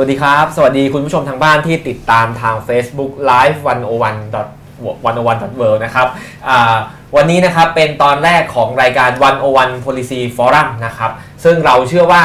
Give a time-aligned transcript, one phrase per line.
[0.00, 6.06] วัสดีครับ สวัสดีคุณผู้ชมทางบ้านที่ติดตามทาง Facebook Live 101 101 world นะครับ
[6.48, 6.76] อ่า
[7.16, 9.10] วันนี้นะครับเป็นตอนแรกของรายการ
[9.48, 11.10] 101 Policy Forum นะครับ
[11.44, 12.22] ซึ่งเราเชื่อว่า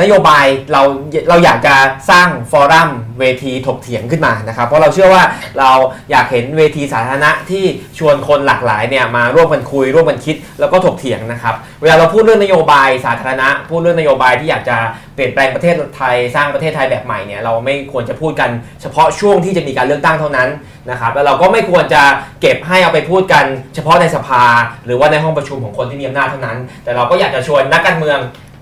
[0.00, 0.82] นโยบายเรา
[1.28, 1.74] เราอยากจะ
[2.10, 5.22] สร้างฟอรัมเวทีถกเถียงขึ้นมานะครับ เพราะเราเชื่อว่า
[5.58, 5.70] เรา
[6.10, 7.64] อยากเห็นเวทีสาธารณะที่
[7.98, 14.76] ชวนคนหลากหลายเนี่ยมาร่วมกันคุย ร่วมกันคิดแล้วก็ถกเถียงนะครับ เวลาเราพูดเรื่องนโยบายสาธารณะ พูดเรื่องนโยบายที่อยากจะ
[15.14, 18.50] เปลี่ยนแปลงประเทศไทยสร้างประเทศไทยแบบใหม่เนี่ยเราไม่ควรจะพูดกัน
[18.82, 20.48] เฉพาะช่วงที่จะมีการเลือกตั้งเท่านั้น
[20.90, 22.02] นะครับแล้วเราก็ไม่ควรจะ
[22.40, 23.44] เก็บให้เอาไปพูดกัน
[23.74, 24.44] เฉพาะในสภา
[24.86, 28.18] หรือว่าในห้องประชุมของคนที่มีอำนาจเท่านั้น แต่เราก็อยากจะชวนนักการเมือง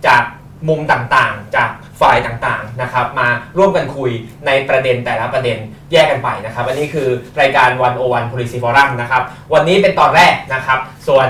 [0.06, 0.22] จาก
[0.68, 4.10] มุมต่างๆ จากฝ่ายต่างๆนะครับมาร่วมกันคุย
[4.46, 5.58] ในประเด็นแต่ละประเด็น
[5.92, 7.08] แยกกันไปนะครับ อันนี้คือ
[7.40, 9.22] รายการวันโอวัน policy forum นะครับ
[9.54, 11.26] วันนี้เป็นตอนแรกนะครับ ส่วน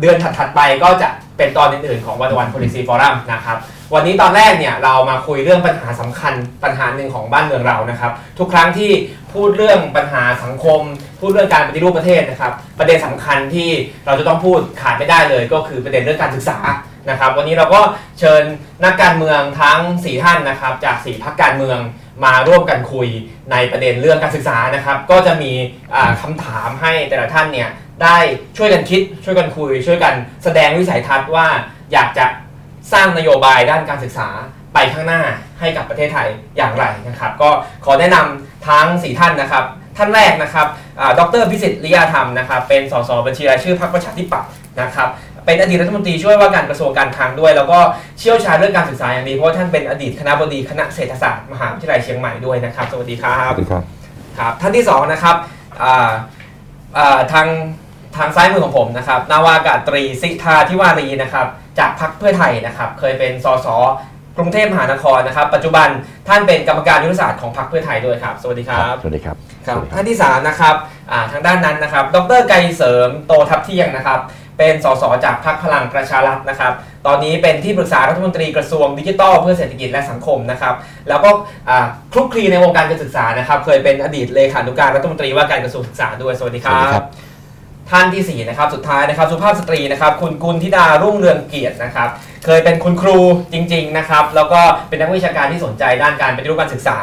[0.00, 3.56] เดือนถัดๆไปก็จะเป็นตอนอื่นๆของวันโอวัน policy forum นะครับ
[3.94, 6.34] วันนี้ตอนแรกเนี่ยเรามาคุยเรื่องปัญหาสำคัญ
[6.64, 8.90] ปัญหาหนึ่งของบ้านเมืองเรานะครับ ทุกครั้งที่
[9.32, 10.80] พูดเรื่องปัญหาสังคม
[11.20, 13.70] พูดเรื่องการปฏิรูปประเทศนะครับ ประเด็นสำคัญที่
[14.06, 16.58] เราจะต้องพูดขาดไม่ได้เลย ก็คือประเด็นเรื่องการศึกษา
[17.10, 17.80] นะครับ วันนี้เราก็
[18.18, 18.42] เชิญ
[18.84, 21.78] นักการเมืองทั้ง 4 ท่านนะครับ จาก4พักการเมือง
[22.24, 23.08] มาร่วมกันคุย
[23.52, 25.52] ในประเด็นเรื่องการศึกษานะครับ ก็จะมี
[25.94, 27.68] อ่าคำถามให้แต่ละท่านเนี่ย
[28.02, 28.16] ได้
[28.56, 31.46] ช่วยกันคิด ช่วยกันคุย ช่วยกันแสดงวิสัยทัศน์ว่า
[31.92, 32.26] อยากจะ
[32.92, 34.28] สร้างนโยบายด้านการศึกษา
[34.74, 35.22] ไปข้างหน้า
[35.60, 37.50] ให้กับประเทศไทยอย่างไรนะครับ ก็
[37.84, 39.64] ขอแนะนำทั้ง 4 ท่านนะครับ
[39.96, 40.66] ท่านแรกนะครับ
[41.00, 45.08] อ่าดรพิสิทธิ์ลิยาธรรมนะครับ เป็นสสบัญชีรายชื่อพรรคประชาธิปัตย์นะครับ
[45.46, 47.78] เป็นอดีตรัฐมนตรีช่วยว่าการกระทรวงการคลังด้วย แล้วก็
[48.18, 53.82] เชี่ยวชาญเรื่องการศึกษาอย่างดีเพราะว่าท่านเป็นอดีตคณะบดีคณะเศรษฐศาสตร์มหาวิทยาลัยเชียงใหม่ด้วยนะครับสวัสดีครับสวัสดีครับ
[54.38, 55.36] ครับท่านที่สองนะครับ
[55.82, 56.12] อ่า
[56.96, 57.46] อ่าทาง
[58.16, 61.46] ทางซ้ายมือของผมนะครับนาวากาตรีสิทธาธิวารีนะครับ
[61.78, 63.68] จากพรรคเพื่อไทยนะครับเคยเป็นสส
[64.38, 65.88] กรุงเทพมหานครนะครับปัจจุบัน
[66.28, 69.36] ท่านเป็นกรรมการยุทธศาสตร์ของพรรคเพื่อไทยด้วยครับ สวัสดีครับสวัสดีครับ
[69.66, 70.74] ครับสวัสดีท่านที่3นะครับ
[71.10, 74.20] อ่าทางด้านนั้นนะครับ ดรไกรเสริมโตทับเที่ยงนะครับ
[74.58, 76.72] เป็นสสจากพรรคพลังประชารัฐนะครับ
[77.06, 80.74] ตอนนี้เป็นที่ปรึกษารัฐมนตรีกระทรวงดิจิทัลเพื่อเศรษฐกิจและสังคมนะครับ
[81.08, 81.30] แล้วก็
[81.68, 87.06] อ่าคลุกคลีในวงการการศึกษานะครับ เคยเป็นอดีตเลขานุการรัฐมนตรีว่าการกระทรวงศึกษาด้วย สวัสดีคสวัสรัดีครับบ
[87.90, 92.08] ท่านที่4นะครับสุดท้ายนะครับสุภาพสตรีนะครับคุณกุลธิดารุ่งเรืองเกียรตินะครับ
[92.46, 93.18] เคยเป็นคุณครู
[93.52, 96.98] จริง ๆ นะครับ แล้วก็เป็นนักวิชาการที่สนใจด้านการปฏิรูปการศึกษา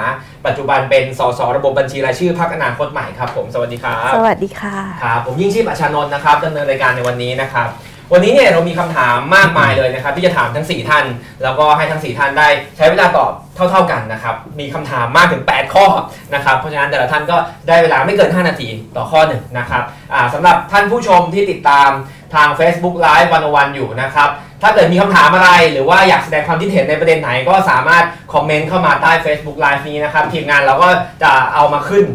[0.46, 7.68] ปัจจุบันเป็นสสระบบบัญชีรายชื่อพรรคอนาคตใหม่ครับผมสวัสดีครับ สวัสดีค่ะครับผมยิ่งชีพอัชชานนท์นะครับดำเนินรายการในวันนี้นะครับ
[8.14, 11.06] วันนี้เนี่ยเรามีคำถามมากมายเลยนะครับ ที่จะถามทั้ง 4 ท่าน
[11.44, 15.86] แล้วก็ให้ทั้ง 4 ท่านได้ใช้เวลาตอบเท่า ๆกันนะครับ มีคำถามมากถึง 8 ข้อ
[16.34, 17.38] นะครับ เพราะฉะนั้นแต่ละท่านก็
[17.68, 19.84] ได้เวลาไม่เกิน 5 นาทีต่อข้อหนึ่งนะครับ
[20.14, 21.90] อ่าสำหรับท่านผู้ชมที่ติดตาม
[22.36, 24.30] ทาง Facebook Live วันวันอยู่นะครับ
[24.62, 30.90] ถ้าเกิดมีคำถามอะไรหรือว่าอยากแสดงความคิดเห็นในประเด็นไหนก็สามารถคอมเมนต์เข้ามาใต้ Facebook Live นี้นะครับ ทีมงานเราก็
[31.24, 32.06] จะเอามาขึ้น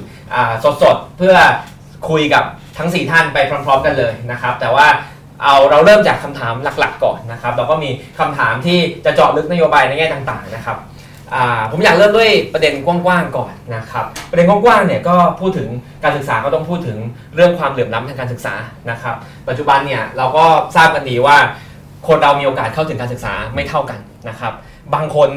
[0.83, 1.35] สดๆ เพื่อ
[2.11, 2.45] คุยกับ
[2.79, 4.87] ทั้ง 4 ท่านไปพร้อม ๆ กันเลยนะครับ แต่ว่า
[5.43, 10.77] เอาเราเริ่มจากคำถามหลักๆ ก่อนนะครับ เราก็มีคำถามที่จะเจาะลึกนโยบายในแง่ต่างๆนะครับ
[11.71, 15.69] ผมอยากเริ่มด้วยประเด็นกว้างๆก่อนนะครับประเด็นกว้างๆเนี่ยก็พูดถึง
[16.05, 16.99] การศึกษาก็ต้องพูดถึง
[17.35, 18.55] เรื่องความเหลื่อมล้ำทางการศึกษา
[18.91, 19.15] นะครับ
[19.49, 20.45] ปัจจุบันเนี่ยเราก็
[20.77, 21.37] ทราบกันดีว่า
[22.09, 24.53] คนเรามีโอกาสเข้าถึงการศึกษาไม่เท่ากันนะครับ
[24.95, 25.29] บางคน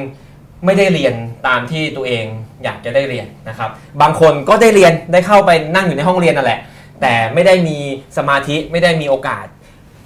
[0.66, 1.13] ไม่ได้เรียน
[1.47, 2.25] ตามที่ตัวเอง
[2.63, 3.69] อยากจะได้เรียนนะครับ
[4.01, 6.59] บางคนก็ได้เรียนได้เข้าไปนั่งอยู่ในห้องเรียนนั่นแหละ
[7.01, 7.78] แต่ไม่ได้มี
[8.18, 9.46] สมาธิไม่ได้มีโอกาส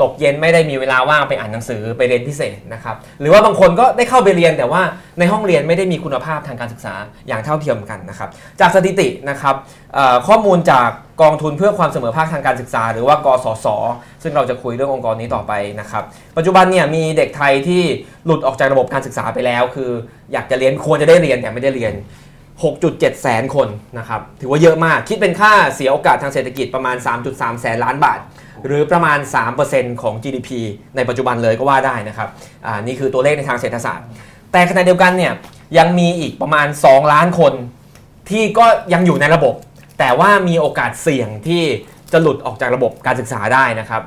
[0.01, 4.81] ตกเย็นไม่ได้มีเวลาว่างไปอ่านหนังสือไปเรียนพิเศษนะครับหรือว่าบางคนก็ได้เข้าไปเรียนแต่ว่า
[5.19, 6.94] ในห้องเรียนไม่ได้มีคุณภาพทางการศึกษา
[7.28, 8.29] อย่างเท่าเทียมกันนะครับ
[8.59, 9.56] จากสถิตินะครับ
[10.28, 10.89] ข้อมูลจาก
[11.22, 13.67] กองทุนเพื่อความเสมอภาคทางการศึกษา หรือว่ากสศ
[14.23, 16.03] ซึ่งเราจะคุยเรื่ององค์กรนี้ต่อไปนะครับ
[16.38, 17.83] ปัจจุบันเนี่ยมีเด็กไทยที่
[18.25, 19.91] หลุดออกจากระบบการศึกษาไปแล้ว คือ
[20.33, 21.94] อยากจะเรียนควรจะได้เรียนแต่ไม่ได้เรียน
[22.63, 23.67] 6.7 แสนคน
[23.97, 26.97] นะครับถือว่าเยอะมากคิดเป็นค่าเสียโอกาสทางเศรษฐกิจประมาณ
[27.29, 28.19] 3.3 แสนล้านบาท
[28.65, 29.19] หรือประมาณ
[29.61, 30.49] 3%ของ GDP
[30.95, 32.29] ในปัจจุบันเลยก็ว่าได้นะครับ
[32.65, 34.06] อ่านี่คือตัวเลขในทางเศรษฐศาสตร์
[34.51, 35.33] แต่ขณะเดียวกันเนี่ย
[35.77, 37.53] ยังมีอีกประมาณ 2 ล้านคน
[38.29, 39.56] ที่ก็ยังอยู่ในระบบ
[40.00, 41.63] แต่ว่ามีโอกาสเสี่ยงที่
[42.12, 44.03] จะหลุดออกจากระบบการศึกษาได้นะครับ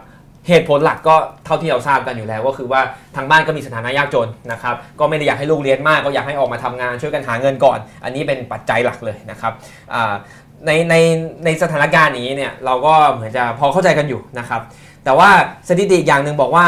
[0.48, 2.80] เหตุผลหลักก็เท่าที่เราทราบกันอยู่แล้วก็คือว่า
[3.16, 9.52] ทางบ้านก็มีสถานะยากจนนะครับก็ไม่ได้อยากให้ลูกเรียนมากก็อยากให้ออกมาทำงานช่วยกันหาเงินก่อน อันนี้เป็นปัจจัยหลักเลยนะครับ
[9.94, 10.14] อ่า
[10.66, 10.94] ในใน
[11.44, 14.60] ในสถานการณ์นี้เนี่ยเราก็เหมือนจะพอเข้าใจกันอยู่นะครับ
[15.04, 15.30] แต่ว่า
[15.68, 16.66] สถิติอย่างหนึ่งบอกว่า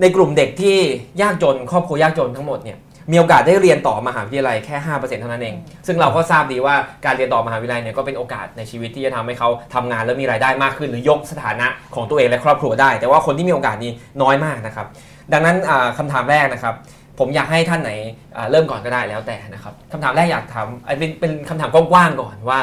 [0.00, 0.76] ในกลุ่มเด็กที่
[1.22, 2.78] ยากจนครอบครัวยากจนทั้งหมดเนี่ย
[3.12, 13.90] มีโอกาสได้เรียนต่อมหาวิทยาลัยแค่ 5%เท่านั้นเอง ซึ่งเราก็ทราบดีว่าการเรียนต่อมหาวิทยาลัยเนี่ยก็เป็นโอกาสในชีวิตที่จะทำให้เขาทำงานแล้วมีรายได้มากขึ้น หรือยกสถานะของตัวเองและครอบครัวได้ แต่ว่าคนที่มีโอกาสนี้
[14.22, 14.86] น้อยมากนะครับ
[15.32, 16.74] ดังนั้นอ่าคำถามแรกนะครับ
[17.18, 17.92] ผมอยากให้ท่านไหน
[18.36, 22.60] อ่าเริ่มก่อนก็ได้แล้วแต่นะครับคำถามแรกอยากถามอันเป็นเป็นคำถามกว้างๆก่อนว่า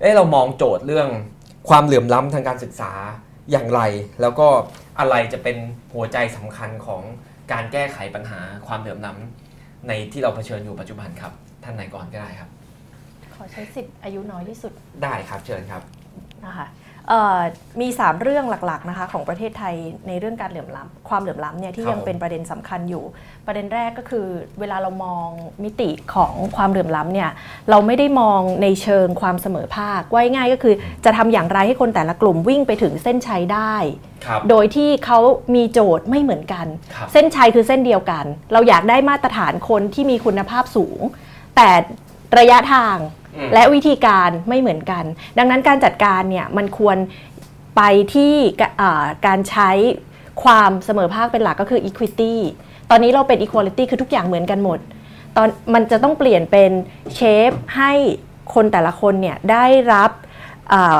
[0.00, 1.08] เอ้เรามองโจทย์เรื่อง
[1.68, 2.92] ความเหลื่อมล้ำทางการศึกษา
[3.50, 3.80] อย่างไร
[4.20, 4.46] แล้วก็
[4.98, 5.56] อะไรจะเป็น
[5.94, 7.02] หัวใจสำคัญของ
[7.52, 11.32] การแก้ไขปัญหาความเหลื่อมล้ำในที่เราเผชิญอยู่ปัจจุบันครับ
[11.64, 12.50] ท่านไหนก่อนก็ได้ครับ
[13.34, 14.72] ขอใช้สิทธิ์อายุน้อยที่สุด
[15.02, 15.82] ได้ครับเชิญครับ
[16.44, 16.85] นะคะเอ่อ
[17.80, 19.74] มี 3 เรื่องหลักๆนะคะของประเทศไทย
[20.08, 23.04] ในเรื่องการเหลื่อมล้ำความเหลื่อมล้ำเนี่ยที่ครับยังเป็นประเด็นสำคัญอยู่
[23.46, 24.26] ประเด็นแรกก็คือ
[24.60, 25.28] เวลาเรามอง
[25.64, 27.30] มิติของความเหลื่อมล้ำเนี่ย
[27.70, 30.74] เราไม่ได้มองในเชิงความเสมอภาคว่าง่ายๆก็คือ
[31.04, 33.74] จะทำอย่างไรให้คนแต่ละกลุ่มวิ่งไปถึงเส้นชัยได้
[34.26, 35.18] ครับโดยที่เขา
[35.54, 41.00] มีโจทย์ไม่เหมือนกันครับเส้นชัยคือเส้นเดียวกัน เราอยากได้มาตรฐานคนที่มีคุณภาพสูง
[41.56, 41.70] แต่
[42.38, 45.04] ระยะทางอืม และวิธีการไม่เหมือนกัน
[45.38, 46.96] ดังนั้นการจัดการเนี่ยมันควร
[47.76, 47.82] ไป
[48.14, 49.70] ที่กะอ่าการใช้
[50.42, 52.34] ความเสมอภาคเป็นหลักก็คือ equity
[52.90, 54.78] ตอนนี้เราเป็น equality คือทุกอย่างเหมือนกันหมด
[55.36, 56.70] ตอนมันจะต้องเปลี่ยนเป็น
[57.14, 57.92] เชฟให้
[58.54, 60.10] คนแต่ละคนเนี่ยได้รับ
[60.72, 60.98] อ่า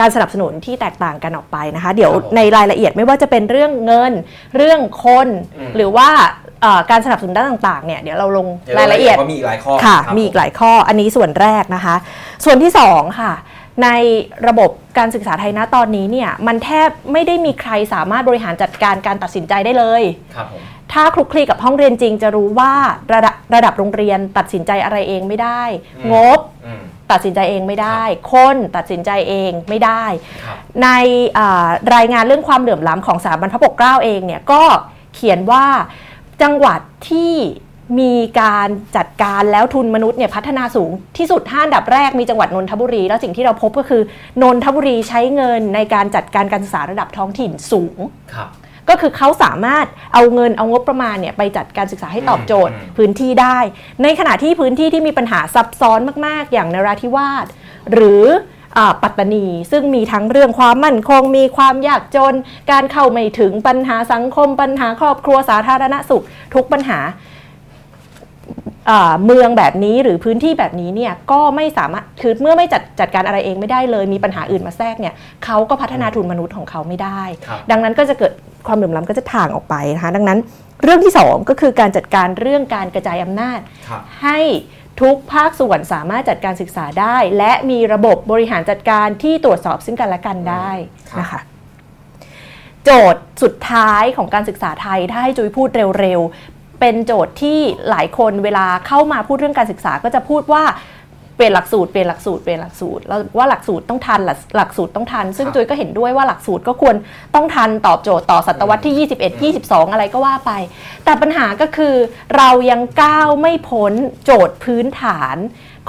[0.00, 4.12] การสนับสนุนที่แตกต่างกันออกไปนะคะ เดี๋ยวครับผมในรายละเอียดไม่ว่าจะเป็นเรื่องเงิน
[4.56, 5.28] เรื่องคน
[5.58, 6.49] อืมหรือว่าเอ่อ
[6.90, 11.96] การสนับสนุนด้านต่างๆเนี่ยเดี๋ยวเราลงดี๋วรายละเอียดว่ามีอีกหลายข้อค่ะรับมีอีกหลายข้ออันนี้ส่วนแรกนะคะ
[12.44, 13.32] ส่วนที่สองค่ะ
[13.82, 13.88] ใน
[14.48, 20.02] ระบบการศึกษาไทยนะตอนนี้เนี่ยมันแทบไม่ได้มีใครสามารถบริหารจัดการการตัดสินใจได้เลย
[20.36, 20.62] ครับผม
[20.92, 22.72] ถ้าคลุกคลีกับห้องเรียนจริงจะรู้ว่า
[23.14, 25.62] ระดับระดับโรงเรียนตัดสินใจอะไรเองไม่ได้
[25.98, 28.02] อืมงบอืมตัดสินใจเองไม่ได้
[28.32, 30.04] คนตัดสินใจเองไม่ได้
[30.44, 30.88] ครับใน
[31.38, 34.62] อ่ารายงานเรื่องความเหลื่อมล้ำของสถาบันพระปกเกล้าเองเนี่ยก็
[35.14, 35.64] เขียนว่า
[36.42, 37.34] จังหวัดที่
[38.00, 44.02] มีการจัดการแล้วทุนมนุษย์เนี่ยพัฒนาสูงที่สุดห้าอันดับแรกมีจังหวัดนนทบุรี แล้วสิ่งที่เราพบก็คือ
[44.42, 47.96] นนทบุรีใช้เงินในการจัดการการศึกษาระดับท้องถิ่นสูง
[48.34, 48.48] ครับ
[48.88, 53.58] ก็คือเขาสามารถเอาเงินเอางบประมาณเนี่ยไปจัดการศึกษาให้ตอบโจทย์อืมพื้นที่ได้
[54.02, 57.46] ในขณะที่พื้นที่ที่มีปัญหาซับซ้อนมาก ๆ อย่างนราธิวาส
[57.92, 58.59] หรืออา
[59.02, 62.34] ปัตตานี ซึ่งมีทั้งเรื่องความมั่นคง มีความยากจน
[62.70, 66.24] การเข้าไม่ถึงปัญหาสังคม ปัญหาครอบครัวสาธารณสุข
[66.54, 67.00] ทุกปัญหา
[68.90, 75.14] อ่าเมืองแบบนี้หรือพื้นที่แบบนี้เนี่ยก็ไม่สามารถคือเมื่อไม่จัดจัดการอะไรเองไม่ได้เลย มีปัญหาอื่นมาแทรกเนี่ย
[75.44, 78.32] เขาก็พัฒนาทุนมนุษย์ของเขาไม่ได้ครับดังนั้นก็จะเกิด
[78.66, 80.38] ความเหลื่อมล้ำก็จะถ่างออกไปนะคะดังนั้น
[80.82, 84.38] เรื่องที่สองก็คือการจัดการเรื่องการกระจายอำนาจครับให้
[85.00, 90.70] ทุกภาคส่วนสามารถจัดการศึกษาได้ และมีระบบบริหารจัดการที่ตรวจสอบซึ่งกันและกันได้
[91.10, 91.40] ครับนะคะ
[92.84, 95.68] โจทย์สุดท้ายของการศึกษาไทยถ้าให้จุยพูด
[96.00, 97.58] เร็วๆ เป็นโจทย์ที่
[97.90, 106.96] หลายคนเวลาเข้ามาพูดเรื่องการศึกษาก็จะพูดว่าเปลี่ยนหลักสูตรเปลี่ยนหลักสูตรเปลี่ยนหลักสูตรแล้วว่าหลักสูตรต้องทันหลักหลักสูตรต้องทัน ซึ่งครับจุยก็เห็นด้วยว่าหลักสูตรก็ควร
[107.34, 109.08] ต้องทันตอบโจทย์ต่อศตวรรษที่
[109.50, 110.52] 21 22 อะไรก็ว่าไป
[111.04, 111.94] แต่ปัญหาก็คือ
[112.36, 113.92] เรายังก้าวไม่พ้น
[114.24, 115.36] โจทย์พื้นฐาน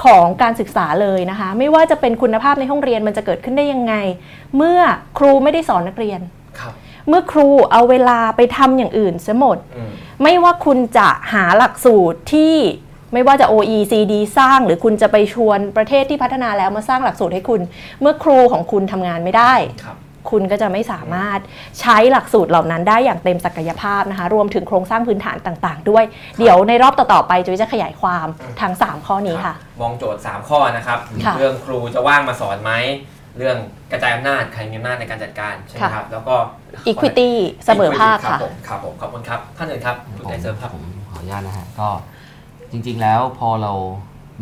[0.04, 3.94] ของการศึกษาเลยนะคะ ไม่ว่าจะเป็นคุณภาพในห้องเรียนมันจะเกิดขึ้นได้ยังไง
[4.56, 4.80] เมื่อ
[5.18, 6.20] ครูไม่ได้สอนนักเรียน
[6.58, 6.74] ครับ
[7.08, 9.90] เมื่อครูเอาเวลาไปทำอย่างอื่นเสียหมดอืม
[10.22, 12.56] ไม่ว่าคุณจะหาหลักสูตรที่
[13.12, 17.60] ไม่ว่าจะ OECD สร้างหรือคุณจะไปชวนประเทศที่พัฒนาแล้วมาสร้างหลักสูตรให้คุณ
[18.00, 19.54] เมื่อครูของคุณทำงานไม่ได้
[19.84, 19.96] ครับ
[20.30, 21.40] คุณก็จะไม่สามารถ
[21.80, 26.04] ใช้หลักสูตรเหล่านั้นได้อย่างเต็มศักยภาพนะคะ รวมถึงโครงสร้างพื้นฐานต่าง ๆ ด้วย
[26.38, 28.26] เดี๋ยวในรอบต่อ ๆ ไปจุ้ยจะขยายความ
[28.60, 32.72] ทั้ง 3 ข้อนี้ค่ะ มองโจทย์ 3 ข้อนะครับค่ะเรื่องครูจะว่างมาสอนไหม
[33.38, 33.56] เรื่อง
[33.92, 36.34] กระจายอำนาจใครมีอำนาจในการจัดการใช่ไหมค่ะครับ แล้วก็
[36.90, 37.30] equity
[37.66, 41.88] เสมอภาครับค่ะผมครับผมขอบคุณครับ ท่านอื่นครับคุณไกเซิร์ฟครับผมขออนุญาตนะฮะก็
[42.72, 43.72] จริง ๆ แล้วพอเรา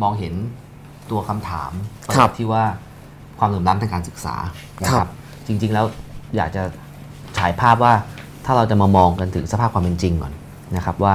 [0.01, 0.33] มองเห็น
[1.11, 1.71] ตัวคำถาม
[2.15, 2.63] ครับที่ว่า
[3.39, 4.35] ความเหลื่อมล้ำทางการศึกษา
[4.83, 5.09] นะคครัรับ บ
[5.47, 5.85] จริง ๆ แล้ว
[6.35, 6.63] อยากจะ
[7.37, 7.93] ฉายภาพว่า
[8.45, 10.33] ถ้าเราจะมามองกันถึงสภาพความเป็นจริงก่อน
[10.75, 11.13] นะครับ ว่า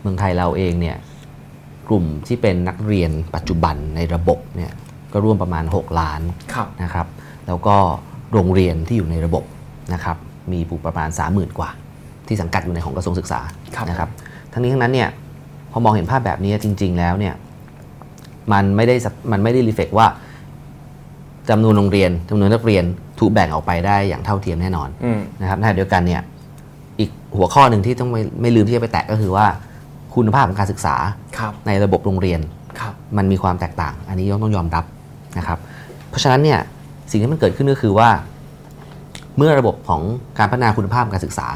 [0.00, 0.96] เมืองไทยเราเองเนี่ย
[1.88, 4.72] กลุ่มที่เป็นนักเรียนปัจจุบันในระบบเนี่ย
[5.12, 6.20] ก็ร่วมประมาณ 6 ล้าน
[6.54, 7.06] ครับ นะครับ
[7.46, 7.76] แล้วก็
[8.32, 9.44] โรงเรียนที่อยู่ในระบบ
[9.94, 10.16] นะครับ
[10.52, 11.70] มีปูประมาณ 30,000 กว่า
[12.26, 13.40] ที่สังกัดอยู่ในของกระทรวงศึกษา
[13.76, 14.08] ครับ นะครับ
[14.52, 15.27] ทั้งนี้ทั้งนั้นเนี่ยพ
[15.78, 17.34] อมองเห็นภาพแบบนี้จริง ๆ แล้วเนี่ย
[18.52, 20.06] มันไม่ได้สัมันไม่ได้รีเฟกว่า
[21.50, 22.84] จำนวนโรงเรียนจำนวนนักเรียน
[23.18, 26.22] ถูกแบ่งออกไปได้อย่างเท่าเทียมแน่นอนอืมนะครับในขณะเดียวกันเนี่ย
[27.00, 29.46] อีกหัวข้อหนึ่งที่ต้องไม่ไม่ลืมที่จะไปแตะก็คือว่า
[30.14, 30.94] คุณภาพของการศึกษา
[31.38, 32.40] ครับในระบบโรงเรียน
[32.80, 34.84] ครับมันมีความแตกต่าง อันนี้ต้องยอมรับ
[35.38, 35.58] นะครับ
[36.10, 36.58] เพราะฉะนั้นเนี่ย
[37.10, 38.08] สิ่งที่มันเกิดขึ้นก็คือว่า
[39.36, 40.02] เมื่อระบบของ
[40.38, 41.46] การพัฒนาคุณภาพการศึกษา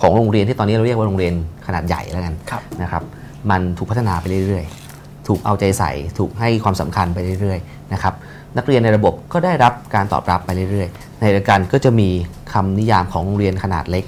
[0.00, 1.34] ของโรงเรียนที่ตอนนี้เราเรียกว่าโรงเรียน
[1.66, 3.02] ขนาดใหญ่แล้วกันครับนะครับ
[3.50, 8.14] มันถูกพัฒนาไปเรื่อยๆ ถูกเอาใจใส่ ถูกให้ความสำคัญไปเรื่อยๆนะครับ
[8.56, 12.08] นักเรียนในระบบก็ได้รับการตอบรับไปเรื่อยๆ ในเดียวกันก็จะมี
[12.52, 14.04] คำนิยามของโรงเรียนขนาดเล็ก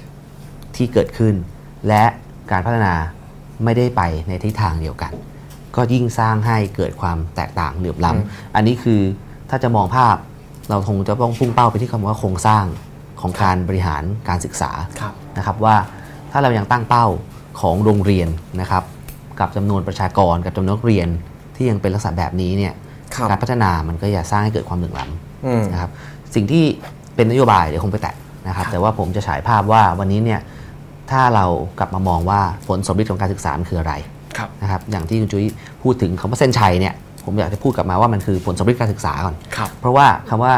[0.75, 1.33] ที่เกิดขึ้น
[1.87, 2.03] และ
[2.51, 2.93] การพัฒนา
[3.63, 5.11] ไม่ได้ไปในทิศทางเดียวกัน
[5.75, 9.01] ก็ยิ่งสร้างให้เกิดความแตกต่างเหลื่อมล้ำอันนี้คือ
[9.49, 10.15] ถ้าจะมองภาพ
[10.69, 12.65] เราคงจะต้องพุ่งเป้าไปที่คำว่าโครงสร้าง
[13.21, 15.75] ของการบริหารการศึกษาครับนะครับว่า
[16.31, 17.05] ถ้าเรายังตั้งเป้า
[17.61, 18.29] ของโรงเรียน
[18.61, 18.83] นะครับ
[19.39, 21.07] กับจำนวนประชากรกับจำนวนนักเรียน
[21.55, 22.73] ที่ยังเป็นลักษณะแบบนี้เนี่ย
[23.15, 25.91] ครับการพัฒนามันก็จะสร้างให้เกิดความเหลื่อมล้ำอืมนะครับ
[26.35, 26.63] สิ่งที่
[27.15, 28.15] เป็นนโยบายเดี๋ยวคงไปแตะ
[28.47, 30.39] นะครับครับ แต่ว่าผมจะฉายภาพว่าวันนี้เนี่ย
[31.11, 31.45] ถ้าเรา
[31.79, 33.93] กลับมามองว่าผลสมฤทธิ์ของการศึกษามันคืออะไร
[34.37, 35.45] ครับนะครับอย่างที่คุณจุ้ย
[35.83, 36.93] พูดถึงคำว่าเส้นชัยเนี่ย
[37.25, 40.53] ผมอยากจะพูดกลับมาว่ามันคือผลสมฤทธิ์การศึกษาก่อนครับเพราะว่าคำว่า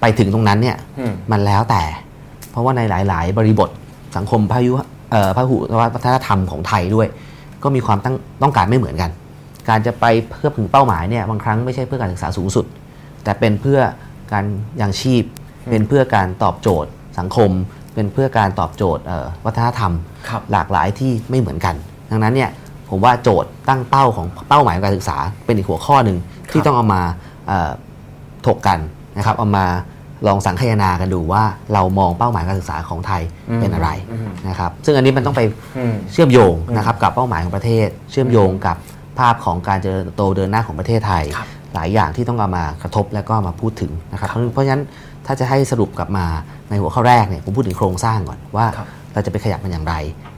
[0.00, 1.82] ไปถึงตรงนั้นเนี่ยอืมมันแล้วแต่
[2.50, 3.70] เพราะว่าในหลาย ๆ บริบท
[4.16, 4.72] สังคมพายุ
[5.12, 5.56] เอ่อพหุ
[5.94, 7.08] วัฒนธรรมของไทยด้วย
[7.62, 9.10] ก็มีความตั้งต้องการไม่เหมือนกัน
[9.68, 12.64] การจะไปเพื่อถึงเป้าหมายเนี่ยบางครั้งไม่ใช่เพื่อการศึกษาสูงสุด
[13.24, 13.80] แต่เป็นเพื่อ
[14.32, 14.44] การ
[14.80, 15.24] ยังชีพ
[15.70, 17.50] เป็นเพื่อการตอบโจทย์สังคม
[17.94, 19.92] เป็นเพื่อการตอบโจทย์เอ่อวัฒนธรรม
[20.28, 21.74] ครับหลากหลายที่ไม่เหมือนกัน
[22.10, 22.50] ดังนั้นเนี่ย
[22.90, 26.18] ผมว่าโจทย์ตั้งเป้าของเป้าหมายของการศึกษาเป็นอีกหัวข้อหนึ่ง
[26.50, 27.02] ที่ต้องเอามา
[27.46, 27.70] เอ่อ
[28.46, 28.78] ถกกัน
[29.16, 29.66] นะครับเอามา
[30.26, 33.22] ลองสังคายนากันดูว่าเรามองเป้าหมายการศึกษาของไทย
[33.60, 35.42] เป็นอะไรอืมนะครับซึ่งอันนี้มันต้องไป
[35.78, 38.76] อืมเชื่อมโยงนะครับกับเป้าหมายของประเทศ เชื่อมโยงกับ
[39.18, 44.82] ภาพของการเจริญเติบโตเดินหน้าของประเทศไทยครับหลายอย่างที่ต้องเอามากระทบและก็มาพูดถึงนะครับเพราะเพราะฉะนั้น
[45.26, 46.26] ถ้าจะให้สรุปกลับมา
[46.70, 49.94] ในหัวข้อแรกเนี่ยผมพูดถึงโครงสร้างก่อนว่าครับเราจะไปขยับมันอย่างไร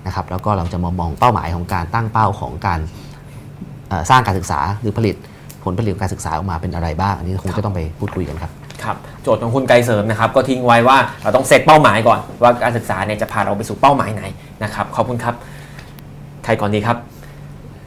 [0.06, 2.80] นะครับแล้วก็เราจะมามองเป้าหมายของการตั้งเป้าของการ
[3.88, 5.16] เอ่อสร้างการศึกษาหรือผลิต
[5.64, 8.52] ผลผลิตของการศึกษาออกมาเป็นอะไรบ้าง อันนี้คงจะต้องไปพูดคุยกันครับ
[8.84, 14.22] ครับโจทย์ของคุณไกรเสริมนะครับ ก็ทิ้งไว้ว่าเราต้องเซตเป้าหมายก่อน ว่าการศึกษาเนี่ยจะพาเราไปสู่เป้าหมายไหน
[14.64, 15.34] นะครับขอบคุณครับ
[16.44, 16.96] ใครก่อนดีครับ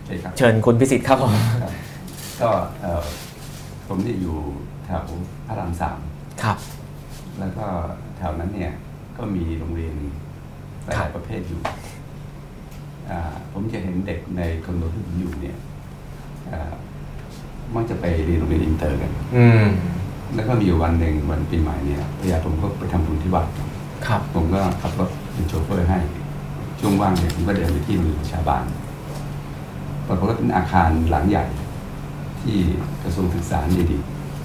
[0.06, 1.72] ใช่ครับเชิญคุณพิสิทธิ์ครับผมครับ
[2.42, 2.50] ก็
[2.82, 3.04] เอ่อ
[3.88, 4.38] ผมเนี่ยอยู่
[4.86, 5.04] แถว
[5.48, 5.98] พระรามสาม
[6.44, 6.58] ครับ
[7.40, 7.66] แล้วก็
[8.18, 8.72] แถวนั้นเนี่ย
[9.18, 9.96] ก็มีโรงเรียน
[10.84, 11.62] หลายๆประเภทอยู่
[13.10, 13.20] อ่า
[13.54, 15.58] ผมจะเห็นเด็กในคอนโดที่ผมอยู่เนี่ย
[16.52, 16.74] อ่า
[17.76, 19.66] มักจะไปเรียนโรงเรียนอินเตอร์กันอืม
[20.36, 23.46] แล้วก็มีอยู่วันหนึ่งวันปีใหม่เนี่ยภรรยาผมก็ไปทำบุญที่วัด
[24.08, 26.00] ครับ ผมก็ขับรถเป็นโชเฟอร์ให้
[26.80, 28.64] ช่วงว่างเนี่ยผมก็เดินไปที่โรงเรียนประชาบาล
[30.08, 31.46] ปรากฏว่าเป็นอาคารหลังใหญ่
[32.42, 32.58] ที่
[33.04, 33.98] กระทรวงศึกษานี่ดี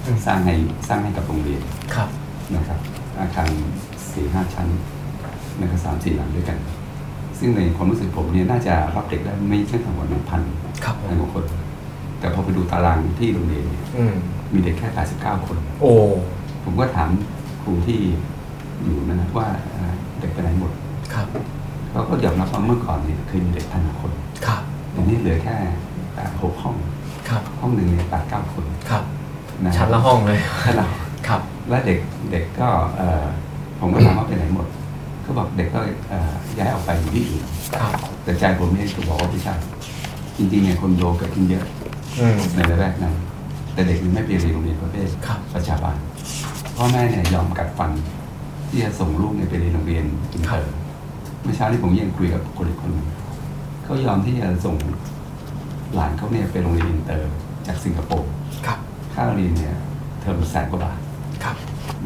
[0.05, 0.53] อืมสร้างให้
[0.87, 1.61] สร้างให้กับโรงเรียน
[1.95, 2.09] ครับ
[2.55, 2.79] นะครับ
[3.21, 3.49] อาคาร
[4.13, 4.67] สี่ห้าชั้น
[5.59, 6.57] นะครับสามสี่หลังด้วยกัน
[7.39, 10.41] ซึ่งในความรู้สึกผมเนี่ยน่าจะรับเด็กได้ไม่ใช่ทั้งหมดหนึ่งพัน
[10.83, 11.43] ครับผมพันกว่าคน
[12.19, 14.03] แต่พอไปดูตารางที่โรงเรียนเนี่ยอื
[14.49, 14.87] มมีเด็กแค่
[15.19, 15.91] 89 คน โอ้
[16.63, 17.09] ผมก็ถาม
[17.61, 17.99] ครูที่
[18.83, 20.71] อยู่นะครับว่าเอ่อเด็กไปไหนหมด
[21.13, 21.27] ครับ
[21.91, 24.11] เขาก็ยอมรับว่าเมื่อก่อนเนี่ยเคยมีเด็กพันกว่าคน
[24.45, 25.55] ครับเดี๋ยวนี้เหลือแค่
[26.13, 26.75] แปดหกห้อง
[27.29, 29.03] ครับห้องหนึ่งเนี่ยแปดเก้าคนครับ
[29.65, 30.87] นะชั้นละห้องเลยชั้นละ
[31.27, 31.99] ครับ และเด็ก
[32.31, 33.25] เด็กก็เอ่อ
[33.79, 34.67] ผมก็ถามว่าไปไหนหมด
[35.21, 35.79] เขาบอกเด็กก็
[36.09, 37.43] เอ่อย้ายออกไปอยู่ที่อื่น
[37.79, 39.55] ครับแต่ใจผมเนี่ยก็บอกว่าไม่ใช่
[40.37, 41.65] จริงๆเนี่ยคนโดเกิดขึ้นเยอะ
[42.19, 43.15] อืมในระแวกนั้น
[43.79, 45.97] แต่เด็กมันไม่ไปเรียนโรงเรียนประเภทครับประชาบาล
[46.75, 47.91] พ่อแม่เนี่ยยอมกัดฟัน
[48.69, 50.73] ที่จะส่งลูกเนี่ยไปเรียนโรงเรียนอินเตอร์
[51.41, 53.07] เมื่อเช้าที่ผมยังคุยกับคนอีกคนหนึ่ง
[53.83, 54.75] เขายอมที่จะส่ง
[55.93, 57.31] หลานเขาเนี่ยไปโรงเรียนอินเตอร์
[57.67, 58.29] จากสิงคโปร์
[58.65, 58.79] ครับ
[59.13, 59.75] ค่าเรียนเนี่ย
[60.21, 60.97] เทอมแสนกว่าบาท
[61.43, 61.55] ครับ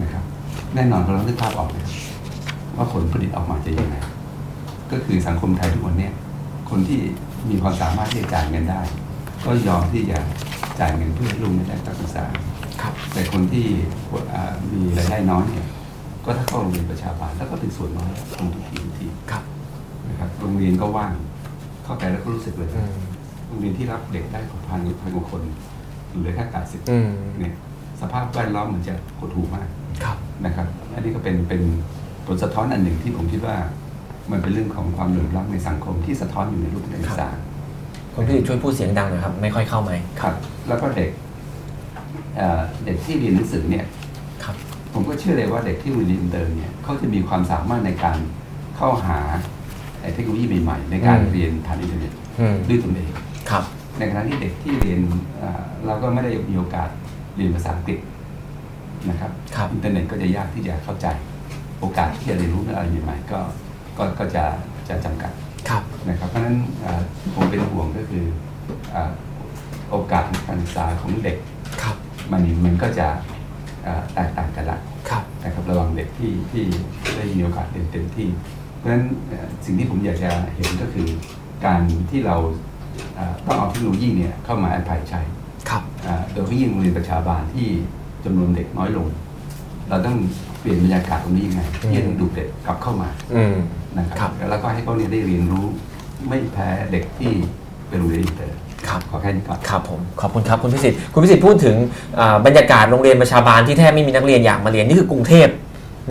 [0.02, 0.24] นะครับ
[0.76, 1.86] แน่นอนเราต้องนึกภาพออกเลย
[2.76, 3.96] ว่าผลผลิตออกมาจะยังไง
[4.92, 6.14] ก็คือสังคมไทยทุกวันเนี่ย
[6.70, 7.00] คนที่
[7.50, 8.82] มีความสามารถที่จะจ่ายเงินได้
[9.46, 10.20] ก็ยอมที่จะ
[10.80, 12.26] จ่ายเงินเพื่อให้ลูกได้การศึกษา
[12.82, 13.66] ครับแต่คนที่
[14.34, 15.68] อ่ามีรายได้น้อยเนี่ย
[16.26, 19.44] ก็ถ้าเข้าโรงเรียนประชาบาลแล้วก็เป็นส่วนน้อยของทุกทีทุกทีครับ
[20.10, 21.14] นะครับ โรงเรียนก็ว่าง
[21.84, 22.94] เข้าไปแล้วก็รู้สึกเลยอืม
[23.48, 25.42] โรงเรียนที่รับเด็กได้ของพันพันกว่าคน
[26.20, 27.54] เหลือแค่แปดสิบอืมเนี่ย
[28.02, 29.68] สภาพแวดล้อมเหมือนจะหดหู่มาก
[30.04, 31.62] ครับนะครับ อันนี้ก็เป็นเป็น
[32.26, 33.56] ผลสะท้อนอันหนึ่งที่ผมคิดว่า
[34.32, 37.30] มันเป็นเรื่องของความเหลื่อมล้ำในสังคมที่สะท้อนอยู่ในรูปการศึกษา
[38.14, 40.34] คุณพิสิทธิ์ช่วยพูดเสียงดังหนะครับ ไม่ค่อยเข้าไมค์ครับ
[40.68, 41.10] แล้วก็เด็ก
[42.38, 43.86] เอ่อเด็กที่เรียนหนังสือเนี่ย
[44.44, 44.56] ครับ
[44.94, 48.18] ผมก็เชื่อเลยว่าเด็กที่เรียนอินเตอร์เนี่ยเขาจะมีความสามารถในการ
[48.78, 49.20] เข้าหา
[50.02, 53.10] ไอ้เทคโนโลยีใหม่ๆในการอืมเรียนผ่านอินเทอร์เน็ตอืมด้วยตนเอง
[53.50, 53.64] ครับ
[53.98, 55.00] ในขณะที่เด็กที่เรียน
[55.38, 56.90] เอ่อเราก็ไม่ได้มีโอกาส
[57.36, 58.00] เรียนภาษาอังกฤษ
[59.10, 61.08] นะครับครับอินเทอร์เน็ตก็จะยากที่จะเข้าใจ
[61.80, 63.40] โอกาสที่จะเรียนรู้อะไรใหม่ๆก็
[63.98, 64.44] ก็ก็จะ
[64.90, 65.43] จะจำกัดครับ
[66.10, 67.02] นะครับเพราะฉะนั้นเอ่อ
[67.36, 68.26] ผมเป็นห่วงก็คือ
[68.92, 69.12] เอ่อ
[69.90, 71.38] โอกาสในการศึกษาของเด็ก
[71.84, 71.96] ครับ
[72.32, 73.08] มันมันก็จะ
[73.84, 74.80] เอ่อแตกต่างกันละ
[75.10, 76.64] ครับนะครับระหว่างเด็กที่ที่
[77.16, 78.30] ได้มีโอกาสเรียนเต็มที่
[78.78, 81.08] เพราะฉะนั้นเอ่อสิ่งที่ผมอยากจะเห็นก็คือ
[81.66, 82.36] การที่เรา
[83.16, 85.22] เอ่อต้องเอาเทคโนโลยีเนี่ยเข้ามาแอพพลายใช้
[85.70, 87.68] ครับอ่าโดยเฉพาะยิ่งโรงเรียนประชาบาลที่
[88.26, 89.08] จำนวนเด็กน้อยลง
[89.90, 90.18] เราต้อง
[90.60, 93.56] เปลี่ยนบรรยากาศตรงนี้ยังไงที่จะดึงดูดเด็กกลับเข้ามาอืม
[93.98, 95.66] นะครับครับแล้วก็ให้เขาเนี่ยได้เรียนรู้
[96.30, 97.32] ไม่แพ้เด็กที่
[97.90, 98.58] เป็นโรงเรียนอินเตอร์
[98.88, 101.76] ครับขอแค่นี้ก่อนครับผมขอบคุณครับคุณพิสิทธิ์คุณพิสิทธิ์พูดถึง
[102.20, 105.50] อ่าบรรยากาศโรงเรียนประชาบาลที่แทบไม่มีนักเรียนอยากมาเรียนนี่คือกรุงเทพ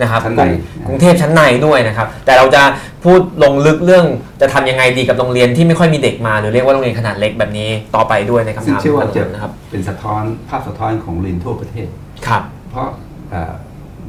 [0.01, 0.43] นะครับชั้นใน
[0.87, 2.63] กรุงกรุงเทพชั้นในด้วยนะครับ แต่เราจะ
[3.03, 4.05] พูดลงลึกเรื่อง
[4.41, 11.87] จะทำยังไงดีกับโรงเรียนที่ไม่ค่อยมีเด็กมาหรือเรียกว่าโรงเรียนขนาดเล็กแบบนี้ต่อไปด้วยในคำซึ่งถามเชื่อว่าจะนะครับเป็นสะท้อนภาพสะท้อนของโรงเรียนทั่วประเทศ
[12.27, 12.87] ครับ เพราะ
[13.31, 13.53] เอ่อ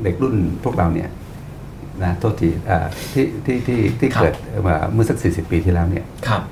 [0.02, 1.08] เด็กรุ่นพวกเราเนี่ย
[2.02, 4.34] นะโทษทีเอ่อที่ที่ที่ที่ครับเกิด
[4.68, 6.42] มาเมื่อสักสี่สิบปีที่แล้วเนี่ยครับ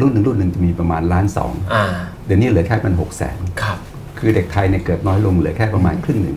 [0.00, 1.84] รุ่นหนึ่งรุ่นหนึ่งจะมีประมาณล้านสองอ่า
[2.26, 3.78] เดี๋ยวนี้เหลือแค่มันหกแสนครับ
[4.18, 6.36] คือเด็กไทยเนี่ยเกิดน้อยลงเหลือแค่ประมาณครึ่งหนึ่ง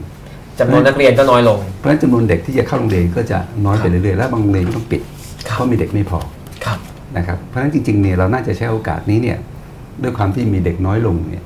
[0.60, 5.02] จำนวนนักเรียนก็น้อยลง เพราะฉะนั้นจำนวนเด็กที่จะเข้าโรงเรียนก็จะน้อยไปครับเรื่อยๆ แล้วบางโรงเรียนก็ต้องปิด
[5.48, 6.20] ครับเพราะมีเด็กไม่พอ
[6.66, 6.80] ครับ
[7.18, 9.38] นะครับ เพราะฉะนั้นจริงๆเนี่ยเราน่าจะใช้โอกาสนี้เนี่ย
[10.04, 11.44] ด้วยความที่มีเด็กน้อยลงเนี่ย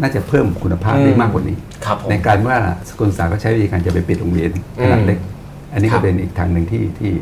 [0.00, 2.56] น่าจะเพิ่มคุณภาพได้มากกว่านี้ครับผมในการว่า
[2.88, 4.50] สกลศึกษาก็ใช้วิธีการจะไปปิดโรงเรียน
[4.82, 5.18] ขนาดเล็ก
[5.72, 7.12] อันนี้ครัก็บเป็นอีกทางหนึ่งที่ที่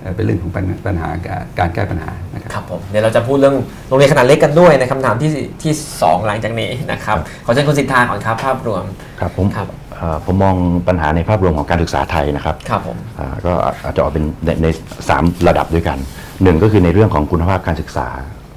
[0.00, 3.56] เอ่อเป็นเรื่องของปัญปัญหาการการแก้ปัญหานะครับครับผมเดี๋ยวเราจะพูดเรื่อง
[3.88, 5.30] โรงเรียนขนาดเล็กกันด้วยในคำถามที่
[5.62, 8.84] ที่สองหลังจากนี้นะครับขอเชิญคุณสิทธาก่อนครับภาพรวม
[9.20, 10.54] ครับผมครับเอ่อผมมอง
[10.88, 13.52] ปัญหาในภาพรวมของการศึกษาไทยนะครับครับผมอ่าก็
[13.84, 14.66] อาจจะออกเป็นในใน
[15.08, 15.98] สามระดับด้วยกัน
[16.42, 18.08] หนึ่งก็คือในเรื่องของคุณภาพการศึกษา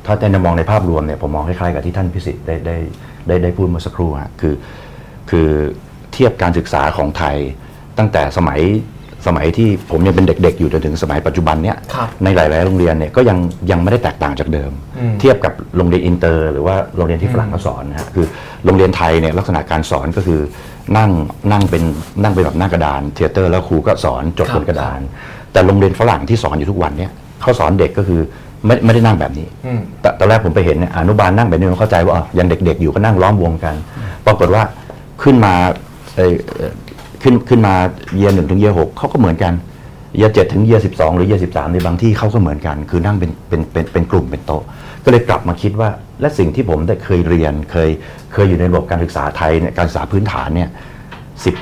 [0.06, 2.78] ถ้าจะมองในภาพรวมเนี่ยผมมองคล้ายๆกับที่ท่านพิสิทธิ์ได้ได้
[3.28, 4.54] ได้ได้พูดเมื่อสักครู่ฮะคือ
[5.30, 5.48] คือ
[6.14, 7.36] เทียบการศึกษาของไทย
[7.98, 8.60] ตั้งแต่สมัย
[9.28, 13.38] สมัยที่ผมยังเป็นเด็ก ๆ อยู่จนถึงสมัยปัจจุบันเนี่ยครับในหลาย ๆ โรงเรียนเนี่ยก็ยัง
[13.72, 18.26] ยังไม่ได้แตกต่างจากเดิม อืม เทียบกับโรงเรียนอินเตอร์ หรือว่าโรงเรียนที่ฝรั่งเขาสอนนะฮะคือ
[18.66, 20.40] โรงเรียนไทยเนี่ยลักษณะการสอนก็คือ
[20.98, 21.10] นั่ง
[21.52, 21.84] นั่งเป็น
[22.24, 25.00] นั่งเป็นแบบหน้ากระดาน theater แล้วครูก็สอนจดครับบนกระดาน
[25.52, 28.22] แต่โรงเรียนฝรั่งที่สอนอยู่ทุกวันเนี่ยเขาสอนเด็กก็คือ
[28.66, 33.76] ไม่ไม่ได้นั่งแบบนี้ อืมแต่ตอนแรกผมไปเห็นเนี่ยอนุบาลนั่งแบบนี้ผมเข้าใจว่าอ๋อยังเด็กๆอยู่ก็นั่งล้อมวงกัน
[34.26, 34.64] ปรากฏว่า
[35.24, 35.54] ขึ้นมา
[36.16, 36.74] เอ่อเอ่อ
[37.28, 37.76] ขึ้นขึ้นมา
[38.16, 39.54] เยียหนึ่งถึงเยียหกเขาก็เหมือนกัน
[40.16, 44.64] เยียเจ็ดถึงเยียสิบสองหรือเยียสิบสามในบางที่เขาก็เหมือนกัน คือนั่งเป็นเป็นเป็นเป็นกลุ่มเป็นโต๊ะ
[45.04, 45.90] ก็เลยกลับมาคิดว่า
[46.22, 47.90] และสิ่งที่ผมได้เคยเรียนเคย
[48.34, 50.70] เคยอยู่ในระบบการศึกษาไทยเนี่ยการศึกษาพื้นฐานเนี่ย
[51.46, 51.56] สิบ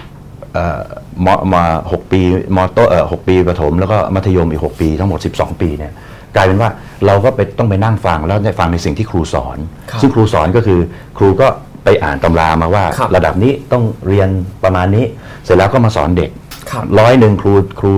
[0.54, 0.80] เอ่อ
[1.26, 2.22] มมาหกปี
[2.56, 5.94] มต้นเอ่อหกปีประถมแล้วก็มัธยมอีกหกปีทั้งหมด12ปีเนี่ย
[6.36, 6.70] กลายเป็นว่า
[7.06, 9.58] เราก็ไปต้องไปนั่งฟังแล้วได้ฟังในสิ่งที่ครูสอน
[9.90, 10.80] ครับซึ่งครูสอนก็คือ
[11.18, 11.48] ครูก็
[11.84, 14.30] ไปอ่านตำรามาว่าครับระดับนี้ต้องเรียน
[14.64, 15.06] ประมาณนี้
[15.46, 16.30] เสร็จแล้วก็มาสอนเด็ก
[16.72, 17.94] ครับ ร้อยหนึ่งครูครู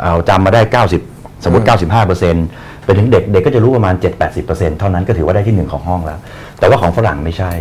[0.00, 2.46] เอาจำมาได้ 90 สมมติ 95เปอร์เซ็นต์
[2.84, 6.18] ไปถึงเด็กเด็กก็จะรู้ประมาณ 7-80เปอร์เซ็นต์เท่านั้นก็ถือว่าได้ที่หนึ่งของห้องแล้ว
[6.58, 7.52] แต่ว่าของฝรั่งไม่ใช่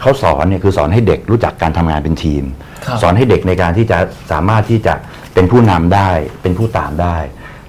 [0.00, 2.44] เขาสอนเนี่ยคือสอนให้เด็กรู้จักการทำงานเป็นทีม
[2.84, 3.98] ครับ สอนให้เด็กในการที่จะ
[4.32, 4.94] สามารถที่จะ
[5.34, 6.10] เป็นผู้นำได้
[6.42, 7.16] เป็นผู้ตามได้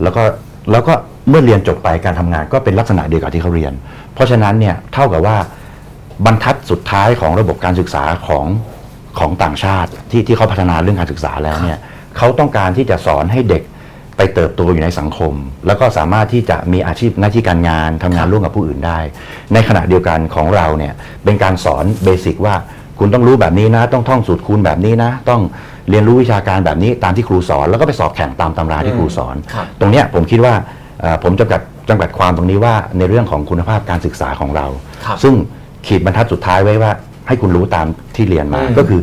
[0.03, 0.23] แล้วก็
[0.71, 0.93] แล้วก็
[1.30, 3.73] เมื่อเรียนจบไปการทำงานก็เป็นลักษณะเดียวกับที่เขาเรียน
[4.13, 5.38] เพราะฉะนั้นเนี่ยเท่ากับว่า
[6.25, 8.45] บรรทัดสุดท้ายของระบบการศึกษาของ
[9.19, 11.77] ของต่างชาติที่ที่เขาพัฒนาเรื่องการศึกษาแล้วเนี่ย
[12.17, 13.63] เขาต้องการที่จะสอนให้เด็ก
[14.17, 15.34] ไปเติบโตอยู่ในสังคม
[15.67, 18.99] แล้วก็สามารถที่จะมีอาชีพหน้าที่การงานทำงานร่วมกับผู้อื่นได้
[19.53, 22.56] ในขณะเดียวกันของเราเนี่ยเป็นการสอนเบสิกว่า
[22.99, 25.41] คุณต้องรู้แบบนี้นะ ต้องท่องสูตรคูณแบบนี้นะ ต้อง
[25.89, 30.53] เรียนรู้วิชาการแบบนี้ตามที่ครูสอน แล้วก็ไปสอบแข่งตามตำราที่ครูสอนครับตรงเนี้ยผมคิดว่า
[31.01, 34.65] เอ่อผมจำกัดจำกัดความตรงนี้ว่าในเรื่องของคุณภาพการศึกษาของเรา
[35.06, 35.34] ครับซึ่ง
[35.88, 36.91] ขีดบรรทัดสุดท้ายไว้ว่า
[37.28, 37.86] ให้คุณรู้ตาม
[38.16, 39.02] ที่เรียนมาอืมก็คือ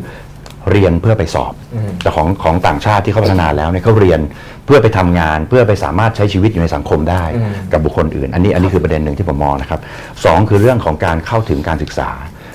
[0.73, 4.21] เรียนเพื่อไปสอบอืมแต่ของของต่างชาติที่เขาพัฒนาแล้วเนี่ยเขาเรียน
[4.67, 9.81] เพื่อไปทำงานเพื่อไปสามารถใช้ชีวิตอยู่ในสังคมได้อืมกับบุคคลอื่น อันนี้อันนี้คือประเด็นหนึ่งที่ผมมองนะครับ
[10.25, 12.11] สองคือเรื่องของการเข้าถึงการศึกษา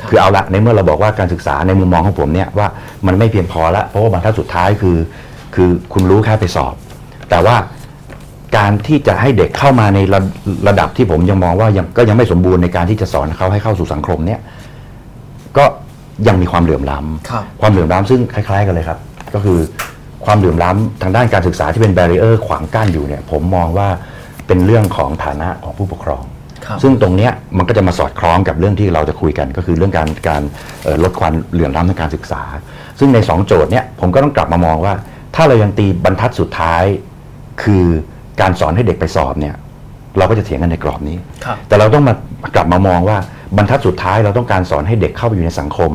[0.10, 2.68] คือเอาละในเมื่อเราบอกว่าการศึกษาในมุมมองของผมเนี่ยว่า
[3.08, 4.98] มันไม่เพียงพอละเพราะว่าบรรทัดสุดท้ายคือ
[5.56, 6.74] คือคุณรู้แค่ไปสอบ
[7.30, 7.56] แต่ว่า
[8.58, 10.20] การที่จะให้เด็กเข้ามาในระ
[10.68, 14.40] ระดับที่ผมยังมองว่ายังก็ยังไม่สมบูรณ์ในการที่จะสอนเขาให้เข้าสู่สังคมเนี่ย
[15.58, 15.66] ก็
[16.28, 19.00] ยังมีความเหลื่อมล้ำครับความเหลื่อมล้ำซึ่งคล้าย ๆ กันเลยครับ
[19.34, 19.60] ก็คือ
[20.26, 23.88] ความเหลื่อมล้ำทางด้านการศึกษาที่เป็นแบเรียร์ขวางกั้นอยู่เนี่ย ผมมองว่า
[24.48, 26.24] เป็นเรื่องของฐานะของผู้ปกครอง
[26.66, 30.42] ครับ ซึ่งตรงเนี้ยมันก็จะมาสอดคล้องกับเรื่องที่เราจะคุยกัน ก็คือเรื่องการการ
[30.84, 32.42] เอ่อลดความเหลื่อมล้ำทางการศึกษา
[33.00, 34.94] ซึ่งในสองโจทย์เนี้ยผมก็ต้องกลับมามองว่า
[35.36, 36.84] ถ้าเรายังตีบรรทัดสุดท้าย
[37.64, 37.86] คือ
[38.42, 39.56] การสอนให้เด็กไปสอบเนี่ย
[40.18, 42.14] เราก็จะเถียงกันในกรอบนี้ ครับ แต่เราต้องมา
[42.56, 43.18] กลับมามองว่า
[43.58, 45.92] บรรทัดสุดท้ายเราต้องการสอนให้เด็กเข้าไปอยู่ในสังคม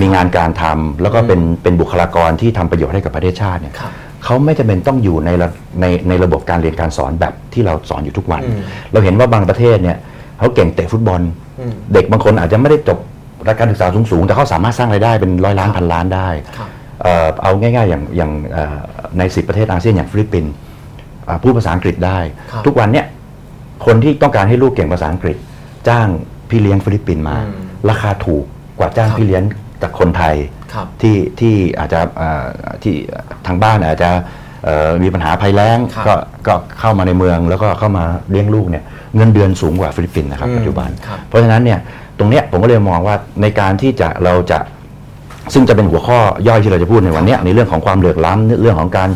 [0.00, 3.92] มีงานการทำแล้วก็เป็นเป็นบุคลากรที่ทำประโยชน์ให้กับประเทศชาติเนี่ยครับ
[4.24, 5.48] เขาไม่จำเป็นต้องอยู่ในระ
[5.80, 8.62] ในในระบบการเรียนการสอนแบบที่เราสอนอยู่ทุกวันอืม
[8.92, 9.98] เราเห็นว่าบางประเทศเนี่ย
[10.38, 11.20] เขาเก่งเตะฟุตบอล
[11.60, 12.98] อืมเด็กบางคนอาจจะไม่ได้จบ
[13.58, 16.68] การศึกษาสูงๆ แต่เขาสามารถสร้างรายได้เป็นร้อยล้านพันล้านได้ครับ
[17.02, 18.78] เอ่อเอาง่ายๆอย่างอย่างเอ่อ
[19.18, 20.52] ในสิบประเทศอาเซียนอย่างฟิลิปปินส์
[21.28, 22.18] อ่าพูดภาษาอังกฤษได้
[22.50, 23.06] ครับทุกวันเนี่ย
[23.86, 25.36] คนที่ต้องการให้ลูกเก่งภาษาอังกฤษ
[25.88, 26.08] จ้าง
[26.52, 28.44] พี่เลี้ยงฟิลิปปินส์มาอืมราคาถูก
[28.78, 29.42] กว่าจ้างครับพี่เลี้ยง
[29.82, 30.34] จากคนไทย
[30.74, 32.44] ครับที่ที่อาจจะเอ่อ
[32.82, 32.94] ที่
[33.46, 34.10] ทางบ้านอาจจะ
[34.64, 36.14] เอ่อมีปัญหาภัยแล้งครับก็
[36.46, 38.84] ก็เข้ามาในเมืองแล้วก็เข้ามาเลี้ยงลูกเนี่ย
[39.16, 41.78] เงินเดือนสูงกว่าฟิลิปปินส์นะครับอืมปัจจุบันครับเพราะฉะนั้นเนี่ย
[42.18, 44.58] ตรงเนี้ยผมก็เลยมองว่าในการที่จะเราจะ
[45.54, 49.10] ซึ่งจะเป็นหัวข้อย่อยที่เราจะพูดในวันเนี้ยในเรื่องของความเหลื่อมล้ำเรื่องของการ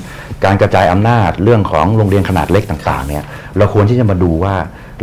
[0.44, 3.24] การกระจายอำนาจเรื่องของโรงเรียนขนาดเล็กต่างๆเนี่ย
[3.56, 4.54] เราควรที่จะมาดูว่า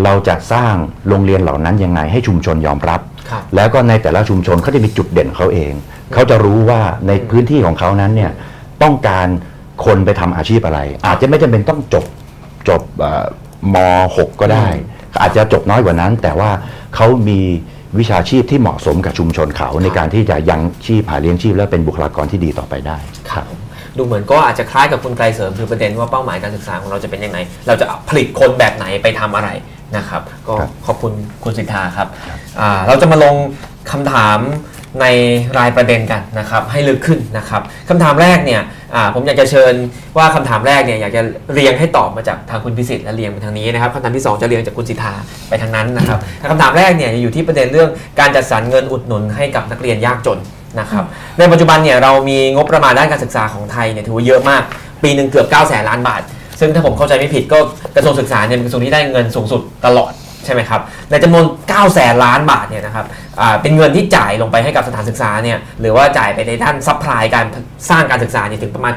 [0.03, 0.73] เราจะสร้าง
[1.07, 5.73] โรงเรียนเหล่านั้นยังไงให้ชุมชนยอมรับครับ แล้วก็ในแต่ละชุมชนเขาจะมีจุดเด่นของเขาเอง
[6.13, 8.31] เขาจะรู้ว่าในพื้นที่ของเขานั้นเนี่ย
[8.83, 9.27] ต้องการ
[9.85, 12.05] คนไปทำอาชีพอะไร อาจจะไม่จำเป็นต้องจบ
[12.69, 13.25] จบเอ่อ
[13.73, 13.75] ม
[14.17, 14.67] .6 ก็ได้
[15.21, 16.51] อาจจะจบน้อยกว่านั้น แต่ว่า
[16.95, 17.39] เขามี
[17.99, 22.97] วิชาชีพที่เหมาะสมกับชุมชนเขาในการที่จะยังชีพหาเลี้ยงชีพ และเป็นบุคลากรที่ดีต่อไปได้
[23.31, 23.45] ครับ
[23.97, 29.49] ดูเหมือนก็อาจจะคล้ายกับคุณไกรเสริมคือประเด็นว่าเป้าหมายการศึกษาของเราจะเป็นยังไง เราจะผลิตคนแบบไหนไปทำอะไร
[29.97, 32.07] นะครับ ก็ครับขอบคุณคุณสิทธาครับ
[32.59, 33.35] อ่าเราจะมาลง
[33.91, 34.39] คำถาม
[35.01, 35.05] ใน
[35.57, 38.61] รายประเด็นกันนะครับให้ลึกขึ้นนะครับคำถามแรกเนี่ย
[38.95, 39.73] อ่าผมอยากจะเชิญ
[40.17, 41.21] ว่าคำถามแรกเนี่ยอยากจะ
[41.53, 45.13] เรียงให้ตอบมาจากทางคุณพิสิทธิ์และเรียงไปทางนี้นะครับคำถามที่สองจะเรียงจากคุณสิทธา
[45.49, 50.39] ไปทางนั้นนะครับแต่คำถามแรกเนี่ยอยู่ที่ประเด็นเรื่องการจัดสรรเงินอุดหนุนให้กับนักเรียนยากจน
[50.79, 51.03] นะครับ
[51.39, 54.63] ในปัจจุบันเนี่ยเรามีงบประมาณด้านการศึกษาของไทยเนี่ยถือว่าเยอะมาก
[55.03, 56.21] ปีหนึ่งเกือบ9 0 0แสนล้านบาท
[56.63, 57.59] ซึ่งถ้าผมเข้าใจไม่ผิดก็
[57.95, 60.11] กระทรวงศึกษาเนี่ยเป็นกระทรวงที่ได้เงินสูงสุดตลอด
[60.45, 63.05] ใช่ไหมครับ ในจำนวน9แสนล้านบาทเนี่ยนะครับ
[63.61, 67.45] เป็นเงินที่จ่ายลงไปให้กับสถานศึกษาเนี่ยหรือว่าจ่ายไปในด้าน supply การ
[67.89, 68.93] สร้างการศึกษาเนี่ยถึงประมาณ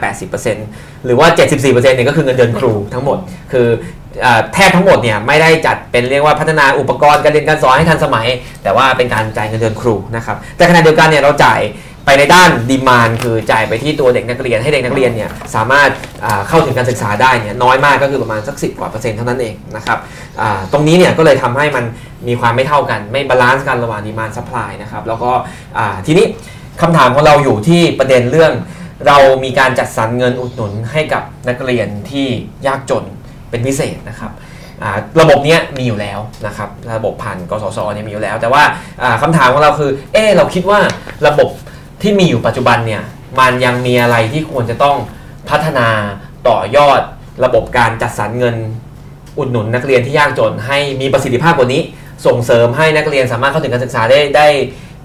[0.50, 3.18] 80%หรือว่า 74%เนี่ยก็คือเงินเดือนครูทั้งหมด
[3.52, 3.66] คือ
[4.54, 8.26] แทบทั้งหมดเนี่ยไม่ได้จัดเป็นเรียกว่าพัฒนาอุปกรณ์การเรียนการสอนให้ทันสมัย
[8.62, 11.60] แต่ว่าเป็นการจ่ายเงินเดือนครูนะครับแต่ขณะเดียวกันเนี่ยเราจ่าย
[12.06, 15.90] ไปในด้าน demand คือจ่ายไปที่ตัวเด็กนักเรียนให้เด็กนักเรียนเนี่ยสามารถ
[16.48, 19.98] เข้าถึงการศึกษาได้เนี่ยน้อยมากก็คือประมาณสักสิบกว่าเปอร์เซ็นต์เท่านั้นเองนะครับ
[20.72, 21.84] ตรงนี้เนี่ยก็เลยทำให้มัน
[22.28, 25.30] มีความไม่เท่ากัน ไม่ balance กันระหว่าง demand supply นะครับแล้วก็
[26.06, 26.26] ทีนี้
[26.82, 28.52] คำถามของเราอยู่ที่ประเด็นเรื่อง
[29.06, 32.26] เรามีการจัดสรรเงินอุดหนุนให้กับนักเรียนที่
[32.66, 33.04] ยากจน
[33.50, 34.32] เป็นพิเศษนะครับ
[35.20, 38.62] ระบบเนี้ยมีอยู่แล้วนะครับ ระบบผ่านกสศเนี่ยมีอยู่แล้ว แต่ว่า
[39.02, 40.80] อ่าคำถามของเราคือ เออเราคิดว่า
[41.26, 41.48] ระบบ
[42.02, 43.02] ที่มีอยู่ปัจจุบันเนี่ย
[43.40, 44.96] มันยังมีอะไรที่ควรจะต้อง
[45.50, 45.88] พัฒนา
[46.48, 47.00] ต่อยอด
[47.44, 48.56] ระบบการจัดสรรเงิน
[49.38, 51.82] อุดหนุนนักเรียนที่ยากจน ให้มีประสิทธิภาพกว่านี้
[52.26, 54.46] ส่งเสริมให้นักเรียนสามารถเข้าถึงการศึกษาได้ได้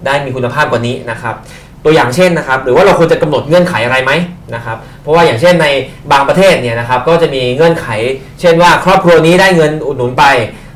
[0.06, 1.36] ได้มีคุณภาพกว่านี้นะครับ
[1.84, 4.12] ตัวอย่างเช่นนะครับ หรือว่าเราควรจะกำหนดเงื่อนไขอะไรไหม
[4.56, 5.68] นะครับ เพราะว่าอย่างเช่นใน
[6.12, 7.88] บางประเทศเนี่ยนะครับก็จะมีเงื่อนไข
[8.42, 10.26] เช่นว่าครอบครัวนี้ได้เงินอุดหนุนไป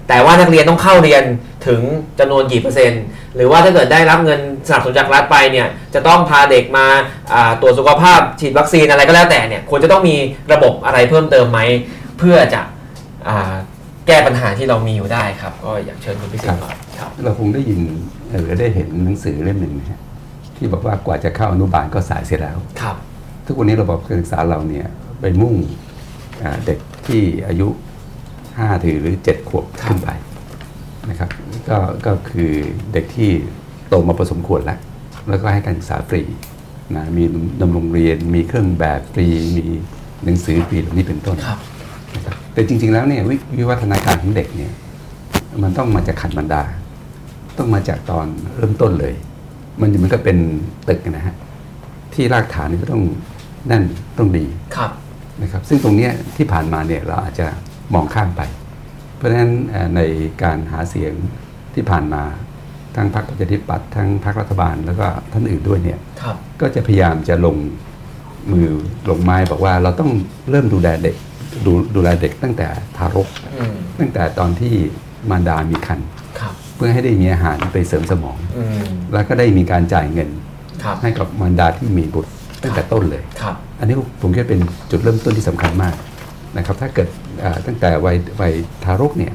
[0.10, 1.24] แต่ว่านักเรียนต้องเข้าเรียน
[1.68, 1.82] ถึง
[2.20, 3.04] จำนวนกี่เปอร์เซ็นต์
[3.36, 6.86] หรือว่าถ้าเกิดได้รับเงินสนับสนุนจากรัฐไปเนี่ยจะต้องพาเด็กมา
[7.34, 10.16] อ่าตรวจสุขภาพฉีดวัคซีนอะไรก็แล้วแต่เนี่ยควรจะต้องมี
[10.54, 11.60] ระบบอะไรเพิ่มเติมไหม
[12.20, 12.62] เพื่อจะ
[13.28, 13.56] อ่า
[14.08, 17.82] แก้ปัญหาที่เรามีอยู่ได้ครับ ก็อยากเชิญคุณพิสิทธิ์ก่อนครับ เราคงได้ยิน
[18.32, 20.00] หรือได้เห็นหนังสือเล่มหนึ่งนะฮะ
[20.56, 22.96] ที่บอกว่ากว่าจะเข้าอนุบาลก็สายเสียแล้วครับ
[23.46, 24.88] ทุกวันนี้ระบบการศึกษาเราเนี่ย
[25.22, 25.56] ไปมุ่ง
[26.42, 27.68] อ่าเด็กที่อายุ
[28.58, 30.10] 5ถึงหรือ 7 ขวบครับขึ้นไป
[31.10, 31.30] นะครับ
[31.70, 32.52] ก็ก็คือ
[32.94, 33.32] เด็กที่
[33.88, 34.80] โตมาพอสมควรแล้ว
[35.30, 36.22] แล้วก็ให้การศึกษาฟรี
[36.96, 37.24] นะมี
[37.62, 39.66] ดำรงเรียนมีเครื่องแบบฟรี มี
[40.24, 41.60] หนังสือฟรีเหล่านี้เป็นต้นครับ
[42.16, 44.72] นะครับแต่จริง ๆ แล้วเนี่ยวิวิวัฒนาการของเด็กเนี่ย
[45.64, 46.64] มันต้องมาจากขันบรรดา
[47.58, 49.14] ต้องมาจากตอนเริ่มต้นเลย
[49.82, 50.38] มันมันก็เป็น
[50.90, 51.36] ตึกนะฮะ
[52.14, 53.04] ที่รากฐานนี่ก็ต้อง
[53.68, 53.84] แน่น
[54.18, 54.46] ต้องดี
[54.78, 54.92] ครับ
[55.42, 57.48] นะครับ ซึ่งตรงเนี้ยที่ผ่านมาเนี่ยเราอาจจะ
[57.94, 58.42] มองข้ามไป
[59.16, 60.02] เพราะฉะนั้นเอ่อใน
[60.44, 61.14] การหาเสียง
[61.74, 62.24] ที่ผ่านมา
[62.96, 67.58] ทั้งพรรคประชาธิปัตย์ทั้งพรรครัฐบาลแล้วก็ท่านอื่นด้วยเนี่ยครับก็จะพยายามจะลง
[68.52, 68.70] มือ
[69.10, 70.12] ลงไม้บอกว่าเราต้อง
[70.50, 71.16] เริ่มดูแลเด็ก
[71.66, 72.68] ดูดูแลเด็กตั้งแต่
[72.98, 73.28] ทารก
[73.60, 74.74] อืมตั้งแต่ตอนที่
[75.30, 76.08] มารดามีครรภ์
[76.40, 80.30] ครับเพื่อให้ได้มีอาหารไปเสริมสมองอืมแล้วก็ได้มีการจ่ายเงิน
[80.84, 82.32] ครับให้กับมารดาที่มีบุตร
[82.64, 85.94] ตั้งแต่ต้นเลยครับอันนี้ผมคิดว่าเป็นจุดเริ่มต้นที่สำคัญมาก
[86.58, 87.08] นะครับถ้าเกิด
[87.44, 89.34] อ่าตั้งแต่วัยวัยทารกเนี่ย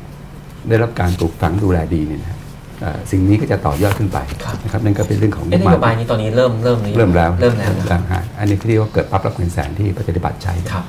[0.68, 2.38] ได้รับการปลูกฝังดูแลดีเนี่ยนะ
[2.84, 10.84] อ่าสิ่งนี้ก็จะต่อยอดขึ้นไปครับนะครับนั่นก็เป็นเรื่องของเอ๊ะนโยบายนี้ตอนนี้เริ่มเริ่มหรือยังเริ่มแล้วเริ่มแล้วนะครับฮะอันนี้ที่เรียกว่าเกิดปั๊บรับเงินแสนที่ปฏิบัติใช้ครับ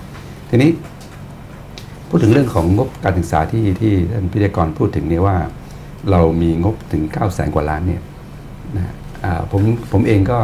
[0.49, 0.71] ทีนี้
[2.09, 5.37] พูดถึงเรื่องของงบการศึกษาที่ที่ท่านพิธีกรพูดถึงเนี่ยว่า
[6.11, 8.01] เรามีงบถึง9 0 0แสนกว่าล้านเนี่ย
[8.75, 10.39] นะฮะอ่าผมผมเองก็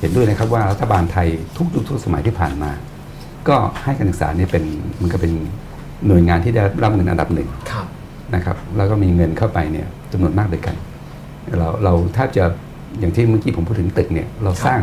[0.00, 2.70] เห็นด้วยนะครับว่ารัฐบาลไทยทุกยุคทุกสมัยที่ผ่านมา
[3.48, 4.64] ก็ให้การศึกษาเนี่ยเป็น
[5.00, 5.32] มันก็เป็น
[6.06, 7.86] หน่วยงานที่ได้รับเงินอันดับหนึ่งครับ
[8.34, 10.74] นะครับ แล้วก็มีเงินเข้าไปเนี่ยจำนวนมากด้วยกัน
[11.58, 12.44] เราเราแทบจะ
[12.98, 14.80] อย่างที่เมื่อกี้ผมพูดถึงตึกเนี่ยเราสร้าง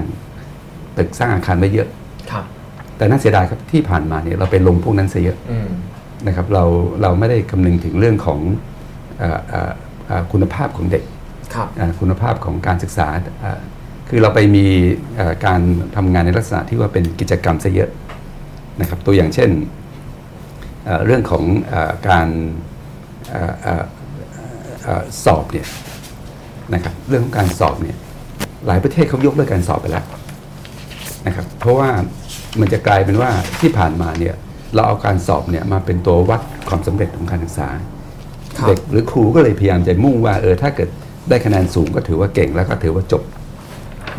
[0.98, 1.88] ตึกสร้างอาคารไว้เยอะ
[2.32, 2.46] ครับ
[2.98, 5.70] แต่น่าเสียดายครับที่ผ่านมาเนี่ยเราไปลงพวกนั้นซะเยอะอืม
[6.28, 6.64] นะครับ เรา
[7.02, 8.40] เราไม่ได้คำนึงถึงเรื่องของ
[9.20, 9.72] เอ่อเอ่อ
[10.08, 11.04] เอ่อคุณภาพของเด็ก
[11.54, 13.08] ครับเอ่อคุณภาพของการศึกษา
[13.42, 13.60] เอ่อ
[14.10, 14.66] คือเราไปมี
[15.16, 15.60] เอ่อการ
[15.96, 17.90] ทำงานในลักษณะที่ว่าเป็นกิจกรรมซะเยอะ
[18.82, 19.50] นะครับตัวอย่างเช่น
[20.86, 22.28] เอ่อเรื่องของเออการ
[23.30, 23.84] เอ่อเอ่อ
[24.84, 25.68] เอ่อสอบเนี่ย
[26.74, 27.98] นะครับเรื่องของการสอบเนี่ย
[28.68, 30.06] หลายประเทศเขายกเลิกการสอบไปแล้ว
[31.28, 31.90] นะครับเพราะว่า
[32.60, 33.30] มันจะกลายเป็นว่า
[33.62, 34.36] ที่ผ่านมาเนี่ย
[34.76, 37.70] เราเอาการสอบเนี่ยมาเป็นตัววัดความสำเร็จของการศึกษา
[38.58, 40.90] ครับเด็กหรือครูก็เลยพยายามจะมุ่งว่าเออถ้าเกิด
[41.30, 43.24] ได้คะแนนสูงก็ถือว่าเก่งแล้วก็ถือว่าจบ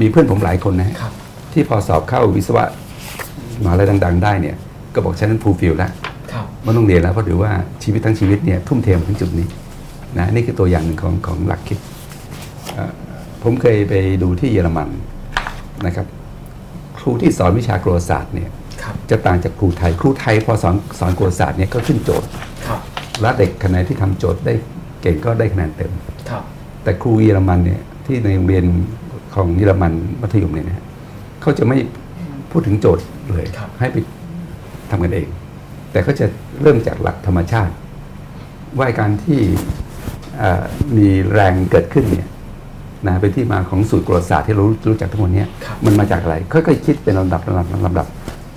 [0.01, 1.13] มีเพื่อนผมหลายคนนะฮะครับ
[1.53, 2.65] ที่พอสอบเข้าวิศวะ
[3.63, 4.57] มหาลัยดัง ๆ ได้เนี่ย
[4.95, 5.91] ก็บอกฉันนั้น fulfill แล้ว
[6.33, 7.51] ครับไม่ต้องเรียนแล้วเพราะถือว่า
[7.83, 9.47] ชีวิตทั้งชีวิตเนี่ยทุ่มเทมาถึงจุดนี้
[10.19, 11.79] นะนี่คือตัวอย่างหนึ่งของของหลักคิด
[12.75, 12.93] เอ่อ
[13.43, 14.89] ผมเคยไปดูที่เยอรมัน
[15.87, 16.07] นะครับ
[16.99, 18.51] ครูที่สอนวิชาโกรศาสตร์เนี่ย
[18.83, 22.29] ครับจะต่างจากครูไทยครูไทยพอสอนสอนโกรศาสตร์เนี่ยก็ขึ้นโจทย์
[22.67, 22.81] ครับ
[23.21, 24.55] และเด็กคะแนนที่ทำโจทย์ได้
[25.03, 25.91] เก่งก็ได้คะแนนเต็ม
[26.31, 26.43] ครับ
[26.83, 28.65] แต่ครูเยอรมันเนี่ยที่ในโรงเรียน
[29.35, 30.85] ของเยอรมันมัธยมเนี่ยนะฮะ
[31.43, 31.79] เขาจะไม่
[32.51, 33.97] พูดถึงโจทย์เลยครับให้ไป
[34.91, 35.29] ทำกันเอง
[35.93, 36.27] แต่เขาจะ
[36.63, 37.73] เริ่มจากหลักธรรมชาติ
[38.79, 39.41] ว่าการที่
[40.39, 40.65] เอ่อ
[40.97, 42.29] มีแรงเกิดขึ้นเนี่ย
[43.07, 48.07] นะเป็นที่มาของสูตรกรศาสตร์ที่เรารู้รู้จักทั้งหมดเนี้ยครับมันมาจากอะไรค่อยๆคิดเป็นลำดับลำดับลำดับ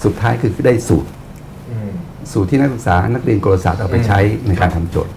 [0.04, 1.10] สุดท้ายคือได้สูตร
[1.72, 1.92] อืม
[2.32, 5.14] สูตรที่นักศึกษานักเรียนกรศาสตร์เอาไปใช้ในการครัทำบโจทย์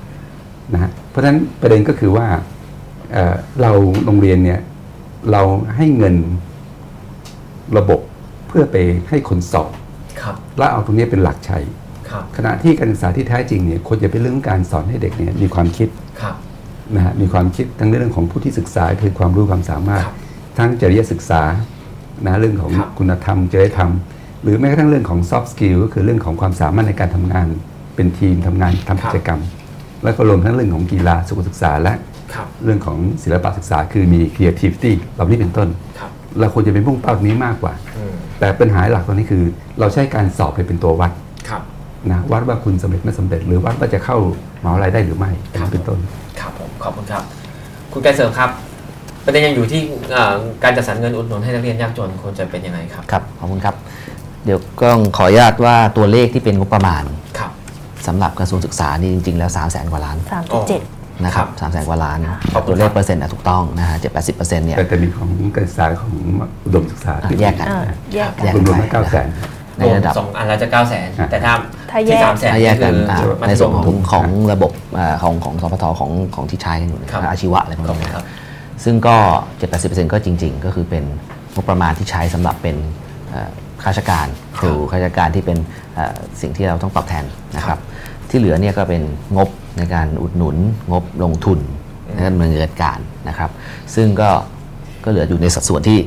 [0.73, 2.27] นะฮะเพราะฉะนั้นประเด็นก็คือว่า
[3.13, 3.73] เอ่อเรา
[4.05, 4.61] โรงเรียนเนี่ย
[5.33, 5.43] เรา
[5.77, 6.15] ให้เงิน
[7.79, 8.77] ระบบเพื่อไป
[9.09, 9.71] ให้คนสอบ
[10.23, 11.59] ครับแล้วเอาตรงนี้เป็นหลักใช้
[12.11, 15.89] ครับขณะที่การศึกษาที่แท้จริงเนี่ยควรจะเป็นเรื่องการสอนให้เด็กเนี่ยมีความคิด
[16.21, 16.35] ครับ
[16.95, 20.15] นะฮะมีความคิดทั้งเรื่องของผู้ที่ศึกษาคือความรู้ความสามารถครับ
[20.59, 21.43] ทั้งจริยศึกษา
[22.25, 23.91] นะเรื่องของครับคุณธรรมจริยธรรม
[24.43, 27.47] หรือแม้กระทั่งเรื่องของ soft skill ก็คือเรื่องของความสามารถในการทำงาน
[27.97, 29.41] เป็นทีมทำงานทำกิจกรรม
[30.05, 31.95] แล้วก็รวมทั้งเรื่องของกีฬาสุขศึกษาและ
[32.35, 39.43] ครับเรื่องของศิลปะศึกษาคือมี creativity เหล่านี้เป็นต้นครับ เราควรจะเป็นมุ่งเป้าตรงนี้มากกว่าอืมแต่ปัญหาหลักตอนนี้คือ
[39.81, 41.13] เราใช้การสอบไปเป็นตัววัด
[41.49, 41.63] ครับ
[42.11, 44.19] นะวัดว่าคุณสำเร็จไม่สำเร็จ หรือวัดว่าจะเข้า
[44.63, 45.99] มหาวิทยาลัยได้หรือไม่ครับเป็นต้น
[46.41, 47.23] ครับผมขอบคุณครับ
[47.93, 48.51] คุณไกรเสริมครับ
[49.25, 49.81] ประเด็นยังอยู่ที่
[50.13, 53.75] เอ่อการจัดสรรเงินอุดหนุนให้นักเรียนยากจนควรจะเป็นยังไงครับครับขอบคุณครับ
[54.45, 57.05] เดี๋ยวก็ขออนุญาตว่าตัวเลขที่เป็นงบประมาณ
[57.39, 57.51] ครับ
[58.07, 60.19] สำหรับกระทรวงศึกษานี่จริง ๆ แล้ว 3 0 0แสนกว่าล้าน
[60.63, 60.94] 3.7
[61.25, 62.19] นะครับ3 0 0แสนกว่าล้าน
[62.55, 66.15] ขอบคุณตัวเลครัขบเปอร์เซ็นต์นะถูกต้องนะฮะเจ็ดแปดสิบเปอร์เซ็นต์เนี่ย แต่จะมีของการศึกษาของ
[66.65, 67.83] อุดมศึกษาอะแยกกัน อ่า
[68.15, 69.29] แยกกันแยกรวมๆแล้วเก้าแสน
[69.79, 71.53] ในระดับสองอันละจะเก้าแสนแต่ถ้า
[71.91, 78.27] ถ้าแยกที่สามแสนถ้าแยกกันคืออ่ามัธในยมส่วนของถูกของระบบอ่าของของสพทของของที่ใช้กันอยู่ครับ อาชีวะอะไรพวกขอบนี้คุณนะคครัรับ บ
[78.85, 79.17] ซึ่งก็
[79.65, 81.05] 7-80%ก็จริง ๆ ก็คือเป็น
[81.55, 82.77] งบประมาณที่ใช้สำหรับเป็น
[83.31, 83.51] เอ่อ
[83.83, 84.27] ข้าราชการ
[84.59, 85.59] ครูข้าราชการที่เป็น
[85.95, 87.25] เอ่อสิ่งที่เราต้องตอบแทน
[87.57, 87.79] นะครับ
[88.35, 89.03] ที่เหลือเนี่ยก็เป็น
[89.37, 90.57] งบในการอุดหนุน
[90.93, 91.59] งบลงทุน
[92.05, 93.51] ในการดำเนินการนะครับ
[93.95, 94.31] ซึ่งก็
[95.05, 95.99] ก็เหลืออยู่ในสัดส่วนที่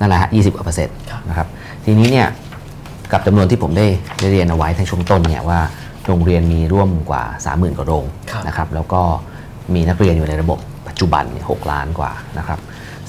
[0.00, 1.48] นั่นแหละฮะ20กว่าเปอร์เซ็นต์ครับนะครับ
[1.84, 2.28] ทีนี้เนี่ย
[3.12, 3.86] กับจำนวนที่ผมได้
[4.20, 5.60] ได้เรียนเอาไว้ในช่วงต้นเนี่ยว่า
[6.06, 9.02] โรงเรียนมีร่วมกว่า 30,000กว่าโรงครับนะครับ แล้วก็
[9.74, 10.58] มีนักเรียนอยู่ในระบบ
[10.88, 12.58] ปัจจุบันเนี่ย6ล้านกว่านะครับ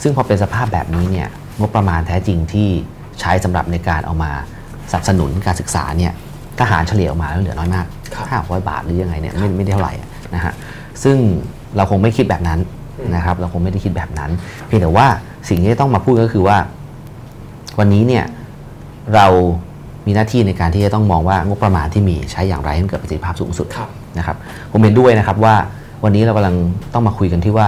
[0.01, 1.27] ซึ่งพอเป็นสภาพแบบนี้เนี่ย
[1.59, 2.69] งบประมาณแท้จริงที่
[3.19, 4.31] ใช้สำหรับในการเอามา
[4.91, 6.13] สนับสนุนการศึกษาเนี่ย
[6.59, 10.53] ทหารเฉลี่ยออกมาแล้วเหลือน้อยมากครับห้าร้อยบาทหรือยังไงเนี่ยไม่ไม่ได้เท่าไหร่อะนะฮะ
[11.03, 11.17] ซึ่ง
[11.75, 12.59] เราคงไม่คิดแบบนั้น
[13.15, 14.29] นะครับเราคงไม่ได้คิดแบบนั้น
[14.65, 15.07] เพียงแต่ว่า
[15.49, 16.57] สิ่งที่ต้องมาพูดก็คือว่า
[17.79, 18.25] วันนี้เนี่ย
[19.15, 19.27] เรา
[20.05, 24.37] มีหน้าที่ในการที่จะต้องมองว่างบประมาณที่มีใช้อย่างไรให้มันเกิดประสิทธิภาพสูงสุดครับนะครับ
[24.71, 25.55] ผมเห็นด้วยนะครับว่า
[26.03, 26.55] วันนี้เรากำลัง
[26.93, 27.67] ต้องมาคุยกันที่ว่า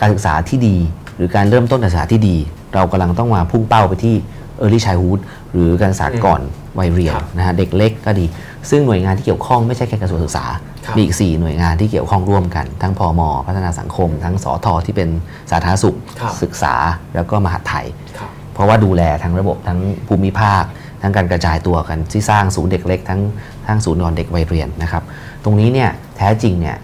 [0.00, 0.76] การศึกษาที่ดี
[1.16, 2.36] หรือการเริ่มต้นการศึกษาที่ดี
[2.74, 4.14] เรากำลังต้องมาพุ่งเป้าไปที่
[4.60, 5.20] Early Childhood
[5.52, 6.40] หรือการศึกษาก่อน
[6.78, 8.26] วัยเรียนครับนะฮะเด็กเล็กก็ดี
[8.70, 10.44] ซึ่งหน่วยงานที่เกี่ยวข้องไม่ใช่แค่กระทรวงศึกษา
[10.86, 15.08] ครับมีอีก 4 หน่วยงานที่เกี่ยวข้องร่วมกัน ทั้งพมพัฒนาสังคม ทั้งสอทอที่เป็น
[15.50, 16.74] สาธารณสุขครับศึกษา
[17.14, 17.86] แล้วก็มหาดไทย
[18.18, 20.62] ครับเพราะว่าดูแลทั้งระบบทั้งภูมิภาค
[21.02, 23.20] ทั้งการกระจายตัวกันที่สร้างศูนย์เด็กเล็ก ทั้ง
[23.66, 25.02] ทั้งศูนย์นอนเด็กวัยเรียนนะครับ
[25.44, 26.76] ตรงนี้เนี่ยแท้จริงเนี่ย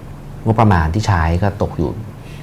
[0.45, 1.91] งบประมาณที่ใช้ก็ตกอยู่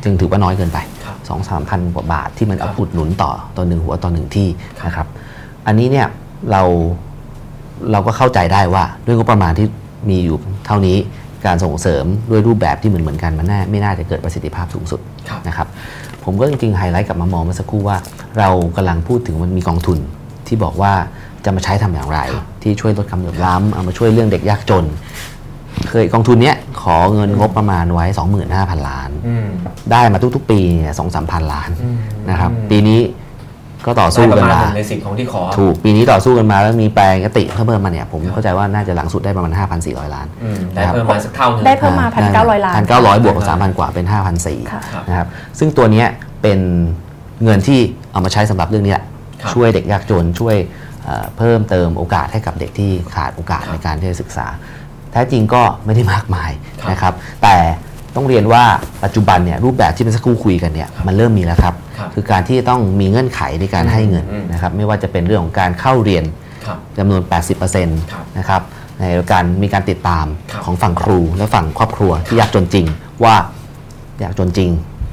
[0.04, 4.48] จึงถือว่าน้อยเกินไปครับสองสามพันกว่าบาทที่มันครัเอาบอุดหนุนต่อต่อหนึ่งหัวต่อหนึ่งที่
[4.80, 5.08] ครับนะครับ
[5.68, 6.08] อันนี้เนี่ย
[6.52, 6.64] เรา
[7.92, 9.68] เราก็เข้าใจได้ว่าด้วยงบประมาณที่
[10.10, 10.98] มีอยู่เท่านี้
[11.46, 15.68] การส่งเสริมด้วยรูปแบบที่เหมือนเหมือนๆกันมันน่าไม่น่าจะเกิดประสิทธิภาพสูงสุดครับนะครับ
[16.24, 17.98] ผมก็จริงๆไฮไลท์กลับมามองเมื่อสักครู่ว่า
[18.40, 20.00] เรากำลังพูดถึงมันมีกองทุน
[20.48, 20.94] ที่บอกว่า
[21.46, 22.20] จะมาใช้ทำอย่างไร
[22.62, 24.86] ที่ช่วยลดความเหลื่อมล้ำเอามาช่วยเรื่องเด็กยากจน
[25.90, 28.06] เคยกองทุนเนี้ยขอเงินงบประมาณไว้
[28.48, 29.48] 25,000 ล้านอืม
[29.92, 31.98] ได้มาทุกๆ ปีเนี่ยสองสามพันล้านอืม
[32.30, 33.00] นะครับอืมปีนี้
[33.88, 39.52] ก็ต่อได้สู้ประกันมาณหมานึ่งในสิบของที่ขอ ถูกปีนี้ต่อสู้กันมาแล้วมีแปลงยติเพิ่มเพิ่มมาเนี่ยผมครับเข้าใจว่าน่าจะหลังสุดได้ประมาณ
[39.84, 45.28] 5,400 ล้านอืมได้เพิ่มมาสักเท่าหนึงได้เพิ่มมา1,900 ล้านพันเก้าร้อยบวกกับสามพันกว่าเป็นห้าพันสี่ค่ะครับนะครับ
[45.60, 46.08] ซึ่งตัวเนี้ย
[46.42, 46.60] เป็น
[47.44, 47.80] เงินที่
[48.12, 49.06] เอามาใช้สำหรับเรื่องนี้แหละ
[49.42, 50.56] ครับช่วยเด็กยากจนช่วย
[51.04, 54.48] เอ่อเพิ่มเติมโอกาสให้กับเด็กที่ขาดโอกาสในการที่จะศึกษา
[55.12, 57.56] แท้จริงก็ไม่ได้มากมายครับนะครับ แต่
[58.18, 58.64] ต้องเรียนว่า
[59.04, 66.24] ปัจจุบันเนี่ยรูปแบบที่เมื่อสักครู่คุยกันเนี่ยมันเริ่มมีแล้วครับ ครับคือการที่ต้องมีเงื่อนไขในการให้เงินอืมนะครับไม่ว่าจะเป็นเรื่องของการเข้าเรียน
[66.66, 68.62] ครับจำนวนครับ80%นะครับ
[69.00, 72.86] ในการมีการติดตามครับของฝั่งครูและฝั่งครอบครัวที่ยากจนจริง
[73.24, 73.36] ว่า
[74.20, 74.70] อยากจนจริง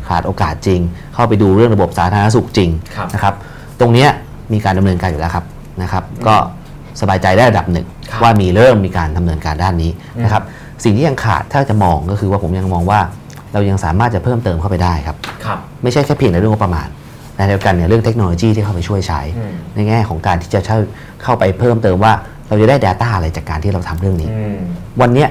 [0.08, 0.80] ขาดโอกาสจริง
[1.14, 3.34] เข้าไปดูเรื่องระบบสาธารณสุขจริงครับนะครับ
[3.80, 4.08] ตรงเนี้ย
[4.52, 5.44] มีการดำเนินการอยู่แล้วครับ
[5.82, 6.36] นะครับ ก็
[7.00, 9.90] สบายใจได้ระดับหนึ่งครับว่ามีเริ่มมีการดำเนินการด้านนี้
[10.24, 10.42] นะครับ
[10.84, 13.00] สิ่งที่ยังขาดถ้าจะมองก็คือว่าผมยังมองว่า
[13.52, 16.88] เรายังสามารถจะเพิ่มเติมเข้าไปได้ครับ ครับ ไม่ใช่แค่เพียงในเรื่องงบประมาณ
[17.36, 20.78] ในเดียวกันเนี่ยเรื่องเทคโนโลยีที่เข้าไปช่วยใช้อืมในแง่ของการที่จะเข้า
[21.22, 22.12] เข้าไปเพิ่มเติมว่า
[22.48, 24.58] เราจะได้ Data อะไรจากการที่เราทำเรื่องนี้อืม
[25.00, 25.28] วันเนี้ย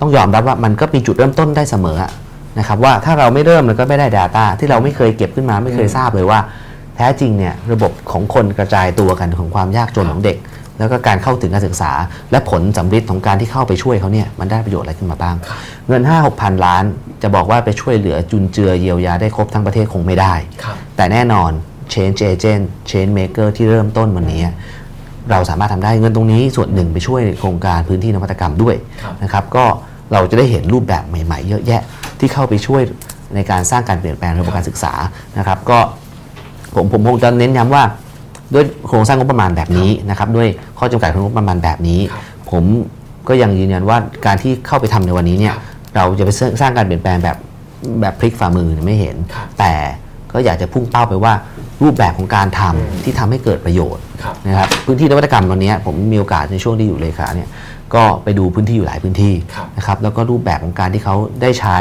[0.00, 2.10] ต้องยอมรับว่ามันก็มีจุดเริ่มต้นได้เสมออะ
[2.58, 6.38] นะครับว่าถ้าเราไม่เริ่มเราก็ไม่ได้ Data ที่เราไม่เคยเก็บขึ้นมาไม่เคยอืมทราบเลยว่า
[6.96, 10.36] แท้จริงเนี่ยระบบของคนกระจายตัวกันของความยากจนครับของเด็ก
[10.78, 11.92] แล้วก็การเข้าถึงการศึกษา
[12.30, 15.36] และผลสำฤทธิ์ของการที่เข้าไปช่วยเขาเนี่ยมันได้ประโยชน์อะไรขึ้นมาบ้าง
[15.88, 16.84] เงิน 5 6 พันล้าน
[17.22, 21.50] จะบอกว่าไปช่วยเหลือจุนเจือเยียวยาได้ครบทั้งประเทศคงไม่ได้ครับแต่แน่นอน
[21.92, 24.42] change agent change maker ที่เริ่มต้นวันนี้
[25.30, 29.64] เราสามารถทำได้เงินตรงนี้ส่วนหนึ่งไปช่วยโครงการพื้นที่นวัตกรรมด้วยครับนะครับก็
[30.12, 31.82] เราจะได้เห็นรูปแบบใหม่ ๆ เยอะแยะ
[32.18, 32.82] ที่เข้าไปช่วย
[33.34, 34.92] ในการสร้างการเปลี่ยนแปลงระบบการศึกษา
[35.38, 35.78] นะครับ ก็
[36.74, 37.82] ผมผมคงจะเน้นย้ำว่า
[38.54, 42.64] ด้วยโครงสร้างงบประมาณแบบนี้นะครับด้วยข้อจำกัดของงบประมาณแบบนี้ครับผม
[43.28, 45.62] ก็ยังยืนยันว่าการที่เข้าไปทำในวันนี้เนี่ยครับ
[45.96, 46.30] เราจะไป
[46.60, 47.36] สร้างการเปลี่ยนแปลงแบบ
[48.00, 49.72] แบบพลิกฝ่ามือเนี่ยไม่เห็นครับแต่
[50.32, 51.32] ก็อยากจะพุ่งเป้าไปว่า
[51.82, 57.48] รูปแบบของการทำที่ทำให้เกิดประโยชน์ครับนะครับพื้นที่นวัตกรรมวันนี้ผมมีโอกาสในช่วงที่อยู่เลขาเนี่ย
[57.94, 61.78] ก็ไปดูพื้นที่อยู่หลายพื้นที่ครับนะครับแล้วก็รูปแบบของการที่เขาได้ใช้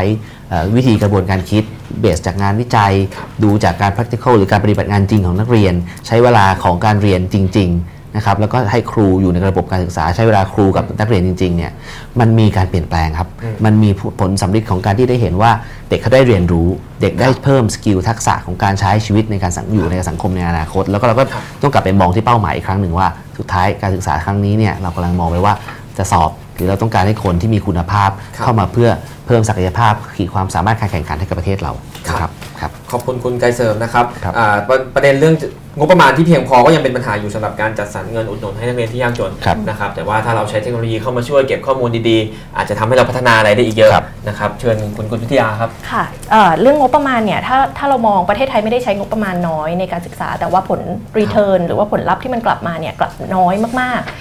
[0.49, 1.63] เอ่อวิธีกระบวนการคิด
[1.99, 5.73] เบสจากงานวิจัยครับดูจากการ practical หรือการปฏิบัติงานจริงของนักเรียน
[6.07, 11.71] ใช้เวลาของการเรียนจริงๆนะครับแล้วก็ให้ครูอยู่ในระบบการศึกษา ใช้เวลาครูกับนักเรียนจริงๆเนี่ย
[12.19, 13.29] มันมีการเปลี่ยนแปลงครับ
[13.65, 13.89] มันมี
[14.19, 15.51] ผลสำลิดของการที่ได้เห็นว่า
[15.89, 16.67] เด็กเขาได้เรียนรู้
[17.01, 25.53] เด็กได้เพิ่มสกิลทักษะของการใช้ชีวิตในการสังอยู่ในสังคมในอนาคต แล้วก็เราก็ครับต้องกลับไปมองที่เป้าหมายอีกครั้งหนึ่งว่าสุดท้ายการศึกษาครั้งนี้เนี่ยเรากำลังมองไปว่า
[25.97, 28.89] จะสอบ หรือเราต้องการให้คนที่มีคุณภาพครับเข้ามาเพื่อ
[29.27, 31.71] เพิ่มศักยภาพขีดความสามารถการแข่งขันให้กับประเทศเรา
[32.09, 35.35] ครับครับขอบคุณคุณไกรเสริมนะครับครับอ่าประประเด็นเรื่อง
[35.77, 50.81] งบประมาณที่เพียงพอก็ยังเป็นปัญหาอยู่สำหรับการจัดสรรเงินอุดหนุนให้นักเรียนที่ยากจนครับนะครับแต่ว่าถ้าเราใช้เทคโนโลยีเข้ามาช่วยเก็บข้อมูลดีๆ อาจจะทำให้เราพัฒนาอะไรได้อีกเยอะครับนะครับเชิญคุณคุณวิทยาครับค่ะเอ่อเรื่องงบประมาณเนี่ยถ้าถ้าเรามองประเทศไทยไม่ได้ใช้งบประมาณน้อยในการศึกษา แต่ว่าผล
[51.19, 54.11] return หรือว่าผลลัพธ์ที่มันกลับมาเนี่ยกลับน้อยมากๆ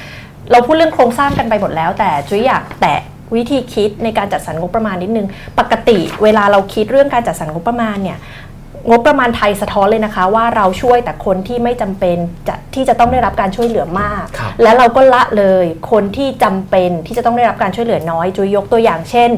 [0.52, 3.00] เราพูดเรื่องโครงสร้างกันไปหมดแล้ว แต่จุ้ยอยากแตะ
[3.37, 5.26] วิธีคิดในการจัดสรรงบประมาณนิดนึง
[5.59, 8.18] ปกติเวลาเราคิดเรื่องการจัดสรรงบประมาณเนี่ย
[8.90, 12.16] งบประมาณไทยสะท้อนเลยนะคะ ว่าเราช่วยแต่คนที่ไม่จำเป็น
[12.48, 19.30] จะที่จะต้องได้รับการช่วยเหลือมากครับและเราก็ละเลยคนที่จำเป็นที่จะต้องได้รับการช่วยเหลือน้อยจุยยกตัวอย่างเช่น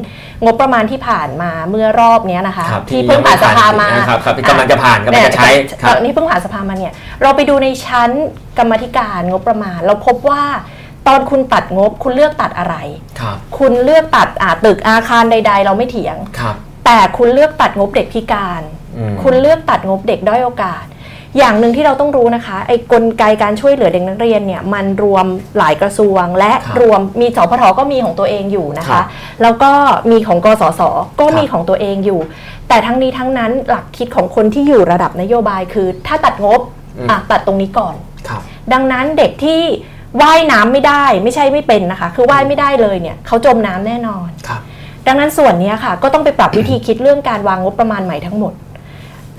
[0.43, 8.09] งบประมาณที่ผ่านมาเมื่อรอบเนี้ยนะคะครับที่เพิ่งผ่านสภามาครับครับที่กำลังจะผ่านกำลังจะใช้เนี่ยครับตอนนี้เพิ่งผ่านสภามาเนี่ยเราไปดูในชั้น
[8.57, 10.43] กรรมาธิการงบประมาณ เราพบว่า
[11.07, 12.75] ตอนคุณตัดงบคุณเลือกตัดอะไร
[13.19, 18.61] ครับ คุณเลือกตัดอ่าตึกอาคารใด ๆ เราไม่เถียง ครับ แต่คุณเลือกตัดงบเด็กพิการ
[18.97, 20.85] อืม คุณเลือกตัดงบเด็กด้อยโอกาส
[21.37, 25.25] อย่างหนึ่งที่เราต้องรู้นะคะ ไอ้กลไกการช่วยเหลือเด็กนักเรียนเนี่ยมันรวม
[25.57, 29.05] หลายกระทรวง และครับรวมมีสพทก็มีของตัวเองอยู่นะครัคะ บ
[29.41, 29.71] แล้วก็
[30.11, 30.81] มีของกสศ
[31.19, 32.19] ก็มีครับ ของตัวเองอยู่
[32.67, 36.61] แต่ทั้งนี้ทั้งนั้นหลักคิดของคนที่อยู่ระดับนโยบายคือ ถ้าตัดงบ
[36.97, 37.95] อืมอะตัดตรงนี้ก่อน
[38.27, 38.41] ครับ
[38.73, 39.61] ดังนั้นเด็กที่
[40.21, 44.61] ว่ายน้ำไม่ได้ไม่ใช่ไม่เป็นนะคะ คือว่ายไม่ได้เลยเนี่ยเขาจมน้ำแน่นอนครับ
[45.07, 48.53] ดังนั้นส่วนเนี้ยค่ะ ก็ต้องไปปรับวิธีคิดเรื่องการวางงบประมาณใหม่ทั้งหมด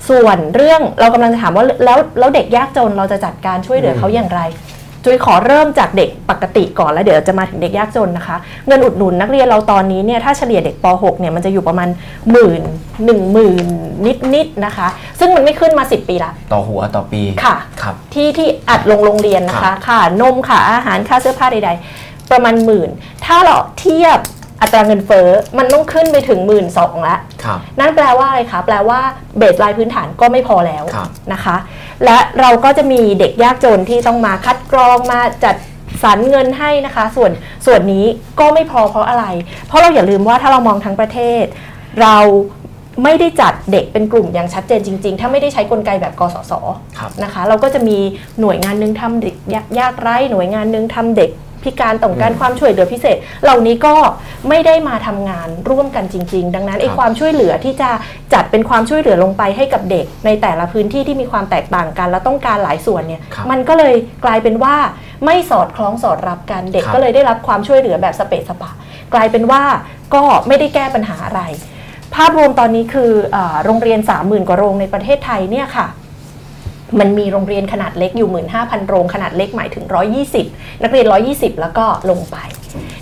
[0.09, 4.41] ส่วนเรื่องเรากำลังจะถามว่าแล้วแล้วเด็กยากจนเราจะจัดการช่วยเหลือเขาอย่างไร
[5.03, 8.35] จุยขอเริ่มจากเด็กปกติก่อนแล้วเดี๋ยวจะมาถึงเด็กยากจนนะคะ
[8.67, 11.89] เงินอุดหนุนนักเรียนเราตอนนี้เนี่ยถ้าเฉลี่ยเด็กป .6 เนี่ยมันจะอยู่ประมาณ
[12.31, 12.61] หมื่น
[13.05, 13.65] หนึ่งหมื่น
[14.35, 14.87] นิดๆนะคะ
[15.19, 21.69] ซึ่งมันไม่ขึ้นมา 10 ปีละ ต่อหัวต่อปีค่ะครับที่ที่อัดลงโรงเรียนนะครัคะบค่านมค่าอาหารค่าเสื้อผ้าใด
[22.01, 22.89] ๆ ประมาณหมื่น
[23.25, 24.19] ถ้าเราเทียบ
[24.61, 25.27] อัตราเงินเฟ้อ
[25.57, 28.99] มันต้องขึ้นไปถึงหมื่นสองแล้วครับนั่นแปลว่าอะไรคะแปลว่า
[29.37, 31.55] เบสไลน์พื้นฐานก็ไม่พอแล้วครับนะคะ
[32.05, 35.55] และเราก็จะมีเด็กยากจนที่ต้องมาคัดกรองมาจัด
[36.03, 37.31] สรรเงินให้นะคะ ส่วน
[37.65, 38.05] ส่วนนี้
[38.39, 39.25] ก็ไม่พอเพราะอะไร
[39.67, 41.45] เพราะเราอย่าลืมว่าถ้าเรามองทั้งประเทศ
[42.01, 42.17] เรา
[43.03, 46.53] ไม่ได้จัดเด็กเป็นกลุ่มอย่างชัดเจนจริง ๆ ถ้าไม่ได้ใช้กลไกแบบกสศ
[46.97, 47.97] ครับนะคะ เราก็จะมี
[48.41, 51.31] หน่วยงานหนึงทำเด็กยากยากไร้ หน่วยงานหนึงทำเด็ก
[51.65, 53.95] พิการต้องการอืมความช่วยเหลือพิเศษ เหล่านี้ก็
[54.49, 57.89] ไม่ได้มาทำงานร่วมกันจริง ๆ ดังนั้นไอ้ครับความช่วยเหลือที่จะ
[58.33, 63.95] จัดเป็นความช่วยเหลือลงไปให้กับเด็ก ในแต่ละพื้นที่ที่มีความแตกต่างกัน และต้องการหลายส่วนเนี่ยครับมันก็เลย
[64.25, 64.75] กลายเป็นว่า
[65.25, 68.71] ไม่สอดคล้องสอดรับกันเด็กครับก็เลยได้รับความช่วยเหลือแบบสเปะสปะ
[69.13, 69.61] กลายเป็นว่า
[70.15, 71.41] ก็ไม่ได้แก้ปัญหาอะไร
[72.15, 75.87] ภาพรวมตอนนี้คืออาโรงเรียน 30,000 กว่าโรงในประเทศไทยเนี่ยค่ะ
[76.99, 78.29] มันมีโรงเรียนขนาดเล็กอยู่
[78.59, 79.85] 15,000 โรงขนาดเล็กหมายถึง
[80.33, 82.37] 120 นักเรียน 120 แล้วก็ลงไป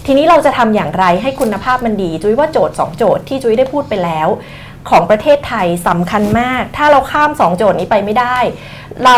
[0.06, 4.28] ทีนี้เราจะทำอย่างไรให้คุณภาพมันดี จุ้ยว่าโจทย์ 2 โจทย์ที่จุ้ยได้พูดไปแล้ว
[4.90, 8.38] ของประเทศไทยสำคัญมาก ถ้าเราข้าม 2 โจทย์นี้ไปไม่ได้
[9.06, 9.18] เรา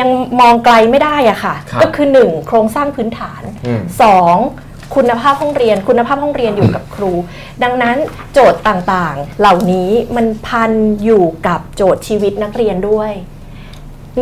[0.00, 0.08] ยัง
[0.40, 3.82] มองไกลไม่ได้อะค่ะครับก็คือ 1 โครงสร้างพื้นฐานอืม
[4.28, 4.69] 2.
[4.94, 7.12] คุณภาพห้องเรียน คุณภาพห้องเรียนอยู่กับครู
[7.62, 7.96] ดังนั้น
[8.32, 10.72] โจทย์ต่างๆ เหล่านี้มันพัน
[11.04, 13.12] อยู่กับโจทย์ชีวิตนักเรียนด้วย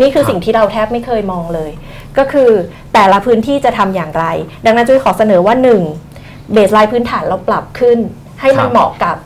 [0.00, 1.70] นี่คือสิ่งที่เราแทบไม่เคยมองเลย
[2.18, 2.50] ก็คือ
[2.94, 4.24] แต่ละพื้นที่จะทำอย่างไร
[4.64, 5.54] ดังนั้นจุ้ยขอเสนอว่า
[6.04, 6.52] 1.
[6.52, 7.98] baseline พื้นฐานเราปรับขึ้น
[8.40, 9.16] ให้มันเหมาะกับ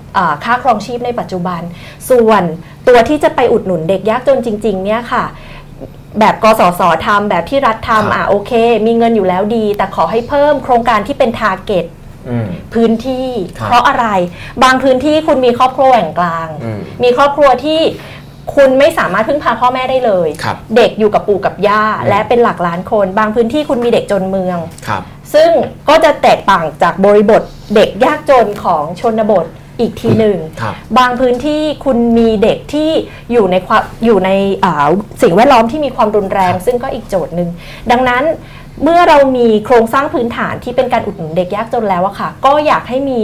[0.44, 1.60] ค่าครองชีพในปัจจุบัน
[2.10, 2.42] ส่วน
[2.88, 5.24] ตัวที่จะไปอุดหนุนเด็กยากจนจริง ๆ เนี่ยค่ะ
[6.20, 8.52] แบบกสศทำแบบที่รัฐครับ ทำอะโอเค
[8.86, 11.86] มีเงินอยู่แล้วดี แต่ขอให้เพิ่มโครงการที่เป็น target
[12.28, 14.06] อืม พื้นที่ ครับเพราะอะไร
[14.62, 17.80] บางพื้นที่คุณมีครอบครัวแหว่งกลาง อืมมีครอบครัวที่
[18.54, 24.58] คุณไม่สามารถพึ่งพาพ่อแม่ได้เลย ครับเด็กอยู่กับปู่กับย่า อืม และเป็นหลักล้านคน บางพื้นที่คุณมีเด็กจนเมือง
[24.88, 25.02] ครับ
[25.34, 25.50] ซึ่ง
[25.88, 27.42] ก็จะแตกต่างจากบริบท
[27.74, 29.46] เด็กยากจนของชนบท
[29.80, 32.90] อีกทีหนึ่งครับบางพื้นที่คุณมีเด็กที่
[33.32, 34.30] อยู่ในความอยู่ใน
[34.64, 34.88] อ่า
[35.22, 37.48] สิ่งแวดล้อมที่มีความรุนแรง ซึ่งก็อีกโจทย์หนึ่ง
[37.90, 38.24] ดังนั้น
[38.82, 43.20] เมื่อเรามีโครงสร้างพื้นฐานที่เป็นการอุดหนุนเด็กยากจนแล้วอะค่ะ ก็อยากให้มี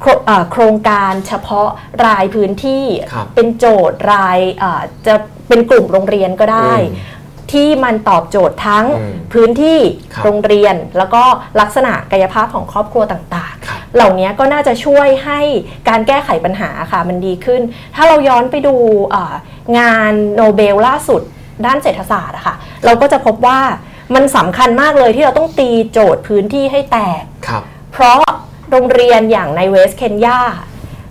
[0.00, 1.68] โครอ่าโครงการเฉพาะ
[2.06, 5.14] รายพื้นที่ครับเป็นโจทย์รายอ่าจะ
[5.48, 7.18] เป็นกลุ่มโรงเรียนก็ได้อืม
[7.52, 9.78] ที่มันตอบโจทย์ทั้งอืมพื้นที่
[10.14, 11.22] ครับโรงเรียน แล้วก็
[11.60, 13.59] ลักษณะกายภาพของครอบครัวต่างครับๆ
[13.94, 15.40] เหล่านี้ก็น่าจะช่วยให้
[15.88, 17.60] การแก้ไขปัญหาค่ะมันดีขึ้น
[17.94, 18.74] ถ้าเราย้อนไปดู
[19.14, 19.34] อ่า
[19.78, 21.22] งานโนเบลล่าสุด
[21.66, 23.60] ด้านเศรษฐศาสตร์อะค่ะเราก็จะพบว่า
[24.14, 27.62] มันสำคัญมากเลยที่เราต้องตีโจทย์พื้นที่ให้แตกครับ
[27.92, 28.22] เพราะ
[28.70, 30.40] โรงเรียนอย่างในเวสเคนยา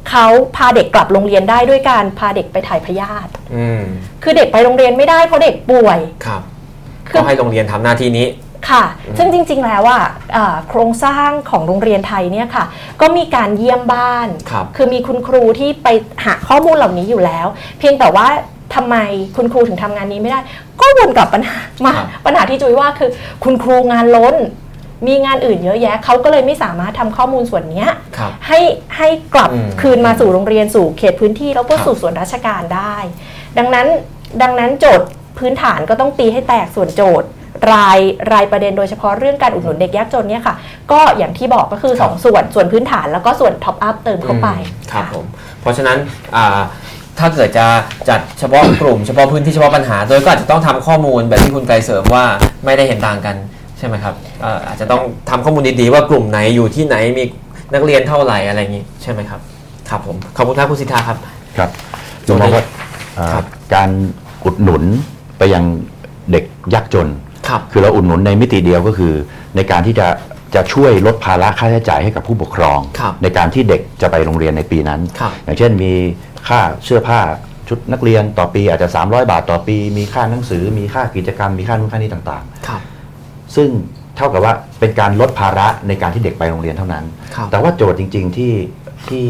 [0.09, 0.25] เขา
[0.55, 3.82] พาเด็กกลับโรงเรียนได้ด้วยการพาเด็กไปถ่ายพยาธิอืม
[4.23, 6.41] คือเด็กไปโรงเรียนไม่ได้เพราะเด็กป่วย ครับ
[7.07, 8.25] คือก็ให้โรงเรียนทำหน้าที่นี้
[8.70, 8.84] ค่ะ
[9.18, 10.03] ซึ่งจริงๆ แล้วอะ
[10.36, 12.66] อ่าโครงสร้างของโรงเรียนไทยเนี่ยค่ะ
[13.01, 15.88] ก็มีการเยี่ยมบ้าน ครับคือมีคุณครูที่ไป
[16.26, 17.47] หาข้อมูลเหล่านี้อยู่แล้ว
[17.80, 18.28] เพียงแต่ว่า
[18.76, 18.95] ทำไม
[19.36, 20.39] คุณครูถึงทำงานนี้ไม่ได้
[20.80, 23.10] ก็วนกลับปัญหามาครับ ปัญหาที่จุ้ยว่าคือ
[23.43, 24.36] คุณครูงานล้น
[25.07, 28.60] มีงานอื่นเยอะแยะเขาก็เลยไม่สามารถทำข้อมูลส่วนเนี้ย ครับ ให้
[28.97, 32.95] ให้กลับอืมคืนมาสู่โรงเรียนสู่เขตพื้นที่แล้วก็ครับ สู่ส่วนราชการได้
[33.57, 33.88] ดังนั้น
[34.41, 35.07] ดังนั้นโจทย์
[35.39, 37.28] พื้นฐานก็ต้องตีให้แตกส่วนโจทย์
[37.74, 37.99] ราย
[38.34, 40.55] รายประเด็นโดยเฉพาะเรื่องการอุดหนุนเด็กยากจนเนี่ยค่ะ
[40.91, 45.26] ก็อย่างที่บอกก็คือ ครับ 2 ส่วนส่วนพื้นฐานแล้วก็ส่วน top up เติมเข้าไปอืมครับผม
[45.62, 45.97] เพราะฉะนั้น
[46.36, 46.60] อ่า
[47.20, 47.66] ถ้าเกิดจะ
[48.10, 52.26] จัดเฉพาะกลุ่มเฉพาะพื้นที่เฉพาะปัญหาโดยก็อาจจะต้องทำข้อมูลแบบที่คุณไกรเสริมว่า
[52.66, 53.36] ไม่ได้เห็นต่างกัน
[53.78, 57.24] ใช่ไหมครับเอ่ออาจจะต้องทำข้อมูลดีๆว่ากลุ่มไหนอยู่ที่ไหนมี
[57.74, 59.39] นักเรียนเท่าไหร่อะไรอย่างนี้ใช่ไหมครับ
[59.89, 61.18] ครับผมขอบคุณครับคุณสิทธาครับ
[61.57, 61.70] ครับ
[62.28, 62.64] ส่ผวนมนี้มองว่า
[63.16, 63.45] เอ่อครับ
[63.76, 63.89] การ
[64.45, 64.84] อุดหนุน
[65.38, 65.64] ไปยัง
[66.32, 66.43] เด็ก
[66.74, 67.07] ยากจน
[67.49, 69.13] ครับคือเราอุดหนุนในมิติเดียวก็คือ
[69.55, 70.07] ในการที่จะ
[70.55, 75.93] จะช่วยลดภาระค่าใช้จ่ายให้กับผู้ปกครอง ครับในการที่เด็กจะไปโรงเรียนในปีนั้น ครับ อย่างเช่นมี
[76.47, 77.19] ค่าเสื้อผ้า
[77.67, 82.81] ชุดนักเรียนต่อปีอาจจะ 300 บาทต่อปี มีค่าหนังสือ มีค่ากิจกรรมมีค่านู่นค่านี้ต่างครับ
[83.17, 83.69] ๆ ซึ่ง
[84.17, 87.03] เท่ากับว่าเป็นการลดภาระในการที่เด็กไปโรงเรียนเท่านั้น
[87.35, 88.53] ครับ แต่ว่าโจทย์จริง ๆ ที่
[89.09, 89.25] ที่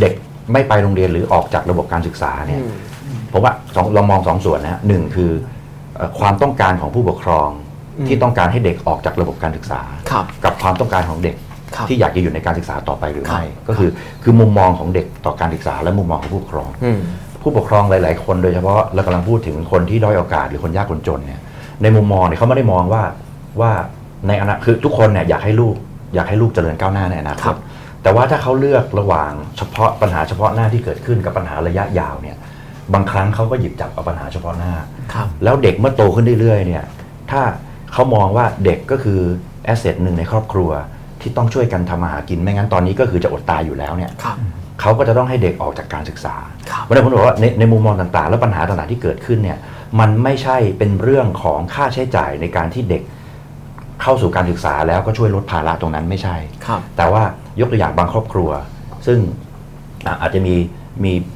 [0.00, 0.12] เด็ก
[0.52, 2.72] ไม่ไปโรงเรียนหรือออกจากระบบการศึกษาเนี่ยอืม
[3.32, 5.55] ผมว่าสองเรามองสองส่วนนะฮะหนึ่งคือเอ่อ
[6.18, 7.48] ความต้องการของผู้ปกครอง
[7.98, 9.80] อืมที่ต้องการให้เด็กออกจากระบบการศึกษา
[10.10, 11.36] ครับกับความต้องการของเด็ก
[11.76, 13.90] ครับที่อยากจะอยู่ในการศึกษาต่อไปหรือไม่ครับก็คือ
[14.22, 17.00] คือมุมมองของเด็กต่อการศึกษาและมุมมองของผู้ปกครองอืม
[17.42, 21.40] ผู้ปกครองหลาย ๆ คนโดยเฉพาะเรากำลังพูดถึงคนที่ด้อยโอกาสหรือคนยากคนจนเนี่ย
[21.82, 23.02] ในมุมมองเนี่ยเขาไม่ได้มองว่า
[23.60, 23.72] ว่า
[24.28, 25.74] ในอนาคตคือทุกคนเนี่ยอยากให้ลูก
[26.14, 27.58] อยากให้ลูกเจริญก้าวหน้าในอนาคครัตบ
[28.02, 32.36] แต่ว่าถ้าเขาเลือกระหว่างเฉพาะปัญหาเฉพาะหน้าที่เกิดขึ้นกับปัญหาระยะยาวเนี่ย
[32.94, 34.72] บางครั้งเขาก็หยิบจับเอาปัญหาเฉพาะหน้า
[35.12, 36.84] ครับแล้วเด็กเมื่อโตขึ้นเรื่อยๆเนี่ย
[37.30, 37.42] ถ้า
[37.92, 39.20] เขามองว่าเด็กก็คือ
[39.64, 40.70] แอสเซทหนึ่งในครอบครัว
[41.20, 44.36] ที่ต้องช่วยกันทำมาหากินไม่งั้นตอนนี้ก็คือจะอดตายอยู่แล้วเนี่ย ครับ
[44.80, 46.34] เขาก็จะต้องให้เด็กออกจากการศึกษา
[46.70, 49.58] ครับ เพราะฉะนั้นผมบอกว่าในในมุมมองต่างๆ และปัญหาต่างๆที่เกิดขึ้นเนี่ย
[50.00, 53.02] มันไม่ใช่เป็นเรื่องของค่าใช้จ่ายในการที่เด็ก
[54.02, 57.22] เข้าสู่การศึกษาแล้วก็ช่วยลดภาระตรงนั้นไม่ใช่ ครับ แต่ว่า
[57.60, 58.50] ยกตัวอย่างบางครอบครัว
[59.06, 59.18] ซึ่ง
[60.06, 60.54] อะอาจจะมี
[61.04, 61.35] มีเ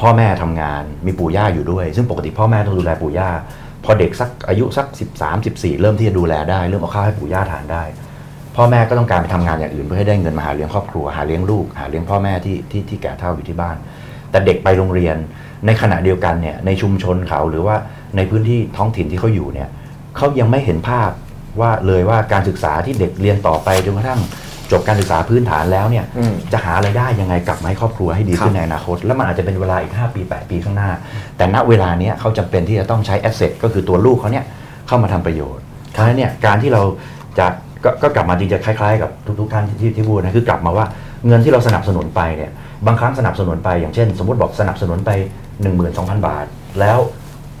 [0.00, 3.30] พ่อแม่ทำงานมีปู่ย่าอยู่ด้วย ซึ่งปกติพ่อแม่ต้องดูแลปู่ย่า
[3.84, 4.86] พอเด็กสักอายุสัก
[5.18, 7.84] 13 14 เริ่มที่จะดูแลได้ เริ่มเอาข้าวให้ปู่ย่าทานได้
[8.56, 13.76] พ่อแม่ก็ต้องการไปทำงานอย่างอื่นเพื่อให้ได้เงินมาหาเลี้ยงครอบครัวหาเลี้ยงลูก หาเลี้ยงพ่อแม่ที่ที่ที่แก่เฒ่าอยู่ที่บ้าน
[14.30, 15.16] แต่เด็กไปโรงเรียน
[15.66, 17.76] ในขณะเดียวกันเนี่ยในชุมชนเขาหรือว่า
[18.16, 19.68] ในพื้นที่ท้องถิ่นที่เขาอยู่เนี่ย
[20.16, 21.10] เขายังไม่เห็นภาพ
[21.60, 24.20] ว่าเลยว่าการศึกษาที่เด็กเรียนต่อไปจนกระทั่ง
[24.72, 30.90] จบการศึกษาพื้นฐานแล้วเนี่ยอืมจะหาไรายได้ยังไงกลับมาให้ครอบครัวให้ดีขึ้นในอนาคต แล้วมันอาจจะเป็นเวลาอีก 5 ปี 8 ปีข้างหน้า
[31.36, 34.44] แต่ณเวลาเนี้ยเขาจำเป็นที่จะต้องใช้แอสเซทก็คือตัวลูกเขาเนี่ย
[34.88, 36.82] เข้ามาทำประโยชน์เพราะฉะนั้นเนี่ยการที่เรา
[37.38, 37.46] จะ
[37.84, 39.10] กก็กลับมาจริงจะคล้ายๆ กับ
[39.40, 40.86] ทุกๆท่านที่ที่พูดนะคือกลับมาว่า
[41.26, 42.50] เงินที่เราสนับสนุนไปเนี่ย
[42.86, 45.10] บางครั้งสนับสนุนไปอย่างเช่น สมมติบอกสนับสนุนไป
[45.68, 46.46] 12,000 บาท
[46.80, 46.98] แล้ว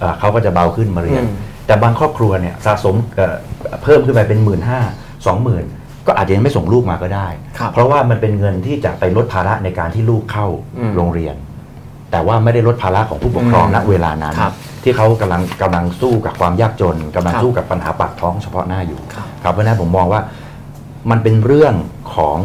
[0.00, 1.32] เอ่อเขาก็จะเบาขึ้นมาเรียนอืม
[1.66, 3.36] แต่บางครอบครัวเนี่ยสะสมเอ่อ
[3.82, 4.80] เพิ่มขึ้นไปเป็น1 5ื่นห้า
[5.26, 5.64] สองหมื่น
[6.06, 7.28] ก็อาจจะยังไม่ส่งลูกมาก็ได้
[7.58, 10.46] ครับเพราะว่ามันเป็นเงินที่จะไปลดภาระในการที่ลูกเข้า
[10.78, 11.34] อืมโรงเรียน
[12.10, 20.20] แต่ว่าไม่ได้ลดภาระของผู้ปกครองอืมณเวลานั้นครับที่เขากำลังกำลังสู้กับความยากจนกำลังครับสู้กับปัญหาปากท้องเฉพาะหน้าอยู่ครับครับเพราะฉะนั้นผมมองว่า
[21.10, 21.74] มันเป็นเรื่อง
[22.16, 22.38] ของ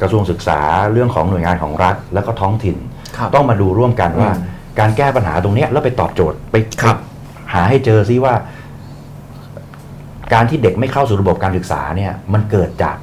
[0.00, 0.60] กระทรวงศึกษา
[0.92, 2.76] เรื่องของหน่วยงานของรัฐ แล้วก็ท้องถิ่น
[3.16, 6.96] ครับต้องมาดูร่วมกันว่าอืมการแก้ปัญหาตรงเนี้ยแล้วไปตอบโจทย์ไปครับ
[7.54, 8.34] หาให้เจอซิว่า
[10.34, 12.96] การที่เด็กไม่เข้าสู่ระบบการศึกษาเนี่ย มันเกิดจาก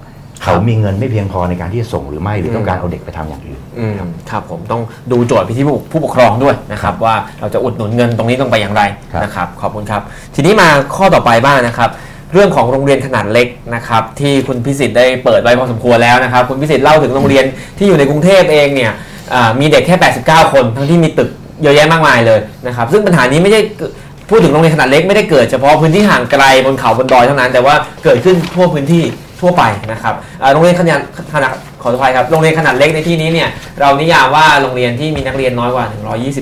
[0.44, 3.94] เขามีเงินไม่เพียงพอในการที่จะส่งหรือไม่หรือต้องการเอาเด็กไปทำอย่างอื่นอืม
[4.30, 4.82] ครับผมต้อง
[5.12, 8.82] ดูโจทย์ไปที่ผู้ผู้ปกครองด้วยนะครับ ว่าเราจะอุดหนุนเงินตรงนี้ต้องไปอย่างไร
[9.14, 10.02] ครับนะครับขอบคุณครับ
[10.36, 11.90] ทีนี้มาข้อต่อไปบ้างนะครับ
[12.34, 17.46] เรื่องของโรงเรียนขนาดเล็กนะครับที่คุณพิสิทธิ์ได้เปิดไว้พอสมควรแล้วนะครับคุณพิสิทธิ์เล่าถึงโรงเรียน
[17.78, 18.92] ที่อยู่ในกรุงเทพเองเนี่ย
[19.34, 21.30] อ่ามีเด็กแค่ 89 คน ทั้งที่มีตึก
[21.64, 23.92] เยอะแยะมากมายเลยนะครับซึ่งปัญหานี้ไม่ได้เกิด
[24.30, 29.04] พูดถึงโรงเรียนขนาดเล็กไม่ได้เกิดเฉพาะพื้นที่ห่างไกลบนเขาบนดอยเท่านั้น แต่ว่าเกิดขึ้นทั่วพื้นที่
[29.42, 30.16] ทั่วไปนะครับ
[30.54, 31.00] โรงเรียนขนาด
[31.34, 35.86] ขนาดขออภัยครับโรงเรียนขนาดเล็กในที่นี้เนี่ยเรานิยามว่าโรงเรียนที่มีนักเรียนน้อยกว่า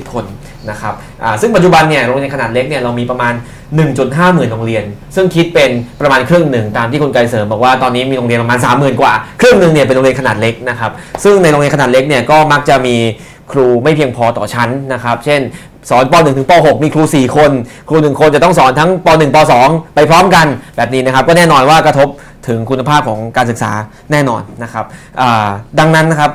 [0.06, 0.26] 120 คน
[0.70, 0.94] นะครับ
[1.42, 3.34] ซึ่งปัจจุบันเนี่ยโรงเรียนขนาดเล็กเนี่ยเรามีประมาณ
[3.90, 4.84] 1.5 หมื่นโรงเรียน
[5.16, 5.72] ซึ่งคิดเป็น
[6.02, 10.92] ประมาณครึ่งหนึ่งตามที่คุณไกรเสริมบอกว่าตอนนี้มีโรงเรียนประมาณ 30,000 กว่า ครึ่งหนึ่งเนี่ยเป็นโรงเรียนขนาดเล็กนะครับ
[11.24, 12.96] ซึ่งในโรงเรียนขนาดเล็กเนี่ยก็มักจะมี
[13.52, 15.42] ครูไม่เพียงพอต่อชั้นนะครับ เช่น
[15.90, 17.52] สอนป .1 ถึงป .6 มีครู 4 คน
[17.90, 20.46] ครู 1 คนจะต้องสอนทั้งป .1 ป .2 ไปพร้อมกัน
[20.78, 22.08] แบบนี้นะครับ ก็แน่นอนว่ากระทบ
[22.50, 23.72] ถึงคุณภาพของการศึกษา
[24.12, 24.86] แน่นอนนะครับ
[25.80, 26.32] ดังนั้นนะครับ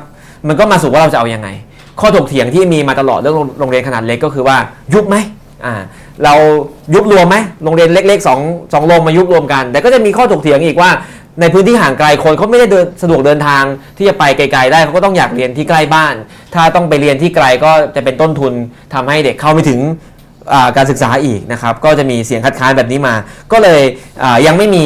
[0.49, 1.49] มันก็มาสู่ว่าเราจะเอาอยัางไง
[2.01, 4.57] ข้อถกเถียงที่มีมาตลอดเรื่องโรงเรียนขนาดเล็กก็คือว่า
[4.95, 5.17] ยุบไหม
[6.25, 6.35] เรา
[6.95, 8.41] ยุบรวมไหมโรงเรียนเล็กๆสอง
[8.73, 10.91] สองโรงมายุบรวมกัน แต่ก็จะมีข้อถกเถียงอีกว่า
[11.41, 13.63] ในพื้นที่ห่างไกลคนเขาไม่ได้เดินสะดวกเดินทาง
[13.97, 16.15] ที่จะไปไกล ๆ ได้เขาก็ต้องอยากเรียนที่ใกล้บ้าน
[16.55, 18.53] ถ้าต้องไปเรียนที่ไกลก็จะเป็นต้นทุน
[18.95, 19.81] ทำให้เด็กเข้าไม่ถึง
[20.77, 23.15] การศึกษาอีกนะครับ ก็จะมีเสียงคัดค้านแบบนี้มา
[23.53, 23.83] ก็เลย
[24.47, 24.85] ยังไม่มี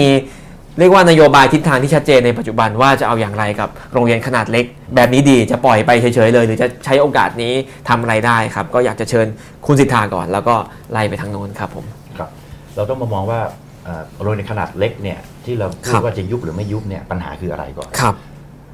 [0.79, 4.64] เรียกว่านโยบายทิศทางที่ชัดเจนในปัจจุบันว่าจะเอาอย่างไรกับโรงเรียนขนาดเล็ก
[4.95, 7.53] แบบนี้ดีจะปล่อยไปเฉยๆเลย หรือจะใช้โอกาสนี้
[7.89, 9.26] ทำอะไรได้ครับ ก็อยากจะเชิญ
[9.66, 10.55] คุณสิทธาก่อน แล้วก็
[10.93, 11.85] ไล่ไปทางโน้นครับผม
[12.18, 12.31] ครับ
[12.76, 13.41] เราต้องมามองว่า
[13.85, 18.14] เอ่อโรงเรียนขนาดเล็กเนี่ยที่เราพูครัดบว่าจะยุบหรือไม่ยุบเนี่ยปัญหาคืออะไรก่อนครับ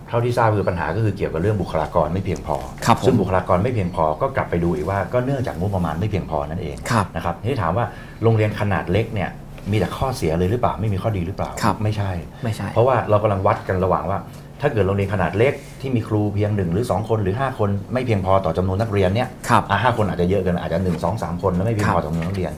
[0.08, 7.86] เท่าที่ทราบคือปัญหาก็คือเกี่ยวกับเรื่องบุคลากรไม่เพียงพอครับผมซึ่งบุคลากรไม่เพียงพอก็กลับไปดูอีกว่าก็เนื่องจากงบประมาณไม่เพียงพอนั่นเองครับนะครับทีนี้ถามว่า
[8.22, 9.30] โรงเรียนขนาดเล็กเนี่ย
[9.70, 12.10] มีแต่ข้อเสียเลยหรือเปล่าไม่มีข้อดีหรือเปล่าครับ ไม่ใช่
[12.44, 14.18] ไม่ใช่ เพราะว่าเรากำลังวัดกันระหว่างว่า
[14.60, 22.52] ถ้าเกิดโรงเรียนขนาดเล็กที่มีครูเพียงหนึ่งหรือ 2 คนหรือ 5 คน ไม่เพียงพอต่อจำนวนนักเรียนเนี่ยครับ อะห้าคนอาจจะเยอะเกินอาจจะหนึ่งสองสามคนแล้วไม่เพียงครับพอต่อจำนวนนักเรียน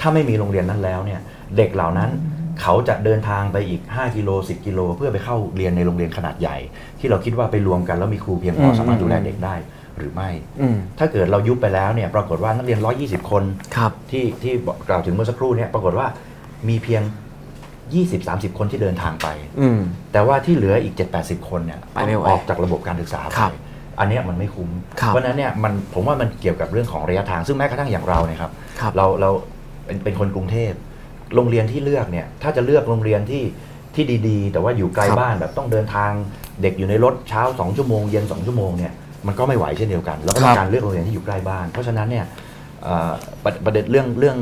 [0.00, 1.20] ถ้าไม่มีโรงเรียนนั้นแล้วเนี่ย
[1.56, 2.10] เด็กเหล่านั้น
[2.62, 6.56] เขาจะเดินทางไปอีก 5 กิโล 10 กิโล เพื่อไปเข้าเรียนในโรงเรียนขนาดใหญ่
[7.00, 9.54] ที่เราคิดว่าไปรวมกันแล้วมีครูเพียงพออืมสามารถดูแลเด็กได้
[9.98, 10.30] หรือไม่
[10.60, 13.42] อืมถ้าเกิดเรายุบไปแล้วเนี่ยปรากฏว่านักเรียน 120 คน
[13.76, 16.06] ครับ ที่ที่บอกกล่าวถึงเมื่อสักครู่เนี่ยปรากฏว่า
[16.68, 17.02] มีเพียง
[17.84, 19.28] 20-30 คนที่เดินทางไป
[19.60, 19.80] อืม
[20.12, 23.52] แต่ว่าที่เหลืออีก 7-80 คนเนี่ยไปไม่ไหวออกจากระบบการศึกษาไปครับ
[23.98, 29.30] อันเนี้ยมันไม่คุ้ม ครับเพราะฉะนั้นเนี่ยมันผมว่ามันเกี่ยวกับเรื่องของระยะทาง ซึ่งแม้กระทั่งอย่างเราเนี่ยครับครับ เราเรา
[29.86, 30.72] เป็นเป็นคนกรุงเทพ
[31.34, 33.42] โรงเรียนที่เลือกเนี่ยถ้าจะเลือกโรงเรียนที่
[33.94, 36.10] ที่ดีๆ แต่ว่าอยู่ไกลครับบ้านแบบต้องเดินทาง
[36.62, 38.92] เด็กอยู่ในรถเช้า 2 ชั่วโมงเย็น 2 ชั่วโมงเนี่ย
[39.26, 42.24] มันก็ไม่ไหวเช่นเดียวกัน แล้วก็ต้องการเลือกโรงเรียนที่อยู่ใกล้บ้าน เพราะฉะนั้นเนี่ย
[42.82, 43.12] เอ่อ
[43.44, 44.38] ประประเด็นเรื่องเรื่อง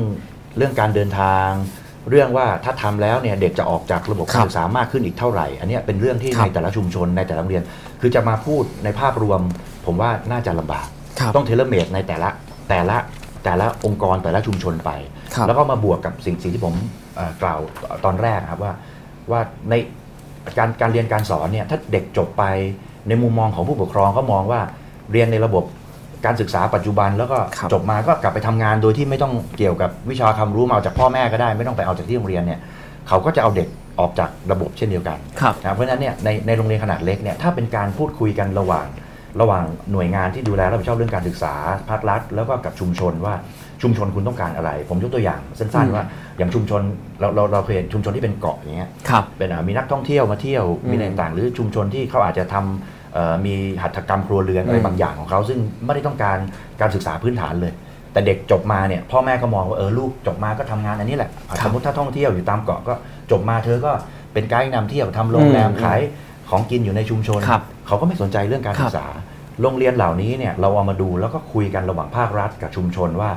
[0.57, 1.47] เรื่องการเดินทาง
[2.09, 7.63] เรื่องว่าถ้าทำแล้วเนี่ยเด็กจะออกจากระบบการศึกษามากขึ้นอีกเท่าไหร่ อันเนี้ยเป็นเรื่องที่ครับในแต่ละชุมชนในแต่ละโรงเรียน
[8.01, 9.41] คือจะมาพูดในภาพรวม
[9.85, 10.87] ผมว่าน่าจะลำบาก
[11.19, 12.29] ครับต้องเทเลเมดในแต่ละ
[12.69, 12.97] แต่ละ
[13.43, 14.91] แต่ละองค์กรแต่ละชุมชนไป
[15.35, 16.75] ครับแล้วก็มาบวกกับสิ่งสิ่งที่ผม
[17.15, 17.59] เอ่อกล่าว
[18.05, 18.73] ตอนแรกครับว่า
[19.31, 19.73] ว่าใน
[20.57, 22.43] การการเรียนการสอนเนี่ยถ้าเด็กจบไป
[23.07, 24.61] ในมุมมองของผู้ปกครองเขามองว่า
[25.11, 25.63] เรียนในระบบ
[26.25, 32.59] การศึกษาปัจจุบันแล้วก็ครับจบมาก็กลับไปทำงานโดยที่ไม่ต้องเกี่ยวกับวิชาความรู้มาเอาจากพ่อแม่ก็ได้ ไม่ต้องไปเอาจากที่โรงเรียนเนี่ย
[33.07, 38.87] เขาก็จะเอาเด็กออกจากระบบเช่นเดียวกันครับนะเพราะฉะนั้นเนี่ยในในโรงเรียนขนาดเล็กเนี่ยถ้าเป็นการพูดคุยกันระหว่าง
[39.41, 41.53] ระหว่างหน่วยงานที่ดูแลรับผิดชอบเรื่องการศึกษา
[41.89, 43.35] ภาครัฐ แล้วก็กับชุมชนว่า
[43.81, 46.05] ชุมชนคุณต้องการอะไร ผมยกตัวอย่างสั้นอืมๆว่า
[46.37, 46.81] อย่างชุมชน
[47.19, 52.98] เราเราเราเคยเห็นชุมชนที่เป็นเกาะอย่างเงี้ยครับเป็นอ่ามีนักท่องเที่ยวมาเที่ยวอืมมีอะไรต่างๆหรือชุมชนที่เขาอาจจะทำเอ่อ
[53.45, 56.37] มีหัตถกรรมครัวเรือนอะไรอืมบางอย่างของเขาซึ่งไม่ได้ต้องการ
[56.81, 57.73] การศึกษาพื้นฐานเลย
[58.13, 62.93] แต่เด็กจบมาเนี่ยพ่อแม่ก็มองว่าเออลูกจบมาก็ทำงานอันนี้แหละอะครับสมมติถ้าท่องเที่ยวอยู่ตามเกาะก็
[63.31, 63.91] จบมาเธอก็
[64.33, 65.99] เป็นไกด์นำเที่ยวทำโรงแรมอืมขาย
[66.49, 69.07] ของกินอยู่ในชุมชนครับเขาก็ไม่สนใจเรื่องการครับศึกษา
[69.61, 73.29] โรงเรียนเหล่านี้เนี่ยเราเอามาดูแล้วก็คุยกันระหว่างภาครัฐกับชุมชนว่า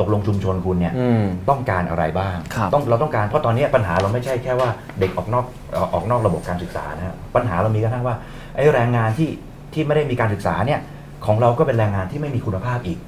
[0.00, 4.68] ตกลงชุมชนคุณเนี่ยอืมต้องการอะไรบ้างครับต้องเราต้องการเพราะตอนนี้ปัญหาเราไม่ใช่แค่ว่า
[5.00, 8.16] เด็กออกนอกเอ่อออกนอกระบบการศึกษานะฮะปัญหาเรามีกระทั่งว่า
[8.56, 9.30] ไอ้แรงงานที่
[9.72, 10.80] ที่ไม่ได้มีการศึกษาเนี่ย
[11.26, 12.98] ของเราก็เป็นแรงงานที่ไม่มีคุณภาพอีก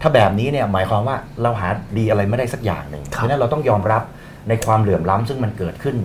[0.00, 1.68] ถ้าแบบนี้เนี่ยหมายความว่าเราหา
[1.98, 4.02] ดีอะไรไม่ได้สักอย่างหนึ่งครับเพราะฉะนั้นเราต้องยอมรับ
[4.48, 5.96] ในความเหลื่อมล้ำซึ่งมันเกิดขึ้น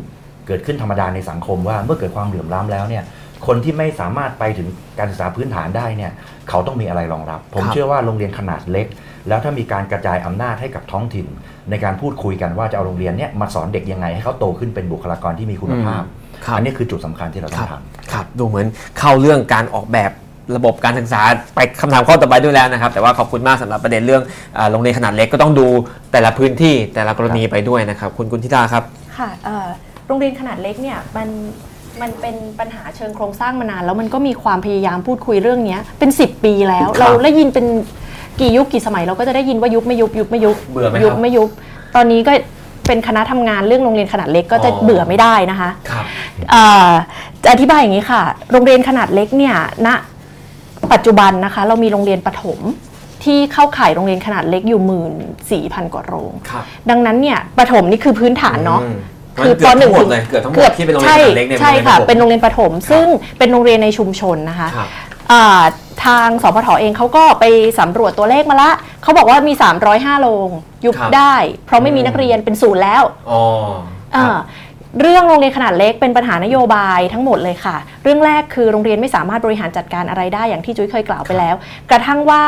[0.47, 3.03] เกิดขึ้นธรรมดาในสังคมว่าเมื่อเกิดความเหลื่อมล้ำแล้วเนี่ย
[3.47, 4.67] คนที่ไม่สามารถไปถึง
[4.97, 6.11] การศึกษาพื้นฐานได้เนี่ย
[6.49, 8.87] เขาต้องมีอะไรรองรับ ผมครับเชื่อว่าโรงเรียนขนาดเล็ก
[9.27, 11.27] แล้วถ้ามีการกระจายอำนาจให้กับท้องถิ่น
[11.69, 18.67] ในการพูดคุยกันว่าจะเอาโรงเรียนเนี่ยมาสอนเด็กยังไงให้เขาโตขึ้นเป็นบุคลากรที่มีคุณภาพครับ อันนี้คือจุดสำคัญที่เราต้องทำครับดูเหมือน
[18.99, 20.11] เข้าเรื่องการออกแบบ
[20.55, 21.21] ระบบการศึกษา
[21.55, 24.23] ไปคำถามข้อต่อไปด้วยแล้วนะครับ แต่ว่าขอบคุณมากสำหรับประเด็นเรื่อง
[24.57, 25.67] อาโรงเรียนขนาดเล็กก็ต้องดู
[26.11, 28.83] แต่ละพื้นที่แต่ละกรณีไปด้วยนะครับ คุณกุณธิดาครับ
[29.17, 29.67] ค่ะเอ่อ
[30.07, 31.27] โรงเรียนขนาดเล็กเนี่ยมัน
[32.01, 37.65] มันเป็นปัญหาเชิงโครงสร้างมานาน แล้วมันก็มีความพยายามพูดคุยเรื่องเนี้ยเป็น 10 ปีแล้วครับเราได้ยินเป็น
[38.39, 41.49] กี่ยุคกี่สมัยเราก็จะได้ยินว่ายุบไม่ยุบยุบไม่ยุบเบื่อไหมครับยุบไม่ยุบ
[41.95, 42.31] ตอนนี้ก็
[42.87, 46.05] เป็นคณะทำงานเรื่องโรงเรียนขนาดเล็กก็จะอ๋อเบื่อไม่ได้นะคะครับ
[46.51, 46.91] เอ่อ
[47.43, 48.21] จะอธิบายอย่างนี้ค่ะ
[48.51, 49.55] โรงเรียนขนาดเล็กเนี่ย
[49.87, 49.89] ณ
[50.93, 52.59] ปัจจุบันนะคะ เรามีโรงเรียนประถม
[53.23, 55.13] ที่เข้าข่ายโรงเรียนขนาดเล็กอยู่หมื่น
[55.51, 58.97] สี่พันกว่าโรงครับดังนั้นเนี่ยประถมนี่คือพื้นฐานเนาะอืม
[59.45, 63.05] คือเกืปอบหนึ่งทั้งหมดถึงเลยเกือบทั้งหมดที่เป็นโรงเรียนใช่ขนาดเล็กเนี่ยใช่ค่ะเป็เป็นนโรโรงงเรีเรียยนนประถม ซึ่ง
[63.37, 65.14] เป็นโรงเรียนในชุมชนนะคะครับอ่า
[66.05, 67.45] ทางสพทเองเขาก็ไป
[67.79, 68.71] สำรวจตัวเลขมาละ
[69.03, 69.53] เขาบอกว่ามี
[69.87, 70.49] 305 โรง
[70.85, 73.41] ยุบครับ ได้ เพราะไม่มีอืมนักเรียนเป็นศูนย์แล้ว อ๋อ
[74.15, 74.33] คอ่ารับ
[75.01, 81.55] เรื่องโรงเรียนขนาดเล็กเป็นปัญหานโยบายทั้งหมดเลยค่ะ เรื่องแรกคือโรงเรียนไม่สามารถบริหารจัดการอะไรได้อย่างที่จุ้ยเคยกล่าวไปแล้ว
[81.91, 82.43] กระทั่งว่า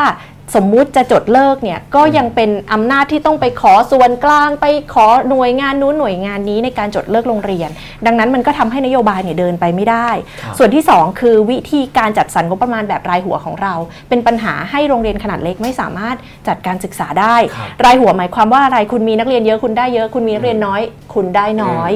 [0.54, 7.70] สมมุติจะจดเลิกเนี่ยก็ยังเป็นอำนาจที่ต้องไปขอส่วนกลางไปขอหน่วยงานนู้นหน่วยงานนี้ในการจดเลิกโรงเรียน
[8.06, 10.08] ดังนั้นมันก็ทำให้นโยบายเนี่ยเดินไปไม่ได้
[10.42, 13.74] ครับส่วนที่ 2 คือวิธีการจัดสรรงบประมาณแบบรายหัวของเรา
[14.08, 16.16] เป็นปัญหาให้โรงเรียนขนาดเล็กไม่สามารถ
[16.48, 20.80] จัดการศึกษาได้ครับรายหัวหมายความว่าอะไรคุณมีนักเรียนเยอะคุณได้เยอะคุณมีนักเรียนน้อย
[21.14, 21.92] คุณได้น้อย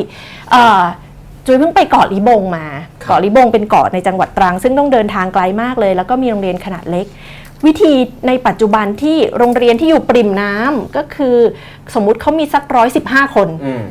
[0.50, 0.82] เอ่อ
[1.46, 2.66] จุยเพิ่งไปเกาะลิบงมา
[3.02, 7.06] ครับเกาะลิบงเป็นเกาะในจังหวัดตรัง ซึ่งต้องเดินทางไกลมากเลย แล้วก็มีโรงเรียนขนาดเล็ก
[7.66, 7.92] วิธี
[8.26, 11.36] ในปัจจุบันที่โรงเรียนที่อยู่ปริมน้ำก็คือ
[11.94, 13.82] สมมุติเขามีสักร้อยสิบห้าคนอืม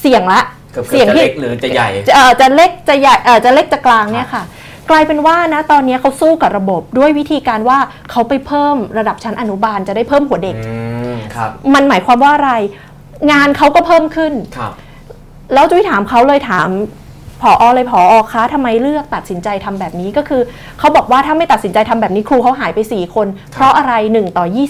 [0.00, 0.40] เสี่ยงละ
[0.72, 4.44] เกือบๆจะเล็กหรือจะใหญ่จะเอ่อจะเล็กจะใหญ่เอ่อจะเล็กจะกลางเนี่ยค่ะ
[4.90, 7.78] กลายเป็นว่านะตอนนี้เขาสู้กับระบบด้วยวิธีการว่า
[8.10, 10.76] เขาไปเพิ่มระดับชั้นอนุบาลจะได้เพิ่มหัวเด็กอื
[11.14, 12.52] มครับมันหมายความว่าอะไร
[13.32, 14.72] งานเขาก็เพิ่มขึ้นครับ
[15.54, 16.68] แล้วจุ้ยถามเขาเลยถาม
[17.42, 18.00] ผอเลยผอ
[18.32, 20.42] คะทำไมเลือกตัดสินใจทำแบบนี้ก็คือ
[20.78, 24.62] เขาบอกว่าถ้าไม่ตัดสินใจทำแบบนี้ครูเขาหายไป 4 คน เพราะอะไร 1 ต่ออื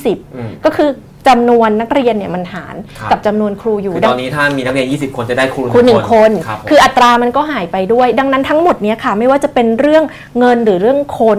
[0.46, 0.90] ม20 ก็คือ
[1.28, 10.04] จำนวนนักเรียนเนี่ยมันหารครับกับจำนวนครูอยู่คือตอนนี้ถ้ามีนักเรียน 20 คนจะได้ครูครูหนึ่งคนครับผมคืออัตรามันก็หายไปด้วย ดังนั้นทั้งหมดเนี้ยค่ะ ไม่ว่าจะเป็นเรื่อง
[10.38, 11.38] เงินหรือเรื่องคน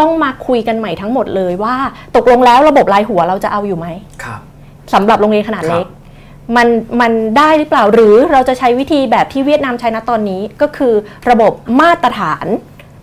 [0.00, 1.76] ต้องมาคุยกันใหม่ทั้งหมดเลยว่า
[2.16, 3.86] ตกลงแล้วระบบรายหัวเราจะเอาอยู่ไหม
[4.24, 4.40] ครับ
[4.94, 5.97] สำหรับโรงเรียนขนาดเล็กครับ
[6.56, 6.68] มัน
[7.00, 10.94] มันได้หรือเปล่าหรือเราจะใช้วิธีแบบที่เวียดนามใช้ณตอนนี้ก็คือ
[11.30, 12.46] ระบบมาตรฐาน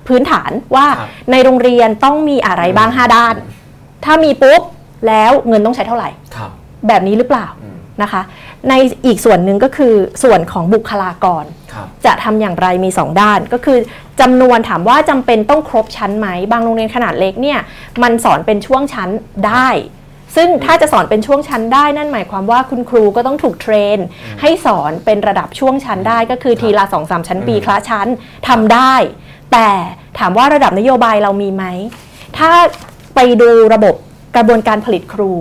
[0.08, 3.36] พื้นฐานว่าครับในโรงเรียนต้องมีอะไรบ้าง 5 ด้าน
[4.06, 4.62] ถ้ามีปุ๊บ
[5.08, 6.52] แล้วเงินต้องใช้เท่าไหร่ครับ
[6.88, 8.22] แบบนี้หรือเปล่าอืมนะคะ
[8.70, 8.74] ใน
[9.06, 9.94] อีกส่วนหนึ่งก็คือ
[10.24, 11.44] ส่วนของบุคลากร
[11.74, 13.78] ครับจะทำอย่างไรมี 2 ด้าน ก็คือ
[14.22, 17.60] จำนวนถามว่าจำเป็นต้องครบชั้นไหม บางโรงเรียนขนาดเล็กเนี่ย
[18.04, 19.10] มันสอนเป็นช่วงชั้น
[19.48, 19.68] ได้
[20.36, 23.98] ซึ่งถ้าจะสอนเป็นช่วงชั้นได้นั่นหมายความว่าคุณครูก็ต้องถูกเทรน
[24.42, 28.08] ให้สอนเป็นระดับช่วงชั้นได้ ก็คือทีละสองสามชั้นปีอืมคละชั้น
[28.48, 28.94] ทำได้
[29.52, 29.70] แต่
[30.20, 31.64] ถามว่าระดับนโยบายเรามีไหม
[32.38, 32.52] ถ้า
[33.16, 33.96] ไปดูระบบ
[34.36, 35.32] กระบวนการผลิตครู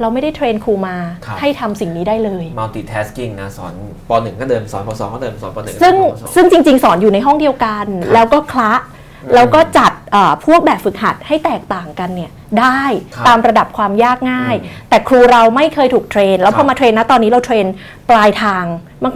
[0.00, 3.74] เราไม่ได้เทรนครูมาครับให้ทำสิ่งนี้ได้เลย multitasking นะ สอน
[4.08, 5.94] ป .1 ก็เดินสอนป .2 ก็เดินสอนป .1 ซึ่ง
[6.34, 12.82] ซึ่งจริง ๆ สอนอยู่ในห้องเดียวกันครับแล้วก็คละอืม แล้วก็จัดเอ่อพวกแบบฝึกหัดให้แตกต่างกันเนี่ยได้
[13.14, 17.66] ครับตามระดับความยากง่ายอืมแต่ครูเราไม่เคยถูกเทรน แล้วคพรัอบมาเทรนนะตอนนี้เราเทรน
[18.10, 18.64] ปลายทาง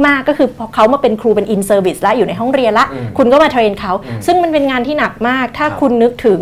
[0.06, 6.40] มาก ๆ ก็คือพอเขามาเป็นครูเป็น in service แล้วอยู่ในห้องเรียนละอืมคุณก็มาเทรนเขาอืมซึ่งมันเป็นงานที่หนักมาก ถ้าครับคุณนึกถึง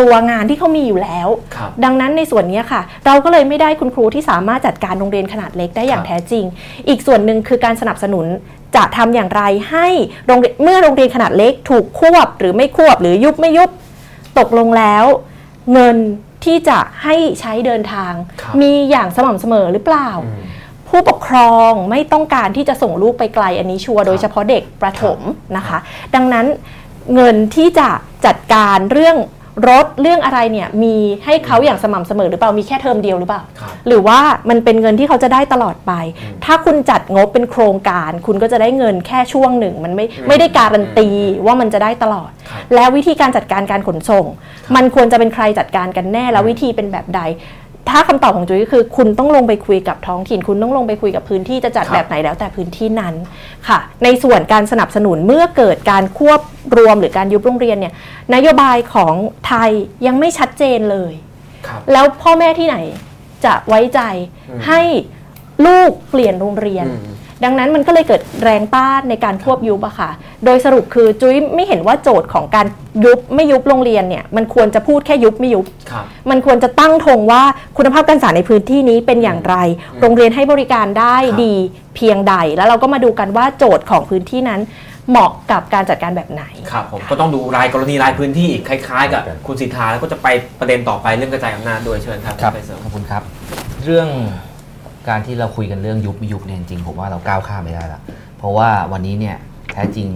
[0.00, 6.44] ตัวงานที่เขามีอยู่แล้วครับดังนั้นในส่วนนี้ค่ะ เราก็เลยไม่ได้คุณครูที่สามารถจัดการโรงเรียนขนาดเล็กได้อย่างครับแท้จริง
[6.88, 8.26] อีกส่วนหนึ่งคือการสนับสนุน
[8.76, 9.88] จะทำอย่างไรให้
[10.26, 13.70] โรงเรียนเมื่อโรงเรียนขนาดเล็กถูกควบหรือไม่ควบหรือยุบไม่ยุบ
[14.38, 15.04] ตกลงแล้ว
[15.72, 15.96] เงิน
[16.44, 18.12] ที่จะให้ใช้เดินทาง
[18.42, 20.44] ครับมีอย่างสม่ำเสมอหรือเปล่าอืม
[20.88, 25.18] ผู้ปกครองไม่ต้องการที่จะส่งลูกไปไกลอันนี้ชัวร์โดยเฉพาะเด็กประถม
[25.56, 25.78] นะคะ
[26.14, 26.46] ดังนั้น
[27.14, 27.88] เงินที่จะ
[28.26, 29.16] จัดการเรื่อง
[29.68, 34.18] รถเรื่องอะไรเนี่ยมีให้เขาอย่างสม่ำเสมอหรือเปล่ามีแค่เทอมเดียวหรือเปล่า ครับ หรือว่า
[34.50, 35.92] มันเป็นเงินที่เขาจะได้ตลอดไป
[36.44, 41.08] ถ้าคุณจัดงบเป็นโครงการ คุณก็จะได้เงินแค่ช่วงหนึ่ง มันไม่อืมไม่ได้การันตี
[41.46, 44.26] ว่ามันจะได้ตลอดครับแล้ววิธีการจัดการการขนส่ง
[44.76, 47.20] มันควรจะเป็นใครจัดการกันแน่แล้ววิธีเป็นแบบใด
[47.90, 53.14] ถ้าคำตอบของจุ้ยก็คือ คุณต้องลงไปคุยกับท้องถิ่น คุณต้องลงไปคุยกับพื้นที่จะจัดครับแบบไหนแล้วแต่พื้นที่นั้น
[53.68, 56.40] ค่ะ ในส่วนการสนับสนุนเมื่อเกิดการควบ
[56.76, 57.94] รวมหรือการยุบโรงเรียนเนี่ย
[58.34, 59.14] นโยบายของ
[59.46, 59.70] ไทย
[60.06, 61.12] ยังไม่ชัดเจนเลย
[61.66, 62.76] ครับแล้วพ่อแม่ที่ไหน
[63.44, 64.00] จะไว้ใจ
[64.50, 64.82] อืมให้
[65.66, 67.14] ลูกเปลี่ยนโรงเรียนอืม
[67.44, 70.10] ดังนั้นมันก็เลยเกิดแรงต้านในการควบยุบอะค่ะ
[70.44, 72.66] โดยสรุปคือจุ้ยไม่เห็นว่าโจทย์ของการ
[73.04, 77.42] ยุบไม่ยุบโรงเรียนเนี่ยมันควรจะพูดแค่ยุบไม่ยุบครับมันควรจะตั้งธงว่า
[77.76, 79.56] คุณภาพการศึกษาในพื้นที่นี้เป็นอย่างไร
[80.00, 81.54] โรงเรียนให้บริการได้ครับดี
[81.96, 84.60] เพียงใด แล้วเราก็มาดูกันว่าโจทย์ของพื้นที่นั้น
[85.10, 90.28] เหมาะกับการจัดการแบบไหน ครับผมก็ต้องดูรายกรณีรายพื้นที่อีกคล้ายๆ กับคุณสิทธาแล้วก็จะไป
[90.60, 93.22] ประเด็นต่อไปเรื่องกระจายอำนาจด้วยเชิญครับครับไปเสริมขอบคุณครับ
[93.84, 94.08] เรื่อง
[95.08, 98.00] การที่เราคุยกันเรื่องยุบไม่ยุบเนี่ยจริงๆผมว่าเราก้าวข้ามไม่ได้ละ
[98.38, 99.36] เพราะว่าวันนี้เนี่ย
[99.72, 100.08] แท้จริง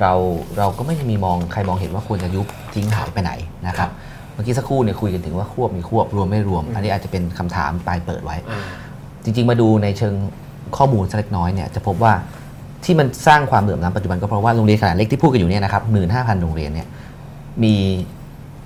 [0.00, 0.12] เรา
[0.58, 3.32] เราก็ไม่ได้มีมองใครมองเห็นว่าควรจะยุบทิ้งหายไปไหน
[3.66, 3.90] นะครับ
[4.32, 8.60] เมื่อกี้สักครู่เนี่ยคุยกันถึงว่าควบมีควบรวมไม่รวม อันนี้อาจจะเป็นคำถามปลายเปิดไว้อ่า
[9.24, 10.14] จริง ๆ มาดูในเชิง
[10.76, 12.12] ข้อมูลสักเล็กน้อยเนี่ยจะพบว่า
[12.84, 16.86] ที่มันสร้างความเหลื่อมล้ำปัจจุบันก็เพราะว่าโรงเรียนขนาดเล็กที่พูดกันอยู่เนี่ยนะครับหมื่นห้าพันโรงเรียนเนี่ย
[17.62, 17.74] มี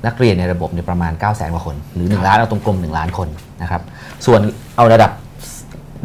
[0.06, 3.28] นักเรียนในระบบเนี่ยประมาณ 9 0 0 0 0 0กว่าคน หรือ 1 ล้าน เอาตรงกลม 1 ล้านคน
[3.62, 3.82] นะครับ
[4.26, 4.40] ส่วน
[4.76, 5.10] เอาระดับ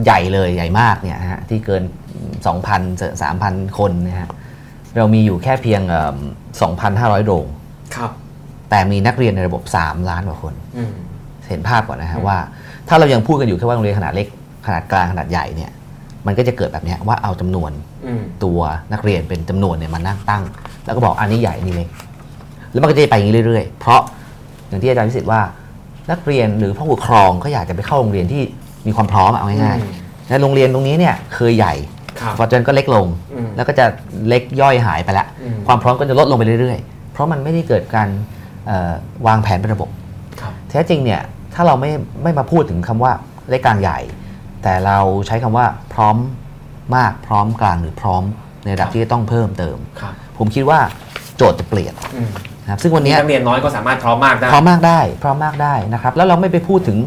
[0.06, 1.84] ใหญ่เลยใหญ่มากเนี่ยนะฮะที่เกิน
[2.36, 3.14] 2,000เจอ
[3.46, 4.30] 3,000 คนนะฮะ
[4.98, 6.18] เรามีอยู่แค่เพียงเอิ่ม
[6.72, 7.46] 2,500 โรง
[7.96, 8.12] ครับ
[8.70, 10.94] แต่มีนักเรียนในระบบ 3 ล้านกว่าคนอืม
[11.50, 12.38] เห็นภาพก่อนนะฮะว่า
[12.88, 14.28] ถ้าเรายังพูดกันอยู่แค่ว่าโรงเรียนขนาดเล็ก
[14.66, 15.72] ขนาดกลางขนาดใหญ่เนี่ย
[16.26, 17.72] มันก็จะเกิดแบบเนี้ยว่าเอาจำนวน
[18.06, 18.60] อืมตัว
[18.94, 20.44] นักเรียนเป็นจำนวนเนี่ยมานั่งตั้ง
[20.86, 21.90] แล้วก็บอกอันนี้ใหญ่อันนี้เล็ก
[22.72, 24.02] แล้วมันก็จะไปอย่างนี้เรื่อยๆ เพราะ
[24.68, 25.42] อย่างที่อาจารย์พิสิทธิ์ว่า
[26.12, 28.44] นักเรียนหรือผู้ปกครองก็อยากจะไปเข้าโรงเรียนที่
[28.88, 31.74] มีความพร้อมอะเอาง่ายอืมๆในโรงเรียนตรงนี้เนี่ยเคยใหญ่
[32.20, 33.86] ครับพอจนก็เล็กลงอืมแล้วก็จะ
[34.28, 38.08] เล็กย่อยหายไปละอืมความพร้อมก็จะลดลงไปเรื่อยๆ เพราะมันไม่ได้เกิดการ
[38.68, 38.92] เอ่อ
[39.28, 39.90] วางแผนเป็นระบบ
[40.42, 41.22] ครับแท้จริงเนี่ย
[41.54, 41.92] ถ้าเราไม่
[42.24, 43.12] ไม่มาพูดถึงคำว่า
[43.50, 44.00] เล็กกลางใหญ่
[44.64, 46.16] แต่เราใช้คำว่าพร้อม
[46.96, 48.24] มากพร้อมกลางหรือพร้อม
[48.64, 50.80] ในระดับที่จะต้องเพิ่มเติมครับผมคิดว่า
[51.38, 52.30] โจทย์จะเปลี่ยนอืม
[52.64, 56.98] นะครับซึ่งวันนี่เนี้ยนักเรียนน้อยก็สามารถพร้อมมากได้พร้อมมากได้พร้อมมากได้นะครับแล้วเราไม่ไปพูดถึง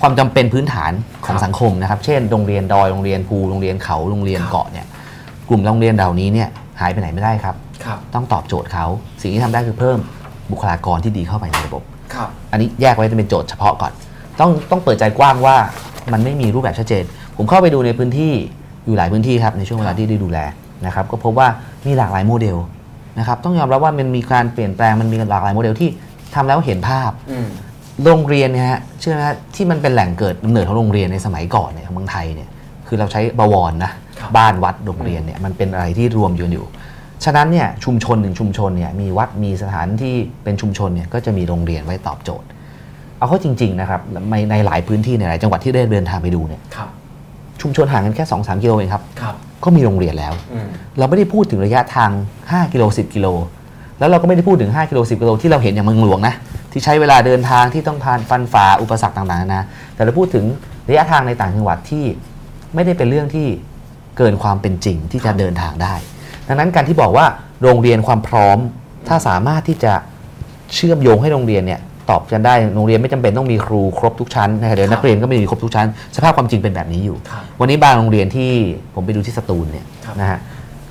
[0.00, 0.92] ความจำเป็นพื้นฐาน
[1.24, 4.86] ของครับสังคมนะครับ เช่นโรงเรียนดอยโรงเรียนภูโรงเรียนเขาโรงเรียนครับเกาะเนี่ย
[5.48, 6.48] กลุ่มโรงเรียนเหล่านี้เนี่ย
[6.80, 8.86] หายไปไหนไม่ได้ครับ ครับต้องตอบโจทย์เขา
[9.22, 9.98] สิ่งที่ทำได้คือเพิ่ม
[10.52, 11.82] บุคลากรที่ดีเข้าไปในระบบ
[12.14, 13.92] ครับอันนี้แยกไว้จะเป็นโจทย์เฉพาะก่อน
[14.40, 15.56] ต้องต้องเปิดใจกว้างว่า
[16.12, 17.04] มันไม่มีรูปแบบชัดเจน
[17.36, 18.32] ผมเข้าไปดูในพื้นที่
[18.84, 20.38] อยู่หลายพื้นที่ครับในช่วงเวลาที่ได้ดูแล
[20.86, 21.48] นะครับ ก็พบว่า
[21.86, 22.56] มีหลากหลายโมเดล
[23.18, 25.88] นะครับ ต้องยอมรับว่ามันมีการเปลี่ยนแปลงมันมีหลากหลายโมเดลที่
[26.34, 27.46] ทำแล้วเห็นภาพ อืม
[28.04, 32.48] โรงเรียนเนี่ยฮะเชื่อไหมฮะที่มันเป็นแหล่งเกิดกำเนิดของโรงเรียนในสมัยก่อนเนี่ยของเมืองไทยเนี่ย
[32.86, 36.66] คือเราใช้บวรนะครับบ้านวัดโรงเรียนเนี่ยมันเป็นอะไรที่รวมอยู่อยู่
[37.24, 42.46] ฉะนั้นเนี่ยชุมชนหนึ่งชุมชนเนี่ยมีวัดมีสถานที่เป็นชุมชนเนี่ยก็จะมีโรงเรียนไว้ตอบโจทย์
[43.18, 46.88] เอาเข้าจริงๆนะครับในในหลายพื้นที่ในหลายจังหวัดที่ได้เดินทางไปดูเนี่ยครับ
[47.60, 49.34] ชุมชนห่างกันแค่ 2-3 กิโลเองครับครับ
[49.64, 50.68] ก็มีโรงเรียนแล้วอืม
[50.98, 52.10] เราไม่ได้พูดถึงระยะทาง
[52.42, 53.26] 5 กิโล 10 กิโล
[53.98, 56.34] แล้วเราก็ไม่ได้พูดถึง 5 กิโล 10 กิโลที่เราเห็นอย่างเมืองหลวงนะ
[56.76, 59.62] ที่ใช้เวลาเดินทางที่ต้องผ่านฟันฝ่าอุปสรรคต่างๆนานา
[59.94, 60.44] แต่เราพูดถึง
[60.88, 62.04] ระยะทางในต่างจังหวัดที่
[62.74, 63.46] ไม่ได้เป็นเรื่องที่
[64.18, 65.94] เกินความเป็นจริงที่จะเดินทางได้
[66.48, 67.26] ดังนั้นการที่บอกว่า
[67.62, 68.58] โรงเรียนความพร้อม
[69.08, 69.92] ถ้าสามารถที่จะ
[70.74, 78.50] เชื่อมโยงให้โรงเรียนเนี่ยตอบกันได้โรงเรียนไม่จำเป็นต้องมีครูครบทุกชั้นนะครับเดี๋ยวนักเรียนก็ไม่มีครบทุกชั้น สภาพความจริงเป็นแบบนี้อยู่ครับวันนี้บางโรงเรียนที่
[78.94, 80.38] ผมไปดูที่สตูลเนี่ยครับนะฮะ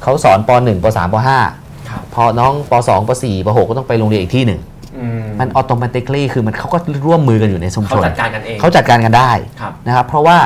[0.04, 1.16] เขาสอนป .1 ป .3 ป
[1.54, 4.75] .5 ครับพอน้องป .2 ป .4 ป .6 ก็ต้องไปโรงเรียนอีกที่หนึ่งอื
[5.22, 6.78] มมันออโต a มติ c ลีคือมันเขาก็
[7.08, 9.32] ร่วมมือกันอยู่ในชุมชเขานจัดการกันเองเขาจัดการกันได้
[9.62, 10.38] ครับนะครับเพราะว่า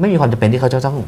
[0.00, 0.98] ไม่มีความจำเป็นที่เขาจะต้อง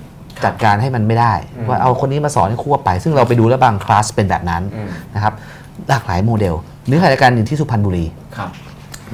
[0.45, 5.35] จัดการให้มันไม่ได้อืมว่าเอาคนนี้มาสอนให้ควบไป ซึ่งเราไปดูแล้วบางคลาสเป็นแบบนั้นอืมนะครับ
[5.89, 6.55] หลากหลายโมเดล
[6.87, 8.07] เนื้อหารายการหนึ่งที่สุพรรณบุรี
[8.37, 8.51] ครับ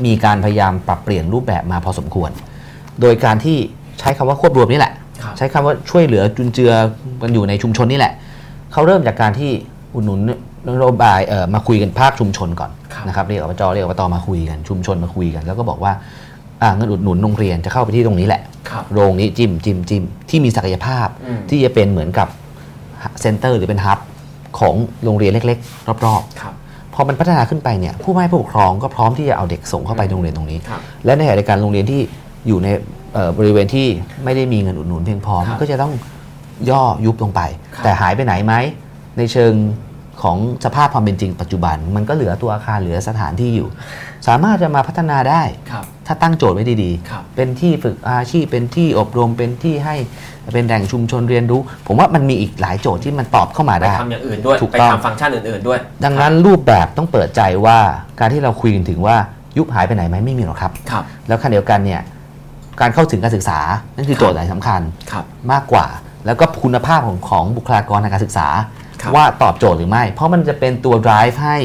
[0.04, 2.30] มีการพยายามปรับเปลี่ยนรูปแบบมาพอสมควร
[3.00, 3.56] โดยการที่
[4.00, 4.92] ใช้คำว่าควบรวมนี่แหละ
[5.22, 6.72] ครับใช้คำว่าช่วยเหลือจุนเจือ
[7.22, 8.12] กันอยู่ในชุมชนนี่แหละ
[8.72, 9.50] เขาเริ่มจากการที่
[9.94, 10.20] อุดหนุน
[10.68, 15.92] นโยบายเอ่อมาคุยกันภาคชุมชนก่อนครับนะครับเรียกอบจเรียกอบตมาคุยกันชุมชนมาคุยกัน แล้วก็บอกว่า
[16.62, 22.28] อ่าเงินอุดหนุนโรงเรียนจะเข้าไปที่ตรงนี้แหละครับโรงนี้จิ้มจิ้มจิ้มที่มีศักยภาพอืมที่จะเป็นเหมือนกับ
[23.20, 23.98] center หรือเป็น hub
[24.58, 26.54] ของโรงเรียนเล็ก ๆ รอบๆครับ
[26.94, 32.00] พอมันพัฒนาขึ้นไปเนี่ยผู้ให้ผู้ปกครองก็พร้อมที่จะเอาเด็กส่งเข้าไปโรงเรียนตรงนี้ครับและในขณะเดียวกันโรงเรียนที่
[32.46, 32.68] อยู่ใน
[33.14, 33.86] เอ่อบริเวณที่
[34.24, 35.92] ไม่ได้มีเงินอุดหนุนเพียงพอครับมันก็จะต้อง
[36.70, 37.40] ย่อยุบลงไป
[37.74, 38.54] ครับแต่หายไปไหนไหม
[39.18, 39.52] ในเชิง
[40.22, 43.68] ของสภาพความเป็นจริงปัจจุบัน มันก็เหลือตัวอาคารเหลือสถานที่อยู่
[44.26, 49.96] สามารถจะมาพัฒนาได้ครับถ้าตั้งโจทย์ไว้ดีครับเป็นที่ฝึกอาชีพเป็นที่อบรมเป็นที่ให้
[50.54, 57.78] เป็นแหล่งชุมชนเรียนรู้ ผมว่ามันมีอีกหลายโจทย์ที่มันตอบเข้ามาไปได้ทำอย่างอื่นด้วยถูกไปต้องทำฟังก์ชันอื่นๆด้วย ดังนั้นรูปแบบต้องเปิดใจว่า
[58.20, 59.16] การที่เราคุยกันถึงว่า
[59.56, 62.00] ยุบหายไปไหนไหมไม่มีหรอกครับครับแล้วขณะเดียวกันเนี่ย
[62.80, 63.58] การเข้าถึงการศึกษา
[63.96, 64.80] นั่นคือโจทย์สำคัญ
[65.12, 65.86] ครับมากกว่า
[66.26, 71.58] แล้วก็คุณภาพของของบุคลากรทางการศึกษาครับ ว่าตอบโจทย์หรือไม่ เพราะมันจะเป็นตัว drive ให้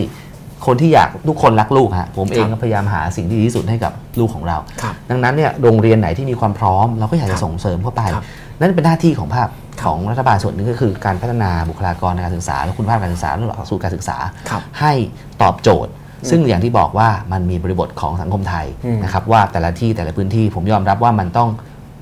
[0.66, 8.26] คนที่อยากทุกคนรักลูกฮะผมเองครับก็พยายามหาสิ่งที่ดีที่สุดให้กับลูกของเราครับดังนั้นเนี่ยโรงเรียนไหนที่มีความพร้อม เราก็อยากครัจะบส่งเสริมเข้าไปครับ
[8.60, 9.48] นั่นเป็นหน้าที่ของภาค
[9.82, 14.18] ครับของรัฐบาลส่วนหนึงก็คือการพัฒนาบุคลากรทางการศึกษา และคุณภาพการศึกษาและหลักสูตรการศึกษา
[14.50, 14.94] ครับให้
[15.42, 15.92] ตอบโจทย์
[16.30, 21.50] ซึ่งอย่างที่บอกว่ามันมีบริบทของสังคมไทยอืมนะครับว่าแต่ละที่แต่ละพื้นที่ผมยอมรับว่ามันต้อง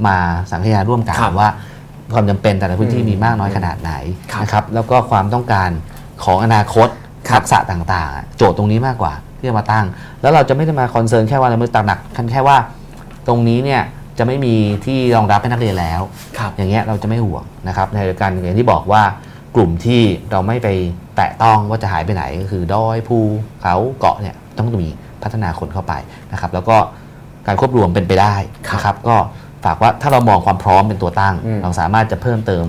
[0.07, 0.17] มา
[0.51, 1.49] สังคายนาร่วมกันครับว่า
[2.13, 3.91] ความจำเป็นแต่ละพื้นที่อืมมีมากน้อยขนาดไหน
[4.31, 5.69] ครับนะครับแล้วก็ความต้องการ
[6.23, 6.87] ของอนาคต
[7.29, 9.85] ครับทักษะต่างๆอะโจทย์ตรงนี้มากกว่าที่จะมาตั้ง
[10.21, 12.57] แล้วเราจะไม่ได้มาคอนเซิร์นแค่ว่าเราไม่ตระหนักกันแค่ว่า
[13.27, 13.81] ตรงนี้เนี่ย
[14.17, 14.55] จะไม่มี
[14.85, 16.01] ที่รองรับให้นักเรียนแล้ว
[16.37, 19.03] ครับอย่างเงี้ยเราจะไม่ห่วงนะครับในการอย่างที่บอกว่า
[19.55, 20.01] กลุ่มที่
[20.31, 20.67] เราไม่ไป
[21.15, 23.17] แตะต้องว่าจะหายไปไหนก็คือดอยภู
[23.61, 24.89] เขาเกาะเนี่ยต้องมี
[25.23, 25.93] พัฒนาคนเข้าไป
[26.33, 26.77] นะครับ แล้วก็
[27.47, 28.35] การควบรวมเป็นไปได้
[28.73, 29.15] นะครับ ก็
[29.65, 32.65] ฝากว่าถ้าเรามองความพร้อมเป็นตัวตั้งอืมเราสามารถจะเพิ่มเติม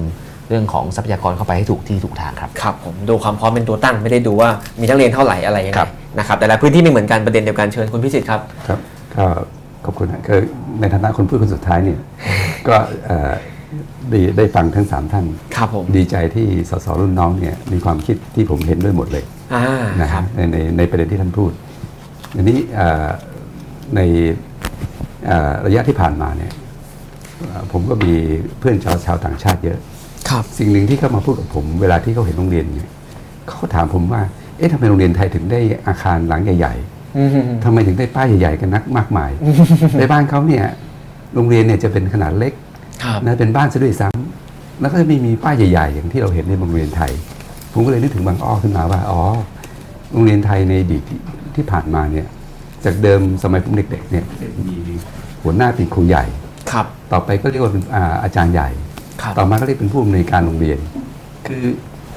[0.49, 4.49] เรื่องของทรัพยากรเข้าไปให้ถูกที่ถูกทางครับครับผมดูความพร้อมเป็นตัวตั้งไม่ได้ดูว่า
[4.80, 8.78] มีนักเรียนเท่าไหร่อะไรยังคไงรับนะครับแต่ละพื้นที่ไม่เหมือนกันประเด็นเดียวกันเชิญคุณพิสิทธิ์ครับครับ
[9.16, 9.26] ก็
[9.84, 10.41] ขอบคุณนะคือ
[10.80, 11.99] ในฐานะคนพูดคนสุดท้ายเนี่ย
[12.68, 12.76] ก็
[13.07, 13.32] เอ่อ
[14.11, 15.26] ได้ได้ฟังทั้งสามท่าน
[15.57, 19.24] ครับผมดีใจที่สสรุ่นน้องเนี่ยมีความคิดที่ผมเห็นด้วยหมดเลย
[19.55, 19.64] อ่า
[20.01, 21.51] นะคครัรับบในในในประเด็นที่ท่านพูด
[22.36, 23.09] อันนี้เอ่อ
[23.97, 24.01] ใน
[25.26, 26.70] เอ่อระยะที่ผ่านมาเนี่ยเอ่อ
[27.72, 28.12] ผมก็มี
[28.59, 29.78] เพื่อนชาวชาวต่างชาติเยอะ
[30.30, 32.91] ครับ สิ่งหนึ่งที่เขามาพูดกับผม เวลาที่เขาเห็นโรงเรียนเนี่ย
[33.47, 34.22] เขาก็ถามผมว่า
[34.57, 36.74] เอ๊ะทำไมโรงเรียนไทยถึงได้อาคารหลังใหญ่
[37.18, 39.30] อืมๆทำไมถึงได้ป้ายใหญ่ๆกันนักมากมาย
[39.99, 40.64] ในบ้านเขาเนี่ย
[41.34, 42.53] โรงเรียนเนี่ยจะเป็นขนาดเล็ก
[43.05, 47.12] ครับนะเป็นบ้านซะด้วยซ้ำแล้วก็จะไม่มีป้ายใหญ่ ๆ อย่างที่เราเห็นในโรงเรียนไทย
[47.72, 49.20] ผมก็เลยนึกถึงบางอ้อขึ้นมาว่าอ๋อ
[50.12, 51.18] โรงเรียนไทยในอดีตที่
[51.55, 52.26] ที่ผ่านมาเนี่ย
[52.84, 54.24] จากเดิมสมัยผมเด็กๆเนี่ย
[54.66, 54.74] มี
[55.43, 56.24] หัวหน้าเป็นครูใหญ่
[56.72, 58.70] ครับ ต่อไปก็เรียกว่าเป็นอาอาจารย์ใหญ่
[59.22, 60.80] ครับ ต่อมาก็เรียกเป็นผู้อำนวยการโรงเรียน
[61.47, 61.66] คือ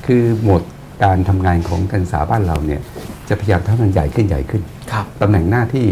[0.07, 0.63] คือโหมด
[1.05, 2.81] การทำงานของการศึกษาบ้านเราเนี่ย
[3.29, 4.63] จะพยายามทำให้มันใหญ่ขึ้นใหญ่ขึ้น
[4.93, 5.87] ครับ ตำแหน่งหน้าที่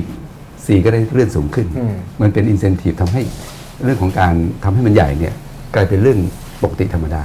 [0.67, 3.23] สีก็ได้เลื่อนสูงขึ้น อืม มันเป็นอินเซนティブทำให้
[3.85, 4.35] เรื่องของการ
[4.65, 5.35] ทำให้มันใหญ่เนี่ย
[5.75, 6.19] กลายเป็นเรื่อง
[6.63, 7.23] ปกติธรรมดา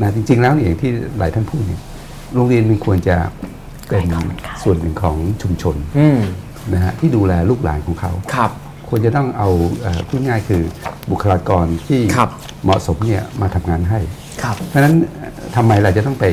[0.00, 1.80] นะจริง ๆ แล้วเนี่ยอย่างที่หลายท่านพูดเนี่ย
[2.34, 3.16] โรงเรียนมันควรจะ
[3.88, 4.04] เป็น
[4.62, 6.20] ส่วนหนึ่งของชุมชน อืม
[6.74, 8.50] นะฮะที่ดูแลลูกหลานของเขา ครับ
[8.91, 9.49] ควรจะต้องเอา
[9.81, 10.61] เอ่อพูดง่ายคือ
[11.11, 12.29] บุคลากรที่ครับ
[12.63, 13.99] เหมาะสมเนี่ยมาทำงานให้
[14.43, 16.25] ครับเพราะฉะนั้นเอ่อทำไมเราจะต้องไป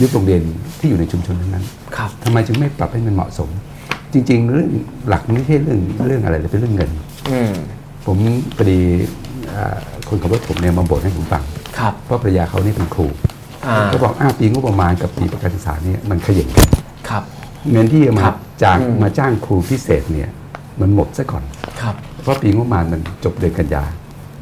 [0.00, 0.40] ยึดโรงเรียน
[0.78, 3.48] ที่อยู่ในชุมชนนั้นๆครับทำไมจึงไม่ปรับให้มันเหมาะสม
[4.12, 4.70] จริง ๆ เรื่อง
[5.08, 6.90] หลักไม่ใช่เรื่องเรื่องอะไรเลยเป็นเรื่องเงิน
[7.30, 7.52] อืม
[8.06, 8.16] ผม
[8.56, 8.80] พอดี
[9.48, 9.78] เอ่อ
[10.08, 11.42] คนขับรถผมเนี่ยมาบ่นให้ผมฟัง
[11.78, 13.06] ครับเพราะภรรยาเขานี่เป็นครู
[13.66, 16.68] อ่าเขาบอกอ้าวปีงบประมาณกับปีประกันศึกษาเนี่ยมันขย่งกัน
[17.08, 17.22] ครับ
[17.72, 20.28] เงินที่จะมาครับจ้างอืมมาจ้างครูพิเศษเนี่ย
[20.82, 21.44] มันหมดซะก่อน
[21.80, 23.84] ครับ เพราะปีงบประมาณมันจบเดือนกันยา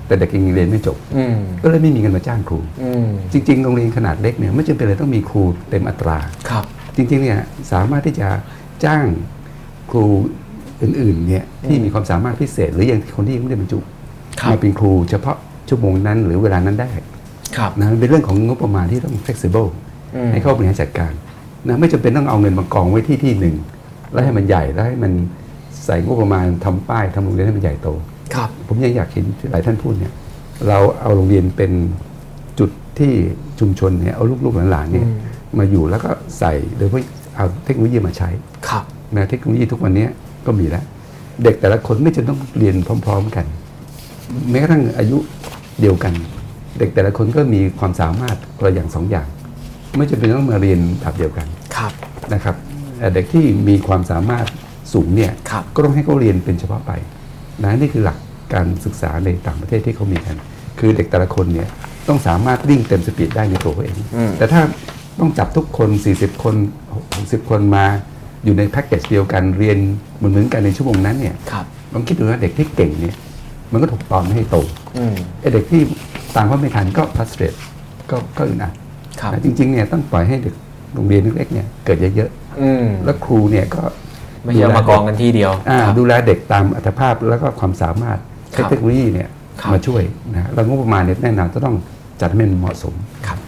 [0.07, 6.19] แต่เด็กยังเรียนไม่จบ อืมก็เลยไม่มีเงินมาจ้างครู อืมจริง ๆ โรงเรียนขนาดเล็กเนี่ยไม่จำเป็นเลยต้องมีครูเต็มอัตรา
[6.51, 6.65] ครับ
[6.97, 7.39] จริงๆเนี่ย
[7.73, 8.29] สามารถที่จะ
[8.85, 9.07] จ้าง
[9.91, 10.05] ครู
[10.83, 13.79] อื่นๆเนี่ยที่มีความสามารถพิเศษ หรืออย่างคนที่ยังไม่ได้บรรจุ
[14.41, 15.37] ครับ มาเป็นครูเฉพาะ
[15.69, 16.91] ชั่วโมงนั้นหรือเวลานั้นได้
[17.57, 19.69] ครับ นะมันเป็นเรื่องของงบประมาณที่ต้อง flexible
[20.17, 21.13] อืม ให้เข้าบริหารจัดการ
[21.69, 23.57] นะไม่จำเป็นต้องเอาเงินมากองไว้ที่ที่หนึ่ง
[24.13, 25.13] แล้วให้มันใหญ่แล้วให้มัน
[25.89, 27.89] ใส่งบประมาณทำป้ายทำโรงเรียนให้มันใหญ่โต
[28.35, 30.13] ครับผมยังอยากเห็นหลายท่านพูดเนี่ย
[30.69, 31.73] เราเอาโรงเรียนเป็น
[32.59, 33.13] จุดที่
[33.61, 35.19] ชุมชนเนี่ยเอาลูกๆหลานๆเนี่ยอืม
[35.59, 37.03] มาอยู่แล้วก็ใส่โดยเฉพาะ
[37.37, 38.29] เอาเทคโนโลยีมาใช้
[38.69, 38.85] ครับ
[39.17, 40.07] นะเทคโนโลยีทุกวันนี้
[40.47, 40.85] ก็มีแล้ว
[41.45, 42.77] เด็กแต่ละคนไม่จำเป็นต้องเรียน
[43.07, 43.47] พร้อม ๆกัน
[44.51, 45.19] แม้กระทั่งอายุ
[45.81, 46.13] เดียวกัน
[46.79, 49.27] เด็กแต่ละคนก็มีความสามารถคนละอย่างสองอย่าง
[49.97, 51.93] ไม่จำเป็นต้องมาเรียนแบบเดียวกันครับ
[52.35, 52.57] นะครับ
[52.99, 54.47] เอ่อเด็กที่มีความสามารถ
[54.93, 56.93] สูงเนี่ยครับก็ต้องให้เขาเรียนเป็นเฉพาะไป
[57.63, 58.19] นะนี่คือหลัก
[58.55, 60.37] การศึกษาในต่างประเทศที่เขามีกัน
[60.79, 61.69] คือเด็กแต่ละคนเนี่ย
[62.09, 64.61] ต้องสามารถวิ่งเต็มสปีดได้ในตัวเขาเองอืมแต่ถ้า
[65.21, 66.55] ต้องจับทุกคน 40 คน
[67.03, 67.85] 60 คนมา
[68.45, 69.79] อยู่ในแพ็กเกจเดียวกันเรียน
[70.17, 73.17] เหมือนเหมือนกันในชั่วโมงนั้นเนี่ยครับลองคิดดูนะเด็กที่เก่งเนี่ย
[73.73, 74.57] มันก็ถูกตอนไม่ให้โต
[74.99, 75.83] อืมไอเด็กที่
[76.35, 77.55] ตามเขาไม่ทันก็พัสเตรต
[78.11, 78.73] ก็ก็อึดอัด
[79.21, 80.55] ครับนะจริงๆเนี่ยต้องปล่อยให้เด็ก
[80.95, 82.31] โรงเรียนเล็กๆเนี่ยเกิดเยอะ
[82.61, 83.83] อืมๆแล้วครูเนี่ยก็
[84.45, 88.19] ไม่ใช่เอามากองกันที่เดียวอ่าครับดูแลเด็กตามอัตภาพแล้วก็ความสามารถ
[88.55, 89.29] ครัใช้บเทคโนโลยีเนี่ย
[89.61, 90.03] ครับมาช่วย
[90.35, 91.77] นะแล้วงบประมาณเนี่ยแน่นอนจะต้อง
[92.21, 92.95] จัดให้มันเหมาะสม
[93.27, 93.39] ครับ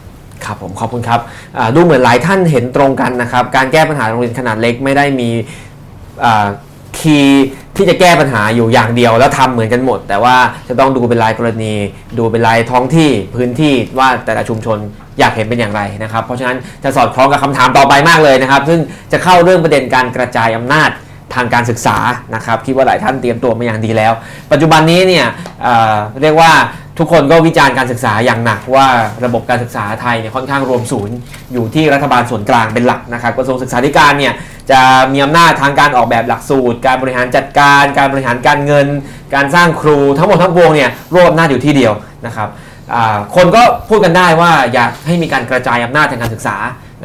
[0.45, 1.21] ครับครับผมขอบคุณครับ
[1.59, 5.29] อ่าดูเหมือนหลายท่านเห็นตรงกันนะครับ การแก้ปัญหาโรงเรียนขนาดเล็กไม่ได้มี
[6.99, 10.37] คีย์ที่จะแก้ปัญหาอยู่อย่างเดียวแล้วทำเหมือนกันหมด แต่ว่า
[10.69, 11.75] จะต้องดูเป็นรายกรณี
[12.19, 14.79] ดูเป็นรายท้องที่พื้นที่ว่าแต่ละชุมชน
[15.21, 18.81] อยากเห็นเป็นอย่างไรนะครับ เพราะฉะนั้นจะสอดคล้องกับคำถามต่อไปมากเลยนะครับ ซึ่ง
[19.13, 20.91] จะเข้าเรื่องประเด็นการกระจายอำนาจ
[21.35, 21.97] ทางการศึกษา
[22.35, 24.13] นะครับคิดว่าหลายท่านเตรียมตัวมาอย่างดีแล้ว
[24.53, 25.27] ปัจจุบันนี้เนี่ย
[25.63, 26.53] เเรียกว่า
[26.99, 28.87] ทุกคนก็วิจารณ์การศึกษาอย่างหนักว่า
[29.25, 31.17] ระบบการศึกษาไทยเนี่ยค่อนข้างรวมศูนย์
[31.53, 34.33] อยู่ที่รัฐบาลส่วนกลางเป็นหลักนะครับกระทรวงศึกษาธิการเนี่ย
[34.71, 34.81] จะ
[35.13, 38.87] มีอำนาจทางการออกแบบหลักสูตร การบริหารจัดการ การบริหารการเงิน
[39.35, 41.93] การสร้างครูทั้งหมดทั้งปวงเนี่ยรวบอำนาจอยู่ที่เดียว
[42.27, 42.49] นะครับ
[43.37, 46.57] คนก็พูดกันได้ว่าอยากให้มีการกระจายอำนาจทางการศึกษา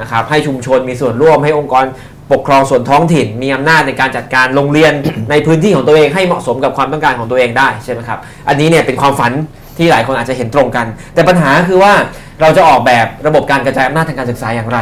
[0.02, 1.86] นะครับให้ชุมชนมีส่วนร่วมให้องค์กร
[2.32, 4.94] ปกครองส่วนท้องถิ่น มีอำนาจในการจัดการโรงเรียน
[5.32, 9.32] ในพื้นที่ของตัวเองให้เหมาะสมกับความต้องการของตัวเองได้ใช่ไหมครับอันนี้เนี่ยเป็นความฝัน
[9.78, 11.94] ที่หลายคนอาจจะเห็นตรงกัน แต่ปัญหาคือว่า
[12.42, 14.80] เราจะออกแบบระบบการกระจายอำนาจทางการศึกษาอย่างไร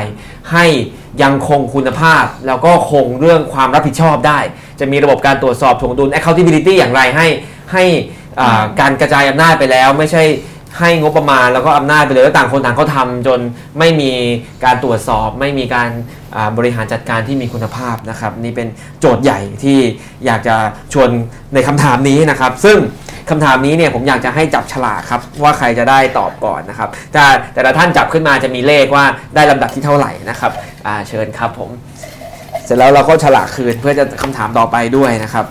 [0.51, 0.66] ให้
[1.24, 4.39] ยังคงคุณภาพ แล้วก็คงเรื่องความรับผิดชอบได้
[4.80, 7.28] จะมีระบบการตรวจสอบถวงดุล accountability อย่างไรให้
[7.74, 7.84] ให้
[8.80, 10.24] การกระจายอำนาจไปแล้ว ไม่ใช่
[10.80, 13.39] ให้งบประมาณแล้วก็อำนาจไปเลยแล้วต่างคนต่างเขาทำจน
[13.80, 14.11] ไม่มี
[14.65, 15.89] การตรวจสอบ ไม่มีการ
[16.57, 18.67] บริหารจัดการที่มีคุณภาพนะครับ นี่เป็น
[18.99, 19.80] โจทย์ใหญ่ที่
[20.26, 20.55] อยากจะ
[20.93, 21.09] ชวน
[21.53, 22.78] ในคำถามนี้นะครับ ซึ่ง
[23.30, 29.05] คำถามนี้เนี่ยผมอยากจะให้จับฉลากครับ ว่าใครจะได้ตอบก่อนนะครับแต่แต่ละท่านจับขึ้นมาจะมีเลขว่า
[29.36, 30.51] ได้ลำดับที่เท่าไหร่นะครับ
[31.07, 31.69] เชิญครับผม
[32.65, 35.45] เสร็จแล้วเราก็ฉลากคืนเพื่อจะคำถามต่อไปด้วยนะครับ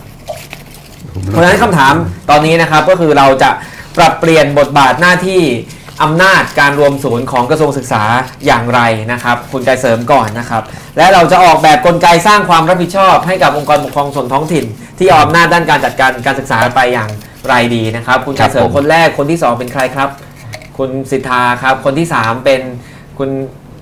[1.29, 1.93] เพราะฉะนั้นคำถาม
[2.29, 3.49] ตอนนี้นะครับก็คือเราจะ
[3.97, 5.41] ปรับเปลี่ยนบทบาทหน้าที่
[6.03, 8.03] อำนาจการรวมศูนย์ของกระทรวงศึกษา
[8.45, 8.81] อย่างไร
[9.11, 10.63] นะครับ คุณใจเสริมก่อนนะครับ
[10.97, 14.65] และเราจะออกแบบกลไกสร้างความรับผิดชอบให้กับองค์กรปกครองส่วนท้องถิ่น
[14.97, 17.09] ที่เอาอำนาจด้านการจัดการการศึกษาไปอย่าง
[17.47, 20.09] ไรดีนะครับ คุณใจเสริครัมบผมคนแรกคนที่สองเป็นใครครับ
[20.77, 22.61] คุณสิทธาครับคนที่สามเป็น
[23.17, 23.29] คุณ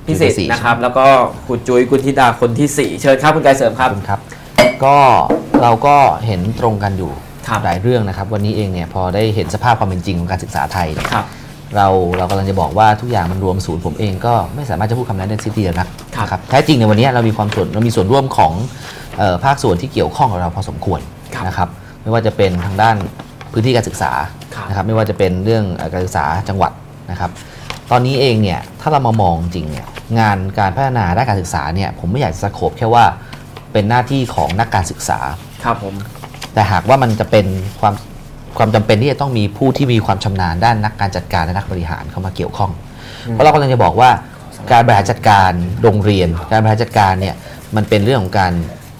[0.05, 1.05] พิสิทธิ์นะครับ แล้วก็
[1.47, 4.19] คุณจุ้ยคุณธิดาคนที่สี่เชิญครับคุณใจเสริมครับขอบคุณครับ
[4.85, 4.97] ก็
[5.61, 5.95] เราก็
[6.25, 7.30] เห็นตรงกันอยู่ครับ
[7.65, 11.25] หลายเรื่องนะครับ วันนี้เองเนี่ยพอได้เห็นสภาพความเป็นจริงของการศึกษาไทยเนี่ยครับ
[11.75, 11.87] เรา
[12.17, 18.53] เรากำลังจะบอกว่าทุกอย่างมันรวมศูนย์ผมเองก็ไม่สามารถจะพูดคำนั้นได้สิ้นเดียวนักครับนะครับแท้จริงในวันนี้เรามีความส่วนเรามีส่วนร่วมของ
[19.17, 20.99] เออภาคส่วนที่เกี่ยวข้องกับเราพอสมควร
[21.35, 21.69] ครับนะครับ
[22.01, 22.95] ไม่ว่าจะเป็นทางด้าน
[23.51, 24.11] พื้นที่การศึกษา
[24.55, 26.71] ครับนะครับไม่ว่าจะเป็นเรื่องเอ่อการศึกษาจังหวัด
[27.11, 27.31] นะครับ
[27.91, 29.85] ตอนนี้เองเนี่ยถ้าเรามามองจริงเนี่ย
[30.19, 33.05] งานการพัฒนาด้านการศึกษาเนี่ยผมไม่อยากจะสโคบแค่ว่า
[33.73, 35.19] เป็นหน้าที่ของนักการศึกษา
[35.63, 35.95] ครับผม
[36.53, 37.45] แต่หากว่ามันจะเป็น
[37.81, 37.93] ความ
[38.57, 42.71] ความจำเป็นที่จะต้องมีผู้ที่มีความชำนาญด้านนักการจัดการและนักบริหารเข้ามาเกี่ยวข้อง
[43.29, 44.09] เพราะเรากำลังจะบอกว่า
[44.71, 45.51] การบริหารจัดการ
[45.83, 47.35] โรงเรียน การบริหารจัดการเนี่ย
[47.75, 48.51] มันเป็นเรื่องของการ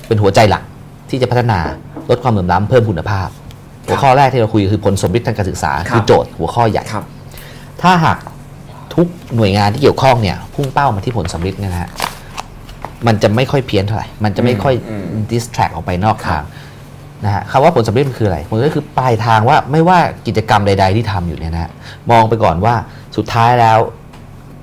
[0.07, 0.63] เป็นหัวใจหลัก
[1.09, 1.59] ที่จะพัฒนา
[2.09, 3.27] ลดความเหลื่อมล้ำเพิ่มคุณภาพ
[3.87, 7.03] หัวข้อแรกที่เราคุยคือผลสมฤทธิ์ทางการศึกษาครับคือโจทย์หัวข้อใหญ่ครับ
[7.81, 8.17] ถ้าหาก
[8.95, 11.89] ทุกหน่วยงานที่เกี่ยวข้องเนี่ยพุ่งเป้ามาที่ผลสำลิดเนี่ยนะฮะ
[13.07, 16.43] มันจะไม่ค่อยเพี้ยนเท่าไหร่ มันจะไม่ค่อยอืมดิสแทรกออกไปนอกครัทาบง
[17.25, 21.71] นะฮะคำว่าผลสำลิดมันคืออะไรผลสำลิดคือปลายทางว่าไม่ว่ากิจกรรมใด ๆ ที่ทำอยู่เนี่ยนะฮะ
[22.11, 22.75] มองไปก่อนว่า
[23.17, 23.79] สุดท้ายแล้ว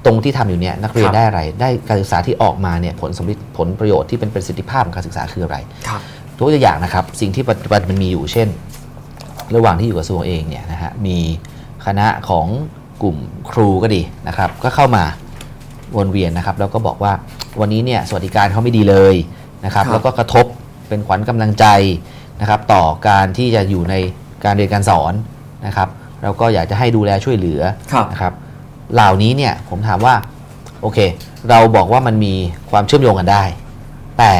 [0.05, 5.57] ตรงที่ทำอยู่เนี่ยนักเรียนได้อะไร ได้การศึกษาที่ออกมาเนี่ยผลสำลิดผลประโยชน์ที่เป็นประสิทธิภาพของการศึกษาคืออะไร
[5.89, 6.01] ครับ
[6.37, 8.49] ตัวอย่างนะครับ สิ่งที่ปัจจุบันมันมีอยู่เช่น
[9.55, 11.19] ระหว่างที่อยู่กระทรวงเองเนี่ยนะฮะมี
[11.87, 12.47] คณะของ
[13.03, 13.17] กลุ่ม
[13.51, 15.05] ครูก็ดีนะครับ ก็เข้ามา
[15.97, 17.13] วนเวียนนะครับ แล้วก็บอกว่า
[17.61, 19.15] วันนี้เนี่ยสวัสดิการเขาไม่ดีเลย
[19.65, 20.47] นะครับครับแล้วก็กระทบ
[20.89, 21.67] เป็นขวัญกำลังใจ
[22.41, 23.95] นะครับต่อการที่จะอยู่ใน
[24.45, 25.13] การเรียนการสอน
[25.67, 25.89] นะครับ
[26.23, 27.61] แล้วก็อยากจะให้ดูแลช่วยเหลือ
[27.93, 28.33] ครับนะครับ
[28.95, 30.15] เหล่านี้เนี่ยผมถามว่า
[30.83, 30.99] โอเค
[31.51, 32.35] เราบอกว่ามันมี
[32.71, 33.45] ความเชื่อมโยงกันได้
[34.19, 34.33] แต่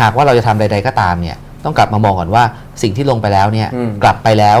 [0.00, 2.44] หากว่าเราจะทำใด ๆก็ตามเนี่ยต้องกลับมามองก่อนว่า
[2.82, 4.58] สิ่งที่ลงไปแล้วเนี่ยอืมกลับไปแล้ว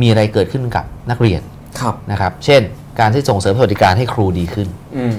[0.00, 1.42] มีอะไรเกิดขึ้นกับนักเรียน
[1.80, 2.62] ครับนะครับ เช่น
[3.00, 5.16] การที่ส่งเสริมสวัสดิการให้ครูดีขึ้นอืม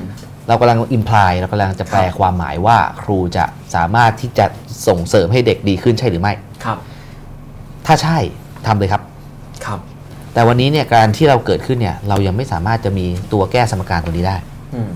[0.48, 3.46] เรากำลังอิมพลายเรากำลังจะแปลครับความหมายว่าครูจะ
[3.76, 4.46] สามารถที่จะ
[4.88, 6.34] ส่งเสริมให้เด็กดีขึ้นใช่หรือไม่
[6.66, 6.78] ครับ
[7.86, 8.18] ถ้าใช่
[8.68, 9.02] ทำเลยครับ
[9.66, 9.80] ครับ
[10.34, 14.36] แต่วันนี้เนี่ยการที่เราเกิดขึ้นเนี่ย เรายังไม่สามารถจะมีตัวแก้สมการตัวนี้ได้
[14.76, 14.90] อืม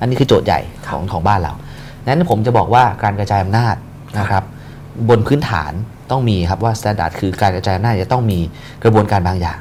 [0.00, 1.52] อันนี้คือโจทย์ใหญ่ของของบ้านเรา
[2.06, 3.76] นั้นผมจะบอกว่าการกระจายอำนาจ
[4.18, 4.44] นะครับ
[5.08, 5.72] บนพื้นฐาน
[6.10, 8.38] ต้องมีครับว่า standard คือการกระจายอำนาจจะต้องมี
[8.84, 9.58] กระบวนการบางอย่าง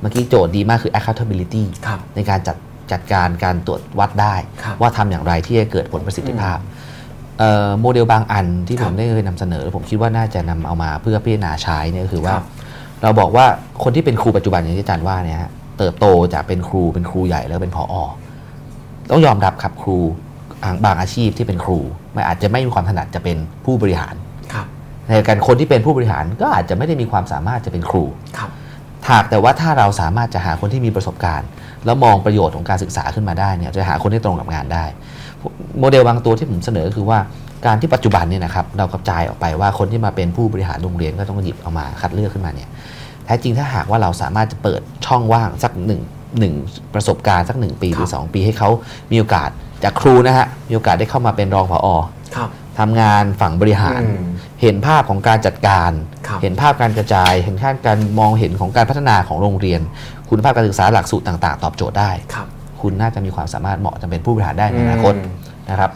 [0.00, 2.56] เมื่อกี้โจทย์ดีมากคือ accountability ครับในการจัด
[2.92, 4.34] จัดการการตรวจวัดได้
[4.64, 6.81] ครับว่าทำอย่างไรที่จะเกิดผลประสิทธิภาพเอ่อ
[7.80, 12.44] โมเดลบางอันที่คผรับมได้เคยนำเสนอแล้วผมคิดว่าน่าจะนำเอามาเพื่อพิจารณาใช้เนี่ยก็คือว่าครับ
[13.02, 13.44] เราบอกว่า
[13.82, 17.94] คนที่เป็นครูปัจจุบันอย่างที่อาจารย์ว่าเนี่ยฮะเติบโตจากเป็นครูเป็นครูใหญ่แล้วเป็นผอ
[19.10, 19.98] ต้องยอมรับครับครู
[20.84, 21.78] บางอาชีพที่เป็นครู
[22.12, 24.14] ไม่อาจจะไม่มีความถนัดจะเป็นผู้บริหาร
[24.52, 24.66] ครับ
[25.08, 28.04] ในการคนที่เป็นผู้บริหารก็อาจจะไม่ได้มีความสามารถจะเป็นครู
[28.38, 28.50] ครับ
[29.10, 31.48] หากแต่ว่าถ้าเราสามารถจะหาคนที่มีประสบการณ์
[31.84, 34.84] แล้วมองประโยชน์ของการศึกษาขึ้นมาได้เนี่ยจะหาคนที่ตรงกับงานได้
[35.80, 37.18] โมเดลบางตัวที่ผมเสนอก็คือว่า
[37.66, 42.68] การที่ปัจจุบันเนี่ยนะครับเรากระจายออกไปว่าคนที่มาเป็นผู้บริหารโรงเรียนก็ต้องหยิบเอามาคัดเลือกขึ้นมาเนี่ย
[43.24, 46.00] แท้จริงถ้าหากว่าเราสามารถจะเปิดช่องว่างสักหนึ่ง
[46.38, 46.54] หนึ่ง
[46.94, 48.70] ประสบการณ์สักหนึ่งปีหรือ2ปีให้เขา
[49.12, 49.50] มีโอกาส
[49.84, 51.88] จากครูนะฮะมีโอกาสได้เข้ามาเป็นรองผอ
[52.36, 54.24] ครับทำงานฝั่งบริหารอืม
[54.62, 55.90] เห็นภาพของการจัดการ
[56.26, 59.80] ครับเห็นภาพการกระจาย เห็นภาพการมองเห็นของการพัฒนาของโรงเรียน
[60.28, 62.10] คุณภาพการศึกษาหลักสูตรต่าง ๆ ตอบโจทย์ได้
[62.82, 65.32] ครับคุณน่าจะมีความสามารถเหมาะจะเป็นผู้บริหารได้ในอนาคตอืม
[65.70, 65.90] นะครับ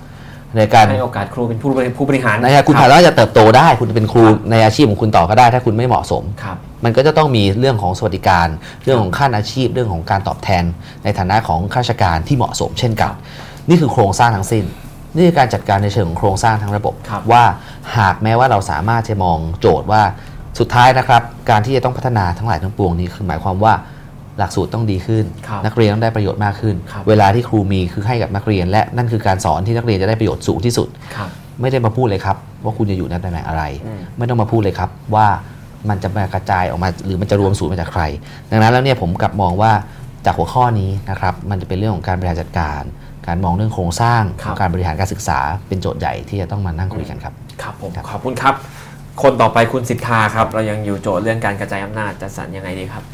[0.57, 8.49] ในการให้โอกาสครูเป็นผู้บริผู้บริหารนะครับคุณรัถาบมว่าจะเติบโตได้ คุณจะเป็นครูครับในอาชีพของคุณต่อก็ได้ ถ้าคุณไม่เหมาะสมครับมันก็จะต้องมีเรื่องของสวัสดิการ
[8.85, 10.65] เรื่องของขั้นอาชีพ เรื่องของการตอบแทน
[11.05, 13.13] ในฐานะของข้าราชการที่เหมาะสม เช่นกัน
[13.69, 14.65] นี่คือโครงสร้างทั้งสิ้น
[15.15, 17.45] นี่คือการจัดการในเชิงของโครงสร้างทั้งระบบครับว่า
[17.97, 20.03] หากแม้ว่าเราสามารถจะมองโจทย์ว่า
[20.59, 23.75] สุดท้ายนะครับ การที่จะต้องพัฒนาทั้งหลายทั้งปวงนี้คือหมายความว่า
[24.39, 31.29] หลักสูตรต้องดีขึ้นครับนักเรียนต้องได้ประโยชน์มากขึ้นครับเวลาที่ครูมีคือให้กับนักเรียน และนั่นคือการสอนที่นักเรียนจะได้ประโยชน์สูงที่สุดครับ
[31.61, 35.27] ไม่ได้มาพูดเลยครับว่าคุณจะอยู่ในตำแหน่งอะไรอืมไม่ต้องมาพูดเลยครับว่า
[35.89, 38.03] มันจะมากระจายออกมาหรือมันจะรวมศูนย์มาจากใคร
[38.51, 39.73] ดังนั้นแล้วเนี่ยผมกลับมองว่า
[40.27, 42.83] จากหัวข้อนี้นะครับมันจะเป็นเรื่องของการบริหารจัดการ
[43.27, 48.55] การมองเรื่องโครงสร้างคขรับองการบริหารการศึกษาเป็นโจทย์ใหญ่ที่จะต้องมานั่งคุยกันครับครับผมครับขอบคุณครับ
[49.23, 53.05] คนต่อไปคุณสิทธาครับ เรายังอยู่โจทย์เรื่องการกระจายอำนาจจัดสรรยังไงดีครับ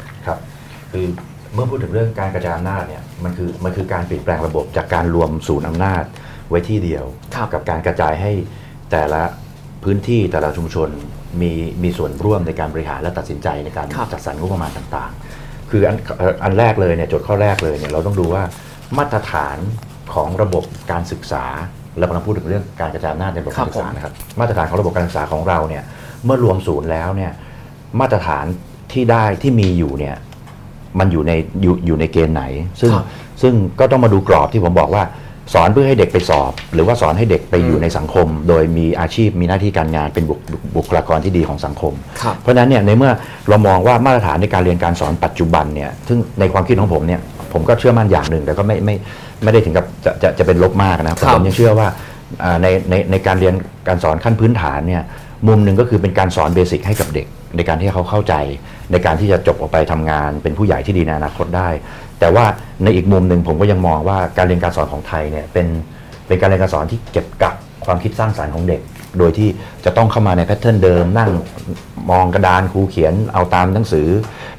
[0.93, 1.07] ครับคือ
[1.53, 6.03] เมื่อพูดถึงเรื่องการกระจายอำนาจเนี่ยมันคือมันคือการเปลี่ยนแปลงระบบจากการรวมศูนย์อำนาจ
[6.49, 8.31] ไว้ที่เดียวครับกับการกระจายให้
[8.91, 9.21] แต่ละ
[9.83, 10.89] พื้นที่แต่ละชุมชน
[11.41, 11.51] มี
[11.83, 18.43] มีส่วนร่วมในการบริหารและตัดสินใจในการครับจัดสรรงบประมาณต่างๆ คืออันเอ่ออันแรกเลยเนี่ยโจทย์ข้อแรกเลยเนี่ยเราต้องดูว่า
[18.97, 19.57] มาตรฐาน
[20.13, 21.45] ของระบบการศึกษา
[21.97, 25.83] เรากำลังพูดถึงเรื่องการกระจายอำนาจในระบบการศึกษานะครับมาตรฐานของระบบการศึกษาของเราเนี่ย
[26.25, 27.31] เมื่อรวมศูนย์แล้วเนี่ย
[27.99, 28.45] มาตรฐาน
[28.93, 30.15] ที่ได้ที่มีอยู่เนี่ย
[30.99, 31.31] มันอยู่ใน
[31.61, 32.43] อยู่อยู่ในเกณฑ์ไหน
[32.81, 33.05] ซึ่งครับ
[33.41, 35.03] ซึ่งก็ต้องมาดูกรอบที่ผมบอกว่า
[35.53, 40.39] สอนเพื่อให้เด็กไปสอบ หรือว่าสอนให้เด็กไปอยู่ในสังคม โดยมีอาชีพมีหน้าที่การงานเป็นบุค
[40.75, 43.11] บุคลากรที่ดีของสังคมครับเพราะฉะนั้นเนี่ยในเมื่อ
[43.49, 47.21] เรามองว่ามาตรฐานในการเรียนการสอนปัจจุบันเนี่ยซึ่งในความคิดของผมเนี่ย
[47.53, 48.95] ผมก็เชื่อมั่นอย่างหนึ่งแต่ก็ไม่ไม่
[49.43, 51.87] ไม่ได้ถึงกับจะจะจะเป็นลบมากนะแต่ครับผมยังเชื่อว่า
[52.43, 53.53] อ่าในในในการเรียน
[53.87, 55.03] การสอนขั้นพื้นฐานเนี่ย
[55.47, 58.33] มุมหนึ่งก็คือเป็นการสอนเบสิกให้กับเด็กในการที่เขาเข้าใจ
[58.93, 61.69] ในการที่จะจบออกไปทำงานเป็นผู้ใหญ่ที่ดีในอนาคตได้
[62.19, 62.45] แต่ว่า
[62.83, 65.67] ในอีกมุมหนึ่งผมก็ยังมองว่าการเรียนการสอนของไทยเนี่ยเป็น
[66.27, 68.81] เป็นการเรียนการสอนที่เก็บกักความคิดสร้างสรรค์ของเด็ก
[69.19, 69.49] โดยที่
[69.85, 71.31] จะต้องเข้ามาในแพทเทิร์นเดิม นั่ง
[72.11, 74.07] มองกระดานครูเขียนเอาตามหนังสือ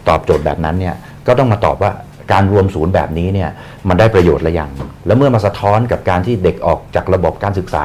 [0.09, 0.95] ตอบโจทย์แบบนั้นเนี่ย
[1.26, 1.91] ก็ต้องมาตอบว่า
[2.32, 3.51] การรวมศูนย์แบบนี้เนี่ย
[3.89, 4.70] มันได้ประโยชน์หรือยัง
[5.07, 7.85] แล้วเมื่อมาสะท้อนกับการที่เด็กออกจากระบบการศึกษา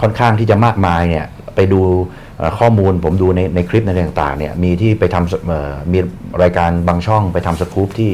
[0.00, 1.26] ค่อนข้างที่จะมากมายเนี่ย
[1.58, 1.80] ไปดู
[2.38, 5.98] เอ่อข้อมูลผมดูในในคลิปในต่างๆเนี่ยมีที่ไปทำเอ่อมี
[6.42, 8.10] รายการบางช่องไปทำสกู๊ปที่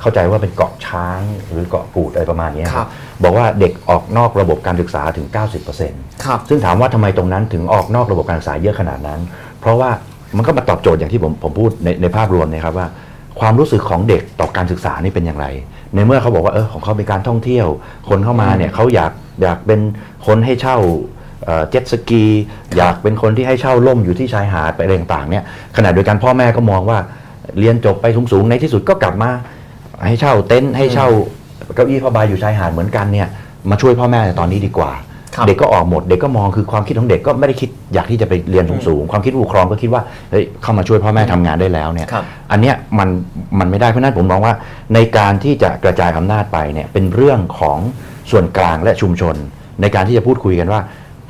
[0.00, 1.20] เข้าใจว่าเป็นเกาะช้าง
[1.52, 2.88] หรือเกาะกูดอะไรประมาณเนี้ยครับ
[3.24, 5.26] บอกว่าเด็กออกนอกระบบการศึกษาถึง
[5.74, 9.20] 90%ครับซึ่งถามว่าทำไมตรงนั้นถึงออกนอกระบบการศึกษาเยอะขนาดนั้น
[9.60, 9.90] เพราะว่า
[10.36, 12.86] มันก็มาตอบโจทย์อย่างที่ผมผมพูดในในภาพรวมนะครับว่า
[13.40, 15.46] ความรู้สึกของเด็กต่อการศึกษานี่เป็นอย่างไร
[15.94, 17.66] ในเมื่อเขาบอกว่าเออของเขาเป็นการท่องเที่ยว
[18.08, 19.12] คนเข้ามาเนี่ยเขาอยาก
[19.42, 19.80] อยากเป็น
[20.26, 20.78] คนให้เช่า
[21.70, 22.24] เจ็ตสกี
[22.76, 25.44] อยากเป็นคนที่ให้เช่าล่มอยู่ที่ชายหาดไปอะไรต่างๆเนี่ย
[25.76, 26.98] ขณะเดียวกันพ่อแม่ก็มองว่า
[27.58, 29.30] เรียนจบไปสูงๆในที่สุดก็กลับมา
[30.06, 31.08] ให้เช่าเต็นท์ให้เช่า
[31.74, 33.28] เก้าอี้ผ้าใบอยู่ชายหาดเหมือนกันเนี่ย
[33.70, 34.92] มาช่วยพ่อแม่ในตอนนี้ดีกว่า
[35.34, 43.08] ครับเด็กก็ออกหมดเด็กก็มองคือความคิดของเด็กก็ไม่ได้คิดอยากที่จะไปเรียนสูงๆความคิดผู้ปกครองก็คิดว่าเฮ้ยเข้ามาช่วยพ่อแม่ทำงานได้แล้วเนี่ยครับอันเนี้ยมัน
[43.58, 44.54] มันไม่ได้เพราะฉะนั้นผมมองว่า
[44.94, 47.78] ในการที่จะกระจายอำนาจไปเนี่ยเป็นเรื่องของ
[48.30, 49.34] ส่วนกลางและชุมชน
[49.80, 50.80] ในการที่จะพูดคุยกันว่า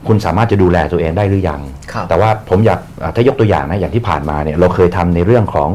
[0.06, 1.60] คุณสามารถจะดูแลตัวเองได้หรือยัง
[1.92, 5.70] ครับ แต่ว่าผมอยากอะถ้ายกตัวอย่างนะอย่างที่ผ่านมาเนี่ยเราเคยทำในเรื่องของ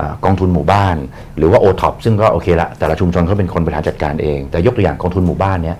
[0.00, 0.96] อากองทุนหมู่บ้าน
[1.38, 5.76] หรือว่า o t o p ซึ่งก็โอเคละแต่ละชุมชนเขาเป็นคนบริหารจัดการเอง แต่ยกตัวอย่างกองทุนหมู่บ้านเนี่ย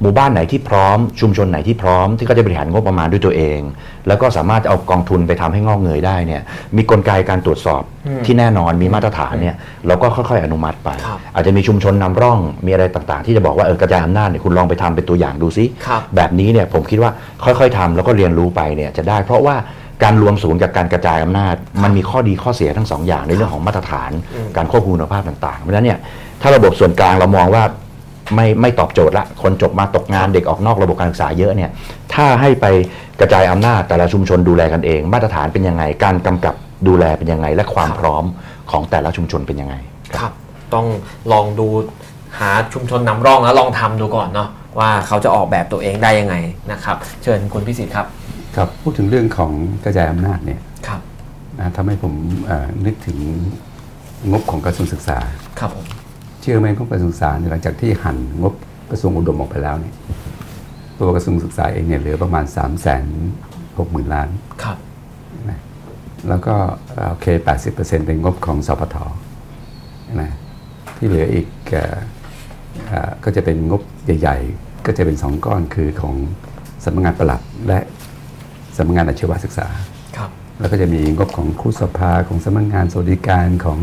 [0.00, 3.60] หมู่บ้านไหนที่พร้อมชุมชนไหนที่พร้อมที่เขาจะบริหารงบประมาณด้วยตัวเอง
[4.08, 6.42] แล้วก็สามารถจะเอากองทุนไปทำให้งอกเงยได้เนี่ย
[6.76, 9.54] มีกลไกการตรวจสอบอืมที่แน่นอนมีมาตรฐานเนี่ย
[9.86, 17.10] เราก็ค่อยๆอนุมัติไปครับอาจจะมีชุมชนนำร่องมีอะไรต่างๆ ที่จะบอกว่าเออกระจายอำนาจเนี่ยคุณลองไปทำเป็นตัวอย่างดูซิครับแบบนี้เนี่ยผมคิดว่า
[17.44, 19.56] ค่อยๆทำแล้วก็เรียนรู้ไปเนี่ยจะได้ เพราะว่า
[20.02, 25.98] การรวมศูนย์กับการกระจายอำนาจ มันมีข้อดีข้อเสียทั้งสองอย่างในเรื่องของมาตรฐานอืมการควบคุมคุณภาพต่างๆ เพราะฉะนั้นเนี่ย
[26.42, 27.62] ถ้าระบบส่วนกลางเรามองว่า
[28.34, 31.70] ไม่ไม่ตอบโจทย์ละ คนจบมาตกงานเด็กออกนอกระบบการศึกษาเยอะเนี่ย
[32.14, 32.66] ถ้าให้ไป
[33.20, 36.54] กระจายอำนาจแต่ละชุมชนดูแลกันเอง มาตรฐานเป็นยังไง การกำกับ
[36.88, 38.24] ดูแลเป็นยังไง และความพร้อม
[38.70, 39.74] ของแต่ละชุมชนเป็นยังไง
[40.18, 40.32] ครับ
[40.74, 40.86] ต้อง
[41.32, 41.66] ลองดู
[42.38, 44.48] หาชุมชนนำร่องแล้วลองทำดูก่อนเนาะ
[44.78, 46.36] ว่าเขาจะออกแบบตัวเองได้ยังไง
[46.72, 48.06] นะครับ เชิญคุณพิสิทธิ์ครับ
[48.56, 49.52] ครับพูดถึงเรื่องของ
[49.84, 51.00] กระจายอำนาจเนี่ยครับ
[51.58, 52.14] นะทำให้ผม
[52.46, 53.18] เอ่อนึกถึง
[54.30, 55.18] งบของกระทรวงศึกษา
[55.60, 55.84] ครับผม
[56.44, 58.54] เชื่อไหมงบกระทรวงศึกษาเนี่ยหลังจากที่หั่นงบ
[58.90, 59.94] กระทรวงอุดมออกไปแล้วเนี่ย
[61.00, 63.06] ตัวกระทรวงศึกษาเองเนี่ยเหลือประมาณ3ามแสน
[63.78, 64.28] หกหมื่นล้าน
[64.62, 64.76] ครับ
[65.48, 65.58] นะ
[66.28, 66.54] แล้วก็
[66.92, 67.26] เอ่อโอเค
[67.66, 68.96] 80%เป็นงบของสพท
[70.20, 70.30] นะ
[70.96, 71.96] ที่เหลืออีกเอ่อ
[72.86, 73.82] เอ่อก็จะเป็นงบ
[74.20, 76.14] ใหญ่ๆ ก็จะเป็นสองก้อนคือของ
[76.84, 77.78] สำนักงานปลัดและ
[78.76, 79.66] สำนักงานอาชีวศึกษา
[80.16, 80.30] ครับ
[80.60, 83.78] แล้วก็จะมีงบของครูสภาของสำนักงานสวัสดิการของ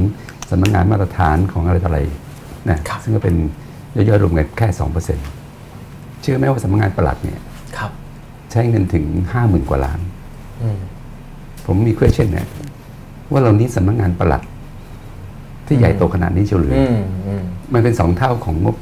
[0.50, 2.02] สำนักงานมาตรฐานของอะไรต่ออะไร
[2.70, 3.36] นะครับซึ่งก็เป็น
[3.96, 5.26] ย่อยๆรวมกันแค่สองเปอร์เซ็นต์
[6.22, 7.40] เชื่อไหมว่าสำนักงานปลัดเนี่ย
[7.78, 7.92] ครับ
[8.52, 10.00] ใช้เงินถึงห้าหมื่นกว่าล้าน
[10.62, 10.80] อืม
[11.66, 12.48] ผมมี question เนี่ย
[13.32, 14.42] ว่าเรานี้สำนักงานปลัด
[15.68, 17.44] ที่ใหญ่โตขนาดนี้เชียวหรืออือมอืม
[17.74, 18.76] มันเป็นสองเท่าของงบ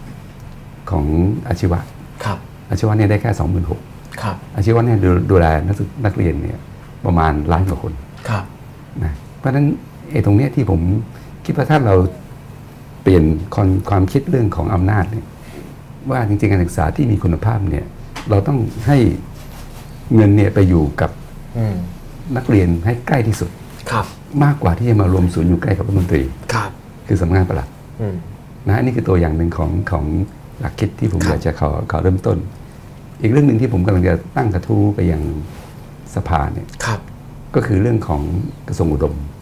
[0.92, 1.06] ของ
[1.48, 1.80] อาชีวะ
[2.26, 2.38] ครับ
[2.70, 3.80] อาชีวะเนี่ยได้แค่สองหมื่นหก
[4.22, 6.60] ครับอาชีวะเนี่ยดูดูแลนักศึกนักเรียนเนี่ย
[7.06, 7.94] ประมาณล้านกว่าคน
[8.30, 8.44] ครับ
[9.04, 9.66] นะเพราะฉะนั้น
[10.12, 10.82] ไอ้ตรงเนี้ยที่ผม
[11.46, 15.26] คิดว่าถ้าเราเปลี่ยนความความคิดเรื่องของอำนาจเนี่ย
[16.11, 17.86] ว่าจริงๆการศึกษาที่มีคุณภาพเนี่ย
[18.30, 18.98] เราต้องให้
[20.15, 21.11] เงินเนี่ยไปอยู่กับ
[21.57, 21.76] อืม
[22.38, 23.49] นักเรียนให้ใกล้ที่สุด
[23.91, 24.06] ครับ
[24.44, 26.22] มากกว่าที่จะมารวมศูนย์อยู่ใกล้กับรัฐมนตรี
[26.53, 26.69] ครับ
[27.07, 27.69] คือสำนักงานปลัด
[28.02, 28.15] อืม
[28.68, 30.06] นะอันนี่คือตัวอย่างหนึ่งของของ
[30.60, 32.38] หลักคิดที่ผมครับอยากจะขอขอเริ่มต้น
[33.22, 35.22] อีกเรื่องหนึ่งที่ผมกำลังจะตั้งกระทู้ไปยัง
[36.15, 36.99] สภาเนี่ยครับ
[37.56, 38.22] ก็คือเรื่องของ
[38.68, 39.39] กระทรวงอุดมครับ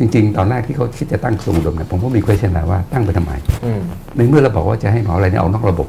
[0.00, 3.32] จริง ๆ ตอนแรกที่เขาคิดจะตั้งกระทรวงอุดมเนี่ยผมก็มี question นะว่าตั้งไปทำไม
[3.64, 3.80] อืม
[4.16, 5.88] ในเมื่อเราบอกว่าจะให้หมออะไรเนี่ยเอานอกระบบ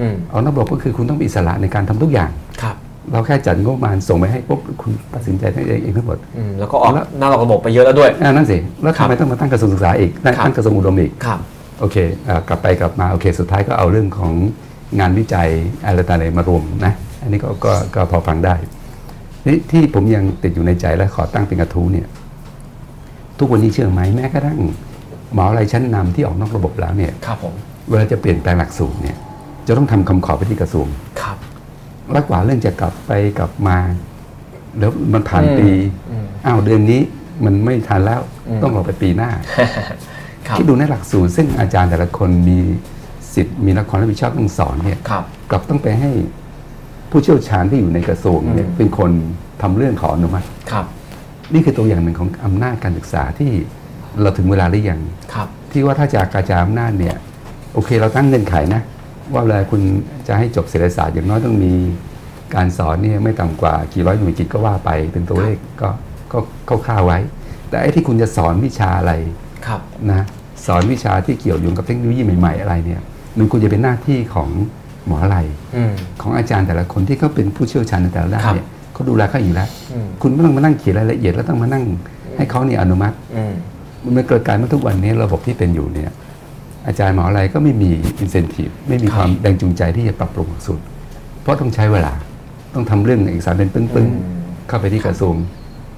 [0.00, 2.30] อืมเอานอกระบบก็คือคุณต้องมีอิสระในการทำทุกอย่าง
[2.62, 2.76] ครับ
[3.12, 11.40] เราแค่จัดงบประมาณส่งไปให้ปุ๊บคุณตัดสินใจได้เองทั้งหมดอืมแล้วก็ออกแล้วหน้าหลอกระบบไปเยอะแล้วด้วยอ่านั่นสิแล้วครัทำบไมต้องมาตั้งกระทรวงศึกษาอีกตั้งครับตั้งกระทรวงอุดมอีกครับ
[11.80, 14.32] โอเคเอ่อกลับไปกลับมาโอเค สุดท้ายก็เอาเรื่องของ
[15.00, 15.48] งานวิจัย
[15.84, 18.54] อะไรต่างๆมารวมนะอันนี้ก็ก็ก็พอฟังได้
[19.46, 22.06] นี่ที่ผมยังติดอยู่ในใจและขอตั้งเป็นกระทู้เนี่ย
[23.42, 24.58] ทุกวันนี้เชื่อไหมแม้กระทั่ง
[25.34, 27.54] หมออะไรชั้นนำที่ออกนอกระบบแล้วเนี่ยครับผม
[27.88, 29.16] เวลาจะเปลี่ยนแปลงหลักสูตรเนี่ย
[29.66, 30.86] จะต้องทำคำขอไปที่กระทรวง
[31.20, 31.36] ครับ
[32.12, 33.76] แล้วกว่าเรื่องจะกลับไปกลับมา
[34.78, 35.68] แล้วมันผ่านอืมปี
[36.10, 37.00] อืมอ้าวเดือนนี้
[37.44, 39.30] มันไม่ทันแล้วอืมต้องรอไปปีหน้า
[40.46, 42.58] ครับคิดดูในหลักสูตรซึ่งอาจารย์แต่ละคนมี
[43.34, 46.10] สิทธิ์มีนักความรับผิดชอบต้องสอนเนี่ยครับกลับต้องไปให้
[47.10, 49.10] ผู้เชี่ยวชาญที่อยู่ในกระทรวงเนี่ยอืมเป็นคน
[49.62, 50.86] ทำเรื่องขออนุมัติครับ
[51.54, 53.50] นี่คือตัวอย่างหนึ่งของอำนาจการศึกษาที่
[54.20, 55.00] เราถึงเวลาหรือยัง
[55.34, 57.16] ครับ ที่ว่าถ้าจะกระจายอำนาจเนี่ย
[57.74, 58.82] โอเคเราตั้งเงื่อนไขนะ
[59.34, 59.82] ว่าเวลาคุณ
[60.28, 61.74] จะให้จบเศรษฐศาสตร์อย่างน้อยต้องมี
[62.54, 65.88] การสอนเนี่ยไม่ต่ำกว่ากี่ร้อยหน่วยกิตก็ว่าไป เป็นตัวเลขก็
[66.68, 67.18] ก็คร่าวๆไว้
[67.68, 69.12] แต่ไอ้ที่คุณจะสอนวิชาอะไร
[69.66, 69.80] ครับ
[70.10, 70.22] นะ
[70.66, 73.00] สอนวิชาที่เกี่ยวโยงกับเทคโนโลยีใหม่ๆอะไรเนี่ย
[73.38, 74.48] มันควรจะเป็นหน้าที่ของ
[75.06, 75.38] หมออะไร
[75.76, 75.92] อืม
[76.22, 81.84] ของอาจารย์แต่ละคนที่เขาเป็นผู้เชี่ยวชาญในแต่ละด้านครับเนี่ย เขาดูแลเขาอยู่แล้วอืมคุณไม่ต้องมานั่งเขียนรายละเอียดแล้วต้องมานั่ง
[82.36, 83.54] ให้เขาเนี่ยอนุมัติอืม
[84.16, 86.10] มันเกิดการเมื่อทุกวันนี้ระบบที่เป็นอยู่เนี่ย
[86.86, 87.90] อาจารย์หมออะไรก็ไม่มี
[88.22, 90.84] incentive ไม่มีครับความแรงจูงใจที่จะปรับปรุงหลักสูตร
[91.42, 92.12] เพราะต้องใช้เวลา
[92.74, 95.34] ต้องทำเรื่องเอกสารเป็นปึ้งอืมๆเข้าไปที่กระทรวง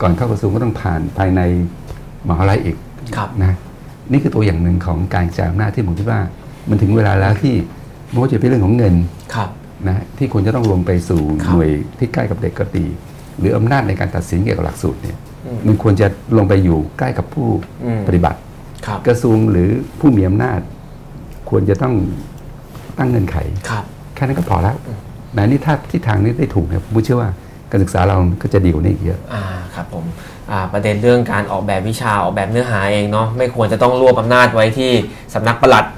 [0.01, 1.41] ก่อนเข้ากระทรวงก็ต้องผ่านภายใน
[2.29, 2.77] มหาลัยอีก
[3.17, 3.53] ครับนะ
[4.13, 6.21] นี่คือตัวอย่างหนึ่งของการกระจายอำนาจที่ผมคิดว่า
[6.69, 7.55] มันถึงเวลาแล้วที่
[8.11, 8.95] ไม่ว่าจะเป็นเรื่องของเงิน
[9.35, 9.49] ครับ
[9.89, 12.87] นะที่ควรจะต้องลงไปสู่ครับหน่วยที่ใกล้กับเด็กก็ดี
[13.39, 15.17] หรืออำนาจในการตัดสินเกี่ยวกับหลักสูตรเนี่ย
[15.47, 16.07] อืมมันควรจะ
[16.39, 17.49] ลงไปอยู่ใกล้กับผู้
[17.85, 18.39] อืมปฏิบัติ
[18.87, 19.69] ครับกระทรวงหรือ
[20.01, 20.61] ผู้มีอำนาจ
[21.51, 21.95] ควรจะต้อง
[22.99, 23.37] ตั้งเงื่อนไข
[23.71, 23.85] ครับ
[24.15, 24.77] แค่นั้นก็พอแล้ว
[25.37, 27.31] นะนี่ถ้าที่ทางนี้ได้ถูกเนี่ยผมเชื่อว่า
[27.71, 29.43] การศึกษาเราก็จะดีกว่านี้อีกเยอะอ่า
[29.75, 30.05] ครับผม
[30.51, 34.91] อ่าประเด็นเรื่องการออกแบบวิชาออกแบบเนื้อหาเองเนาะไม่ควรจะต้องรวบอำนาจไว้ที่
[35.35, 35.95] สำนักปลัดอ่า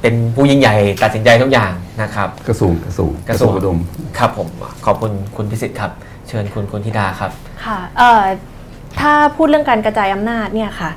[0.00, 1.72] เป็นผู้ยิ่งใหญ่ตัดสินใจทุกอย่าง
[2.02, 3.78] นะครับ กระทรวงกระทรวงกระทรวงอุดม
[4.18, 4.48] ครับผม
[4.86, 5.90] ขอบคุณคุณพิสิทธิ์ครับ
[6.28, 7.30] เชิญคุณคุณธิดาครับ
[7.64, 8.22] ค่ะเอ่อ
[9.00, 10.90] ถ้าพูดเรื่องการกระจายอำนาจเนี่ยค่ะ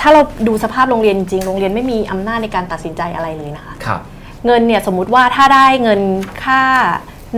[0.00, 4.00] ถ้าเราดูสภาพโรงเรียนจริงๆโรงเรียนไม่มีอำนาจในการตัดสินใจอะไรเลยนะคะครับ
[4.46, 6.00] เงินเนี่ยสมมุติว่าถ้าได้เงิน
[6.44, 6.62] ค่า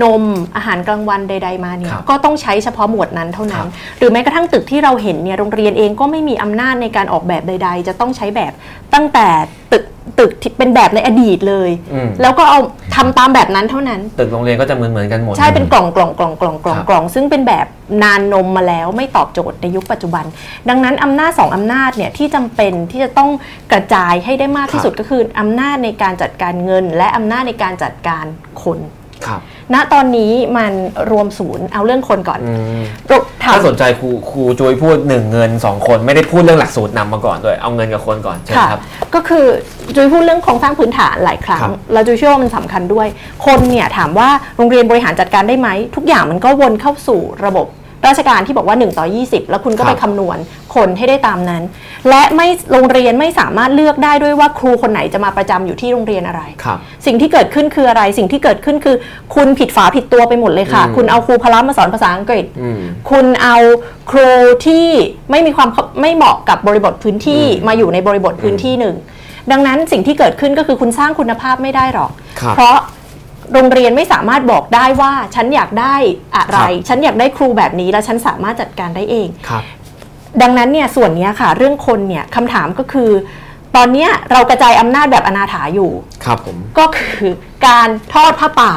[0.02, 0.22] นม
[0.56, 8.52] อาหารกลางวันใด ๆ มาเนี่คยรับก็ต้องใช้เฉพาะหมวดนั้นเท่านั้ครันบหรือแม้กระทั่งตึกที่เราเห็นเนี่ยโรงเรียนเองก็ไม่มีอำนาจในการออกแบบใด ๆ จะต้องใช้แบบ
[8.94, 9.26] ตั้งแต่
[9.72, 9.84] ตึก
[10.18, 12.58] ตึกที่เป็นแบบในอดีตเลยอืมแล้วก็เอา
[12.94, 17.66] ทำตามแบบนั้นเท่านั้น ตึกโรงเรียนก็จะเหมือนเหมือนๆกันหมด ใช่เป็นกล่องกล่องกล่องกล่องกล่องครับกล่องซึ่งเป็นแบบ
[18.02, 20.24] นานนมมาแล้วไม่ตอบโจทย์ในยุคปัจจุบัน
[20.68, 23.30] ดังนั้นอำนาจสองอำนาจเนี่ยที่จำเป็นที่จะต้อง
[23.72, 28.24] กระจายให้ได้มากที่สุดก็คืออำนาจในการจัดการเงิน และอำนาจในการจัดการ
[28.62, 28.78] คน
[29.26, 29.40] ครับ
[29.74, 30.72] ณตอนนี้มัน
[31.10, 32.82] รวมศูนย์เอาเรื่องคนก่อนอืม
[33.44, 38.80] ถามถ้าสนใจครูครูจุ้ยพูดหนึ่งเงินสองคนไม่ได้พูดเรื่องหลักสูตรนำมาก่อนด้วยเอาเงินกับคนก่อนเชิญค่ะครับ
[39.14, 39.46] ก็คือ
[39.94, 43.06] จุยพูดเรื่องโครงสร้างพื้นฐานหลายครั้งครับแล้วจุยเชื่อว่ามันสำคัญด้วย
[43.46, 47.66] คนเนี่ยถามว่าโรงเรียนบริหารจัดการได้ไหมทุกอย่างมันก็วนเข้าสู่ระบบ
[48.06, 50.38] ราชการที่บอกว่า 1 ต่อ 20 แล้วคุณก็ครับไปคำนวณ
[50.74, 51.62] คนให้ได้ตามนั้น
[52.08, 58.96] และไม่โรงเรียนไม่สามารถเลือกได้ด้วยว่าครูคนไหนจะมาประจำอยู่ที่โรงเรียนอะไรครับสิ่งที่เกิดขึ้นคืออะไร สิ่งที่เกิดขึ้นคือ
[59.34, 63.56] คุณผิดฝาผิดตัวไปหมดเลยค่ะอืมคุณเอาครูพละมาสอนภาษาอังกฤษอืมคุณเอา
[64.10, 64.28] ครู
[64.66, 64.86] ที่
[65.30, 65.68] ไม่มีความ
[66.00, 68.96] ไม่เหมาะกับบริบทพื้นที่อืมมาอยู่ในบริบทพื้นที่หนึ่ง
[69.52, 72.10] ดังนั้นสิ่งที่เกิดขึ้นก็คือคุณสร้างคุณภาพไม่ได้หรอก
[72.40, 72.76] ครับเพราะ
[73.52, 75.94] โรงเรียนไม่สามารถบอกได้ว่าฉันอยากได้
[76.36, 79.62] อะไรครับฉันอยากได้ครูแบบนี้แล้วฉันสามารถจัดการได้เองครับ
[80.42, 83.10] ดังนั้นเนี่ยส่วนเนี้ยค่ะ เรื่องคนเนี่ยคำถามก็คือ
[83.76, 85.90] ตอนเนี้ยเรากระจายอำนาจแบบอนาถาอยู่
[86.24, 87.32] ครับผมก็คือ
[87.66, 88.72] การทอดผ้าป่า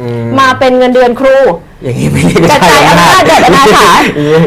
[0.00, 0.06] อื
[0.40, 1.36] มาเป็นเงินเดือนครู
[1.82, 3.86] อย่างนี้ไม่ได้กระจายอำนาจแบบอนาถา
[4.18, 4.40] อืม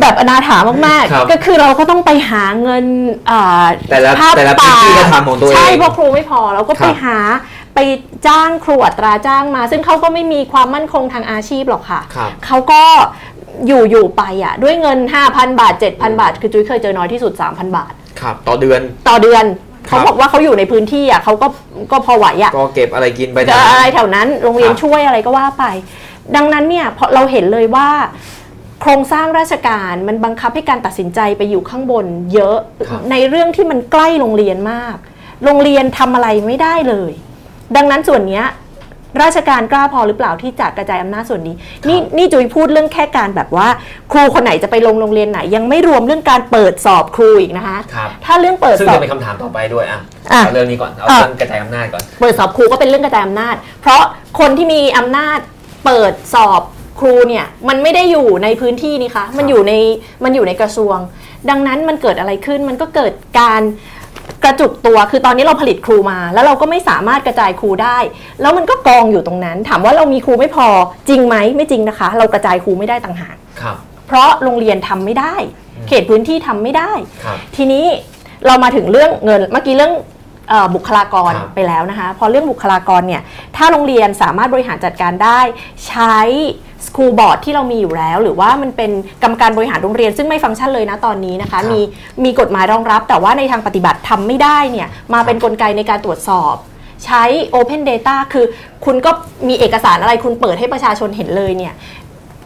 [0.00, 0.56] แบบอนาถา
[0.86, 2.84] มากครับๆก็คือเราก็ต้องไปหาเงิน
[3.30, 7.18] อ่าแต่ละผ้าแต่ละพื้นที่ก็ทำของตัวเองใช่เพราะครูไม่พอเราก็ครับไปหา
[7.74, 7.78] ไป
[8.26, 12.82] จ้างครูอัตราจ้างมา ซึ่งเขาก็ไม่มีความมั่นคงทางอาชีพหรอกค่ะ ครับเขาก็
[13.66, 14.98] อยู่อยู่ไปอะด้วยเงิน
[15.28, 19.44] 5,000 บาท 7,000 บาท คือจุ้ยเคยเจอน้อยที่สุด 3,000 บาท ครับ ต่อเดือน ต่อเดือน
[19.88, 21.46] ครับเขาบอกว่าเขาอยู่ในพื้นที่อะเขาก็
[21.92, 25.64] ก็พอไหวอะก็เก็บอะไรกินไปจะนะอะไรแถวนั้นโรงเรียนครับช่วยอะไรก็ว่าไป
[26.36, 27.88] ดังนั้นเนี่ยพอเราเห็นเลยว่า
[28.80, 34.96] โครงสร้างราชการมันบังคับให้การตัดสินใจไปอยู่ข้างบน เยอะครับ ในเรื่องที่มันใกล้โรงเรียนมาก
[35.44, 37.12] โรงเรียนทำอะไรไม่ได้เลย
[37.76, 38.44] ดังนั้นส่วนเนี้ย
[39.22, 41.54] ราชการกล้าพอหรือเปล่าที่จะกระจายอำนาจส่วนนี้
[41.88, 43.68] นี่นี่จุยพูดเรื่องแค่การแบบว่า
[44.12, 50.00] ครูคนไหนจะไปลงโรงเรียนไหน ยังไม่รวมเรื่องการเปิดสอบครูอีกนะคะครับถ้าเรื่องเปิดซึ่งสอบจะเป็นคำถามต่อไปด้วยอะ
[50.32, 54.02] อะเอาเรื่องนี้ก่อนเอาอะเรื่องกระจายอำนาจก่อนเปิดสอบครูก็เป็นเรื่องกระจายอำนาจ เพราะ
[54.38, 55.38] คนที่มีอำนาจ
[55.84, 56.62] เปิดสอบ
[57.00, 59.72] ครูเนี่ยมันไม่ได้อยู่ในพื้นที่นี่คะมันอยู่ใน
[60.24, 60.98] มันอยู่ในกระทรวง
[61.50, 63.62] ดังนั้นมันเกิดอะไรขึ้นมันก็เกิดการ
[64.44, 67.98] กระจุกตัวคือตอนนี้เราผลิตครูมา แล้วเราก็ไม่สามารถกระจายครูได้
[68.40, 70.68] แล้วมันก็กองอยู่ตรงนั้น ถามว่าเรามีครูไม่พอ
[71.08, 73.76] จริงไหมไม่จริงนะคะ เรากระจายครูไม่ได้ต่างหากครับ
[74.06, 75.34] เพราะโรงเรียนทำไม่ได้
[75.88, 76.90] เขตพื้นที่ทำไม่ได้
[77.24, 77.86] ครับทีนี้
[78.46, 80.04] เรามาถึงเรื่องเงินเมื่อกี้เรื่องเออ
[80.74, 83.22] บุคลากรครับไปแล้วนะคะ พอเรื่องบุคลากรเนี่ย
[83.56, 85.40] ถ้าโรงเรียนสามารถบริหารจัดการได้
[85.88, 86.18] ใช้
[86.86, 88.90] สคูลบอร์ดที่เรามีอยู่แล้ว หรือว่ามันเป็น
[89.22, 91.80] กรรมการบริหารโรงเรียนซึ่งไม่ฟังก์ชันเลยนะตอนนี้นะคะ มี
[92.24, 96.54] มีกฎหมายรองรับ แต่ว่าในทางปฏิบัติทำไม่ได้เนี่ย มาเป็นนกลไกในการตรวจสอบ
[97.04, 97.22] ใช้
[97.54, 98.44] Open Data คือ
[98.84, 99.10] คุณก็
[99.48, 101.74] มีเอกสารอะไรคุณเปิดให้ประชาชนเห็นเลยเนี่ย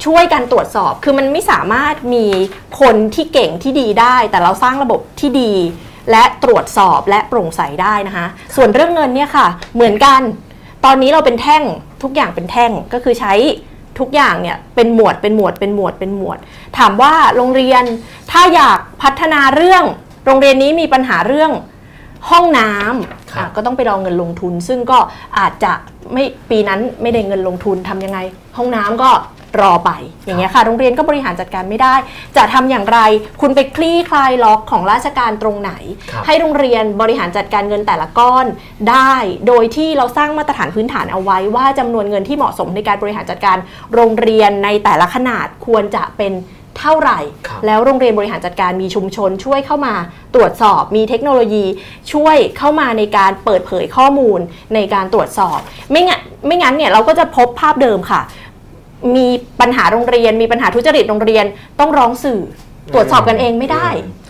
[0.05, 2.27] ช่วยกันตรวจสอบ คือมันไม่สามารถมี
[2.81, 5.53] คนที่เก่งที่ดีได้ แต่เราสร้างระบบที่ดี
[6.11, 8.27] และตรวจสอบและโปร่งใสได้นะคะ
[8.57, 10.21] ส่วนเรื่องเงินเนี่ยค่ะ เหมือนกัน
[10.85, 11.63] ตอนนี้เราเป็นแท่ง
[12.03, 13.35] ทุกอย่างเป็นแท่งก็คือใช้
[13.99, 16.39] ทุกอย่างเนี่ยเป็นหมวดเป็นหมวดเป็นหมวดเป็นหมวด
[16.79, 17.85] ถามว่าโรงเรียน
[18.31, 19.85] ถ้าอยากพัฒนาเรื่อง
[20.27, 21.53] โรงเรียนนี้มีปัญหาเรื่อง
[22.31, 24.99] ห้องน้ำครับอะก็ต้องไปรอเงินลงทุน ซึ่งก็
[25.39, 25.73] อาจจะ
[26.13, 28.19] ไม่ปีนั้นไม่ได้เงินลงทุนทำยังไง
[28.57, 29.11] ห้องน้ำก็
[29.61, 29.91] รอไป
[30.27, 31.95] อย่างเงี้ยค่ะ โรงเรียนก็บริหารจัดการไม่ได้
[32.37, 32.99] จะทำอย่างไร
[33.41, 35.73] คุณไปคลี่คลายล็อกของราชการตรงไหน
[36.11, 38.47] ครับให้โรงเรียนบริหารจัดการเงินแต่ละก้อน
[38.91, 39.15] ได้
[39.47, 43.57] โดยที่เราสร้างมาตรฐานพื้นฐานเอาไว้ ว่าจำนวนเงินที่เหมาะสมในการบริหารจัดการ
[43.95, 46.35] โรงเรียนในแต่ละขนาดควรจะเป็น
[46.81, 49.95] เท่าไหร่ครับแล้วโรงเรียนบริหารจัดการมีชุมชน ช่วยเข้ามา
[50.35, 51.65] ตรวจสอบ มีเทคโนโลยี
[52.13, 54.41] ช่วยเข้ามาในการเปิดเผยข้อมูล
[54.75, 55.59] ในการตรวจสอบ
[55.91, 58.21] ไม่งั้นไม่งั้นเนี่ยเราก็จะพบภาพเดิมค่ะ
[59.17, 59.27] มี
[59.61, 61.45] ปัญหาโรงเรียน มีปัญหาทุจริตโรงเรียน
[61.81, 62.41] ต้องร้องสื่อ
[62.95, 63.89] ตรวจสอบกันเองไม่ได้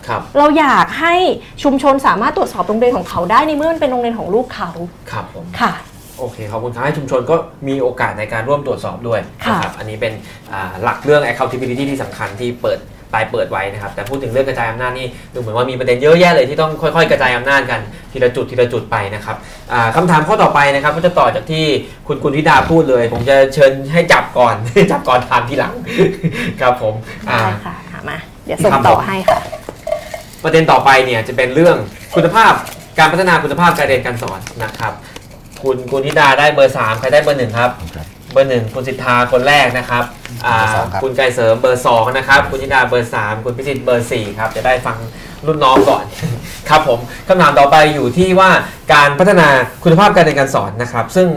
[0.08, 1.14] ครับ เราอยากให้
[1.62, 4.70] ชุมชนสามารถตรวจสอบโรงเรียนของเขาได้ในเมื่อมันเป็นโรงเรียนของลูกเขา
[5.10, 5.72] ครับผม ค่ะ
[6.18, 7.36] โอเคขอบคุณครับให้ชุมชนก็
[7.68, 10.12] มีโอกาสในการร่วมตรวจสอบด้วยค่ะนะครับ อันนี้เป็น
[10.52, 12.78] อ่าหลักเรื่อง accountability ที่สำคัญที่เปิด
[13.14, 17.80] ปลายเปิดไว้นะครับ แต่พูดถึงเรื่องกระจายอำนาจนี่ดูเหมือนว่ามีประเด็นเยอะแยะเลยที่ต้องค่อยๆ กระจายอำนาจกัน
[18.12, 19.36] ทีละจุดทีละจุดไปนะครับ
[19.72, 21.64] อ่าคำถามข้อต่อไปนะครับก็จะต่อจากที่
[22.06, 24.54] คุณกุลธิดาพูดเลย ผมจะเชิญให้จับก่อน
[24.92, 25.74] จับก่อนถามทีหลัง
[26.60, 26.94] ครับผม
[27.30, 28.16] อ่าได้ค่ะหามา
[28.46, 29.38] เดี๋ยวส่งครับต่อผมให้ค่ะ
[30.44, 31.76] ประเด็นต่อไปเนี่ยจะเป็นเรื่อง
[32.14, 32.52] คุณภาพ
[32.98, 34.92] การพัฒนาคุณภาพการเรียนการสอนนะครับ
[35.62, 40.04] คุณกุลธิดาได้เบอร์3ใครได้เบอร์หนึ่งครับครับ เบอร์หนึ่งคุณสิทธาคนแรกนะครับ
[40.46, 44.96] อ่าเบอร์สองครับ คุณไกรเสริมเบอร์2นะครับ คุณธิดาเบอร์3คุณพิสิทธิ์เบอร์4ครับ จะได้ฟัง
[45.46, 46.04] รุ่นน้องก่อน
[46.68, 46.98] ครับผม
[47.28, 48.50] คำถามต่อไปอยู่ที่ว่า
[48.94, 49.48] การพัฒนา
[49.84, 51.28] คุณภาพการเรียนการสอนนะครับ ซึ่ง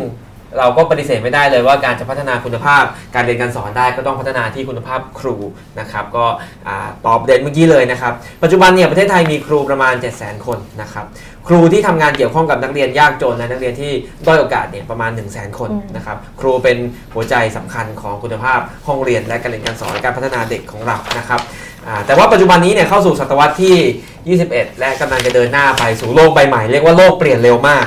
[0.58, 2.84] เราก็ปฏิเสธไม่ได้เลยว่าการจะพัฒนาคุณภาพ
[3.16, 5.36] การเรียนการสอนได้ก็ต้องพัฒนาที่คุณภาพครู
[5.80, 6.26] นะครับก็
[7.06, 8.14] ตอบประเด็นเมื่อกี้เลยนะครับ
[8.44, 11.06] ปัจจุบันเนี่ยประเทศไทยมีครูประมาณ 7 0 0 0 0 0 คนนะครับ
[11.48, 13.92] ครูที่ทำงานเกี่ยวข้องกับนักเรียนยากจนและนักเรียนที่
[14.28, 16.78] ด้อยโอกาสเนี่ยประมาณ 1 0 0 0 0แคนนะครับครูเป็น
[17.14, 21.42] หัวใจสำคัญของคุณภาพห้องเรียนและการเรียนการสอนการพัฒนาเด็กของเรานะครับ
[22.06, 27.86] แต่ว่าปัจจุบันนี้เนี่ยเข้าสู่ศตวรรษที่ 21 และกำลังจะเดินหน้าไปสู่โลกใบใหม่เรียกว่าโลกเปลี่ยนเร็วมาก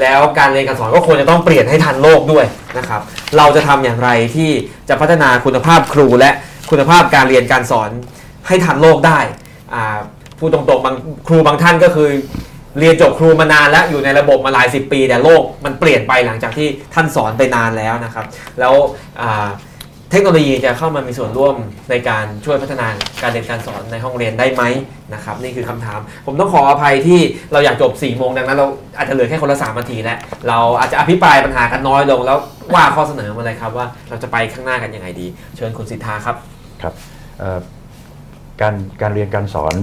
[0.00, 2.44] แล้วการเรียนการสอนก็ควรจะต้องเปลี่ยนให้ทันโลกด้วย
[2.78, 3.00] นะครับ
[3.36, 4.50] เราจะทำอย่างไรที่
[4.88, 6.30] จะพัฒนาคุณภาพครูและ
[6.70, 7.90] คุณภาพการเรียนการสอน
[8.46, 9.18] ให้ทันโลกได้
[10.38, 10.96] พูดตรงๆบาง
[11.26, 12.08] ครูบางท่านก็คือ
[12.78, 18.24] เรียนจบครูมานานแล้วอยู่ในระบบมาหลายสิบปี แต่โลกมันเปลี่ยนไปหลังจากที่ท่านสอนไปนานแล้วนะครับ
[18.60, 18.74] แล้ว
[19.20, 19.22] อ
[20.10, 21.54] เทคโนโลยีจะเข้ามามีส่วนร่วม
[21.90, 22.88] ในการช่วยพัฒนา
[23.22, 24.62] การเรียนการสอนในห้องเรียนได้ไหม
[25.14, 27.20] นะครับนี่คือคำถาม ผมต้องขออภัยที่
[27.52, 28.66] เราอยากจบ4ี่โมงดังนั้นเรา
[28.96, 30.18] อาจจะเหลือแค่คนละ3นาทีแล้ว
[30.48, 32.38] เราอาจจะอภิปรายปัญหากันน้อยลง แล้ว
[32.74, 35.26] ว่าข้อเสนอมาเลยครับว่าเราจะไปข้างหน้ากันยังไงดี
[35.56, 36.36] เชิญคุณสิทธาครับ
[36.82, 36.94] ครับ
[38.60, 39.74] การการเรียนการสอน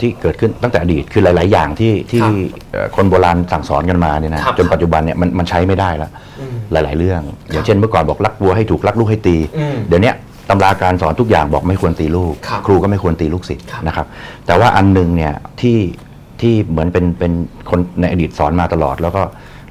[0.00, 2.32] ที่เกิดขึ้นตั้งแต่อดีตคือหลาย ๆ อย่างที่ที่ครับ
[2.72, 6.10] เอ่อคนโบราณสั่งสอนกันมาเนี่ยนะครับจนปัจจุบันเนี่ยมันมันใช้ไม่ได้แล้ว
[6.40, 7.20] อืมหลาย ๆ เรื่อง
[7.52, 10.14] อย่างเช่นเมื่อก่อนบอกรักวัวให้ถูกรักลูกให้ตี อืม เดี๋ยวเนี้ย
[10.50, 14.06] ตำราการสอนทุกอย่างบอกไม่ควรตีลูก ครับครูก็ไม่ควรตีลูกศิษย์ครับนะครับ
[14.46, 15.78] แต่ว่าอันหนึงเนี่ยที่
[16.40, 17.32] ที่เหมือนเป็นเป็น
[17.70, 19.22] คนในอดีตสอนมาตลอด แล้วก็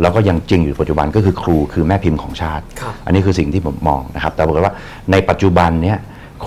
[0.02, 4.74] แล้วก็ยังจริงอยู่ปัจจุบันก็คือครูคือแม่พิมพ์ของชาติ ครับ อันนี้คือสิ่งที่ผมมองนะครับ แต่บอกเลยว่า
[5.12, 5.98] ในปัจจุบันเนี่ย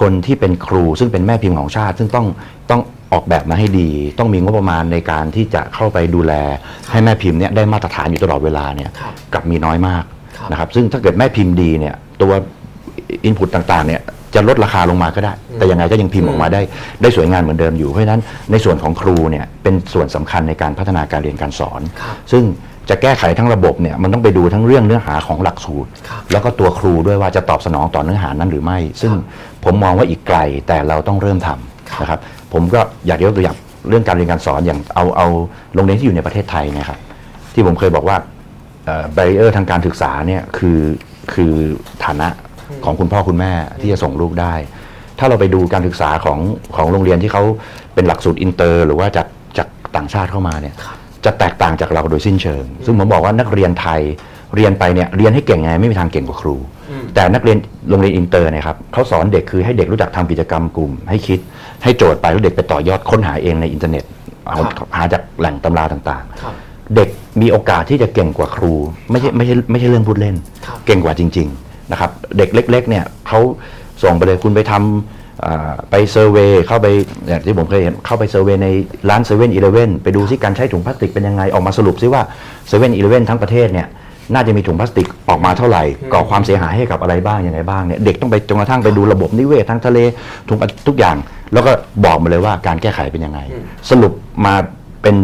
[0.00, 2.26] คนที่เป็นครูซึ่งเป็นแม่พิมพ์ของชาติ ซึ่งต้อง
[2.70, 2.80] ต้อง
[3.14, 6.32] ออกแบบมาให้ดี ต้องมีงบประมาณในการที่จะเข้าไปดูแล
[6.90, 10.02] ให้แม่พิมพ์เนี่ยได้มาตรฐานอยู่ตลอดเวลาเนี่ยครับกลับมีน้อยมาก
[10.36, 12.32] ครับนะครับ ซึ่งถ้าเกิดแม่พิมพ์ดีเนี่ยตัว
[13.24, 14.00] อินพุตต่างๆเนี่ย
[14.34, 16.60] จะลดราคาลงมาก็ได้ แต่ยังไงก็ยังพิมพ์ออกมาได้
[17.02, 18.20] ได้สวยงามเหมือนเดิมอยู่เพราะฉะนั้น
[18.50, 22.44] ในส่วนของครูเนี่ยเป็นส่วนสำคัญในการพัฒนาการเรียนการสอน ครับซึ่ง
[22.88, 29.12] จะแก้ไขทั้งระบบเนี่ยมันต้องไปดูทั้งเรื่องเนื้อหาของหลักสูตร ครับ แล้วก็ตัวครูด้วยว่าจะตอบสนองต่อเนื้อหานั้นหรือไม่ ซึ่ง
[29.64, 30.38] ผมมองว่าอีกไกล
[30.68, 32.20] แต่เราต้องเริ่มทำนะครับ
[32.54, 33.56] ผมก็อยากยกตัวอย่าง
[33.88, 35.26] เรื่องการเรียนการสอนอย่างเอาเอา
[35.74, 36.98] โรงเรียนที่อยู่ในประเทศไทยนะครับ
[37.54, 38.16] ที่ผมเคยบอกว่า
[39.16, 40.80] บรเออร์ทางการศึกษาเนี่ยคือ
[41.34, 41.54] คือ
[42.04, 42.28] ฐานะ
[42.84, 44.54] ของคุณพ่อคุณแม่ที่จะส่งลูกได้
[45.18, 46.38] ถ้าเราไปดูการศึกษาของ
[46.76, 47.42] ของโรงเรียนที่เขา
[47.94, 49.26] เป็นหลักสูตรอินเตอร์ หรือว่าจาก
[49.58, 50.74] จากต่างชาติเข้ามาเนี่ย
[51.24, 54.00] จะแตกต่างจากเราโดยสิ้นเชิง ซึ่งผมบอกว่านักเรียนไทย
[54.54, 56.56] เรียนไปเนี่ยเรียนให้เก่งไงไม่มีทางเก่งกว่าครู
[57.14, 57.58] แต่นักเรียน
[57.90, 61.38] โรงเรียนอินเตอร์เนี่ยครับเขาสอนเด็กคือให้เด็กรู้จักทำกิจกรรมกลุ่ม ให้คิด
[61.82, 64.04] ให้โจทย์ไปแล้วเด็กไปต่อยอดค้นหาเองในอินเทอร์เน็ต
[64.46, 67.08] เอาครับหาจากแหล่งตำราต่างครับๆเด็ก
[67.40, 68.74] มีโอกาสที่จะเก่งกว่าครู
[69.10, 70.36] ไม่ใช่ไม่ใช่ไม่ใช่เรื่องพูดเล่น
[70.66, 73.40] ครับเก่งกว่าจริง ๆนะครับ เด็กเล็ก ๆ เนี่ยเขา
[74.02, 76.86] ส่งไปเลยคุณไปทำอ่าไป survey เข้าไป
[77.28, 78.68] อย่างที่ผมเคยเห็นเข้าไป survey ใน
[79.10, 82.22] ร้านเซเว่นอีเลเว่นไปดูซิการใช้ถุงพลาสติกเป็นยังไงออกมาสรุปซิว่า
[82.68, 83.86] เซเว่นอีเลเว่นทั้งประเทศเนี่ย
[84.32, 85.82] น่าจะมีถุงพลาสติกออกมาเท่าไหร่
[86.12, 89.98] ก่อความเสียหายให้กับอะไรบ้างยังไงบ้างเนี่ยเด็กต้องไปจนกระทั่งไปดูระบบนิเวศทั้งทะเล
[90.48, 91.16] ถุงทุกอย่าง
[91.52, 91.72] แล้วก็
[92.04, 93.40] บอกมาเลยว่าการแก้ไขเป็นยังไง
[93.90, 94.12] สรุป
[94.44, 94.54] มา
[95.02, 95.16] เป็น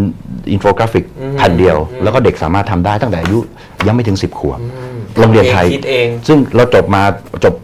[0.52, 3.38] อินโฟกราฟิกอืมแผ่นเดียวอืมแล้วก็เด็กสามารถทำได้ตั้งแต่อายุ
[3.86, 7.02] ยังไม่ถึง 10 ขวบอืมโรงเรียนไทยคิดเองซึ่งเราจบมา
[7.44, 7.54] จบ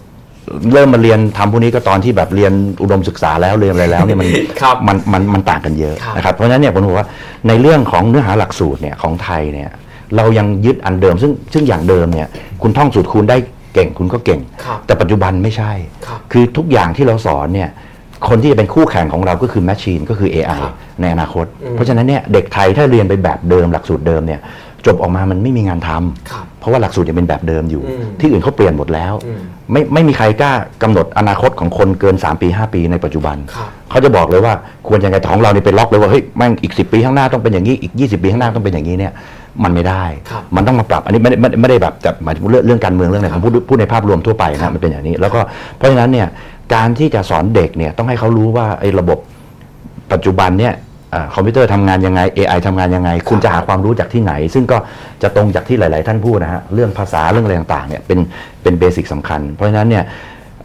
[0.73, 2.53] เริ่มมาเรียนทำพวกนี้ก็ตอนที่แบบเรียน
[2.83, 4.29] อุดมศึกษาแล้วเรียนอะไรแล้วเนี่ยมัน
[4.61, 7.09] ครับมันมันมันต่างกันเยอะครับนะครับเพราะฉะนั้นเนี่ยผมบอกว่า
[7.49, 9.71] ในเรื่องของเนื้อหาหลักสูตรเนี่ยของไทยเนี่ย
[10.17, 12.29] เรายังยึดอันเดิม ซึ่งซึ่งอย่างเดิมเนี่ย
[12.63, 13.37] คุณท่องสูตรคูณได้
[13.75, 15.73] เก่งคุณก็เก่ง ครับแต่ปัจจุบันไม่ใช่
[16.07, 17.71] ครับคือทุกอย่างที่เราสอนเนี่ย
[18.29, 24.41] คนที่จะเป็นคู่แข่งของเราก็คือแมชชีนก็คือ AI ครับในอนาคต อืมเพราะฉะนั้นเนี่ยเด็กไทยถ้าเรียนไปแบบเดิมหลักสูตรเดิมเนี่ย
[24.87, 29.41] จบออกมามันไม่มีงานทำครับเพราะว่าหลักสูตรยังเป็นแบบเดิมอยู่ อืมที่อื่นเขาเปลี่ยนหมดแล้ว อืม
[29.73, 30.53] ไม่ไม่มีใครกล้า
[30.83, 34.55] กำหนดอนาคตของคนเกิน 3 ปี 5 ปีในปัจจุบัน ครับเขาจะบอกเลยว่า
[34.89, 39.13] ควรยังไงแต่ของเราเนี่ยเป็นล็อกเลยว่าเฮ้ยแม่งอีก 10 ปีข้างหน้าต้องเป็นอย่างนี้อีก 20 ปีข้างหน้าต้องเป็นอย่างนี้เนี่ย
[39.65, 45.41] มันไม่ได้ครับมันต้องมาปรับอันนี้ไม่ได้ไม่ได้ไม่ได้แบบแต่หมายถึงเรื่องเรื่องการเมืองเรื่องอะไรผมพูดพูดในภาพรวมทั่วไปนะครับมันเป็นอย่างนี้ แล้วก็
[45.77, 46.27] เพราะฉะนั้นเนี่ย
[46.75, 49.19] การที่จะสอนเด็กเนี่ยต้องให้เขารู้ว่าไอ้ระบบ
[50.13, 50.75] ปัจจุบันเนี่ย
[51.15, 54.79] อ่าคอมพิวเตอร์ทำงานยังไง AI ทำงานยังไง คุณจะหาความรู้จากที่ไหน ซึ่งก็
[55.23, 58.19] จะตรงจากที่หลาย ๆ ท่านพูดนะฮะเรื่องภาษาเรื่องอะไรต่างๆเนี่ยเป็น
[58.63, 60.05] เป็น basic สำคัญ เพราะฉะนั้นเนี่ย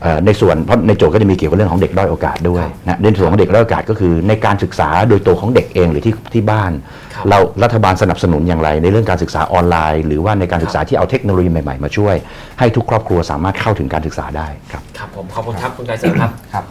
[0.02, 12.16] เอ่อในส่วนเพราะในโจทย์ก็จะมีเกี่ยวกับเรื่องของเด็กด้อยโอกาสด้วยนะในส่วนของเด็กด้อยโอกาสก็คือในการศึกษาโดยตัวของเด็กเองหรือที่ที่บ้านครับ เรารัฐบาลสนับสนุนอย่างไร ในเรื่องการศึกษาออนไลน์ หรือว่าในการศึกษาที่เอาเทคโนโลยีใหม่ๆมาช่วย
[12.60, 16.66] ให้ทุกครอบครัวสามารถเข้าถึงการศึกษาได้ครับครับผมขอบคุณครับคุณไกรเสริมครับครับ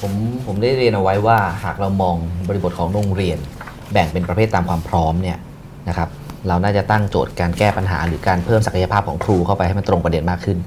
[0.00, 0.12] ผม
[0.46, 2.16] ผมได้เรียนเอาไว้ว่าหากเรามอง
[2.48, 3.38] บริบทของโรงเรียน
[3.92, 5.38] แบ่งเป็นประเภทตามความพร้อมเนี่ย
[5.88, 6.08] นะครับ
[6.48, 10.58] เราน่าจะตั้งโจทย์การแก้ปัญหา หรือการเพิ่มศักยภาพของครูเข้าไปให้มันตรงประเด็นมากขึ้น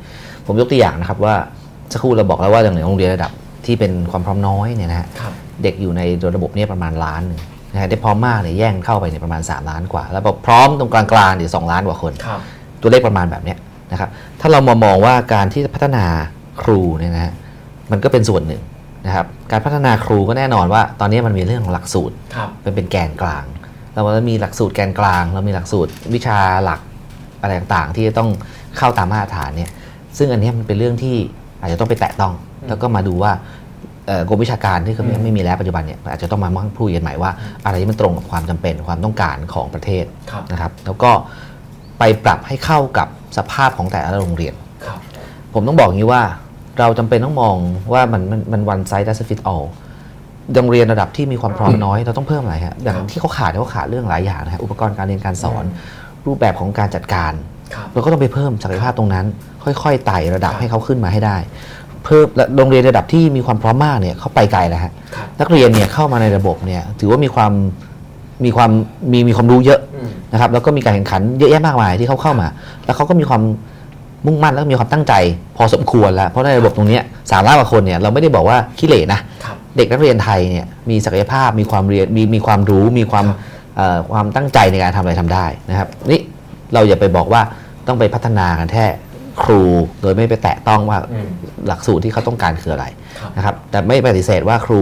[0.45, 1.35] ผมยกตัวอย่างนะครับว่า
[1.91, 3.31] สักครู่เราบอกแล้วว่าอย่างในโรงเรียนระดับ
[3.65, 6.01] ที่เป็นความพร้อมน้อยเนี่ยนะฮะครับเด็กอยู่ใน
[6.35, 7.39] ระบบเนี่ยประมาณล้านหนึ่ง
[7.73, 12.39] นะฮะได้พร้อมมากเนี่ยแย่งเข้าไปเนี่ยประมาณ 3 ล้านกว่า แล้วแบบพร้อมตรงกลางๆเนี่ยสองล้านกว่าคนครับ
[12.81, 13.57] ตัวเลขประมาณแบบเนี้ย
[13.91, 14.09] นะครับ
[14.41, 16.05] ถ้าเรามามองว่าการที่พัฒนา
[16.61, 17.33] ครูเนี่ยนะฮะ
[17.91, 18.61] มันก็เป็นส่วนหนึ่ง
[19.05, 23.45] นะครับการพัฒนาครูก็แน่นอนว่า ตอนนี้มันมีเรื่องของหลักสูตรครับเป็นเป็นแกนกลาง
[23.93, 26.79] เราก็มีหลักสูตรแกนกลาง เรามีหลักสูตรวิชาหลัก
[27.41, 28.29] อะไรต่างๆ ที่จะต้อง
[28.77, 29.71] เข้าตามมาตรฐานเนี่ย
[30.17, 31.15] ซึ่งอันเนี้ยมันเป็นเรื่องที่
[31.61, 32.33] อาจจะต้องไปแตะต้อง
[32.67, 33.58] แล้วก็มาดูว่าเอ่อ
[34.29, 37.31] กรมวิชาการที่เขาไม่อืมไม่มีแล้วปัจจุบันเนี่ยอาจจะต้องมามั่งพูดกันใหม่ว่า
[37.65, 41.11] อะไรที่มันตรงกับความจำเป็นความต้องการของประเทศครับนะครับ แล้วก็
[41.99, 43.07] ไปปรับให้เข้ากับ
[43.37, 44.53] สภาพของแต่ละโรงเรียน
[44.85, 44.99] ครับ
[45.53, 46.23] ผมต้องบอกอย่างนี้ว่า
[46.79, 47.55] เราจำเป็นต้องมอง
[47.93, 49.67] ว่ามันมันมัน one size doesn't fit all
[50.55, 55.63] โรงเรียนระดับที่มีความพร้อมน้อยเราต้องเพิ่มอะไรฮะอย่างที่เขาขาดเขาขาดเรื่องหลายอย่างนะฮะอุปกรณ์การเรียนการสอน
[56.25, 57.33] รูปแบบของการจัดการ
[57.73, 59.25] ครับเราก็ต้องไปเพิ่มศักยภาพตรงนั้น
[59.63, 61.37] ค่อยๆไต่ระดับครับให้เขาขึ้นมาให้ได้
[62.05, 67.51] เพิ่มและโรงเรียนระดับที่มีความพร้อมมากเนี่ยเขาไปไกลแล้วฮะครับนักเรียนเนี่ยเข้ามาในระบบเนี่ยถือว่ามีความ
[68.45, 68.71] มีความ
[69.11, 72.47] มีมีความรู้เยอะอืมนะครับแล้วก็มีการแข่งขันเยอะแยะมากมายที่เขาเข้ามา
[72.85, 73.41] แล้วเขาก็มีความ
[74.25, 75.13] มุ่งมั่นแล้วก็มีความตั้งใจ
[75.57, 83.37] พอสมควรแล้วเพราะในระบบตรงเนี้ยสามล้านกว่าคนเนี่ยเราไม่ได้บอกว่าขี้เหร่นะครับเด็กนักเรียนไทยเนี่ยมีศักยภาพมีความเรียนมีมีความรู้มีความครับ
[83.75, 86.19] เอ่อความตั้งใจในการทำอะไรทำได้นะครับนี่
[86.73, 87.41] เราอย่าไปบอกว่า
[87.87, 88.85] ต้องไปพัฒนากันแค่
[89.43, 89.61] ครู
[90.01, 91.27] โดยไม่ไปแตะต้องว่าอืม
[91.67, 92.85] หลักสูตรที่เขาต้องการคืออะไร
[93.19, 94.81] ครับนะครับแต่ไม่ปฏิเสธว่าครู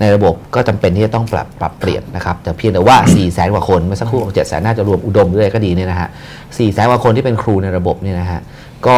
[0.00, 6.08] ในระบบก็จำเป็นที่จะต้องปรับปรับเปลี่ยนนะครับแต่เพียงแต่ว่า4 0 0แสนกว่าคนเมื่อสักครู่7 0 0แสนน่าจะรวมอุดมด้วยก็ดีเนี่ยนะฮะ
[6.40, 8.40] 4แสนกว่าคนที่เป็นครูในระบบเนี่ยนะฮะ
[8.86, 8.96] ก็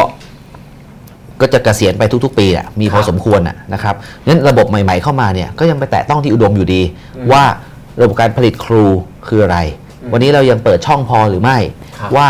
[1.41, 3.95] ก็จะเกษียณไปทุก ๆ ปีแหละมีพอครับสมควรนะนะครับ
[4.27, 6.81] งั้นระบบใหม่ ๆเข้ามาเนี่ยก็ยังไปแตะต้องที่อุดมอยู่ดี
[7.17, 7.43] อืมว่า
[8.01, 8.85] ระบบการผลิตครู
[9.27, 9.57] คืออะไร
[10.01, 11.57] อืมวันนี้เรายังเปิดช่องพอหรือไม่
[11.99, 12.27] ครับว่า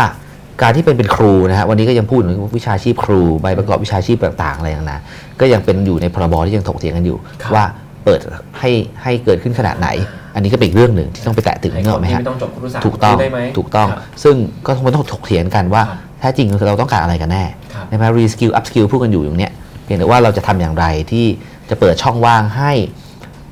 [0.62, 7.64] การที่เป็นเป็นครูนะฮะวันนี้ก็ยังพูดถึงวิชาชีพครูใบประกอบวิชาชีพต่างๆอะไรต่างๆก็ยังเป็นอยู่ในพรบที่ยังถกเถียงกันอยู่ครับว่า
[8.04, 8.20] เปิด
[8.58, 8.70] ให้
[9.02, 9.88] ให้เกิดขึ้นขนาดไหน
[10.34, 14.34] อันนี้ก็เป็นอีกเรื่องหนึ่งที่ต้องไปแตะถึงให้เนกคอะนไหมที่ฮะไม่ต้องจบครุศาสตร์ถูกต้องได้ไหมถูกต้องครับซึ่ง
[14.66, 17.44] ก็คงต้องถกเถียงกันว่าครับแท้จริงคือเราต้องการอะไรกันแน่
[17.74, 19.52] ครับนะครับรีสกิลอัพสกิลพูดกันอยู่อย่างเนี้ย
[19.84, 21.26] เพียงแต่ว่าเราจะทำอย่างไรที่
[21.70, 22.72] จะเปิดช่องว่างให้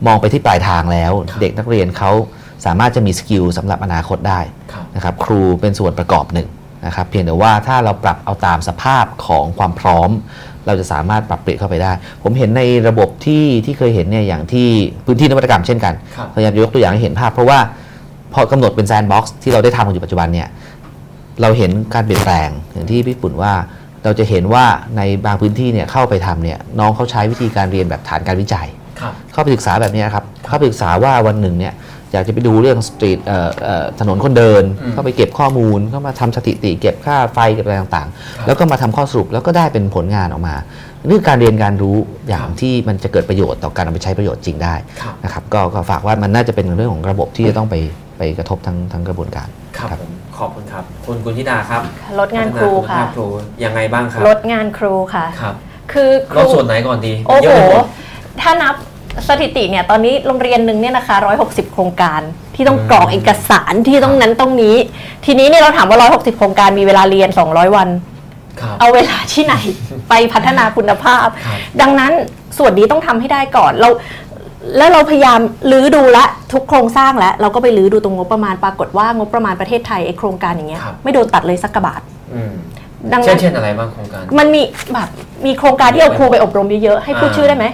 [0.07, 2.11] มองไปที่ปลายทางแล้วครับเด็กนักเรียนเขา
[2.67, 4.41] สามารถจะมี skill สำหรับอนาคตได้
[4.73, 6.49] ครับนะครับครูเป็นส่วนประกอบหนึ่ง
[6.87, 10.11] นะครับเพียงแต่ว่าถ้าเราปรับเอาตามสภาพของความพร้อม
[10.67, 11.93] เราจะสามารถปรับเปลี่ยนเข้าไปได้
[12.23, 14.69] ผมเห็นในระบบที่ที่เคยเห็นเนี่ยอย่างที่
[15.07, 17.59] พื้นที่นวัตกรรมเช่นกันครับพยายามจะยกตัวอย่างให้เห็นภาพ เพราะว่า
[18.35, 20.49] พอกำหนดเป็น sandbox ที่เราได้ทำกันอยู่ปัจจุบันเนี่ย
[21.41, 23.53] เราเห็นการเปลี่ยนแปลงอย่างที่พี่ปุ่นว่า
[24.05, 24.65] เราจะเห็นว่า
[24.97, 28.69] ในบางพื้นที่เนี่ยเข้าไปทำเนี่ยน้องเขาใช้วิธีการเรียนแบบฐานการวิจัย
[29.01, 31.73] ครับเข้าไปศึกษาแบบนี้นะครับเข้าไปศึกษาว่าวันหนึ่งเนี่ย
[32.13, 40.55] อยากจะไปดูเรื่องสตรีทเอ่อเอ่อถนนคนเดินอืมเข้าไปเก็บข้อมูลเข้ามาทำสถิติ เก็บค่าไฟเก็บอะไรต่างครับๆแล้วก็มาทำข้อสรุปแล้วก็ได้เป็นผลงานออกมา
[41.07, 41.97] นี่คือการเรียนการรู้
[42.29, 47.75] อย่างที่มันจะเกิดประโยชน์ต่อการเอาไปใช้ประโยชน์จริงได้ครับนะครับก็ก็ฝากว่ามันน่าจะเป็นเรื่องของระบบที่จะต้องไป
[48.19, 51.83] ไปกระทบทั้งทั้งกระบวนการครับครับผมขอบคุณครับ คุณกุณธิดาครับ
[52.19, 53.27] ลดงานครูพัฒนาณค่ะภาพครู
[53.65, 55.55] ยังไงบ้างครับลดงานครูค่ะครับ
[55.93, 57.87] คือคลรูดส่วนไหนก่อนดีโอ้เยโหอะไปหมด
[58.41, 58.75] ถ้านับ
[59.29, 62.21] สถิติเนี่ยตอนนี้โรงเรียนหนึ่งเนี่ยนะคะ 160 โครงการ
[62.55, 64.77] ที่ต้องอืมกรอกเอกสารที่ต้องนั้นต้องนี้
[65.25, 67.89] ทีนี้เนี่ยเราถามว่า 160 โครงการมีเวลาเรียน 200 วัน
[68.61, 69.55] ครับเอาเวลาที่ไหน
[70.09, 72.13] ไปพัฒนาคุณภาพครับดังนั้น
[72.59, 73.89] ส่วนนี้ต้องทำให้ได้ก่อนเรา
[74.79, 82.01] แล้วเราพยายามลื้อดูละทุกโครงสร้างแล้ว เราก็ไปลื้อดูตรงงบประมาณปรากฏว่างบประมาณประเทศไทยไอโครงการอย่างเงี้ยครับไม่โดนตัดเลยสักกระบาท
[82.35, 82.53] อืม
[83.13, 84.63] ดังเช่นั้นนเช่นอะไรบ้างโครงการ มันมี
[84.93, 85.09] แบบ
[85.47, 87.67] มีโครงการที่เอาครูไปอบรมเยอะๆให้พูดอ่าชื่อได้ไหม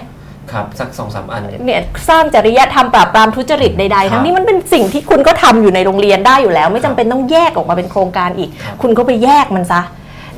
[0.51, 9.81] ครับสักสองสามอัน เนี่ยสร้างจริยธรรมปราบปรามทุจริตใดครับๆทั้งนี้มันเป็นสิ่งที่คุณก็ทำอยู่ในโรงเรียนได้อยู่แล้ว ไม่จำเป็นต้องแยกออกมาเป็นโครงการอีกครับคุณก็ไปแยกมันซะ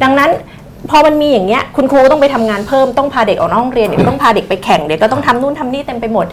[0.04, 0.32] ดังนั้น
[0.90, 6.26] พอมันมีอย่างเงี้ยคุณครูต้องไปทำงานเพิ่มต้องพาเด็กออกนอกห้องเรียนเดี๋ยวก็ต้องพาเด็กไปแข่งเดี๋ยวก็ต้องทำนู่นทำนี่เต็มไปหมด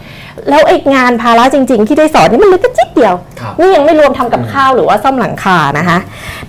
[0.49, 5.97] แล้วไอ้งานภาระจริง ๆ ที่ได้สอนนี่มันเหลือแค่จิดเดียวครับนี่ยังไม่รวมทำกับข้าวหรือว่าซ่อมหลังคานะคะ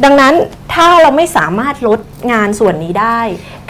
[0.05, 0.35] ดังนั้น
[0.75, 2.01] ถ้าเราไม่สามารถลด
[2.33, 3.21] งานส่วนนี้ได้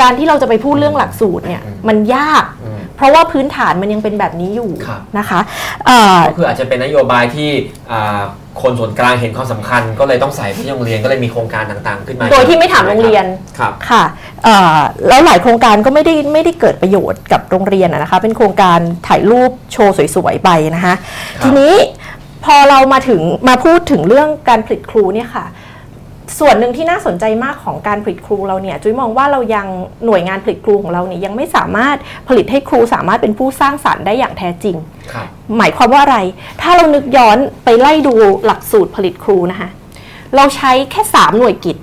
[0.00, 5.40] การที่เราจะไปพูดเรื่องหลักสูตรเนี่ยอืมมันยากอืม เพราะว่าพื้นฐานมันยังเป็นแบบนี้อยู่ครับ นะคะ
[5.86, 7.50] เอ่อ ก็คืออาจจะเป็นนโยบายที่
[7.92, 8.22] อ่า
[8.62, 13.24] คนส่วนกลางเห็นความสำคัญ ก็เลยต้องใส่ที่โรงเรียนก็เลยมีโครงการต่างๆ ขึ้นมาโดยที่ไม่ถามโรงเรียน
[13.58, 14.04] ครับ ค่ะ
[14.44, 20.94] เอ่อแล้วหลายโครงการก็ไม่ได้ไม่ได้เกิดประโยชน์กับโรงเรียนอะนะคะ เป็นโครงการถ่ายรูปโชว์สวยๆไปนะคะ
[21.36, 21.74] ครับ ทีนี้
[22.44, 25.44] พอเรามาถึงมาพูดถึงเรื่องการผลิตครูเนี่ยค่ะ
[26.38, 29.66] ส่วนหนึ่งที่น่าสนใจมากของการผลิตครูเราเนี่ยจุ้ยมองว่าเรายัง
[30.06, 31.96] หน่วยงานผลิตครูของเราเนี่ยยังไม่สามารถ
[32.28, 34.76] ผลิตให้ครูสามารถเป็นผู้สร้างสรรค์ได้อย่างแท้จริง
[35.12, 35.26] ครับ
[35.58, 36.18] หมายความว่าอะไร
[36.60, 38.14] ถ้าเรานึกย้อนไปไล่ดู
[38.44, 39.68] หลักสูตรผลิตครูนะคะ
[40.36, 41.76] เราใช้แค่ 3 หน่วยกิจ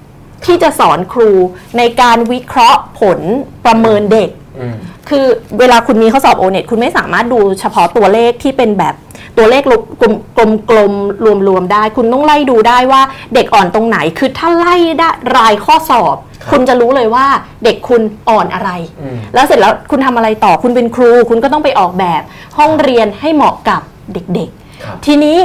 [0.45, 1.29] ที่จะสอนครู
[1.77, 3.19] ในการวิเคราะห์ผล
[3.65, 4.75] ประเมินเด็กอืม
[5.09, 5.25] คือ
[5.59, 8.95] เวลาคุณมีข้อสอบโอเน็ตคุณไม่สามารถดูเฉพาะตัวเลขที่เป็นแบบ
[9.37, 9.63] ตัวเลข
[10.01, 10.93] กลมกลมกลม
[11.25, 13.01] รวมรวมๆได้ คุณต้องไล่ดูได้ว่า
[13.33, 17.25] เด็กอ่อนตรงไหน คือถ้าไล่ได้รายข้อสอบครับคุณจะรู้เลยว่า
[17.63, 18.69] เด็กคุณอ่อนอะไร
[19.01, 22.21] อืมแล้วเสร็จแล้วคุณทำอะไรต่อคุณเป็นครู คุณก็ต้องไปออกแบบ
[22.57, 23.81] ห้องเรียนให้เหมาะกับ
[24.13, 24.49] เด็ก
[24.83, 25.37] ครับๆทีนี้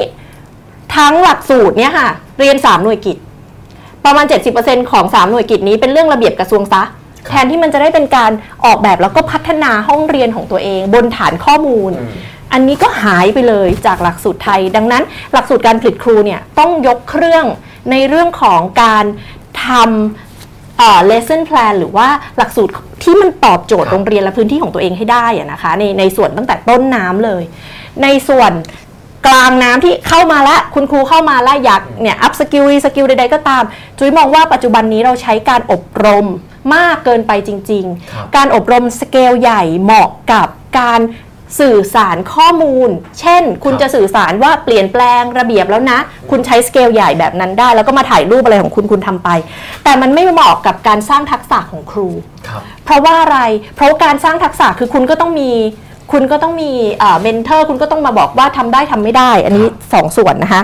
[0.97, 2.09] ทั้งหลักสูตรเนี่ยค่ะ
[2.39, 3.17] เรียน 3 หน่วยกิจ
[4.05, 4.25] ประมาณ
[4.59, 6.83] 70%ของ 3 หน่วยกิจนี้เป็นเรื่องระเบียบกระทรวงซะ
[7.29, 8.31] แทนที่มันจะได้เป็นการ
[8.65, 11.93] ออกแบบแล้วก็พัฒนาห้องเรียนของตัวเอง บนฐานข้อมูล
[12.51, 15.03] อืมอันนี้ก็หายไปเลยจากหลักสูตรไทย ดังนั้น
[15.33, 17.45] หลักสูตรการผลิตครูเนี่ยต้องยกเครื่อง
[17.91, 19.05] ในเรื่องของการ
[19.67, 22.73] ทำเอ่อ lesson plan หรือว่าหลักสูตร
[23.03, 27.43] ที่มันตอบโจทย์ครับโรงเรียนและพื้นที่ของตัวเองให้ได้อะนะคะในในส่วนตั้งแต่ต้นน้ำเลย
[28.03, 28.53] ในส่วน
[29.27, 33.63] กลางน้ำที่เข้ามาละคุณครูเข้ามาละอยากเนี่ย up skill re skill ใดๆก็ตาม
[33.99, 36.27] จุ้ยมองว่าปัจจุบันนี้เราใช้การอบรม
[36.75, 40.49] มากเกินไปจริงครับๆการอบรมสเกลใหญ่เหมาะกับ
[40.79, 41.01] การ
[41.59, 42.91] สื่อสารข้อมูล
[43.21, 45.99] เช่น คุณครับจะสื่อสารว่าเปลี่ยนแปลงระเบียบแล้วนะ
[46.31, 49.29] คุณใช้สเกลใหญ่แบบนั้นได้ แล้วก็มาถ่ายรูปอะไรของคุณคุณทำไป
[49.85, 52.09] แต่มันไม่เหมาะกับการสร้างทักษะของครู
[52.49, 53.39] ครับเพราะว่าอะไร
[53.75, 55.51] เพราะว่าการสร้างทักษะคือคุณก็ต้องมี
[56.13, 56.73] คุณก็ต้องมี
[57.23, 60.63] เมนเทอร์ คุณก็ต้องมาบอกว่าทำได้ทำไม่ได้ อันนี้ 2 ส่วนนะคะ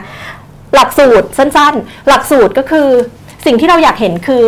[0.75, 2.89] หลักสูตรสั้นๆ หลักสูตรก็คือ
[3.47, 4.43] สิ่งที่เราอยากเห็นคือ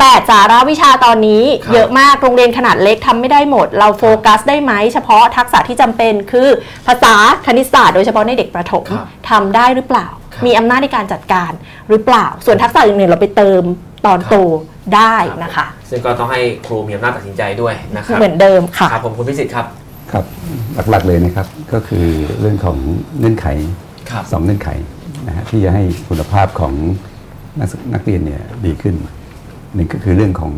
[0.00, 6.48] 8 สาระวิชาตอนนี้ ครับเยอะมากโรงเรียนขนาดเล็กทำไม่ได้หมด เราโฟกัสได้ไหมเฉพาะทักษะที่จำเป็นคือ
[6.86, 7.14] ภาษา
[7.46, 11.52] คณิตศาสตร์โดยเฉพาะในเด็กประถมครับทำได้หรือเปล่า ครับมีอำนาจในการจัดการ
[11.88, 13.62] หรือเปล่า ส่วนทักษะอื่นๆเราไปเติม
[14.06, 14.36] ตอนโต
[14.96, 19.66] ได้นะคะ ซึ่งก็ต้องให้ครูมีอำนาจตัดสินใจด้วยนะครับเหมือนเดิมค่ะ ครับผมคุณพิสิทธิ์ครับ
[20.12, 20.24] ครับ
[20.90, 22.06] หลักๆเลยนะครับก็คือ
[22.40, 22.78] เรื่องของ
[23.18, 23.46] เงื่อนไข
[24.10, 24.68] ครับ สองเงื่อนไข
[25.26, 26.74] นะฮะที่จะให้คุณภาพของ
[27.58, 28.94] นักศึกนักเรียนเนี่ยดีขึ้น
[29.74, 30.52] หนึ่งก็คือเรื่องของ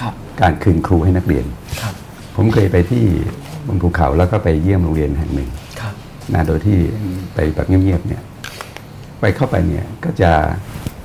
[0.00, 1.44] ครับการคืนครูให้นักเรียน
[1.80, 1.94] ครับ
[2.36, 3.04] ผมเคยไปที่
[3.66, 5.48] บนภูเขาแล้วก็ไปเยี่ยมโรงเรียนแห่งหนึ่ง
[5.80, 5.94] ครับ
[6.34, 6.78] นะโดยที่
[7.34, 8.22] ไปแบบเงียบๆเนี่ย
[9.20, 10.30] ไปเข้าไปเนี่ยก็จะ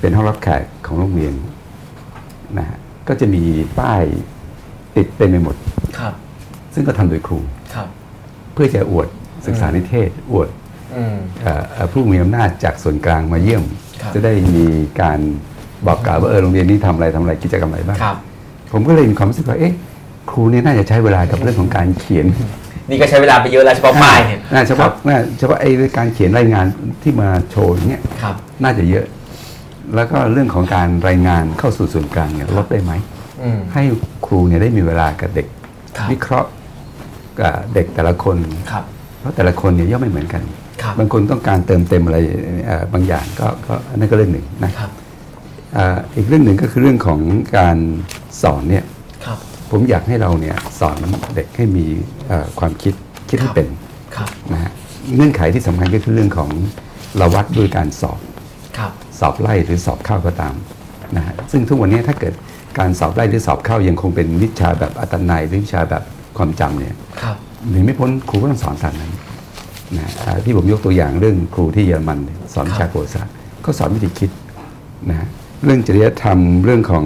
[0.00, 1.34] เป็นห้องรับแขกของโรงเรียน
[2.58, 2.78] นะฮะ
[3.08, 3.42] ก็จะมี
[3.78, 4.02] ป้าย
[4.96, 5.56] ติดเต็มไปหมด
[5.98, 6.14] ครับ
[6.74, 7.38] ซึ่งก็ทำโดยครู
[7.74, 7.88] ครับ
[8.52, 9.08] เพื่อจะอวด
[9.46, 10.48] ศึกษานิเทศ อวด
[10.96, 13.64] อืมเอ่อเอ่อผู้มีอำนาจจากส่วนกลางมาเยี่ยม
[14.02, 14.66] ครับจะได้มี
[15.00, 15.20] การ
[15.86, 18.16] บอกกล่าวว่าเออโรงเรียนนี้ทำอะไรทำอะไรกิจกรรมอะไรบ้างครับ
[18.72, 19.72] ผมก็เลยมีความรู้สึกว่าเอ๊ะ
[20.30, 22.26] ครูเนี่ยน่าจะใช้เวลากับเรื่องของการเขียน
[22.90, 26.66] นี่ก็ใช้เวลาไปเยอะแล้วเฉพาะป้ายเนี่ยน่าเฉพาะน่าเฉพาะไอ้การเขียนรายงาน
[27.02, 29.04] ที่มาโชว์อย่างเงี้ยครับน่าจะเยอะ
[29.94, 32.92] แล้วก็เรื่องของการรายงานเข้าสู่ส่วนกลางเนี่ยลดได้ไหม
[33.42, 33.82] อืมให้
[34.26, 35.46] ครูเนี่ยได้มีเวลากับเด็ก
[35.96, 36.48] ครับวิเคราะห์
[37.40, 38.36] กับเด็กแต่ละคน
[38.70, 38.84] ครับ
[39.20, 40.42] เพราะแต่ละคนเนี่ยย่อมไม่เหมือนกัน
[40.82, 42.18] ครับบางคนต้องการเติมเต็มอะไร
[42.66, 44.90] เอ่อบางอย่างก็ก็อันนั้นก็เรื่องหนึ่งนะครับ
[45.76, 47.20] อ่าอีกเรื่องหนึ่งก็คือเรื่องของ
[47.58, 47.78] การ
[48.42, 48.84] สอนเนี่ย
[49.24, 49.38] ครับ
[49.70, 50.96] ผมอยากให้เราเนี่ยสอน
[51.34, 51.84] เด็กให้มี
[52.28, 52.94] เอ่อความคิด
[53.28, 53.68] คิดคให้รับเป็น
[54.16, 54.72] ครับนะฮะ
[55.14, 56.50] เงื่อนไขที่สำคัญก็คือเรื่องของ
[57.18, 58.20] เราวัดด้วยการสอบ
[58.78, 60.54] ครับสอบไล่หรือสอบเข้าก็ตาม
[61.16, 62.34] นะฮะซึ่งทุกวันนี้ถ้าเกิด
[62.78, 66.02] การสอบไล่หรือสอบเข้ายังคงเป็นวิชาแบบอัตนัยหรือวิชาแบบ
[66.38, 67.36] ความจำเนี่ยครับ
[67.70, 69.12] หนีไม่พ้นครูก็ต้องสอนตามนั้น
[69.96, 73.32] นะอ่าที่ผมยกตัวอย่างเรื่องครูที่เยอรมันเนี่ยสอนวิชาประวัติศาสตร์
[73.64, 74.30] ก็สอนวิธีคิด
[75.10, 75.28] นะฮะ
[75.64, 77.04] เรื่องจริยธรรมเรื่องของ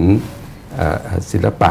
[0.75, 0.99] เอ่อ
[1.31, 1.71] ศิลปะ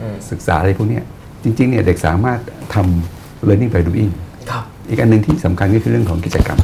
[0.00, 1.04] อืมศึกษาอะไรพวกเนี้ย
[1.44, 2.40] จริงๆเนี่ยเด็กสามารถ
[2.74, 4.10] ทำ learning by doing
[4.50, 6.58] ครับอีกอันหนึ่งที่สำคัญก็คือเรื่องของกิจกรรม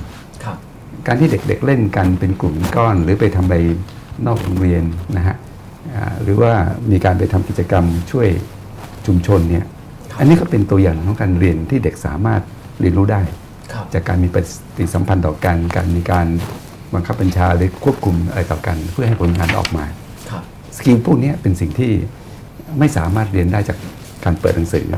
[0.44, 0.56] ครับ
[1.06, 3.56] การที่เด็กๆเล่นกันเป็นกลุ่มก้อน หรือไปทำอะไร
[4.26, 4.82] นอกโรงเรียน
[5.16, 5.36] นะฮะ
[5.94, 6.52] อ่าหรือว่า
[6.90, 8.28] มีการไปทำกิจกรรมช่วย
[9.06, 9.64] ชุมชนเนี่ย
[10.18, 12.42] อันนี้ก็เป็นตัวอย่างของการเรียนที่เด็กสามารถ
[12.80, 13.20] เรียนรู้ได้
[13.72, 14.36] ครับจากการมีป
[14.76, 16.26] ฏิสัมพันธ์ต่อกันการมีการ
[16.94, 19.84] บังคับบัญชาหรือควบคุมอะไรต่อกัน เพื่อให้ผลงานออกมา
[20.30, 20.42] ครับ
[20.76, 21.92] สกิลพวกนี้เป็นสิ่งที่
[22.78, 23.78] ไม่สามารถเรียนได้จาก
[24.24, 24.96] การเปิดหนังสือน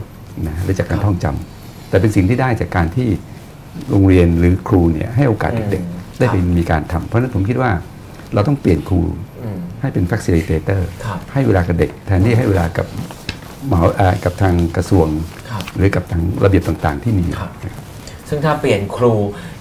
[0.51, 3.09] ะหรือจากการท่องจำแต่เป็นสิ่งที่ได้จากการที่
[3.91, 7.71] โรงเรียนหรือครูเนี่ยให้โอกาสเด็กอืมๆได้เป็นมีการทำเพราะฉะนั้นผมคิดว่า
[8.35, 9.01] เราต้องเปลี่ยนครู
[9.43, 12.87] อืมให้เป็น facilitator ครับให้เวลากับเด็ก แทนที่ให้เวลากับ
[13.71, 15.07] มหาอ่ากับทางกระทรวง
[15.51, 17.53] ครับหรือกับทางระเบียบต่างๆ ที่มีอยู่ครับ
[18.29, 19.15] ซึ่งถ้าเปลี่ยนครู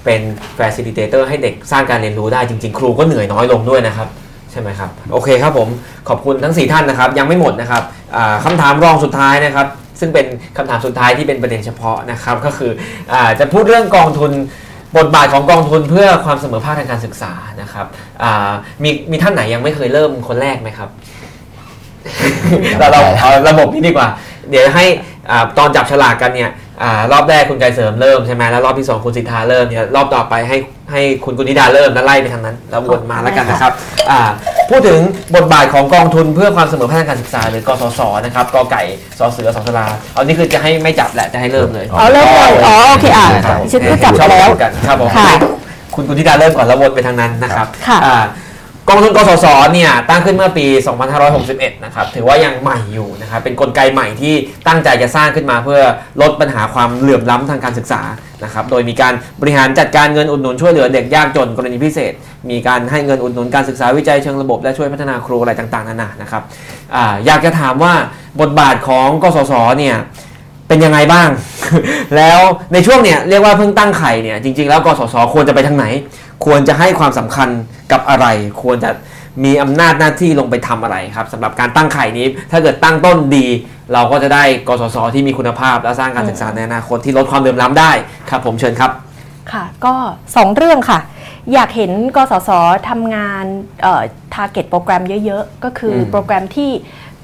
[0.06, 0.22] เป็น
[0.58, 4.08] facilitator ให้เด็กสร้างการเรียนรู้ได้จริง ๆ ครูก็เหนื่อยน้อยลงด้วยนะครับ
[4.52, 5.68] ใช่ไหมครับ โอเคครับผม
[6.10, 7.84] ขอบคุณทั้ง 4 ท่านนะครับ ยังไม่หมดนะครับ
[8.16, 9.68] อ่าคำถามรองสุดท้ายนะครับ
[10.00, 10.26] ซึ่งเป็น
[10.58, 12.72] คำถามสุดท้ายที่เป็นประเด็นเฉพาะนะครับ ก็คือ
[13.14, 14.32] อจะพูดเรื่องกองทุน
[14.98, 17.86] บทบาทของกองทุนเพื่อความเสมอภาคทางการศึกษานะครับ
[18.84, 20.90] มีมีท่านไหนยังไม่เคยเริ่มคนแรกไหมครับ
[22.78, 24.08] เราเราเอาระบบนี้ดีกว่า
[24.50, 24.86] เดี๋ยวให้
[25.32, 26.50] อตอนจับฉลากกันเนี่ย
[27.12, 30.58] รอบแรกคุณไกรเสริมเริ่มใช่ไหมแล้วรอบที่สองคุณสิทธาเริ่มเนี่ยรอบต่อไปให้
[30.92, 33.72] ให้คุณกุณิดาเริ่มแล้วไล่ไปทางนั้น แล้ววนมาแล้วกันนะครับ
[34.12, 34.22] อ่า
[34.70, 35.00] พูดถึง
[35.36, 38.84] บทบาทของกองทุนเพื่อความเสมอภาคทางการศึกษาหรือกสศนะครับกอไก่
[39.20, 45.36] สอเสือสอสลาเอานี่คือจะให้ไม่จับแหละจะให้เริ่มเลยเอาเริ่มเลยอ๋อโอเคอะครับฉันรู้จักชอบแล้วพูดกันครับผมค่ะให้
[45.96, 48.18] คุณกุณิดาเริ่มก่อนแล้ววนไปทางนั้นนะครับค่ะอ่า
[48.92, 50.66] กองทุนกสศเนี่ยตั้งขึ้นเมื่อปี
[51.26, 54.34] 2561 นะครับถือว่ายังใหม่อยู่นะครับเป็นกลไกใหม่ที่
[54.68, 55.82] ตั้งใจจะสร้างขึ้นมาเพื่อ
[56.22, 58.02] ลดปัญหาความเหลื่อมล้ำทางการศึกษา
[58.44, 62.14] นะครับโดยมีการบริหารจัดการเงินอุดหนุนช่วยเหลือเด็กยากจนกรณีพิเศษ
[62.50, 66.44] มีการให้เงินอุดหนุนการศึกษาวิจัยเชิงระบบและช่วยพัฒนาครูอะไรต่างๆนานานะครับ
[66.96, 67.94] ออยากจะถามว่า
[68.42, 69.98] บทบาทของกสศเนี่ย
[70.68, 71.30] เป็นยังไงบ้าง
[72.16, 72.40] แล้ว
[72.74, 75.86] ในช่วงเนี่ยเรียกว่าเพิ่งตั้งไข่เนี่ยจริง ๆ แล้วกสศควรจะไปทางไหน
[76.46, 77.50] ควรจะให้ความสำคัญ
[77.92, 78.26] กับอะไร
[78.64, 78.90] ควรจะ
[79.44, 83.48] มีอำนาจหน้าที่ลงไปทำอะไรครับสำหรับการตั้งไข่นี้ ถ้าเกิดตั้งต้นดี
[83.94, 87.92] เราก็จะได้กสศที่มีคุณภาพ และสร้างการศึกษาในอนาคตที่ลดความเหลื่อมล้ำได้
[88.30, 88.92] ครับ ผมเชิญครับ
[89.52, 89.94] ค่ะ ก็
[90.36, 91.00] สองเรื่องค่ะ
[91.54, 92.50] อยากเห็นกสศ
[92.90, 93.46] ทำงาน
[93.84, 94.02] เอ่อ
[94.34, 96.72] target โปรแกรมเยอะ ๆ ก็คืออมโปรแกรมที่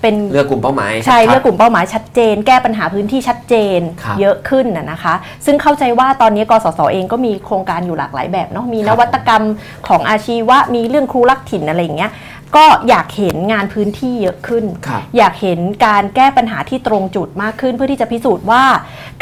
[0.02, 5.14] เป็นเลือกกลุ่มเป้าหมายใช่ชัดๆเลือกกลุ่มเป้าหมายชัดเจน แก้ปัญหาพื้นที่ชัดเจนครับเยอะขึ้นนะนะคะ
[5.46, 9.44] ซึ่งเข้าใจว่าตอนนี้กสศเองก็มีโครงการอยู่หลากหลายแบบเนาะมีครันบวัตกรรม
[9.88, 12.14] ของอาชีวะมีเรื่องครูรักถิ่นอะไรอย่างเงี้ย
[12.58, 18.64] ก็อยากเห็นงานพื้นที่เยอะขึ้นครับอยากเห็นการแก้ปัญหาที่ตรงจุดมากขึ้น เพื่อที่จะพิสูจน์ว่า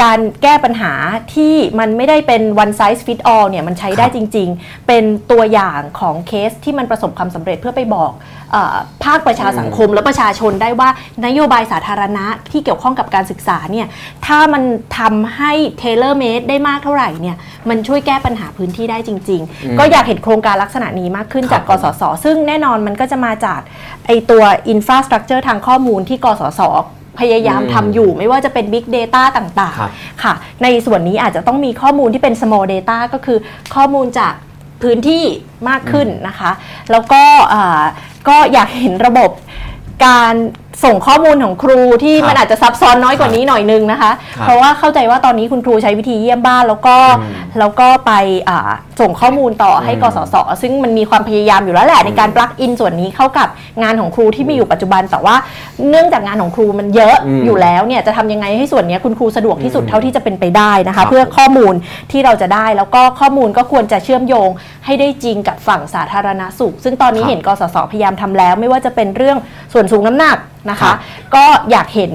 [0.04, 0.94] การแก้ปัญหา
[1.36, 8.12] ที่มันไม่ได้เป็น one size fit all เนี่ยมันใช้ได้จริง ๆ เป็นตัวอย่างของเคสที่มันประสบความสำเร็จเพื่อไปบอก
[8.45, 8.45] เออ
[9.04, 10.90] ภาคประชาสังคมและประชาชนได้ว่า
[11.26, 13.88] นโยบายสาธารณะที่เกี่ยวข้องกับการศึกษาเนี่ย
[14.26, 14.64] ถ้ามัน
[15.00, 15.52] ทำให้
[15.82, 17.38] tailor made ได้มากเท่าไหร่เนี่ย
[17.70, 23.60] มันช่วยแก้ปัญหาพื้นที่ได้จริงอืมๆก็อยากเห็นโครงการลักษณะนี้มากขึ้นครับจากกสศซึ่งแน่นอนมันก็จะมาจาก
[24.08, 26.62] ไอตัว infrastructure ทางข้อมูลที่กสศ
[27.20, 30.34] พยายามอืมทำอยู่ไม่ว่าจะเป็น Big Data ต่างครับๆค่ะ
[30.64, 33.38] ในส่วนนี้อาจจะต้องมีข้อมูลที่เป็น small data ก็คือ
[33.76, 34.34] ข้อมูลจาก
[34.86, 35.24] พื้นที่
[35.70, 36.52] มากขึ้นนะคะ
[36.92, 37.84] แล้วก็อ่า
[38.30, 39.32] ก็อยากเห็นระบบ
[40.06, 40.36] การ
[40.84, 48.12] ส่งข้อมูลของครูที่ครับมันอาจจะซับซ้อนน้อยกว่านี้หน่อยนึงนะคะ ครับเพราะว่าเข้าใจว่าตอนนี้คุณครูใช้วิธีเยี่ยมบ้านแล้วก็อืมแล้วก็ไป
[48.50, 53.48] อ่าส่งข้อมูลต่อให้อืมกสศซึ่งมันมีความพยายามอยู่แล้วแหละในการปลักอินส่วนนี้เข้ากับ
[53.82, 55.36] งานของครูที่มีอยู่ปัจจุบัน แต่ว่า
[55.90, 61.74] เนื่องจากงานของครูมันเยอะอืมอยู่แล้วเนี่ยจะทำยังไงให้ส่วนเนี้ยคุณครูสะดวกที่สุดอืมเท่าที่จะเป็นไปได้นะครัคะ บ เพื่อข้อมูล
[62.12, 64.50] ที่เราจะได้แล้วก็ข้อมูลก็ควรจะเชื่อมโยง
[64.86, 69.38] ให้ได้จริงกับฝั่งสาธารณสุข ซึ่งตอนนี้ครับ เห็นกสศพยายามทำแล้ว ไม่ว่าจะเป็นเรื่อง
[69.74, 70.38] ส่วนสูงน้ำหนัก
[70.70, 70.98] นะครัคะ บ
[71.36, 72.12] ก็อยากเห็น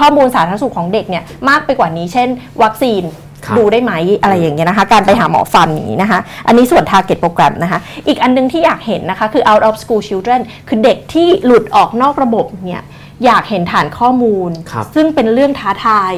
[0.00, 2.28] ข้อมูลสาธารณสุขของเด็กเนี่ยมากไปกว่านี้ เช่น
[2.62, 3.02] วัคซีน
[3.44, 12.82] ครับ ดูได้ไหมอะไรอย่างเงี้ยนะคะ การไปหาหมอฟันอย่างนี้นะคะ อันนี้ส่วน target โปรแกรมนะคะ อีกอันนึงที่อยากเห็นนะคะ คือ out of school children คือเด็กที่หลุดออกนอกระบบเนี่ย
[13.24, 16.12] อยากเห็นฐานข้อมูล ครับ ซึ่งเป็นเรื่องท้าทาย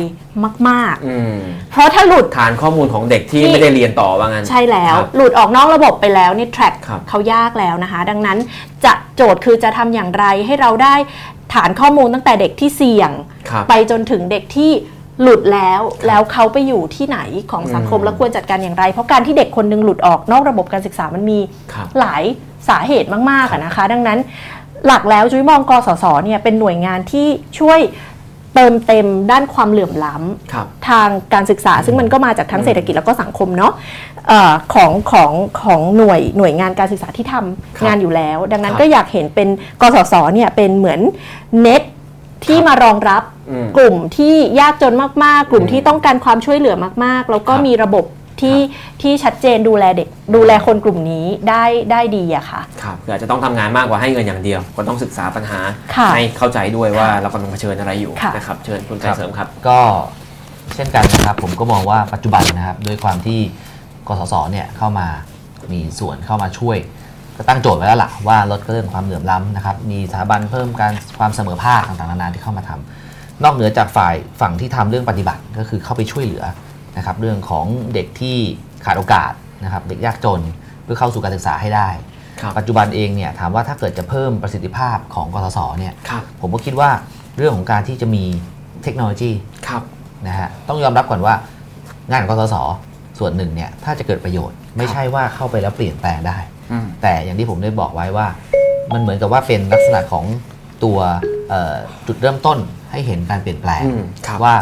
[0.68, 8.38] มาก อืมๆ เพราะถ้าหลุด ฐานข้อมูลของเด็กที่ที่ ไม่ได้เรียนต่อว่างั้น ใช่แล้ว ครับหลุดออกนอกระบบไปแล้วนี่ track ครับเขายากแล้วนะคะ ดังนั้น
[8.84, 10.94] จะโจทย์คือจะทำอย่างไรให้เราได้
[11.54, 13.10] ฐานข้อมูลตั้งแต่เด็กที่เสี่ยง
[13.50, 14.70] ครับไปจนถึงเด็กที่
[15.22, 17.18] หลุดแล้วแล้วเขาไปอยู่ที่ไหน
[17.50, 21.38] ของสังคมอืมและควรจัดการอย่างไร เพราะการที่เด็กคนหนึงหลุดออกนอกระบบการศึกษามันมี
[21.72, 22.22] ครับหลาย
[22.68, 24.18] สาเหตุมากๆอะนะคะ ดังนั้น
[24.86, 27.26] หลักแล้วจุ้ยมองกสศเนี่ยเป็นหน่วยงานที่
[27.58, 27.80] ช่วย
[28.54, 33.72] เติมเต็มด้านความเหลื่อมล้ำครับทางการศึกษา ซึ่งมันก็มาจากทั้งเศรษฐกิจแล้วก็สังคมเนาะ
[34.28, 35.30] เอ่อของของ
[35.62, 39.48] ของหน่วยหน่วยงานการศึกษาที่ทำครับงานอยู่แล้ว ดังนั้คนรับก็อยากเห็นเป็น
[39.80, 41.00] กสศเนี่ยเป็นเหมือน
[41.60, 41.82] เน็ต
[42.44, 44.94] ที่มารองรับอืมกลุ่มที่ยากจน
[45.24, 48.04] มากๆ กลุ่มอืมที่ต้องการความช่วยเหลือมากๆ แล้วก็ครับมีระบบ
[48.40, 48.58] ที่
[49.02, 55.60] ที่ชัดเจนดูแลเด็กดูแลคนกลุ่มนี้ได้ได้ดีอะค่ะ ครับคืออาจจะต้องทำงานมากกว่าให้เงินอย่างเดียว ก็ต้องศึกษาปัญหา
[55.94, 59.78] ค่ะให้เข้าใจด้วยว่าเรากำลังเผชิญอะไรอยู่ค่ะ นะครับเชิญคุณไกรเสริมครับ ก็
[60.74, 63.40] เช่นกันนะครับผมก็มองว่าปัจจุบันนะครับด้วยความที่
[64.08, 65.06] กสศเนี่ยเข้ามา
[65.72, 66.78] มีส่วนเข้ามาช่วย
[67.36, 76.44] ก็ตั้งโจทย์ไว้แล้วล่ะว่าลดเรื่องความเหลื่อมล้ำนะครับมีสถาบันเพิ่มการความเสมอภาคต่างๆนานาที่เข้ามาทำนอกเหนือจากฝ่ายฝั่งที่ทำเรื่องปฏิบัติก็คือเข้าไปช่วยเหลือ
[76.96, 78.36] นะครับเรื่องของเด็กที่
[78.84, 79.32] ขาดโอกาส
[79.64, 80.40] นะครับเด็กยากจน
[80.84, 81.88] เพื่อเข้าสู่การศึกษาให้ได้
[82.40, 86.90] ครับปัจจุบันเองเนี่ยถามว่าถ้าเกิดจะเพิ่มประสิทธิภาพของกสศเนี่ยครับผมก็คิดว่า
[87.38, 88.24] เรื่องของการที่จะมี
[88.82, 89.30] เทคโนโลยี
[89.68, 89.82] ครับ
[90.26, 91.34] นะฮะต้องยอมรับก่อนว่า
[92.10, 92.54] งานของกสศ
[93.18, 96.38] ส่วนหนึ่งเนี่ยถ้าจะเกิดประโยชน์ ไม่ใช่ว่าเข้าไปแล้วเปลี่ยนแปลงได้
[96.72, 98.26] อืมแต่อย่างที่ผมได้บอกไว้ว่า
[98.92, 100.24] มันเหมือนกับว่าเป็นลักษณะของ
[100.84, 100.98] ตัว
[101.48, 101.74] เอ่อ
[102.06, 102.58] จุดเริ่มต้น
[102.90, 104.54] ให้เห็นการเปลี่ยนแปลงอืมครับว่า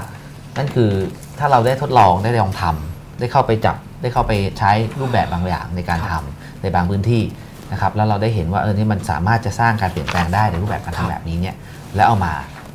[0.59, 0.91] นั่นคือ
[1.39, 7.23] ถ้าเราได้ทดลองได้ลองทำได้เข้าไปจับได้เข้าไปใช้รูปแบบบางอย่างในการทำในบางพื้นที่
[7.73, 11.57] นะครับแล้วเราได้เห็นว่าเออนี่มันสามารถจะสร้างการเปลี่ยนแปลงได้ในรูปแบบการทำแบบนี้เนี่ย
[11.97, 12.33] แล้วเอามา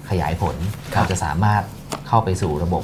[0.10, 0.56] ขยายผล
[0.94, 1.64] ครับเราจะสามารถ
[2.08, 2.84] เข้าไปสู่ระบบ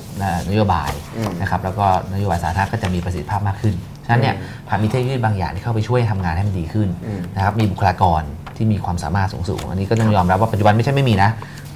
[0.49, 3.76] นโยบายอืมนะครับแล้วก็นโยบายสาธารณะก็จะมีประสิทธิภาพมากขึ้น
[4.06, 8.22] ฉะนั้นเนี่ยอืมผ่านมีเทคโนโลยีบางอย่างที่เข้าไปช่วยทำงานให้มันดีขึ้นอืมนะครับมีบุคลากร
[8.57, 11.30] ที่มีความสามารถสูงสูงๆอันนี้ก็ต้องยอมรับว่าปัจจุบันไม่ใช่ไม่มีนะ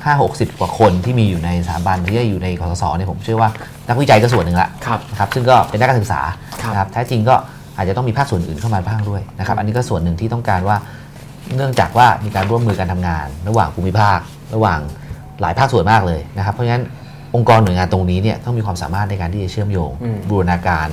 [0.06, 3.50] ห้าหกสิบกว่าคนที่มีอยู่ในสถาบันที่อยู่ในกสศเนี่ยผมเชื่อว่า
[3.90, 6.22] นักวิจัยก็ส่วนหนึ่งละครับนะครับซึ่งก็เป็นนักการศึกษา
[6.62, 7.36] ครับนะครับแท้จริงก็
[7.78, 10.78] อาจจะต้องมีภาคส่วนอื่นเข้ามาบ้างด้วยนะครับอันนี้ก็ส่วนหนึ่งที่ต้องการว่า
[11.56, 14.20] เนื่องจากว่ามีการร่วมมือการทำงาน ระหว่างภูมิภาค
[14.56, 14.80] ระหว่าง
[15.42, 16.84] หลายภาคส่วนมากเลยนะครับ เพราะฉะนั้น
[17.36, 20.88] องค์กรหน่วยงานตรงนี้เนี่ยต้องมีความสามารถในการที่จะเชื่อมโยงอืมบูรณาการ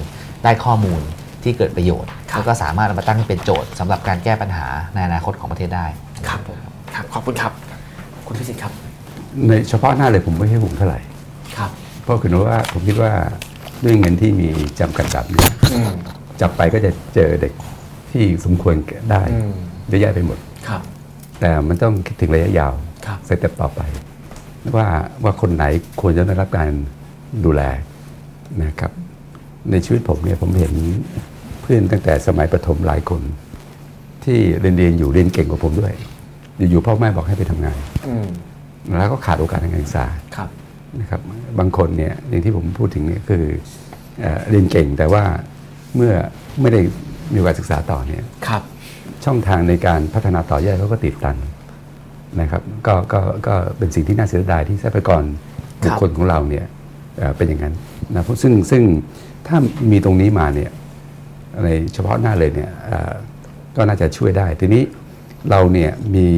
[0.45, 1.01] ได้ข้อมูล
[1.43, 5.87] ที่เกิดประโยชน์ครับแล้วก็สามารถเอามาตั้งให้เป็นโจทย์สำหรับการแก้ปัญหาในอนาคตของประเทศได้
[6.29, 6.59] ครับผม
[6.95, 7.53] ครับขอบคุณครับ
[8.27, 8.86] คุณพิสิทธิ์ครับ
[9.49, 11.01] ในเฉพาะหน้าเลยผมไม่ให้ผมเท่าไหร่
[11.57, 11.71] ครับ
[12.03, 13.13] เพราะคือว่าผมคิดว่า
[13.85, 14.49] ด้วยเงินที่มี
[14.81, 15.91] จำกัดแบบนี้อืม
[16.41, 17.53] จับไปก็จะเจอเด็ก
[18.11, 18.75] ที่สมควร
[19.11, 19.53] ได้อืม
[19.89, 20.39] เยอะแยะไปหมด
[20.69, 20.83] ครับ
[21.41, 22.73] แต่มันต้องคิดถึงระยะยาว
[23.07, 23.81] ครับสเต็ปต่อไป
[24.77, 24.87] ว่า
[25.25, 25.65] ว่าคนไหน
[26.01, 26.71] ควรจะได้รับการ
[27.45, 27.63] ดูแล
[28.63, 28.93] นะครับ
[29.71, 30.73] ในชีวิตผมเนี่ยผมเห็น
[31.61, 33.23] เพื่อนตั้งแต่สมัยประถมหลายคน
[34.25, 35.95] ที่เรียนเรียนอยู่เรียนเก่งกว่าผมด้วย
[36.71, 37.77] อยู่ๆพ่อแม่บอกให้ไปทำงาน
[38.09, 38.29] อืม
[38.99, 40.07] แล้วก็ขาดโอกาสทางการศึกษา
[40.37, 40.49] ครับ
[41.01, 41.21] นะครับ
[41.59, 43.45] บางคนเนี่ยอย่างที่ผมพูดถึงเนี่ยคือ
[44.21, 45.25] เอ่อเรียนเก่งแต่ว่า
[45.97, 46.13] เมื่อ
[46.61, 46.81] ไม่ได้
[47.33, 48.63] มีโอกาสศึกษาต่อเนี่ยครับ
[49.25, 51.37] ช่องทางในการพัฒนาต่อยอดเขาก็ติดตัน
[52.41, 55.23] นะครับก็ก็ก็เป็นสิ่งที่น่าเสียดายที่ทรัพยากร
[55.83, 56.65] คบุรัคบคลของเราเนี่ย
[57.19, 57.75] เอ่อเป็นอย่างนั้น
[58.15, 58.83] นะเพราะซึ่งซึ่ง
[59.47, 59.57] ถ้า
[59.91, 60.71] มีตรงนี้มาเนี่ย
[61.65, 63.13] ในเฉพาะหน้าเลยเนี่ยเอ่อ
[63.77, 64.83] ก็น่าจะช่วยได้ทีนี้
[65.51, 66.29] เราเนี่ยมี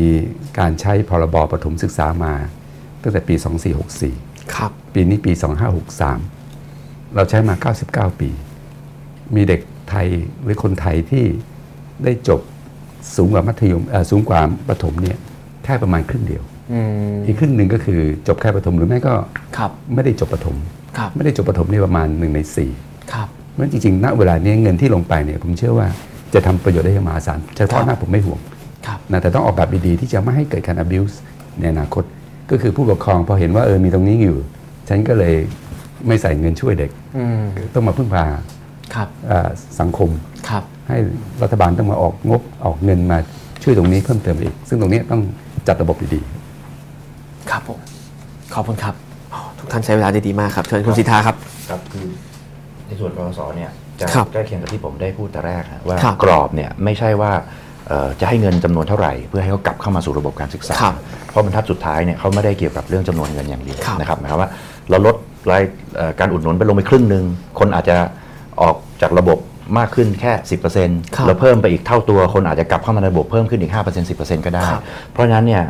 [0.58, 2.32] การใช้พรบประถมศึกษามา
[3.02, 3.34] ตั้งแต่ปี
[3.94, 5.32] 2464 ครับ ปีนี้ปี
[6.18, 7.54] 2563 เราใช้มา
[8.12, 8.30] 99 ปี
[9.34, 9.60] มีเด็ก
[9.90, 10.06] ไทย
[10.42, 11.24] หรือคนไทยที่
[12.04, 12.40] ได้จบ
[13.16, 15.16] สูงกว่ามัธยมเอ่อสูงกว่าประถมเนี่ย
[15.64, 16.80] แค่ประมาณครึ่งเดียวอื
[17.14, 19.14] มอีกครึ่งหนึ่งก็คือจบแค่ประถมหรือไม่ก็
[19.56, 20.56] ครับไม่ได้จบประถม
[20.98, 22.70] ครับไม่ได้จบประถมนี่ประมาณหนึ่งในสี่
[23.12, 25.88] ครับเพราะฉะนั้นจริงๆณเวลานี้เงินที่ลงไปเนี่ยผมเชื่อว่า
[26.34, 28.57] จะทำประโยชน์ได้อย่างมหาศาลเฉพาะหน้าผมไม่ห่วงครับ
[29.12, 31.14] นะแต่ต้องออกแบบดีๆ ที่จะไม่ให้เกิดการ abuse
[31.58, 32.04] ในอนาคต
[32.50, 34.36] ก็คือผู้ปกครองพอเห็นว่าเออมีตรงนี้อยู่
[34.88, 35.34] ฉันก็เลย
[36.06, 37.42] ไม่ใส่เงินช่วยเด็กอืม
[37.74, 38.24] ต้องมาพึ่งพา
[38.94, 39.48] ครับเอ่อ
[39.80, 40.10] สังคม
[40.48, 40.96] ครับให้
[41.42, 43.18] รัฐบาลต้องมาออกงบออกเงินมา
[43.62, 45.20] ช่วยตรงนี้เพิ่มเติมอีก ซึ่งตรงนี้ต้อง
[45.68, 47.78] จัดระบบดีๆ ครับผม
[48.54, 48.94] ขอบคุณครับ
[49.34, 51.36] อ๋อทุกท่านใช้เวลาได้ดีมากครับ เชิญคุณสิทธาครับ
[51.70, 52.06] ครับคือ
[52.86, 53.70] ในส่วนกรสเนี่ย
[54.00, 57.48] จะครับใกล้เคียงกับที่ผมได้พูดแต่แรกฮะว่าครับกรอบเนี่ยไม่ใช่ว่าเอ่อ
[58.20, 60.94] จะให้เงินจำนวนเท่าไหร่ เพื่อให้เขากลับเข้ามาสู่ระบบการศึกษาครับ
[61.30, 64.50] เพราะบรรทัดสุดท้ายเนี่ยเขาไม่ได้เกี่ยวกับเรื่องจำนวนเงินอย่างเดียวครับนะครับหมายความว่า
[64.90, 65.16] เราลด
[65.50, 65.62] ราย
[65.96, 67.24] เอ่อการอุดหนุนไปลงไปครึ่งหนึ่ง
[67.58, 67.96] คนอาจจะ
[68.62, 69.38] ออกจากระบบ
[69.78, 70.32] มากขึ้นแค่
[70.80, 74.82] 10%แล้วเพิ่มไปอีกเท่าตัวคนอาจจะกลับเข้ามาในระบบเพิ่มขึ้นอีก 5% 10%ก็ได้ครับ
[75.12, 75.62] เพราะฉะนั้นเนี่ย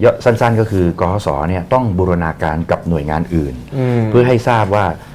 [0.00, 5.11] เยอะสั้นๆ ก็คือกสเนี่ยต้องบูรณาการกับหน่วยงานอื่นอืมเพื่อให้ทราบว่าคือ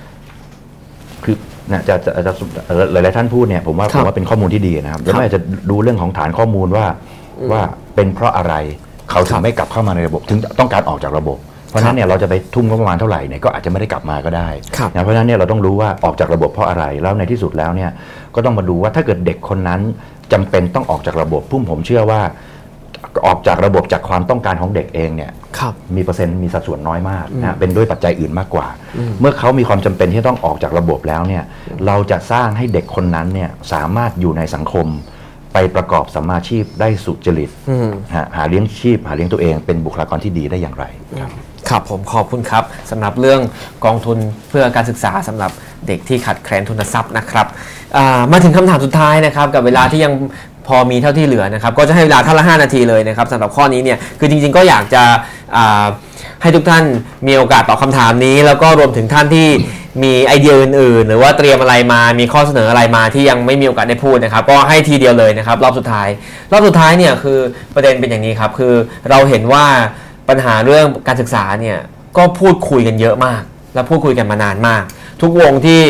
[1.71, 2.33] นะจะจะจะ
[2.91, 6.85] หลายๆท่านพูดเนี่ยผมว่าคผรับมว่าเป็นข้อมูลที่ดีนะครับครัแล้วบไม่อาจจะดูเรื่องของฐานข้อมูลว่า
[7.51, 7.61] ว่า
[7.95, 8.53] เป็นเพราะอะไร
[9.09, 11.37] เขาถึครังบไม่กลับเข้ามาในระบบ ถึงต้องการออกจากระบบ
[11.69, 17.91] เพราะฉะนั้นเนี่ยเราจะไปทุ่มงบประมาณเท่าไหร่เนี่ยก็อาจจะไม่ได้กลับมาก็ได้ครับนะเพราะฉะนั้นเนี่ยเราต้องรู้ว่าออกจากระบบเพราะอะไรแล้วในที่สุดแล้วเนี่ย
[18.35, 19.81] ก็ต้องมาดูว่าถ้าเกิดเด็กคนนั้น
[20.33, 22.21] จำเป็นต้องออกจากระบบพุ่มผมเชื่อว่า
[23.25, 28.67] ออกจากระบบจากความต้องการของเด็กเองเนี่ยครับมีเปอร์เซ็นต์มีสัดส่วนน้อยมากนะเป็นด้วยปัจจัยอื่นมากกว่า
[29.19, 31.43] เมื่อเขามีความจำเป็นที่ต้องออกจากระบบแล้วเนี่ย
[31.85, 34.87] เราจะสร้างให้เด็กคนนั้นเนี่ยสามารถอยู่ในสังคม
[35.53, 40.85] ไปประกอบสัมมาชีพได้สุจริตอืมหาหาเลี้ยงชีพ หาเลี้ยงตัวเองเป็นบุคลากรที่ดีได้อย่างไร
[41.19, 41.31] ครับ
[41.69, 43.41] ครับผมขอบคุณครับสำหรับเรื่อง
[43.85, 44.17] กองทุน
[44.49, 45.51] เพื่อการศึกษาสำหรับ
[45.87, 47.47] เด็กที่ขาดแคลนทุนทรัพย์นะครับ
[47.97, 50.13] อ่ามาถึงคำถามสุดท้ายนะครับ กับเวลาที่ยัง
[50.67, 55.03] พอมีเท่าที่เหลือนะครับ ก็จะให้เวลาท่านละ 5 นาทีเลยนะครับสำหรับข้อนี้เนี่ยคือจริง ๆ ก็อยากจะ
[56.41, 56.83] ให้ทุกท่าน
[57.27, 59.49] มีโอกาสตอบคำถามนี้ แล้วก็รวมถึงท่านที่
[60.03, 66.07] มีไอเดียอื่นๆ หรือว่าเตรียมอะไรมา มีข้อเสนออะไรมาที่ยังไม่มีโอกาสได้พูดนะครับ ก็ให้ทีเดียวเลยนะครับ รอบสุดท้าย
[66.51, 67.39] รอบสุดท้ายเนี่ยคือ
[67.75, 68.73] ประเด็นเป็นอย่างนี้ครับ คือ
[69.09, 69.65] เราเห็นว่า
[70.29, 71.77] ปัญหาเรื่องการศึกษาเนี่ย
[72.17, 73.41] ก็พูดคุยกันเยอะมาก
[73.73, 74.83] และพูดคุยกันมานานมาก
[75.21, 75.81] ทุกวงที่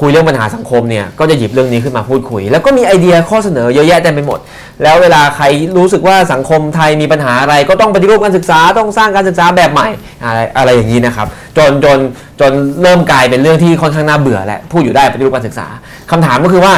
[0.00, 4.38] คุยเรื่องปัญหาสังคมเนี่ยก็จะหยิบเรื่องนี้ขึ้นมาพูดคุย แล้วก็มีไอเดียข้อเสนอเยอะแยะเต็มไปหมด
[4.82, 5.44] แล้วเวลาใคร
[5.78, 9.88] รู้สึกว่าสังคมไทยมีปัญหาอะไร ก็ต้องปฏิรูปการศึกษาต้องสร้างการศึกษาแบบใหม่
[10.24, 11.98] อะไรอะไรอย่างนี้นะครับจนจน
[12.40, 12.52] จน
[12.82, 15.66] เริ่มกลายเป็นเรื่องที่ค่อนข้างน่าเบื่อและพูดอยู่ได้ปฏิรูปการศึกษา
[16.10, 16.74] คำถามก็คือว่า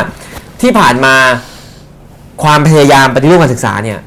[0.62, 1.14] ที่ผ่านมา
[2.42, 3.98] ความพยายามปฏิรูปการศึกษาเนี่ย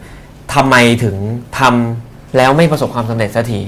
[0.53, 1.15] ทำไมถึง
[1.59, 3.59] ทำแล้วไม่ประสบความสำเร็จสักที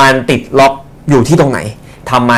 [0.00, 0.72] มันติดล็อก
[1.10, 1.60] อยู่ที่ตรงไหน
[2.10, 2.34] ทำไม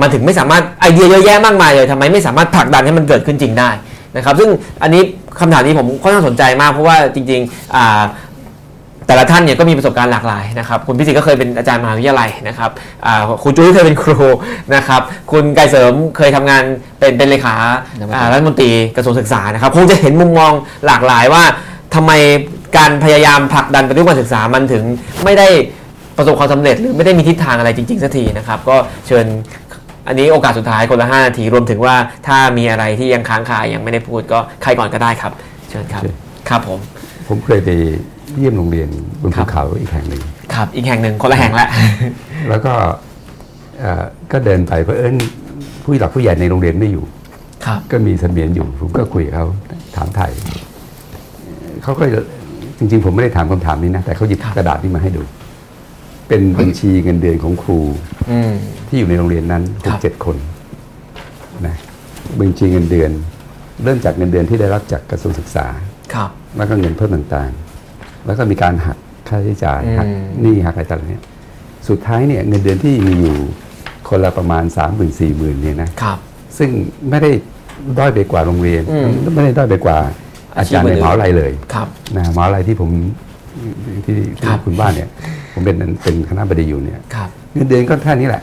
[0.00, 3.70] มันถึงไม่สามารถไอเดียเยอะแยะมากมายเลยทำไมไม่สามารถผลักดันให้มันเกิดขึ้นจริงได้
[4.16, 4.48] นะครับ ซึ่ง
[4.82, 5.02] อันนี้
[5.40, 8.02] คำถามนี้ผมค่อนข้างสนใจมากเพราะว่าจริงๆอ่า
[9.06, 12.70] แต่ละท่านเนี่ยก็มีประสบการณ์หลากหลายนะครับคุณพิสิทธิ์ก็เคยเป็นอาจารย์มหาวิทยาลัยนะครับ
[13.06, 14.18] อ่าคุณจุ้ยเคยเป็นครู
[14.74, 15.00] นะครับ
[15.32, 16.62] คุณไกรเสริมเคยทำงาน
[16.98, 17.56] เป็นเป็นเลขา
[18.14, 20.52] อ่ารัฐมนตรีกระทรวงศึกษานะครับคงจะเห็นมุมมอง
[20.86, 21.42] หลากหลายว่า
[21.94, 22.12] ทำไม
[22.76, 24.82] การพยายามผลักดันปฏิรูปการศึกษามันถึง
[25.24, 25.48] ไม่ได้
[26.16, 28.76] ประสบความสำเร็จหรือไม่ได้มีทิศทางอะไรจริงๆสักทีนะครับก็
[29.06, 29.26] เชิญ
[30.08, 31.94] อันนี้โอกาสสุดท้ายคนละ5นาทีรวมถึงว่า
[32.26, 35.32] ถ้ามีอะไรที่ยังค้างคายังไม่ได้พูดก็ใครก่อนก็ได้ครับ
[35.70, 36.08] เชิญครับโอเค
[36.48, 36.78] ครับผม
[37.28, 37.70] ผมเคยไป
[38.36, 38.88] เยี่ยมโรงเรียน
[39.22, 40.22] บนครัภูบเขาอีกแห่งหนึ่ง
[40.54, 41.66] ครับ อีกแห่งหนึ่งคนละแห่งละ
[42.48, 42.72] แล้วก็
[43.80, 45.14] เอ่อก็เดินไปเพราะเอิญ
[45.82, 47.04] ผู้หลักผู้ใหญ่ในโรงเรียนไม่อยู่
[47.66, 49.46] ครับก็มีเสมียนอยู่ผมก็คุยกับเขา
[49.96, 50.30] ถามไทย
[51.82, 52.04] เขาก็
[52.78, 55.22] จริง ๆ ผมไม่ได้ถามคำถามนี้นะแต่เขาหยิบครับกระดาษนี้มาให้ดู
[56.28, 57.80] เป็นบัญชีเงินเดือนของครู
[58.30, 58.52] อืม
[58.88, 60.36] ที่อยู่ในโรงเรียนนั้นครัหบกเจ็ดคน
[61.66, 61.76] นะ
[62.40, 63.10] บัญชีเงินเดือน
[63.84, 65.66] เริ่มจากเงินเดือนที่ได้รับจากกระทรวงศึกษา
[66.14, 68.98] ครับแล้วก็เงินเพิ่มต่างๆ แล้วก็มีการหัก
[69.28, 70.06] ค่าใช้จ่ายอืมหัก
[70.42, 71.24] หนี้หักอะไรต่างๆเนี่ย
[71.88, 73.36] สุดท้ายเนี่ยเงินเดือนที่มีอยู่
[74.08, 76.18] คนละประมาณ 3 0 0 0 0 4 0 0 0 0เนี่ยนะครับ
[76.58, 76.70] ซึ่ง
[77.10, 77.30] ไม่ได้
[77.98, 79.98] ด้อยไปกว่าโรงเรียนอืมไม่ได้ด้อยไปกว่า
[80.56, 82.90] อาจารย์ในมหาวิทยาลัยเลยครับนะมหาวิทยาลัยที่ผม
[84.04, 85.08] ที่ที่ครับคุณบ้านเนี่ย
[85.58, 88.42] ผมเป็นเป็นคณะบดีอยู่เนี่ยครับเงินเดือนก็แค่นี้แหละ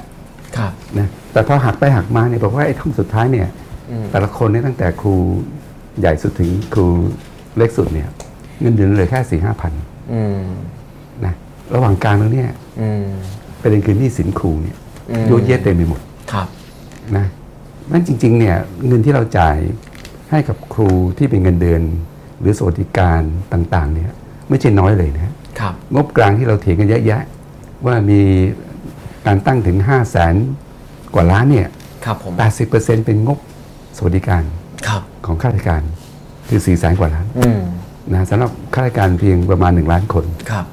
[0.58, 3.48] ครับนะแต่พอหักไปหักมาเนี่ยบอกว่าไอ้ท่อนสุดท้ายเนี่ย
[3.92, 5.16] อืมแต่ละคนเนี่ยตั้งแต่ครู
[6.00, 6.88] ใหญ่สุดถึงครู
[7.58, 8.10] เล็กสุดเนี่ย
[8.62, 9.72] เงินเดือนเหลือแค่สี่ห้าพัน
[10.14, 10.44] อืม
[11.26, 11.34] นะ
[11.76, 12.50] ระหว่างกลางแล้วเนี่ย
[12.82, 13.06] อืม
[13.62, 14.78] ประเด็นคือหนี้สินครูเนี่ย
[15.12, 16.02] อืมโยนเยะเต็มไปหมด
[16.32, 16.48] ครับ
[17.18, 17.26] นะ
[17.92, 18.56] นั่นจริง ๆ เนี่ย
[18.88, 19.58] เงินที่เราจ่าย
[20.32, 21.82] ให้กับครูที่เป็นเงินเดือน
[22.40, 23.22] หรือสวัสดิการ
[23.54, 24.12] ต่าง ๆ เนี่ย
[24.50, 25.34] ไม่ใช่น้อยเลยนะครับ
[25.95, 27.22] งบกลางที่เราเถียงกันเยอะแยะ
[27.86, 28.22] ว่ามี
[29.26, 30.36] การตั้งถึง 5 0 0แสน
[31.14, 31.68] กว่าล้านเนี่ย
[32.06, 32.34] ครับผม
[32.69, 33.38] 80%เป็นงบ
[33.98, 34.44] สวัสดิการ
[34.88, 35.82] ครับของข้าราชการ
[36.49, 37.60] คือ4แสนกว่าล้านอืม
[38.14, 40.65] นะสำหรับข้าราชการเพียงประมาณ1ล้านคนครับ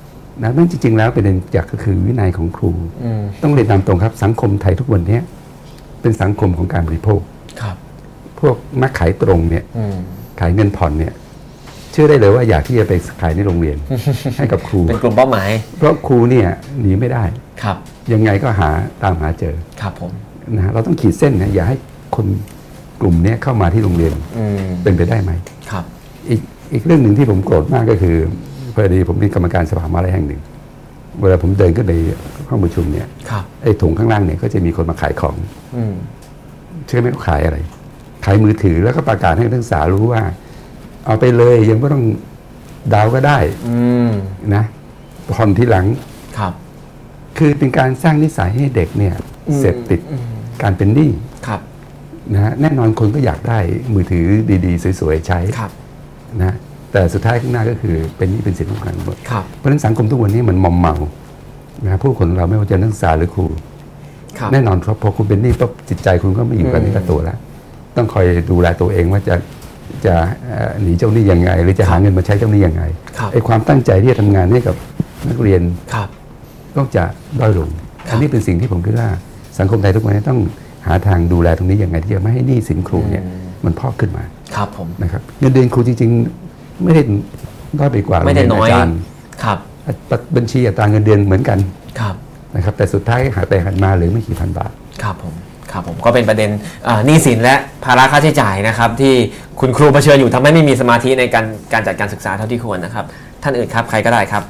[0.42, 2.70] นะนั่นจริง ๆ แล้วประเด็นจากก็คือวินัยของครู
[3.04, 5.22] อืมต้องเรียนตามตรงครับ สังคมไทยทุกวันเนี้ย
[6.00, 7.20] เป็นสังคมของการบริโภค
[7.60, 7.76] ครับ
[8.40, 9.96] พวกนักขายตรงเนี่ยอืม
[10.40, 11.12] ขายเงินผ่อนเนี่ย
[11.93, 13.77] เชื่อได้เลยว่าอยากที่จะไปขายในโรงเรียน
[14.39, 16.48] ให้กับครู เป็นกลุ่มเป้าหมาย เพราะครูเนี่ย
[16.81, 17.24] หนีไม่ได้
[17.62, 17.77] ครับ
[18.12, 18.70] ยังไงก็หา
[19.02, 20.10] ตามหาเจอ ครับผม
[20.55, 21.77] นะฮะเราต้องขีดเส้นนะอย่าให้
[22.16, 22.27] คน
[23.01, 25.32] กลุ่มเนี้ยเข้ามาที่โรงเรียนอืมเป็นไปได้ไหม
[25.70, 25.85] ครับ
[26.31, 26.40] อีก
[26.73, 28.16] อีกเรื่องหนึ่งที่ผมโกรธมากก็คือ
[28.74, 30.40] พอดีผมเป็นกรรมการสภามหาลัยแห่งหนึ่ง
[31.20, 31.94] เวลาผมเดินขึ้นใน
[32.48, 35.36] ห้องประชุมเนี่ยครับไอ้ถุงข้างล่างเนี่ยก็จะมีคนมาขายของ
[35.77, 35.94] อืม
[36.86, 37.59] เชื่อไหมเขาขายอะไร
[38.24, 40.23] ขายมือถือแล้วก็ประกาศให้นักศึกษารู้ว่า
[41.07, 42.05] เอาไปเลยยังไม่ต้อง
[42.95, 43.39] ดาวก็ได้
[43.69, 44.11] อืม
[44.55, 44.65] นะ
[45.33, 45.87] ผ่อนทีหลัง
[46.39, 46.53] ครับ
[47.39, 49.15] คือเป็นการสร้างนิสัยให้เด็กเนี่ย
[49.49, 50.24] อืมเสพติดอืม
[50.62, 51.11] การเป็นหนี้
[51.47, 51.61] ครับ
[52.35, 53.59] นะฮะแน่นอนคนก็อยากได้
[53.95, 54.27] มือถือ
[54.66, 55.70] ดีๆ สวยๆใช้ครับ
[56.41, 56.55] นะ
[56.93, 60.95] แต่สุดท้ายข้างหน้าก็คือเป็นหนี้เป็นสินของกันหมด ครับ เพราะฉะนั้นสังคมทุกวันนี้มันมอมเมา
[61.87, 63.45] นะผู้คนเราไม่ว่าจะนักศึกษาหรือครู
[64.39, 67.39] ครับ แน่นอนครับพอคุณเป็นหนี้ปั๊บจิตใจคุณก็ไม่อยู่กับอืม เนื้อกับตัวแล้ว
[67.97, 69.35] ต้องคอยดูแลตัวเองว่าจะ
[70.07, 70.15] จะ
[70.47, 72.83] เอ่อหนีเจ้าหนี้ยังไง หรือจะหาเงินมาใช้เจ้าหนี้ยังไง
[73.19, 74.74] ครับไอ้ความตั้งใจที่จะทำงานให้กับ
[75.29, 75.62] นักเรียน
[75.95, 76.09] ครับ
[76.77, 77.05] ต้องจะ
[77.41, 77.69] ด้อยลง
[78.09, 79.09] ครับอันนี้เป็นสิ่งที่ผมคิดว่า
[79.59, 80.41] สังคมไทยทุกวันนี้ต้อง
[80.87, 83.24] หาทางดูแลตรงนี้ยังไงที่จะไม่ให้หนี้สินครูเนี่ย
[83.65, 84.24] มันพอกขึ้นมา
[84.57, 87.03] ครับผมนะครับเงินเดือนครูจริงๆ ไม่ได้
[87.79, 88.97] ด้อยไปกว่าไม่ได้น้อยโรงเรีอาจารย์
[89.45, 89.59] ครับ
[90.37, 91.59] บัญชีอัตราเงินเดือนเหมือนกัน
[92.01, 92.15] ครับ
[92.55, 94.73] นะครับแต่สุดท้ายหาไปหันมาเหลือไม่กี่พันบาท
[95.03, 95.35] ครับผม
[95.73, 96.51] ครับผมก็เป็นประเด็น
[96.85, 97.55] เอ่อหนี้สินและ
[97.85, 99.15] ภาระค่าใช้จ่ายนะครับ ที่
[99.61, 103.05] คุณครูเผชิญอยู่ทำให้ไม่มีสมาธิในการการจัดการศึกษาเท่าที่ควรนะครับ
[103.43, 104.43] ท่านอื่นครับใครก็ได้ครับ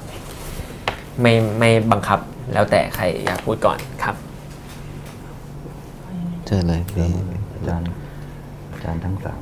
[1.20, 2.18] ไม่ไม่บังคับ
[2.52, 4.14] แล้วแต่ใครอยากพูดก่อนครับ
[6.46, 7.08] เชิญเลยพี่
[7.54, 7.88] อาจารย์
[8.72, 9.40] อาจารย์ทั้งสาม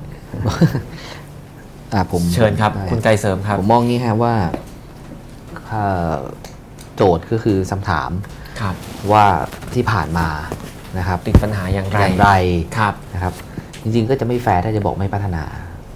[1.93, 4.35] อะผมเชิญครับได้คุณไกรเสริมครับ ผมมองงี้ฮะว่า
[5.71, 6.15] อ่า
[6.97, 8.11] โจทย์ก็คือคำถาม
[8.61, 8.75] ครับ
[9.13, 9.25] ว่า
[9.75, 10.29] ที่ผ่านมา
[10.99, 12.31] นะครับติดปัญหาอย่างไรอย่างไร
[12.79, 13.33] ครับนะครับ
[13.83, 15.43] จริงๆก็จะไม่แฟร์ถ้าจะบอกไม่พัฒนา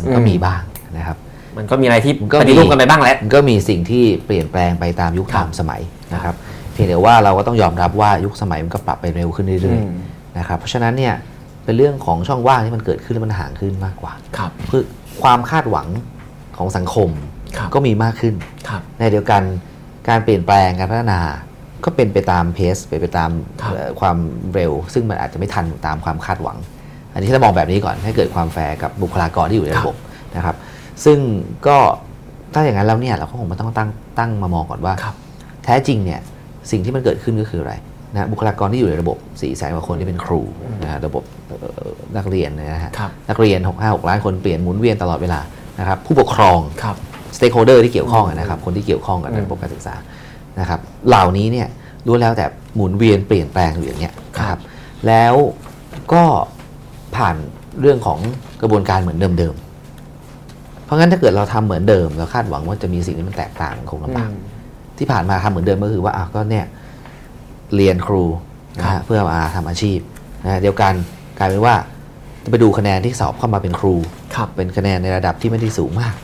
[0.01, 0.63] มันก็อืมมีบ้าง
[0.97, 1.17] นะครับ
[1.57, 5.81] มันก็มีอะไรที่มันก็ปมีฏิรูปกันไปบ้างแหละมันก็มีสิ่งที่เปลี่ยนแปลงไปตามยุคครัตาบมสมัย
[6.15, 6.35] นะครับ
[6.73, 11.15] เพียงแต่ว่าเราก็ต้องยอมรับว่ายุคสมัยมันก็ปรับไปเร็วขึ้นเรื่อยอืมๆนะครับเพราะฉะนั้นเนี่ย
[11.65, 14.83] เป็นเรื่องของช่องว่างที่มันเกิดขึ้นแล้วมันห่างขึ้นมากกว่าครับคือ
[15.23, 15.89] ความคาดหวัง
[16.57, 17.09] ของสังคม
[17.57, 18.35] ครับก็มีมากขึ้น
[18.69, 19.43] ครับในเดียวกัน
[20.09, 21.21] การเปลี่ยนแปลงการพัฒนา
[21.85, 23.31] ก็เป็นไปตามเพสเป็นไปตาม
[23.63, 24.17] ครับเอ่อความ
[24.55, 26.57] เร็ว ซึ่งมันอาจจะไม่ทันตามความคาดหวัง
[27.13, 29.97] อันนี้ถ้ามองแบบนี้ก่อนให้เกิดความแฟร์กับบุคลากรที่อยู่ในระบบ
[30.37, 30.57] นะครับ
[31.05, 31.19] ซึ่ง
[31.67, 31.79] ก็
[32.55, 35.15] ถ้าอย่างนั้นแล้วเนี่ยเราก็คงมาต้องตั้งตั้งมามองก่อนว่าครับ
[35.65, 36.21] แท้จริงเนี่ย
[36.71, 37.75] สิ่งที่มันเกิดขึ้นก็คืออะไร
[38.13, 40.41] นะบุคลากรที่อยู่ในระบบ4ี่แสนกว่าคนที่เป็นครู
[40.83, 45.41] นะฮะระบบเอ่อนักเรียนนะฮะครับนักเรียน 6 5 6ล้านคนเปลี่ยนหมุนเวียนตลอดเวลา
[45.81, 46.97] นะครับผู้ปกครองครับ
[47.37, 49.95] stakeholder ที่เกี่ยวข้องอะนะครับคนที่เกี่ยวข้องกับอืมระบบการศึกษา
[50.61, 51.69] นะครับเหล่านี้เนี่ย
[52.07, 54.61] ล้วนแล้วแต่หมุนเวียนเปลี่ยนแปลงอยู่อย่างเนี้ยนะครับ
[55.07, 55.35] แล้ว
[56.13, 56.25] ก็
[57.17, 57.37] ผ่าน
[57.81, 58.19] เรื่องของ
[58.63, 64.31] กระบวนการเหมือนเดิมๆ เพราะงั้นถ้าเกิดเราทำเหมือนเดิมเราคาดหวังว่าจะมีสิ่งที่มันแตกต่างคงลำบาก
[64.99, 66.65] ที่ผ่านมาทำเหมือนเดิมก็คือว่าอะก็เนี่ย
[67.77, 68.25] เรียนครู
[68.79, 69.99] นะครัฮะบเพื่อมาทำอาชีพ
[70.45, 70.93] นะฮะเดียวกัน
[71.39, 71.75] กลายเป็นว่า
[72.45, 73.95] จะไปดูคะแนนที่สอบเข้ามาเป็นครู
[74.35, 76.15] ครับเป็นคะแนนในระดับที่ไม่ได้สูงมาก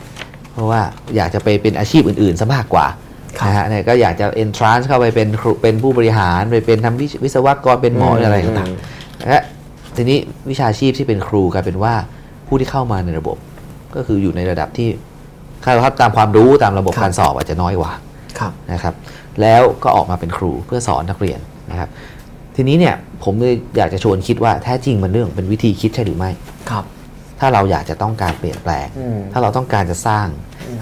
[0.53, 0.81] เพราะว่า
[1.15, 2.97] อยากจะไปเป็นอาชีพอื่นๆซะมากกว่าครับ
[3.47, 9.41] นะฮะเนี่ยก็อยากจะ entrance เข้าไปเป็นครูเป็นผู้บริหารไปเป็นทำวิวิศวกรเป็นหมอหรืออะไรต่างๆและ
[9.95, 10.17] ทีนี้
[10.49, 11.93] วิชาชีพที่เป็นครูกลายเป็นว่า
[12.47, 13.37] ผู้ที่เข้ามาในระบบ
[13.95, 14.89] ก็คืออยู่ในระดับที่
[15.63, 17.91] ค่าตามความรู้ตามระบบครับการสอบอาจจะน้อยกว่า
[18.39, 18.93] ครับนะครับ
[19.41, 21.39] แล้วก็ออกมาเป็นครูเพื่อสอนนักเรียน
[21.71, 21.89] นะครับ
[22.55, 26.31] ทีนี้เนี่ยผมเลยอยากจะชวนคิดว่าแท้จริงมันเรื่องเป็นวิธีคิดใช่หรือไม่
[26.69, 26.83] ครับ
[27.39, 30.27] ถ้าเราอยากจะต้องการเปลี่ยนแปลงอืมถ้าเราต้องการจะสร้าง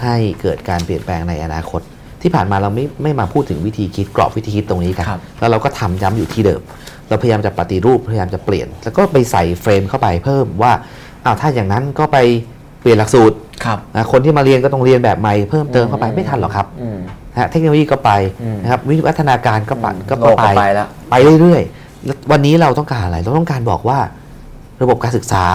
[0.03, 1.81] ให้เกิดการเปลี่ยนแปลงในอนาคต
[2.21, 6.61] ที่ผ่านมาเราไม่ไม่มาพูดถึงวิธีคิดกรอบวิธีคิดตรงนี้กันครับแล้วเราก็ทำย้ำอยู่ที่เดิม
[7.09, 10.71] เราพยายามจะปฏิรูปพยายามจะเปลี่ยน แล้วก็ไปใส่เฟรมเข้าไปเพิ่มว่า
[11.25, 12.17] อ้าวถ้าอย่างนั้นก็ไป
[12.81, 13.35] เปลี่ยนหลักสูตร
[13.65, 16.97] ครับนะคนที่มาเรียนก็ต้องเรียนแบบใหม่เพิ่มเติมเข้าไปไม่ทันหรอกครับอืม
[17.33, 18.11] นะฮะเทคโนโลยีก็ไป
[18.43, 23.99] อืมนะครับวิวัฒนาการก็ปะก็โลกไปก็ไปแล้วไปเรื่อยๆแล้ววันนี้เราต้องการอะไร เราต้องการบอกว่า
[24.81, 25.45] ระบบการศึกษา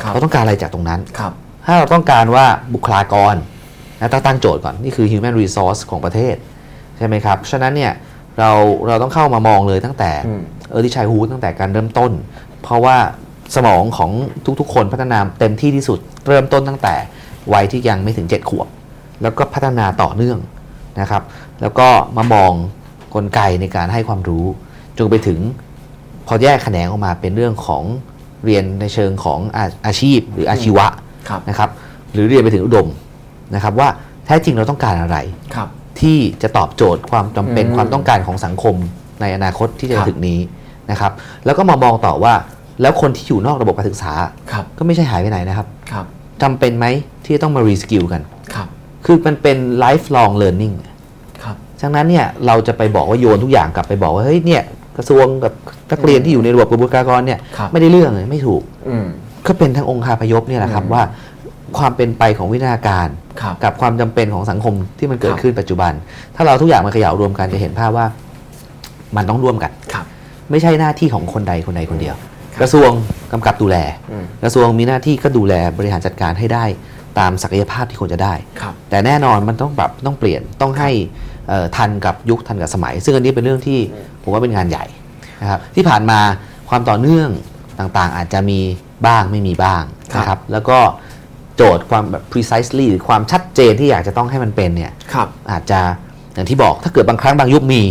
[0.00, 1.32] ครับเราต้องการอะไรจากตรงนั้นครับ
[1.66, 2.44] ถ้าเราต้องการว่า
[2.74, 3.34] บุคลากร
[4.00, 6.36] นะต้องตั้งโจทย์ก่อน นี่คือ human resource ของประเทศ
[6.98, 7.92] ใช่ไหมครับ ฉะนั้นเนี่ย
[8.38, 8.50] เรา
[8.86, 10.40] เราต้องเข้ามามองเลยตั้งแต่อืม
[10.74, 12.12] early childhood ตั้งแต่การเริ่มต้น
[12.62, 12.96] เพราะว่า
[13.56, 14.10] สมองของ
[14.60, 16.94] ทุกๆ คนพัฒนาเต็มที่ที่สุดเริ่มต้นตั้งแต่
[17.52, 18.68] วัยที่ยังไม่ถึง 7 ขวบ
[19.22, 20.38] แล้วก็พัฒนาต่อเนื่อง
[21.00, 21.22] นะครับ
[21.60, 22.52] แล้วก็มามอง
[23.14, 24.44] กลไกในการให้ความรู้
[24.98, 25.38] จนไปถึง
[26.26, 27.82] พอแยกแขนงออกมาเป็นเรื่องของ
[28.44, 30.86] เรียนในเชิงของอาอาชีพหรืออาชีวะ
[31.28, 31.70] ครับนะครับ
[32.12, 32.88] หรือเรียนไปถึงอุดม
[33.54, 33.88] นะครับว่า
[34.26, 35.16] แท้จริงเราต้องการอะไร
[35.54, 35.68] ครับ
[36.00, 38.74] ที่จะตอบโจทย์ความจำเป็นอืมความต้องการของสังคม
[39.20, 40.38] ในอนาคตที่จะครับถึงนี้
[40.90, 41.12] นะครับ
[41.44, 42.34] แล้วก็มามองต่อว่า
[42.82, 44.12] แล้วคนที่อยู่นอกระบบการศึกษา
[44.52, 46.04] ครับก็ไม่ใช่หายไปไหนนะครับครับ
[46.42, 46.86] จำเป็นไหม
[47.24, 48.22] ที่จะต้องมารีสกิลกัน
[48.54, 48.68] ครับ
[49.04, 50.74] คือมันเป็น lifelong learning
[51.42, 54.62] ครับฉะนั้นเนี่ยเราจะไปบอกว่าโยนทุกอย่างกลับไปบอกว่าเฮ้ยเนี่ย
[54.96, 55.52] กระทรวงกับ
[55.92, 59.06] นักเรียนที่อยู่ในระบบกระบวนการเนี่ยครับไม่ได้เรื่องเลยไม่ถูกอืม
[59.46, 61.02] ก็เป็นทั้งองค์คาพยพเนี่ยแหละครับอืมว่า
[61.78, 63.08] ความเป็นไปของวิทยาการ
[63.40, 65.92] ครับกับความจำเป็นของสังคมที่มันเกิดครับขึ้นปัจจุบัน
[66.36, 68.06] ถ้าเราทุกอย่างมาเขย่ารวมกันจะเห็นภาพว่า
[69.16, 70.06] มันต้องร่วมกันครับ
[70.50, 72.16] ไม่ใช่หน้าที่ของคนใดคนใดคนเดียว
[72.54, 72.90] ครับกระทรวง
[73.32, 73.76] กำกับดูแล
[74.10, 76.64] อืมกระทรวงมีหน้าที่ก็ดูแลบริหารจัดการให้ได้
[77.18, 80.90] ตามศักยภาพที่ควรจะได้ครับแต่แน่นอนมันต้องปรับต้องเปลี่ยนต้องให้
[81.48, 83.78] เอ่อทันกับยุคทันกับสมัย ซึ่งอันนี้เป็นเรื่องที่
[84.22, 84.84] ผมว่าเป็นงานใหญ่
[85.40, 86.20] นะครับที่ผ่านมา
[86.68, 87.30] ความต่อเนื่อง
[87.78, 88.60] ต่างๆ อาจจะมี
[89.06, 89.82] บ้างไม่มีบ้าง
[90.14, 90.78] ครับนะครับแล้วก็
[91.56, 95.80] โจทย์ความแบบ precisely หรือความชัดเจนที่อยากจะต้องให้มันเป็นเนี่ยครับอาจจะ
[96.34, 97.82] อย่างที่บอกถ้าเกิดบางครั้งบางยุคมี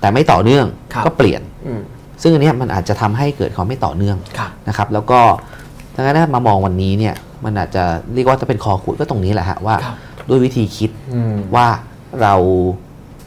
[0.00, 1.80] แต่ไม่ต่อเนื่องครับก็เปลี่ยนอืม
[2.22, 5.20] ซึ่งอันเนี้ยมันอาจจะทำให้เกิดความไม่ต่อเนื่องครับนะครับแล้วก็
[5.94, 7.14] ถ้างั้นมามองวันนี้เนี่ย
[7.44, 7.84] มันอาจจะ
[8.14, 9.96] เรียกว่าจะเป็นคอขุดก็ตรงนี้แหละฮะว่าครับ
[10.28, 11.66] ด้วยวิธีคิดอืมว่า
[12.22, 12.34] เรา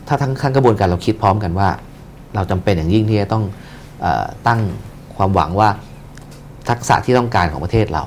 [0.08, 1.70] ถ้าทั้งขั้นกระบวนการเราคิดพร้อมกันว่า
[2.36, 3.44] เราจำเป็นอย่างยิ่งที่จะต้อง
[4.02, 4.60] เออตั้ง
[5.16, 5.70] ความหวังว่า
[6.70, 8.04] ทักษะที่ต้องการของประเทศเรา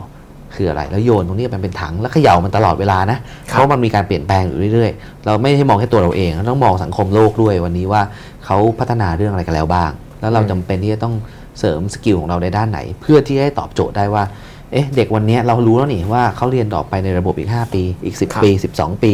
[0.56, 8.02] คืออะไร แล้วโยนตรงนี้มันเป็นถังแล้วเขย่ามันตลอดเวลานะเพราะมันมีการเปลี่ยนแปลงอยู่เรื่อยๆ เราไม่ได้มองแค่ตัวเราเองเราต้องมองสังคมโลกด้วยวันนี้ว่า
[8.44, 9.90] เขาพัฒนาเรื่องอะไรกันแล้วบ้าง
[10.20, 11.14] แล้วเราจำเป็นที่จะต้อง
[11.58, 14.24] เสริมสกิลของเราในด้านไหน เพื่อที่จะให้ตอบโจทย์ได้ว่า
[14.72, 19.12] เอ๊ะเด็กวันนี้เรารู้แล้วนี่ว่าเขาเรียนต่อไปในระบบอีก 5 ปี อีกครับ10 ปี 12 ปี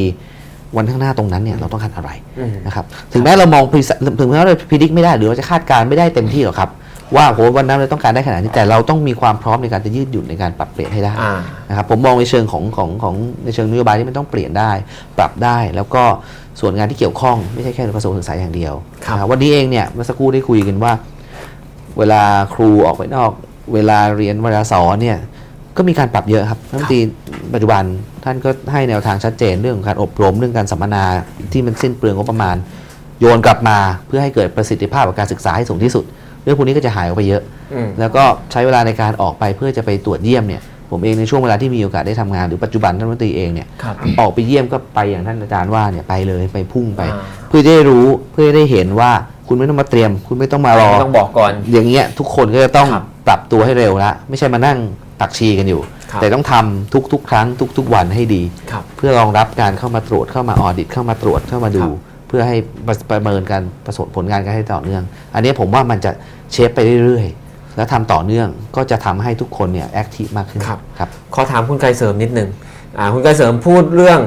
[0.77, 2.11] วันข้างหน้าตรงนั้นเนี่ยเราต้องการอะไร
[2.41, 6.71] อืมนะครับถึงแม้เรามอง preci- ถึงแม้เราพิจิตไม่ได้หรือเราจะคาดการณ์ไม่ได้เต็มที่หรอกครับ
[7.17, 11.35] ว่าโหวันนั้นเราต้องการได้ขนาดนี้แต่เราต้องมีความพร้อมในการจะยืดหยุ่นในการปรับเปลี่ยนให้ได้อ่า
[11.69, 13.15] นะครับผมมองในเชิงของของของ
[13.45, 14.71] ในเชิงนโยบายที่มันต้องเปลี่ยนได้
[15.19, 16.03] ปรับได้แล้วก็
[16.61, 18.75] ส่วนงานที่เกี่ยวข้องไม่ใช่แค่กระทรวงศึกษาอย่างเดียว
[19.07, 20.93] ครับนะครับวันนี้เองเนี่ยเมื่อสักครู่ได้คุยกันว่า
[21.99, 22.23] เวลา
[22.55, 23.31] ครูออกไปนอก
[23.75, 25.19] เวลาเรียนเวลาสอนเนี่ย
[25.77, 27.01] ก็มีการปรับเยอะครับรัฐมนตรี
[27.55, 27.83] ปัจจุบัน
[28.25, 31.05] ท่านก็ให้แนวทางชัดเจนเรื่องของการอบรมเรื่องการสัมมนา
[31.53, 32.57] ที่มันสิ้นเปลืองงบประมาณ
[33.21, 36.05] โยนกลับมาเพื่อให้เกิดประสิทธิภาพกับการศึกษาให้สูงที่สุด
[36.43, 37.43] เรื่องพวกนี้ก็จะหายออกไปเยอะ
[37.75, 49.11] อืมแล้วก็ใช้เวลาในการออกไปเพื่อจะไปตรวจเยี่ยมเนี่ยผมเองในช่วงเวลาที่มีโอกาสได้ทำงานหรือปัจจุบันท่านรัฐมนตรีเองเนี่ยครับออกไปเยี่ยมก็ไปอย่างท่านอาจารย์ว่าเนี่ยไปเลยไปพุ่งไปอ่าเพื่อจะได้รู้เพื่อจะได้เห็นว่า
[49.49, 54.79] คุณไม่ต้องมาเตรียม คุณไม่ต้องมารอต้องบอกก่อน อย่างเงี้ยทุกคนก็จะต้องครับปรับตัวให้เร็วละไม่ใช่มานั่ง
[55.21, 55.81] ตักชีกันอยู่
[56.13, 57.47] ครับแต่ต้องทำทุกๆ ครั้ง
[57.79, 65.03] ทุก ๆ วันให้ดีครับเพื่อรองรับการเข้ามาตรวจเข้ามาออดิตเข้ามาตรวจเข้ามาดูครับ เพื่อให้ประประเมินการประสบผลงานกันให้ต่อเนื่อง
[65.35, 66.11] อันนี้ผมว่ามันจะ
[66.53, 72.49] เชฟไปเรื่อยๆ แล้วทำต่อเนื่องก็จะทำให้ทุกคนเนี่ยแอคทีฟมากขึ้นครับครับขอถามคุณไกรเสริมนิดนึง
[72.99, 74.21] อ่าคุณไกรเสริมพูดเรื่อง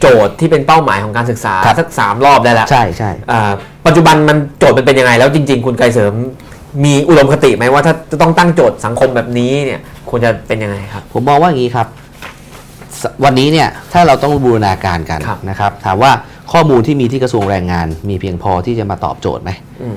[0.00, 3.52] โจทย์ที่เป็นเป้าหมายของการศึกษาครับสักสามรอบได้แล้วใช่ใช่อ่า
[3.86, 6.12] ปัจจุบันมันโจทย์มันเป็นยังไง แล้วจริง ๆ คุณไกรเสริม
[6.84, 12.05] มีอุดมคติไหมว่าถ้าจะต้องตั้งโจทย์สังคมแบบนี้เนี่ยควรจะเป็นยังไงครับ ผมมองว่าอย่างนี้ครับส
[13.24, 16.12] วันนี้เนี่ยถ้าเราต้องบูรณาการกันครับนะครับ ถามว่า
[16.52, 19.50] ข้อมูลที่มีที่กระทรวงแรงงาน มีเพียงพอที่จะมาตอบโจทย์ไหม
[19.82, 19.96] อืม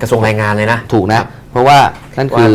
[0.00, 1.78] กระทรวงแรงงานเลยนะ ถูกนะ เพราะว่า
[2.18, 2.52] นั่นคือ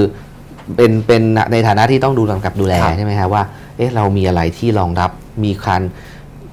[0.75, 1.21] เป็นเป็น
[1.51, 3.43] ในฐานะที่ต้องดูกำกับดูแลครับใช่ไหมฮะว่า
[3.77, 5.11] เอ๊ะเรามีอะไรที่รองรับ
[5.43, 5.81] มีการ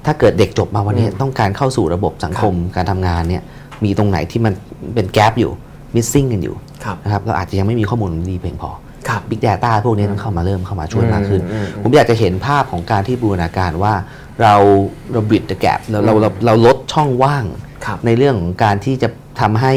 [0.05, 3.43] ถ้าเกิดเด็กจบมาวันนี้อืมต้องการเข้าสู่ระบบสังคมการทำงานเนี่ย
[3.83, 4.53] มีตรงไหนที่มัน
[4.95, 5.51] เป็นแกลบอยู่
[5.95, 8.69] missing กันอยู่ครับนะครับเราอาจจะยังไม่มีข้อมูลดีเพียงพอ
[9.09, 13.93] ครับ Big Data พวกนี้ต้องเข้ามาเริ่มเข้ามาช่วยมากขึ้นอืมอืมผมอยากจะเห็นภาพของการที่บูรณาการว่า
[14.41, 14.55] เรา
[15.11, 17.45] เราบิด the gap เราเราเราเราลดช่องว่าง
[17.85, 19.09] ครับในเรื่องของการที่จะ
[19.41, 19.73] ทำให้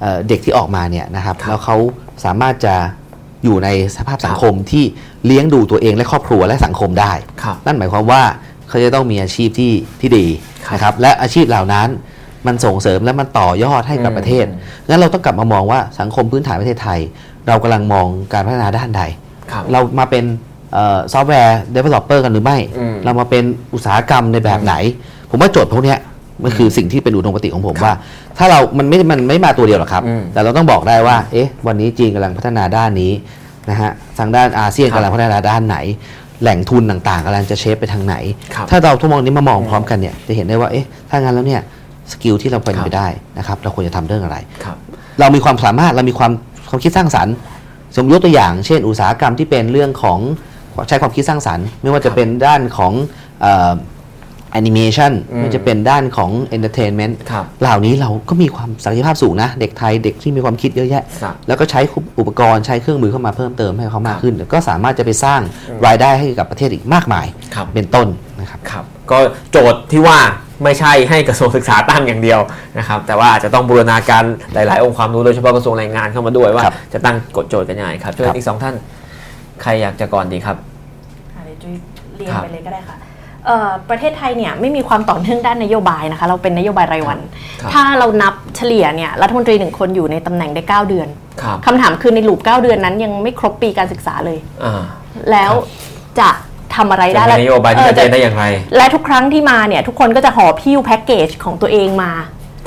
[0.00, 1.76] เอ่อเด็กที่ออกมาเนี่ยนะครับครับแล้วเขา
[2.24, 2.74] สามารถจะ
[3.44, 4.84] อยู่ในสภาพสังคมที่
[5.26, 8.22] เลี้ยงดูตัวเองและครอบครัวและสังคมได้ครับนั่นหมายความว่า
[8.68, 10.26] เขาจะต้องมีอาชีพที่ที่ดี
[10.66, 11.88] ครับนะครับและอาชีพเหล่านั้น
[12.46, 14.46] มันส่งเสริมและมันต่อยอดให้กับอืมประเทศ
[14.88, 17.00] งั้นเราต้องกลับมามองว่าสังคมพื้นฐานประเทศไทย
[17.48, 19.02] เรากำลังมองการพัฒนาด้านใด
[19.52, 20.24] ครับ เรามาเป็น
[21.12, 23.44] software developer กันหรือไม่ อืมเรามาเป็น
[23.74, 24.74] อุตสาหกรรมในแบบไหน
[25.30, 25.98] ผมว่าโจทย์พวกเนี้ย
[26.44, 27.92] มันคือสิ่งที่เป็นอุดมคติของผมว่า
[28.38, 33.12] ถ้าเรา มันไม่ มันไม่มาตัวเดียวหรอกครับ อืมแต่เราต้องบอกได้ว่า เอ๊ะ วันนี้จีนกำลังพัฒนาด้านนี้
[33.70, 35.76] นะฮะ ทางด้านอาเซียนครับกำลังพัฒนาด้านไหน
[36.42, 38.16] แหล่งทุนต่างๆกำลังจะ shift ไปทางไหน
[38.54, 41.62] ครับถ้าเราทุกมองนี้มามองพร้อมกันเนี่ย จะเห็นได้ว่า เอ๊ะ ถ้างั้นแล้วเนี่ย
[42.12, 43.06] skill ที่เราเป็นครับ ไปได้
[43.38, 44.76] นะครับ เราควรจะทำเรื่องอะไร ครับ
[45.20, 46.32] เรามีความสามารถเรามีความ
[46.70, 47.34] ความคิดสร้างสรรค์
[47.96, 50.18] สมมติยกตัวอย่าง เช่น อุตสาหกรรมที่เป็นเรื่องของ
[50.88, 52.92] ใช้ความคิดสร้างสรรค์ ไม่ว่าจะเป็นด้านของ
[54.52, 61.80] แอนิเมชันอืมไม่ว่าจะเป็นด้านของ entertainment ครับเหล่านี้เราก็มีความศักยภาพสูงนะ เด็กไทยเด็กที่มีความคิดเยอะแยะครับแล้วก็ใช้
[62.18, 65.40] อุปกรณ์ใช้เครื่องมือเข้ามาเพิ่มเติมให้เขามาครับกขึ้น ก็สามารถจะไปสร้าง
[65.86, 68.06] รายได้ให้กับประเทศอีกมากมายครับเป็นต้น
[68.40, 69.18] นะครับครับก็
[69.50, 70.18] โจทย์ที่ว่า
[70.64, 72.40] ไม่ใช่ให้กระทรวงศึกษาตั้งอย่างเดียว
[72.78, 74.24] นะครับแต่ว่าอาจจะต้องบูรณาการ
[74.54, 78.74] หลาย ๆ องค์ความรู้โดยเฉพาะกระทรวงแรงงานเข้ามาด้วยว่าครับจะตั้งกฎโจทย์กันยังไงครับช่วยครับอีกสองท่าน
[79.62, 80.56] ใครอยากจะก่อนดีครับ
[81.34, 81.74] อะเดี๋ยวจุ้ย
[82.16, 83.09] เรียนครับไปเลยก็ได้ค่ะเอ่อ
[83.90, 87.18] ประเทศไทยเนี่ยไม่มีความต่อเนื่องด้านนโยบายนะคะ เราเป็นนโยบายรายวัน
[87.60, 91.08] ครับถ้าเรานับเฉลี่ยเนี่ยรัฐมนตรีหนึ่งคนอยู่ในตำแหน่งได้ 9 เดือน
[91.42, 94.82] ครับคำถามคือในลูป 9 เดือนนั้นยังไม่ครบปีการศึกษาเลยอ่า
[95.30, 95.52] แล้ว
[96.20, 96.28] จะ
[96.74, 98.44] ทำอะไรได้จะมีนโยบายที่เอชัอดเจนได้อย่างไร
[98.76, 102.12] และทุกครั้งที่มาเนี่ยทุกคนก็จะหอบพิ้วแพ็กเกจของตัวเองมา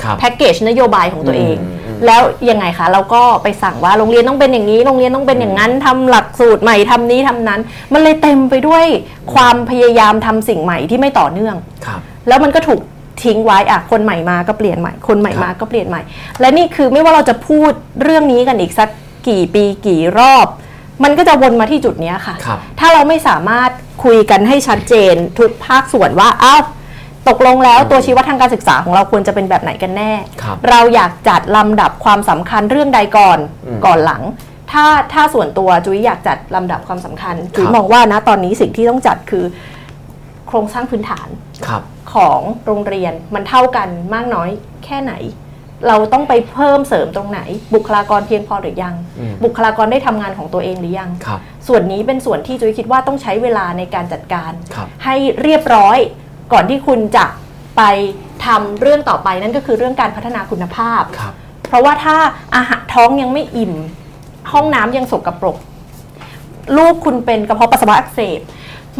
[0.02, 7.60] ครับแพ็กเกจนโยบายของตัวเองอืมอืม แล้วยังไงคะเราก็ไปสั่งว่าโรงเรียนต้องเป็นอย่างนี้ โรงเรียนต้องเป็นอย่างนั้นทำหลักสูตรใหม่ทำนี้ทำนั้น
[7.92, 8.84] มันเลยเต็มไปด้วย
[9.34, 11.56] ความพยายามทำสิ่งใหม่ที่ไม่ต่อเนื่อง
[11.86, 12.80] ครับ แล้วมันก็ถูก
[13.24, 16.00] ทิ้งไว้อะคนใหม่มาก็เปลี่ยนใหม่ คนใหม่มาครับก็เปลี่ยนใหม่
[16.40, 17.72] และนี่คือไม่ว่าเราจะพูด
[18.02, 18.88] เรื่องนี้กันอีกสัก
[19.28, 20.46] กี่ปีกี่รอบ
[21.04, 23.70] มันก็จะวนมาที่จุดเนี้ยค่ะครับถ้าเราไม่สามารถ
[24.04, 26.62] คุยกันให้ชัดเจนทุกภาคส่วนว่าอ้าว
[27.28, 34.22] ตกลงแล้วตัวชี้วัดทางการศึกษาของเราควรจะเป็นแบบไหนกันแน่ ครับเราอยากจัดลำดับความสำคัญเรื่องใดก่อนอืมก่อนหลัง
[34.72, 39.44] ถ้าถ้าส่วนตัวจุ๋ยอยากจัดลำดับความสำคัญจุ๋ยครับ มองว่านะตอนนี้สิ่งที่ต้องจัดคือ
[40.48, 41.28] โครงสร้างพื้นฐาน
[41.66, 41.82] ครับ
[42.14, 44.50] ของโรงเรียนมันเท่ากันมากน้อย
[44.84, 45.14] แค่ไหน
[45.88, 47.40] เราต้องไปเพิ่มเสริมตรงไหน
[47.74, 55.98] บุคลากรเพียงพอหรือยัง อืม บุคลากรได้ทำงานของตัวเองหรือยัง ครับ ส่วนนี้เป็นส่วนที่จุ้ยคิดว่าต้องใช้เวลาในการจัดการ ครับ ให้เรียบร้อย
[56.52, 57.26] ก่อนที่คุณจะ
[57.76, 57.82] ไป
[58.46, 61.32] ทำเรื่องต่อไปนั่นก็คือเรื่องการพัฒนาคุณภาพ ครับ
[61.68, 62.16] เพราะว่าถ้า
[62.56, 63.72] อาหารท้องยังไม่อิ่ม
[64.52, 65.56] ห้องน้ำยังสกปรก
[66.76, 68.40] ลูกคุณเป็นกระเพาะปัสสาวะอักเสบ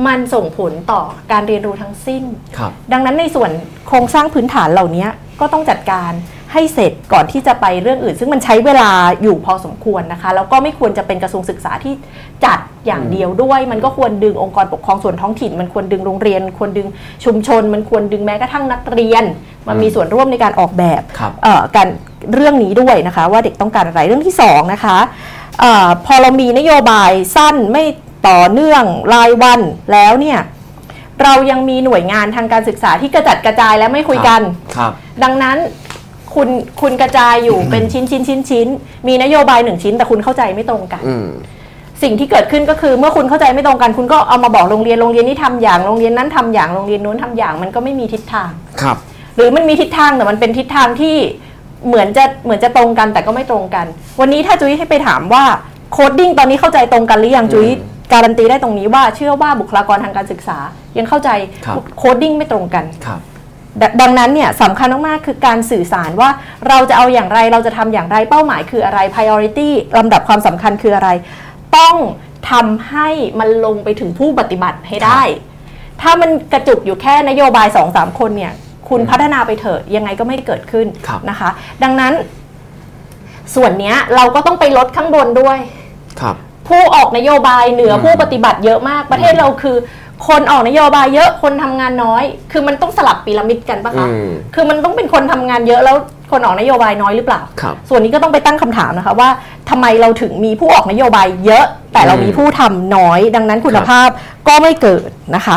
[0.07, 1.03] มันส่งผลต่อ
[1.33, 2.25] การเรียนรู้ทั้งสิ้น
[2.59, 3.51] ครับ ดังนั้นในส่วน
[3.89, 5.07] โครงสร้างพื้นฐานเหล่านี้
[5.41, 6.13] ก็ต้องจัดการ
[6.55, 8.91] ให้เสร็จก่อนที่จะไปเรื่องอื่น ซึ่งมันใช้เวลา
[9.23, 11.95] อยู่พอสมควรนะคะ แล้วก็ไม่ควรจะเป็นกระทรวงศึกษาที่
[12.45, 16.87] จัดอย่างเดียวด้วย มันก็ควรดึงองค์กรปกครองส่วนท้องถิ่น มันควรดึงโรงเรียน ควรดึง
[17.25, 19.25] ชุมชน มันควรดึงแม้กระทั่งนักเรียน
[19.67, 21.89] มามีส่วนร่วมในการออกแบบครับเอ่อการ
[22.35, 24.99] เรื่องนี้ด้วยนะคะ ว่าเด็กต้องการอะไรเรื่องที่สองนะคะ
[25.61, 27.85] เออพอเรามีนโยบายสั้นไม่
[28.29, 29.61] ต่อเนื่องรายวัน
[29.93, 30.39] แล้วเนี่ย
[31.23, 34.41] เรายังมีหน่วยงานทางการศึกษาที่กระจัดกระจายและไม่คุยกัน
[34.77, 35.57] ครับดังนั้น
[36.35, 36.49] คุณ
[36.81, 38.67] คุณกระจายอยู่เป็นชิ้นชิ้นชิ้นชิ้น
[39.09, 41.29] มีนโยบายหนึ่งชิ้น แต่คุณเข้าใจไม่ตรงกัน อืม
[42.03, 48.51] สิ่งที่เกิดขึ้นก็คือเมื่อคุณเข้าใจไม่ตรงกัน คุณก็เอามาบอกโรงเรียนโรงเรียนนี้ทำอย่างโรงเรียนนั้นทำอย่างโรงเรียนนู้นทำอย่าง มันก็ไม่มีทิศทาง
[48.83, 48.97] ครับ
[49.37, 51.17] หรือมันมีทิศทางแต่มันเป็นทิศทางที่
[51.87, 53.87] เหมือนจะเหมือนจะตรงกันแต่ก็ไม่ตรงกัน
[54.21, 55.45] วันนี้ถ้าจุ้ยให้ไปถามว่า
[55.93, 57.69] coding ตอนนี้เข้าใจตรงกันหรือยังจุ้ย
[58.13, 60.59] การันตีได้ตรงนี้ว่าเชื่อว่าบุคลากรทางการศึกษา
[60.99, 61.31] ยังเข้าใจ
[61.67, 63.21] ครับ coding ไม่ตรงกัน ครับ
[63.83, 66.31] ดังนั้นเนี่ยสำคัญมากๆคือการสื่อสารว่า
[66.69, 71.11] เราจะเอาอย่างไรเราจะทำอย่างไรเป้าหมายคืออะไร priority ลำดับความสำคัญคืออะไร
[71.77, 71.97] ต้อง
[72.51, 73.09] ทำให้
[73.41, 75.23] มันลงไปถึงผู้ปฏิบัติให้ได้
[76.01, 78.53] ถ้ามันกระจุกอยู่แค่นโยบาย2อสามคนเนี่ย
[78.89, 81.51] คุณพัฒนาไปเถอะยังไงก็ไม่เกิดขึ้นครับนะคะ
[81.83, 82.13] ดังนั้น
[83.55, 85.59] ส่วนเนี้ยเราก็ต้องไปลดข้างบนด้วย
[86.21, 86.37] ครับ
[86.69, 89.77] ผู้ออกนโยบายเหนืออมผู้ปฏิบัติเยอะมากประเทศเราคือ
[90.29, 95.97] คนออกนโยบายเยอะคนทำงานน้อย คือมันต้องสลับพีระมิดกันปะคะอืมคือมันต้องเป็นคนทำงานเยอะแล้ว
[96.31, 99.29] คนออกนโยบายน้อยหรือเปล่าครับส่วนนี้ก็ต้องไปตั้งคำถามนะคะว่า
[99.71, 104.09] ทำไมเราถึงมีผู้ออกนโยบายเยอะ แต่เรามีผู้ทำน้อย ดังนั้นคุณภาพ
[104.49, 105.57] ก็ไม่เกิดนะคะ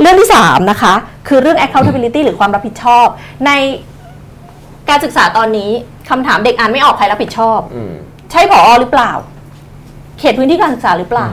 [0.00, 0.94] เรื่องที่ 3 นะคะ
[1.28, 3.06] คือเรื่อง accountability หรือความรับผิดชอบ
[3.46, 3.50] ใน
[4.88, 5.70] การศึกษาตอนนี้
[6.10, 7.92] คำถามเด็กอ่านไม่ออกใครรับผิดชอบอืม
[8.30, 9.12] ใช่ผอหรือเปล่า
[10.18, 11.28] เขตพื้นที่การศึกษาหรือเปล่า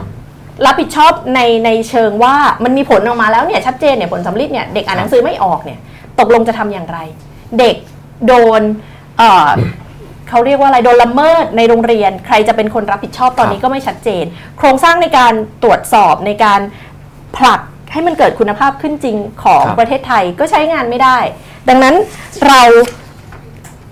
[0.64, 2.34] รับผิดชอบในในเชิงว่า
[2.64, 5.78] มันมีผลออกมาแล้วเนี่ยชัดเจนเนี่ยผลสำลิดเนี่ยเด็กอ่านหนังสือไม่ออกเนี่ย
[6.20, 6.98] ตกลงจะทำอย่างไร
[7.58, 7.76] เด็ก
[8.26, 8.60] โดน
[9.18, 9.50] เอ่อ
[10.28, 14.24] เขาเรียกว่าอะไรโดนละเมิดในโรงเรียน ใครจะเป็นคนรับผิดชอบตอนนี้ก็ไม่ชัดเจน
[14.58, 16.60] โครงสร้างในการตรวจสอบในการ
[17.36, 17.60] ผลัก
[17.92, 21.18] ให้มันเกิดคุณภาพขึ้นจริงของครับประเทศไทยก็ใช้งานไม่ได้
[21.68, 21.94] ดังนั้น
[22.46, 22.62] เรา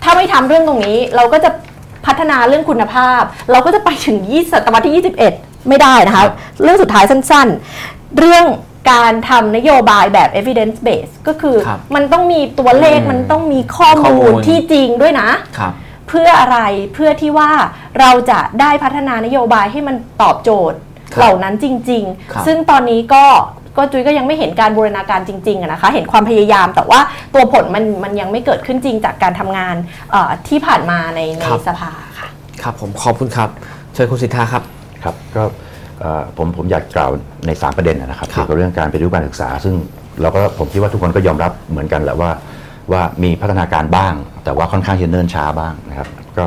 [0.03, 1.49] ถ้าไม่ทำเรื่องตรงนี้ เราก็จะ
[2.05, 3.21] พัฒนาเรื่องคุณภาพ
[3.51, 6.23] เราก็จะไปถึง20ศตวรรษที่ 21 ไม่ได้นะคะ
[6.63, 8.45] เรื่องสุดท้ายสั้นๆ เรื่อง
[8.91, 15.73] การทำนโยบายแบบ evidence base ก็คือครับมันต้องมีตัวเลขอืมมันต้องมีข้อข้อมูมูลล ที่จริงด้วยนะ ครับ
[16.09, 16.59] เพื่ออะไร
[16.93, 17.51] เพื่อที่ว่า
[17.99, 20.77] เราจะได้พัฒนานโยบายให้มันตอบโจทย์
[21.13, 23.25] ครับเหล่านั้นจริง ครับๆ ซึ่งตอนนี้ก็
[23.77, 26.99] ก็จุ้ยก็ยังไม่เห็นการบูรณาการจริงๆอะนะคะ เห็นความพยายามแต่ว่า
[27.33, 29.75] ตัวผลมันมันยังไม่เกิดขึ้นจริงจากการทำงาน
[30.11, 32.27] เอ่อที่ผ่านมาในในครับ สภาค่ะ
[32.63, 33.49] ครับผมขอบคุณครับ
[33.93, 34.63] เชิญคุณสิทธาครับ
[35.05, 35.43] ครับก็
[35.99, 37.11] เอ่อผมผมอยากกล่าว
[37.45, 39.75] ใน 3 ประเด็นนะครับครับเกี่ยวกับเรื่องการปฏิรูปการศึกษา ซึ่ง
[40.21, 42.31] เราก็ผมคิดว่าทุกคนก็ยอมรับเหมือนกันแหละว่า
[42.91, 44.13] ว่ามีพัฒนาการบ้าง
[44.43, 46.07] แต่ว่าค่อนข้างจะเนิ่นช้าบ้างนะครับ
[46.37, 46.45] ก็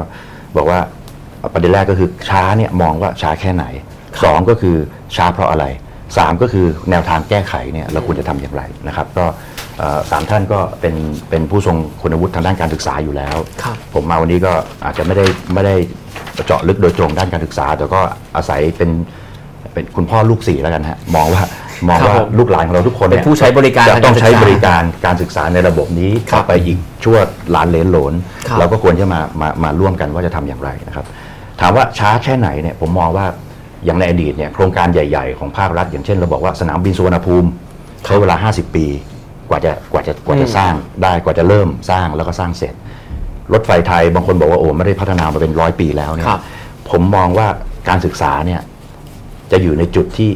[0.56, 0.78] บอกว่า
[1.52, 3.64] ประเด็นแรกก็คือช้าเนี่ยมองว่าช้าแค่ไหน
[4.24, 4.76] สองก็คือ
[5.16, 5.64] ช้าเพราะอะไร
[6.16, 9.26] สามก็คือแนวทางแก้ไขเนี่ยเราควรจะทำอย่างไรนะครับ ก็
[9.78, 10.94] เอ่อสามท่านก็เป็น
[11.30, 14.52] เป็นผู้ทรงคุณวุฒิทางด้านการศึกษาอยู่แล้วครับผมมาวันนี้ก็
[14.84, 15.24] อาจจะไม่ได้
[15.54, 15.74] ไม่ได้
[16.46, 18.00] เจาะลึกโดยตรงด้านการศึกษา แต่ก็
[18.36, 18.90] อาศัยเป็น
[19.72, 21.42] เป็นคุณพ่อลูกสี่แล้วกันฮะมองว่า
[21.88, 27.16] มองครับว่าผมลูกหลานของเราทุกคนเป็นผู้ใช้บริการจะต้องใช้ทางการศึกษาบริการการศึกษาในระบบนี้ครับต่อไปอีกชั่ว
[27.50, 28.12] หลานเหลนโหลน
[28.48, 31.06] ครับเราก็ควรจะมามามาร่วมกันว่าจะทำอย่างไรนะครับ
[31.60, 33.26] ถามว่าช้าแค่ไหนเนี่ยผมมองว่า
[33.84, 37.48] อย่างในอดีตเนี่ยโครงการใหญ่ ๆ ของภาครัฐ อย่างเช่น เราบอกว่าสนามบินสุวรรณภูมิ
[38.04, 38.86] ใช้เวลา 50 ปี
[39.48, 40.72] กว่าจะกว่าจะกว่าจะอืมสร้าง
[41.02, 42.74] ได้กว่าจะเริ่มสร้างแล้วก็สร้างเสร็จ
[43.52, 46.40] รถไฟไทยบางคนบอกว่าโอ้ไม่ได้พัฒนามาเป็นร้อยปีแล้วเนี่ยครับ
[46.90, 47.46] ผมมองว่า
[47.88, 48.60] การศึกษาเนี่ย
[49.52, 50.30] จะอยู่ในจุดที่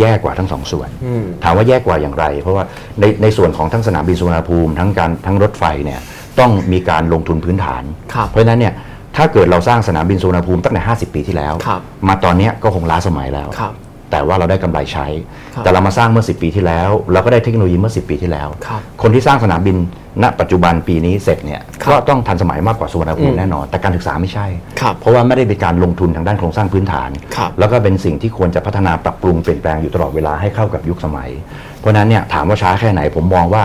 [0.00, 2.64] แย่กว่าทั้งสองส่วนอืมถามว่าแย่กว่าอย่างไร เพราะว่า
[3.00, 6.00] ในในส่วนของทั้งสนามบินสุวรรณภูมิทั้งการทั้งรถไฟเนี่ย
[6.38, 7.82] ต้องมีการลงทุนพื้นฐาน
[8.14, 8.74] ครับเพราะฉะนั้นเนี่ย
[9.18, 13.74] ถ้าเกิดเราสร้างสนามบินสุวรรณภูมิตั้งแต่ 50 ปีที่แล้วครับมาตอนเนี้ยก็คงล้าสมัยแล้วครับ
[14.10, 15.06] แต่ว่าเราได้กำไรใช้
[15.54, 19.76] ครับแต่เรามาสร้างเมื่อ 10 ปีที่แล้ว เราก็ได้เทคโนโลยีเมื่อ 10 ปีที่แล้วครับคนที่สร้างสนามบิน
[20.22, 24.46] ณปัจจุบันปีนี้เสร็จเนี่ยครับก็ต้องทันสมัยมากกว่าสุวรรณภูอืมิมแน่นอน แต่การศึกษาไม่ใช่
[24.80, 31.30] ครับเพราะว่าไม่ได้เป็นการลงทุนทางด้านโครงสร้างพื้นฐานครับแล้วก็เป็นสิ่งที่ควรจะพัฒนาปรับปรุงเปลี่ยนแปลงอยู่ตลอดเวลาให้เข้ากับยุคสมัย
[31.78, 33.62] เพราะฉะนั้นเนี่ยถามว่าช้าแค่ไหนผมมองว่า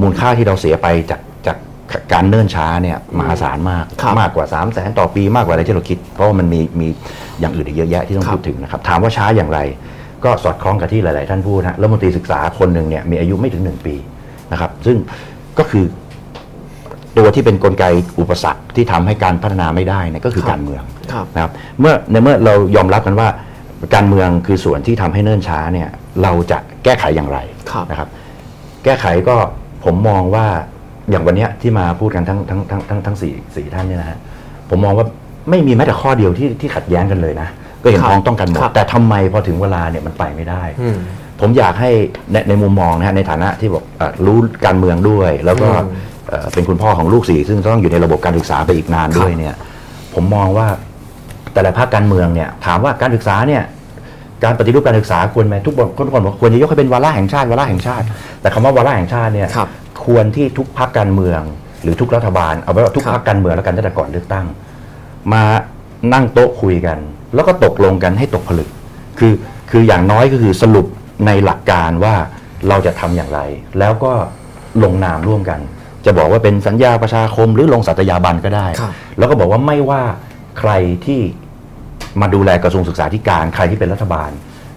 [0.00, 1.25] มูลค่าที่เราเสียไปจากจา
[1.90, 6.88] กการเนิ่นช้าเนี่ยมหาศาลมากครับมากกว่า 3 0 0แสนต่อปีมากกว่าอะไรที่เราคิด เพราะว่ามันมีมี
[7.40, 9.60] อย่างอื่นอีกเยอะแยะที่ต้องครับพูดถึงนะครับ ถามว่าช้าอย่างไร
[10.24, 13.94] ก็สอดคล้องกับที่หลาย ๆ ท่านพูดนะรัฐมนตรีศึกษาคนหนึ่งเนี่ยมีอายุไม่ถึง 1 ปี
[14.52, 14.96] นะครับ ซึ่ง
[15.58, 15.84] ก็คือ
[17.18, 17.84] ตัวที่เป็นกลไก
[18.20, 20.82] อุปสรรคที่ทำให้การพัฒนาไม่ได้เนี่ยก็คือครับการเมือง
[21.12, 23.28] ครับนะครับเมื่อในเมื่อเรายอมรับกันว่า
[23.94, 25.88] การเมืองคือส่วนที่ทำให้เนิ่นช้าเนี่ย
[26.22, 27.38] เราจะแก้ไขอย่างไร
[27.70, 28.08] ครับนะครับ
[28.84, 29.36] แก้ไขก็
[29.84, 30.46] ผมมองว่า
[31.10, 34.18] อย่างวันเนี้ยที่มาพูดกันทั้งทั้งทั้งทั้งทั้งสี่สี่ท่านเนี่ยนะฮะ
[34.70, 35.06] ผมมองว่า
[35.50, 37.48] ไม่มีแม้แต่ข้อเดียวที่ที่ขัดแย้งกันเลยนะ
[37.82, 40.96] ก็เห็นครับพ้องต้องกันหมดครับแต่ทำไมพอถึงเวลาเนี่ยมันไปไม่ได้อืม
[41.40, 41.90] ผมอยากให้
[42.32, 45.90] ในในมุมมองนะฮะในฐานะที่บอกเอ่อรู้การเมืองด้วย แล้วก็อืม
[46.28, 49.54] เอ่อเป็นคุณพ่อของลูกสี่ซึ่งต้องอยู่ในระบบการศึกษาไปอีกนานด้วยเนี่ย
[50.14, 50.66] ผมมองว่า
[51.54, 53.62] แต่ละภาคการเมืองเนี่ยถามว่าการศึกษาเนี่ย
[54.44, 58.04] การปฏิรูปการศึกษาควรไหมทุกคนทุกคนบอกควรจะยกให้เป็นวาระแห่งชาติวาระแห่งชาติ
[58.40, 59.48] แต่คำว่าวาระแห่งชาติเนี่ย
[60.06, 61.40] ครับควรที่ทุกพรรคการเมือง
[61.82, 64.46] หรือทุกรัฐบาลเอาไว้ว่าทุกครับพรรคการเมืองแล้วกันตั้งแต่ก่อนเลือกตั้ง
[65.32, 65.42] มา
[66.12, 66.98] นั่งโต๊ะคุยกัน
[67.34, 68.68] แล้วก็ตกลงกันให้ตกผลึก
[69.18, 69.32] คือ
[69.70, 70.86] คืออย่างน้อยก็คือสรุป
[71.26, 72.14] ในหลักการว่า
[72.68, 73.40] เราจะทำอย่างไร
[73.78, 74.12] แล้วก็
[74.84, 75.60] ลงนามร่วมกัน
[76.04, 80.02] จะบอกว่าเป็นสัญญาประชาคมหรือลงสัตยาบันก็ได้ครับแล้วก็บอกว่าไม่ว่า
[80.58, 80.72] ใคร
[81.06, 81.20] ที่
[82.20, 84.30] มาดูแลกระทรวงศึกษาธิการใครที่เป็นรัฐบาล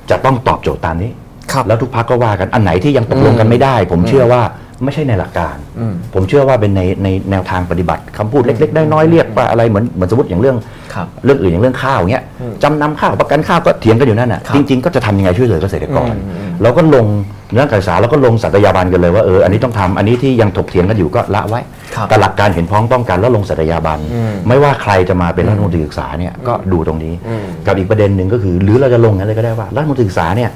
[0.09, 1.11] จะต้องตอบโจทย์ตามนี้
[1.51, 4.41] ครับแล้วทุกพักก็ว่ากันอันไหนที่ยังตกลงกันไม่ได้ ผมเชื่อว่า
[4.83, 10.57] ไม่ใช่ในหลักการอืมผมเชื่อว่าเป็นในในแนวทางปฏิบัติคำพูดเล็กๆน้อยๆเรียกว่าอะไรเหมือนเหมือนสมมติอย่างเรื่อง
[10.93, 17.05] ครับเรื่องอื่นอย่างเรื่องข้าวเงี้ยอืมจำนำข้าวประกันข้าวก็เถียงกันอยู่นั่นน่ะครับจริงๆก็จะทำยังไงช่วยเหลือเกษตรกรอืมอืมเราก็ลง
[17.53, 21.61] เรื่องการศึกษาแล้วก็ลงสัตยาบันกันเลยว่าเอออันนี้ต้องทำอันนี้ที่ยังถกเถียงกันอยู่ก็ละไว้
[21.95, 30.49] ครับแต่หลักการเห็นพ้องต้องกันแล้วลงสัตยาบันอืมไม่ว่าใครจะมาเป็นรัฐมนตรีศึกษาเนี่ยก็ดูตรงนี้อืมกับอีกประเด็นหนึ่งก็คือ หรือเราจะลงกันเลยก็ได้ว่ารัฐมนตรีศึกษาเนี่ย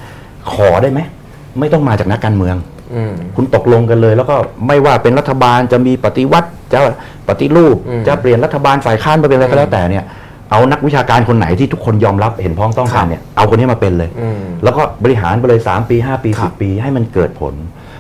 [0.54, 1.00] ขอได้ไหม
[1.60, 2.73] ไม่ต้องมาจากนักการเมืองอืม
[3.36, 4.36] คุณตกลงกันเลย แล้วก็
[4.68, 6.80] ไม่ว่าเป็นรัฐบาลจะมีปฏิวัติจะ
[7.28, 10.06] ปฏิรูปอืมจะเปลี่ยนรัฐบาลฝ่ายค้านมาเป็นอะไรก็แล้วแต่เนี่ย
[10.52, 17.54] เอานักวิชาการคนไหนที่ทุกคนยอมรับเห็นพ้องต้องครักันบเนี่ยเอาคนนี้มาเป็นเลยอืมแล้วก็บริหารไปเลย 3 ปี 5 ปีครับ10 ปีให้มันเกิดผล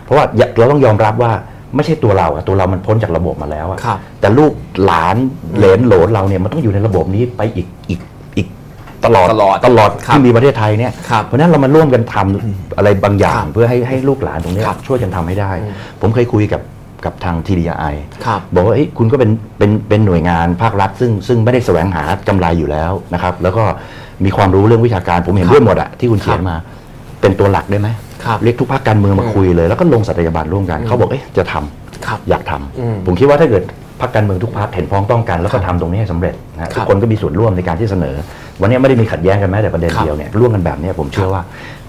[0.03, 1.31] เพราะว่าอย่าเราต้องยอมรับว่า
[1.75, 4.51] ไม่ใช่ตัวเราอะตัวเรามันพ้นจากระบบมาแล้วอะครับแต่ลูก
[4.85, 5.15] หลาน
[5.57, 8.12] เหลนโหลนเราเนี่ยมันต้องอยู่ในระบบนี้ไปอีกอีกอีก
[9.05, 16.61] ตลอดตลอดตลอดครับที่มีประเทศไทยเนี่ยครับเพราะฉะนั้นเรามาร่วมกันทำอะไรบางอย่าคงรับเพื่อให้ให้ลูกหลานตรงเนี้ยครับช่วยกันทำให้ได้อืมผมเคยคุยกับ
[17.05, 17.93] กับทาง TDI
[18.25, 23.63] ครับบอกว่าเอ้ยคุณก็เป็นเป็นเป็นหน่วยงานภาครัฐ ซึ่งซึ่งไม่ได้แสวงหากำไรอยู่แล้วนะครับ แล้วก็
[24.25, 26.57] มีความรู้เรื่องวิชาการผมเห็นครับด้วยหมดอะที่คุณเขียนครับมา
[27.21, 27.87] เป็นตัวหลักได้ไหม
[28.25, 33.63] ครับเรียกทุกภาคการเมืองมาอืมคุยเลย แล้วก็ลงสัตยาบันร่วมกันเขาบอกเอ๊ะจะทำครับอยากทำอืมผมคิดว่าถ้าเกิด
[34.03, 38.15] พรรคการเมืองทุกพรรคเห็นพ้องต้องกัน แล้วก็ทำตรงนี้ให้สำเร็จนะครัทุบกคนก็มีส่วนร่วมในการที่เสนอ
[38.61, 41.41] วันนี้ไม่ได้มีขัดแย้งกันแม้แต่ประเด็นครับเดียวเนี่ยร่วมกันแบบนี้ผมเชื่อว่า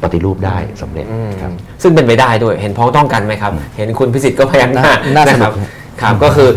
[0.02, 4.84] ปฏิรูปได้สำเร็จอืมครับ ซึ่งเป็นไปได้ด้วยเห็นพ้องต้องกันไหมครับ เห็นคุณพิสิทธิ์ก็พยักหน้า
[5.16, 5.54] น่าสนะคนุรับก
[6.02, 6.48] ครับก็คือ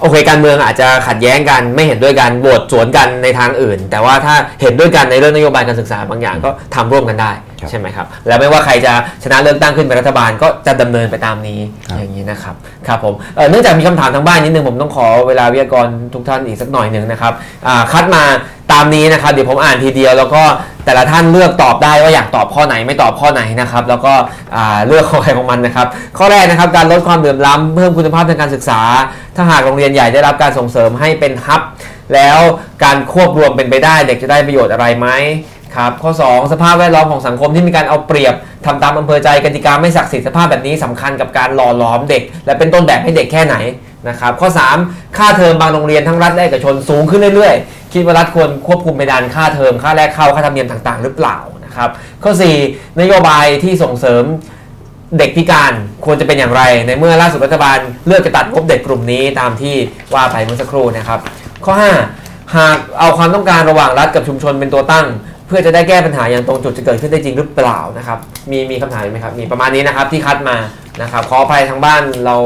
[0.00, 8.92] โอเคการเมืองอาจจะขัดแย้งกันไม่เห็นด้วยกันโหวตสวนกันในทางอื่น แต่ว่าถ้าเห็นด้วยกันในเรื่องนโยบายการศึกษาบางอย่างก็ทำร่วมกันได้ครับ ใช่ไหมครับ แล้วไม่ว่าใครจะ
[9.24, 12.54] ชนะเลือกตั้งขึ้นเป็นรัฐบาลก็จะดำเนินไปตามนี้ครับอย่างนี้นะครับ
[12.86, 17.32] ครับผมเอ่อเนื่องจากมีคำถามทางบ้านนิดนึงผมต้องขอเวลาวิทยากรทุกท่านอีกสักหน่อยหนึ่งนะครับ
[17.66, 18.22] อ่าคัดมา
[18.72, 20.42] ตามนี้นะครับเดี๋ยวผมอ่านทีเดียว แล้วก็
[20.84, 24.12] แต่ละท่านเลือกตอบได้ว่าอยากตอบข้อไหนไม่ตอบข้อไหนนะครับแล้วก็
[24.56, 25.86] อ่าเลือกข้อใครของมันนะครับ
[26.18, 28.80] ข้อแรกนะครับการลดความเหลื่อมล้ำเพิ่มคุณภาพทางการศึกษา
[29.36, 31.62] ถ้าหากโรงเรียนใหญ่ได้รับการส่งเสริมให้เป็นฮับ
[32.14, 32.38] แล้ว
[32.84, 35.08] การควบรวมเป็นไปได้เด็กจะได้ประโยชน์อะไรไหม
[35.76, 38.34] ครับข้อ 2 สภาพแวดล้อมของสังคมที่มีการเอาเปรียบ
[38.66, 43.56] ทำตามอำเภอใจกติกาไม่ศักดิ์สิทธิ์สภาพแบบนี้สำคัญกับการหล่อหลอมเด็ก และเป็นต้นแบบให้เด็กแค่ไหน
[44.08, 44.48] นะครับข้อ
[44.80, 51.88] 3 ค่าเทอมบางโรงเรียนทั้งรัฐและเอกชนสูงขึ้นเรื่อยๆ คิดว่ารัฐควรควบคุมเพดานค่าเทอมค่าแรกเข้าค่าธรรมเนียมต่างๆ หรือเปล่านะครับ
[52.24, 52.32] ข้อ
[52.66, 54.24] 4 นโยบายที่ส่งเสริม
[55.18, 55.72] เด็กพิการ
[56.04, 59.74] ควรจะเป็นอย่างไร ในเมื่อล่าสุดรัฐบาลเลือกจะตัดงบเด็กกลุ่มนี้ตามที่
[60.14, 61.20] ว่าไปเมื่อสักครู่นะครับ
[61.64, 61.74] ข้อ
[62.14, 65.06] 5 หากเอาความต้องการระหว่างรัฐกับชุมชนเป็นตัวตั้ง
[65.46, 68.18] เพื่อจะได้แก้ปัญหาอย่างตรงจุดจะเกิดขึ้นได้จริงหรือเปล่านะครับ
[68.50, 70.56] มีมีคำถามไหมครับ มีประมาณนี้นะครับที่คัดมา
[71.02, 72.36] นะครับขออภัยทางบ้านเรา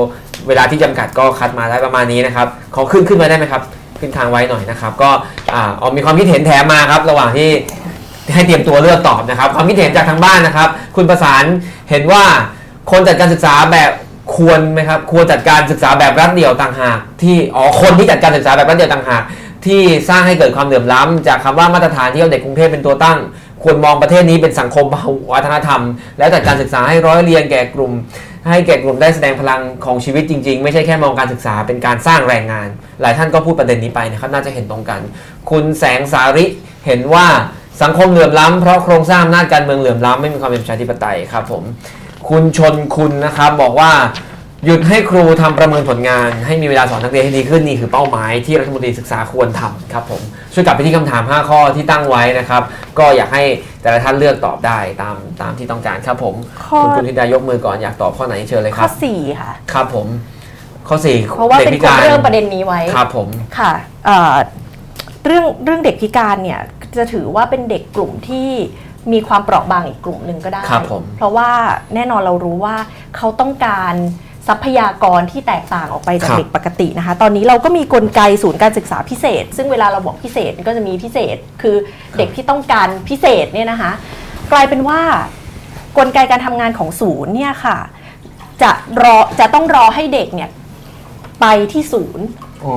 [0.48, 3.62] เวลาที่จำกัดก็คัดมาได้ประมาณนี้นะครับขอขึ้นขึ้นมาได้ไหมครับ
[4.00, 5.10] ขึ้นทางไว้หน่อยนะครับ ก็
[5.54, 7.48] อ่าเอามีความคิดเห็นแถมมาครับ ระหว่างที่
[8.34, 11.44] ให้เตรียมตัวเลือกตอบนะครับ ความคิดเห็นจากทางบ้านนะครับ คุณประสาน
[11.90, 12.22] เห็นว่า
[12.90, 13.92] คนจัดการศึกษาแบบ
[14.36, 19.22] ควรไหมครับ ควรจัดการศึกษาแบบรัฐเดี่ยวต่างหาก ที่อ๋อคนที่จัดการศึกษาแบบรัฐเดี่ยวต่างหาก
[19.66, 23.18] ที่สร้างให้เกิดความเหลื่อมล้ำจากคำว่ามาตรฐานที่เอาเด็กกรุงเทพเป็นตัวตั้ง
[23.62, 24.86] ควรมองประเทศนี้เป็นสังคม
[25.32, 25.80] วัฒนธรรม
[26.18, 27.92] และจัดการศึกษาให้ร้อยเรียงแก่กลุ่ม
[28.48, 32.68] ให้แก่กลุ่มได้แสดงพลังของชีวิตจริง ๆ ไม่ใช่แค่มองการศึกษาเป็นการสร้างแรงงาน
[33.00, 35.00] หลายท่านก็พูดประเด็นนี้ไปนะครับน่าจะเห็นตรงกัน
[35.50, 36.46] คุณแสงสาริ
[36.86, 37.26] เห็นว่า
[37.82, 41.62] สังคมเหลื่อมล้ำเพราะโครงสร้างอำนาจการเมืองเหลื่อมล้ำไม่มีความเป็นประชาธิปไตยครับผม
[42.28, 43.92] คุณชนคุณนะครับบอกว่า
[44.64, 50.22] หยุดให้ครูทำประเมินผลงาน ให้มีเวลาสอนนักเรียนให้ดีขึ้นนี่คือเป้าหมายที่รัฐมนตรีศึกษาควรทำครับผม
[50.54, 52.62] ช่วยกลับไปที่คำถาม 5 ข้อที่ตั้งไว้นะครับ
[52.98, 53.42] ก็อยากให้
[53.82, 56.34] แต่ละท่านเลือกตอบได้ตามตามที่ต้องการครับผม
[56.66, 60.06] ข้อคุณคุณธิดายกมือก่อนอยากตอบข้อไหนเชิญเลยคข้อรับ4ค่ะครับผม
[60.88, 63.28] ข้อสี่เพราะว่าด็กเป็นพิคนการเริ่มประเด็นนี้ไว้ครับผม
[63.58, 63.72] ค่ะ
[64.06, 64.34] เอ่อ
[65.26, 66.60] เรื่องเรื่องเด็กพิการเนี่ย
[66.96, 68.50] จะถือว่าเป็นเด็กกลุ่มที่
[69.12, 71.50] มีความเปราะบางอีกกลุ่มหนึ่งก็ได้ครับผมเพราะว่า
[71.94, 72.76] แน่นอนเรารู้ว่า
[73.16, 73.94] เขาต้องการ
[74.48, 81.76] ทรัพยากรที่แตกต่างออกไปจากครับเด็กปกตินะคะ ตอนนี้เราก็มีกลไกศูนย์การศึกษาพิเศษ ซึ่งเวลาเราบอกพิเศษก็จะมีพิเศษ คือ
[82.18, 83.92] เด็กที่ต้องการพิเศษเนี่ยนะคะ
[84.52, 85.00] กลายเป็นว่า
[85.98, 87.78] กลไกการทำงานของศูนย์เนี่ยค่ะ
[88.62, 88.70] จะ
[89.02, 90.50] รอจะต้องรอให้เด็กเนี่ย
[91.40, 92.24] ไปที่ศูนย์
[92.64, 92.76] อ๋อ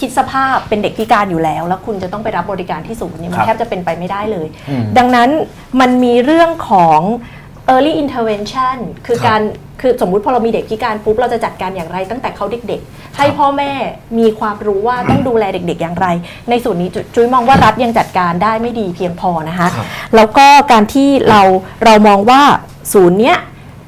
[0.00, 5.30] คิดสภาพเป็นเด็กพิการอยู่แล้ว แล้วคุณจะต้องไปรับบริการที่ศูนย์เนี่ยมัคนรับแทบจะเป็นไปไม่ได้เลยอืมดังนั้น
[5.80, 7.00] มันมีเรื่องของ
[7.72, 8.76] early intervention
[9.06, 9.40] คือครับการ
[9.80, 13.72] คือสมมุติพอเรามีเด็กพิการปุ๊บเราจะจัดการอย่างไรตั้งแต่เขาเด็กๆ ให้พ่อแม่
[14.18, 16.06] มีความรู้ว่าต้องดูแลเด็กๆอย่างไร
[16.50, 19.86] ในส่วนนี้จุจุ้ยมองว่ารัฐยังจัดการได้ไม่ดีเพียงพอนะคะครับ
[20.16, 21.42] แล้วก็การที่เรา
[21.84, 22.42] เรามองว่า
[22.92, 23.36] ศูนย์เนี้ย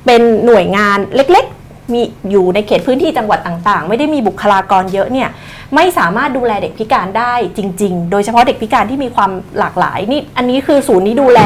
[0.06, 1.53] เป็นหน่วยงานเล็กๆ
[1.93, 2.01] มี
[2.31, 5.28] อยู่ในเขตพื้นที่จังหวัดต่างๆ ไม่ได้มีบุคลากรเยอะเนี่ย
[5.74, 11.40] ไม่สามารถดูแลเด็กพิการได้จริง ๆ โดยเฉพาะเด็กพิการที่มีความหลากหลายนี่อันนี้คือศูนย์นี้ดูแล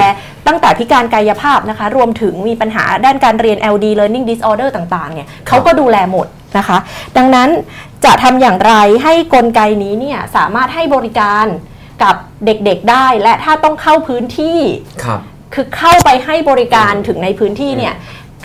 [0.47, 6.27] ตั้งแต่พิการกายภาพนะคะ รวมถึงมีปัญหาด้านการเรียน LD learning disorder ต่างๆเนี่ยเขาก็ดูแลหมด
[6.59, 6.78] นะคะ
[7.16, 7.48] ดังนั้น
[8.05, 8.74] จะทำอย่างไร
[9.05, 11.47] ให้กลไกนี้เนี่ยสามารถให้บริการ
[12.02, 14.59] กับเด็กๆได้และถ้าต้องเข้าพื้นที่
[15.05, 15.20] ครับ
[15.55, 17.94] คือเข้าไปให้บริการถึงในพื้นที่เนี่ย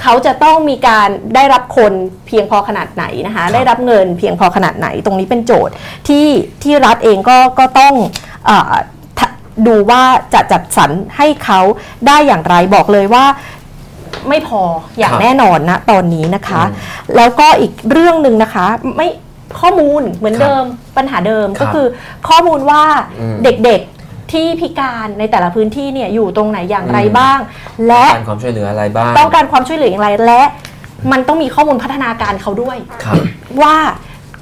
[0.02, 1.94] เขาจะต้องมีการได้รับคน
[2.28, 5.74] เพียงพอขนาดไหนนะคะครับได้รับเงินเพียงพอขนาดไหน ตรงนี้เป็นโจทย์
[6.08, 6.28] ที่
[6.64, 7.94] ที่รัฐเองก็ก็ต้อง
[8.46, 8.74] เออ
[9.20, 9.28] ทะ
[9.68, 10.02] ดูว่า
[10.34, 11.60] จะจัดสรรให้เขา
[12.08, 13.26] ได้อย่างไรบอกเลยว่า
[14.30, 14.62] ไม่พอ
[14.98, 18.66] อย่างครับแน่นอนนะตอนนี้นะคะอืมแล้วก็อีกเรื่องหนึ่งนะคะ
[18.98, 19.08] ไม่
[19.60, 20.66] ข้อมูลเหมือนครับเดิม
[20.98, 21.88] ปัญหาเดิมครัก็บคือ
[22.30, 22.84] ข้อมูลว่า
[23.20, 23.93] อืมเด็กๆ
[24.34, 27.40] ที่พิการในแต่ละพื้นที่เนี่ยอยู่ตรงไหนอย่างไรอืมบ้าง
[27.88, 30.42] และการความช่วยเหลืออะไรบ้าง ต้องการความช่วยเหลืออย่างไรและ
[31.12, 33.16] มันต้องมีข้อมูลพัฒนาการเขาด้วยครับ
[33.62, 33.76] ว่า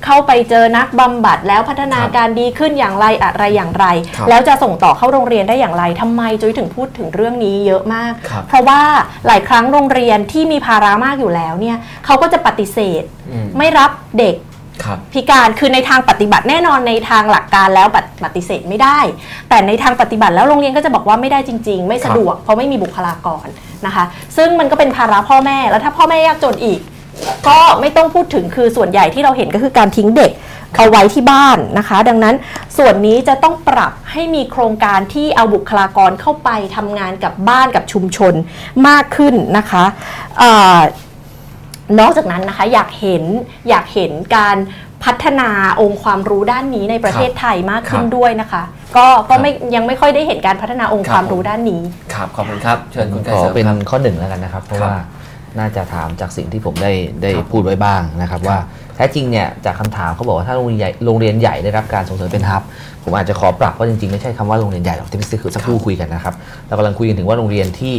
[0.06, 3.86] เข้าไปเจอนักบำบัดแล้วพัฒนาการดีขึ้นอย่างไรอะไรอย่างไร
[4.16, 8.82] ครับแล้วจะส่งต่อเข้าโรงเรียนได้อย่างไรทำไมจุ้ยถึงพูดถึงเรื่องนี้เยอะมากครับเพราะว่า
[9.28, 14.51] หลายครั้งโรงเรียนที่มีภาระมากอยู่แล้วเนี่ยเขาก็จะปฏิเสธอืมไม่รับเด็กครับ
[15.14, 19.00] พิการคือในทางปฏิบัติแน่นอนในทางหลักการแล้วปฏิปฏิเสธไม่ได้
[19.50, 23.48] แต่ในทางปฏิบัติแล้วโรงเรียนก็จะบอกว่าไม่ได้จริง ๆ ไม่สะดวกเพราะไม่มีบุคลากร
[23.86, 24.04] นะคะ
[24.38, 26.80] ซึ่งมันก็เป็นภาระพ่อแม่แล้วถ้าพ่อแม่ยากจนอีก
[27.48, 30.32] ก็ไม่ต้องพูดถึงคือส่วนใหญ่ที่เราเห็นก็คือการทิ้งเด็ก
[30.76, 32.36] เขาไว้ที่บ้านนะคะ ดังนั้น
[32.78, 38.34] ส่วนนี้จะต้องปรับให้มีโครงการที่เอาบุคลากรเข้าไปทำงานกับบ้านกับชุมชน
[38.88, 39.84] มากขึ้นนะคะ
[40.40, 40.80] เอ่อ
[42.00, 43.24] นอกจากนั้นนะคะอยากเห็น
[43.70, 44.58] อยากเห็นการ
[45.04, 45.50] พัฒนา
[45.82, 48.64] องค์ความรู้ด้านนี้ในประเทศไทยมากขึ้นครับด้วยนะคะ
[48.98, 51.82] ก็ก็ไม่ยังไม่ค่อยได้เห็นการพัฒนาองค์ความรู้ด้านนี้
[52.14, 54.96] ครับขอบคุณครับเชิญคุณไกรขอเสริมเป็นครับข้อหนึ่งแล้วกันนะครับเพราะครับว่า
[55.60, 56.92] น่าจะถามจากสิ่งที่ผมได้
[57.22, 58.58] ได้ครับพูดไว้บ้างนะครับครับว่า
[58.96, 62.64] แท้จริงเนี่ยจากคำถามเขาบอกว่าถ้าโรงเรียนใหญ่โรงเรียนใหญ่ได้รับการส่งเสริมเป็นฮับ
[63.04, 66.34] ผมอาจจะขอปรับเพราะจริงๆไม่ใช่คำว่าโรงเรียนใหญ่หรอกที่พี่คือสักครู่คุยกันนะครับ
[66.68, 67.96] เรากำลังคุยกันถึงว่าโรงเรียนที่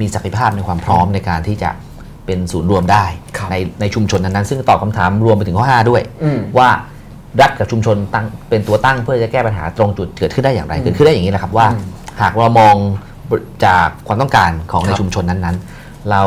[0.00, 1.70] มีศักยภาพในความพร้อมในการที่จะ
[2.26, 3.04] เป็นศูนย์รวมได้
[3.36, 6.68] ครับในในชุมชนนั้นๆซึ่งตอบคำถามรวมไปถึงข้อ 5 ด้วยอืมว่า
[7.40, 11.84] รัฐกับชุมชนตั้งเป็นตัวตั้งเพื่อจะแก้ปัญหาตรงจุดเกิดขึ้นได้อย่างไรอืมเกิดขึ้นได้อย่างนี้แหละครับว่าอืม
[12.20, 12.76] หากเรามอง
[13.64, 16.22] จากความต้องการของคในรับชุมชนนั้นๆ เรา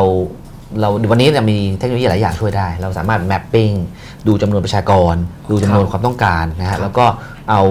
[0.80, 3.70] เราวันนี้เนี่ยมีเทคโนโลยีหลายอย่างช่วยได้ เราสามารถแมปปิ้ง
[4.26, 5.14] ดูจำนวนประชากร
[5.50, 7.04] ดูจำนวนความต้องการนะครัฮะบแล้วก็
[7.50, 7.62] เอา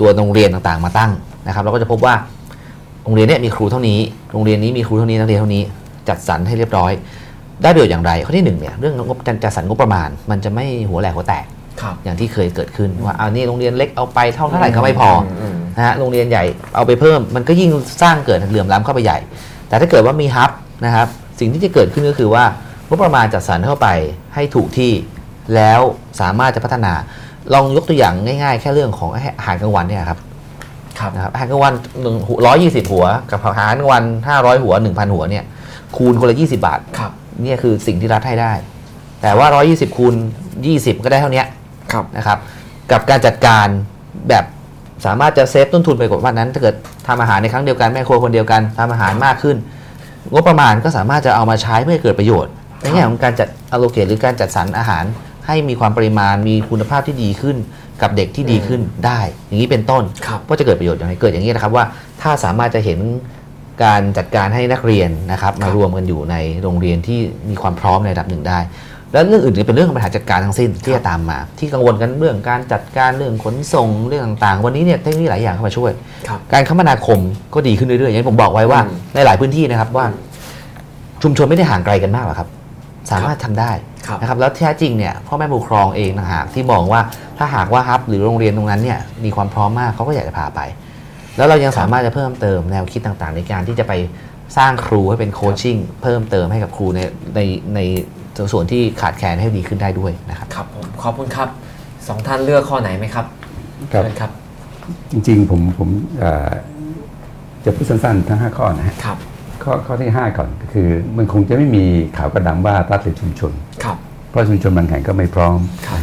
[0.00, 1.12] ตัวโรงเรียนต่างๆ มาตั้ง
[1.46, 2.14] นะครับเราก็จะพบว่า
[3.04, 3.98] โรงเรียนเนี่ยมีครูเท่านี้
[4.32, 5.62] โรงเรียนนี้มีครูเท่านี้นักเรียนเท่านี้
[6.08, 6.92] จัดสรรให้เรียบร้อย
[7.62, 11.44] ได้ประโยชน์อย่างไรข้อที่หนึ่งเนี่ยเรื่องงบการจัดสรรงบประมาณ มันจะไม่หัวแหลกหัวแตก
[11.80, 15.10] ครับอย่างที่เคยเกิดขึ้นว่าเอานี่โรงเรียนเล็กเอาไปเท่าเท่าไหร่ก็ไม่พอ
[15.40, 16.44] อืมนะฮะโรงเรียนใหญ่
[16.74, 17.70] เอาไปเพิ่ม มันก็ยิ่ง
[18.02, 19.18] สร้างเกิดเหลื่อมล้ำเข้าไปใหญ่
[19.68, 20.50] แต่ถ้าเกิดว่ามีฮับ
[20.84, 21.06] นะครับ
[21.40, 22.44] สิ่งที่จะเกิดขึ้นก็คือว่า
[22.88, 23.88] งบประมาณจัดสรรเข้าไป
[24.34, 24.92] ให้ถูกที่
[25.54, 25.80] แล้ว
[26.20, 26.92] สามารถจะพัฒนา
[27.52, 30.31] ลองยกตัวอย่างง่าย ๆ แค่เรื่องของอาหารกลางวันเนี่ยครับครับ
[31.14, 32.16] นะครับอาหารกลางวันหนึ่ง
[32.46, 35.44] ร้อยยี่สิบหัว กับอาหารกลางวันห้าร้อยหัวหนึ่งพันหัวเนี่ย
[35.96, 37.12] คูณคนละยี่สิบาทครับ
[37.42, 38.52] เนี่ยคือสิ่งที่รัฐให้ได้
[39.22, 40.14] แต่ว่า120คูณ
[40.58, 41.46] 20ก็ได้เท่าเนี้ย
[41.92, 42.38] ครับนะครับ
[42.92, 43.66] กับการจัดการ
[44.28, 44.44] แบบ
[45.06, 46.74] สามารถจะเซฟต้นทุนไปกว่าวันนั้น ถ้าเกิด
[47.06, 49.56] ทำอาหารในครั้งเดียวกันแม่ครัวคนเดียวกันทำอาหารมากขึ้น
[50.32, 55.04] งบประมาณก็สามารถจะเอามาใช้เพื่อให้เกิดประโยชน์ในแง่ของการจัด allocate หรือการจัดสรรอาหาร
[55.46, 57.56] ให้มีความปริมาณมีคุณภาพที่ดีขึ้น
[58.02, 61.84] กับเด็กที่ดีขึ้นได้ อย่างนี้เป็นต้นครับก็จะเกิดประโยชน์อย่างไรเกิดอย่างนี้นะครับว่า
[62.22, 62.98] ถ้าสามารถจะเห็น
[63.84, 67.18] การจัดการให้นักเรียนนะครับมารวมกันอยู่ในโรงเรียนที่
[67.50, 68.58] มีความพร้อมในระดับหนึ่งได้
[69.12, 75.90] แล้วเรื่องอื่นจะเป็นเรื่องของปัญหาจัดการทั้งสิ้นที่จะตามมา ที่กังวลกันเรื่องการจัดการเรื่องขนส่งเรื่องต่างๆ วันนี้เนี่ยเทคโนโลยีหลายอย่างเข้ามาช่วย
[76.28, 77.18] ครับการคมนาคม
[77.54, 80.06] ก็ดีขึ้นเรื่อยๆอย่างที่ผมบอกไว้ว่าอืมในหลายพื้นที่นะครับว่า
[81.22, 82.48] ชุมชนไม่ได้ห่างไกลกันมากหรอกครับ
[83.10, 87.00] สามารถทำได้ครับ นะครับแล้วแท้จริงเนี่ยพ่อแม่ผู้ปกครองเองนะหากที่มองว่า
[87.38, 90.60] ถ้าหากว่าฮับหรือโรงเรียนตรงนั้นเนี่ยมีความพร้อมมากเขาก็อยากจะพาไป
[91.36, 93.92] แล้วเรายังสามารถจะเพิ่มเติมแนวคิดต่างๆ ในการที่จะไป
[94.56, 97.00] สร้างครูให้เป็นโคชชิ่งเพิ่มเติมให้กับครูใน
[97.34, 97.40] ใน
[97.74, 97.80] ใน
[98.52, 101.48] ส่วนที่ขาดแคลนให้ดีขึ้นได้ด้วยนะครับครับผมขอบคุณครับ
[102.08, 103.26] สองท่านเลือกข้อไหนไหมครับ
[103.92, 104.30] ครับเชิญครับ
[105.12, 105.88] จริงๆผมผม
[106.18, 106.50] เอ่อ
[107.64, 109.18] จะพูดสั้นๆทั้ง5ข้อนะฮะครับ
[109.64, 111.84] ข้อข้อที่ 5 ก่อนก็คือ มันคงจะไม่มี
[112.16, 113.52] ข่าวกระดังว่ารัฐหรือชุมชน
[113.84, 113.96] ครับ
[114.28, 115.58] เพราะชุมชนบางแห่งก็ไม่พร้อม
[115.88, 116.00] ครับ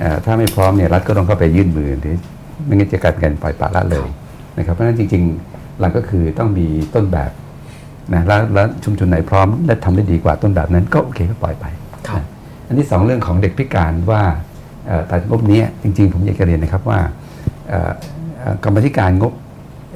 [0.00, 2.16] เอ่อถ้าไม่พร้อมเนี่ยรัฐก็ต้องเข้าไปยื่นมือหรือ
[2.64, 4.06] ไม่งั้นจะกลายเป็นการปล่อยปละละเลย
[4.58, 7.30] นะครับเพราะฉะนั้นจริงๆหลักก็คือต้องมีต้นแบบ
[8.14, 12.24] นะแล้วแล้วชุมชนไหนพร้อม และทำได้ดีกว่าต้นแบบนั้นก็โอเคก็ปล่อยไปครับนะ
[12.66, 14.22] อันที่สองเรื่องของเด็กพิการว่า
[14.86, 16.98] เอ่อตัดงบนี้จริง ๆ ผมอยากจะเรียนนะครับว่า
[17.68, 17.90] เอ่อ
[18.38, 19.32] เอ่อกรรมธิการงบ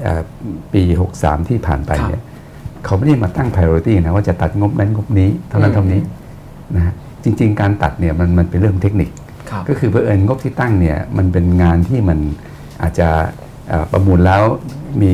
[0.02, 0.20] เอ่อ
[0.72, 0.82] ปี
[1.16, 2.22] 63 ที่ผ่านไปเนี่ย
[2.84, 6.00] เขาไม่ได้มาตั้ง priority นะว่าจะตัดงบนั้นงบนี้เท่านั้นเท่านี้
[6.76, 6.94] นะฮะ
[7.24, 9.10] จริง ๆ การตัดเนี่ยมันมันเป็นเรื่องเทคนิค
[9.50, 12.18] ครับก็คือเผอิญงบที่ตั้งเนี่ยมันเป็นงานที่มัน
[12.82, 13.09] อาจจะ
[13.68, 14.42] เอ่อประมูลแล้ว
[15.00, 15.10] มี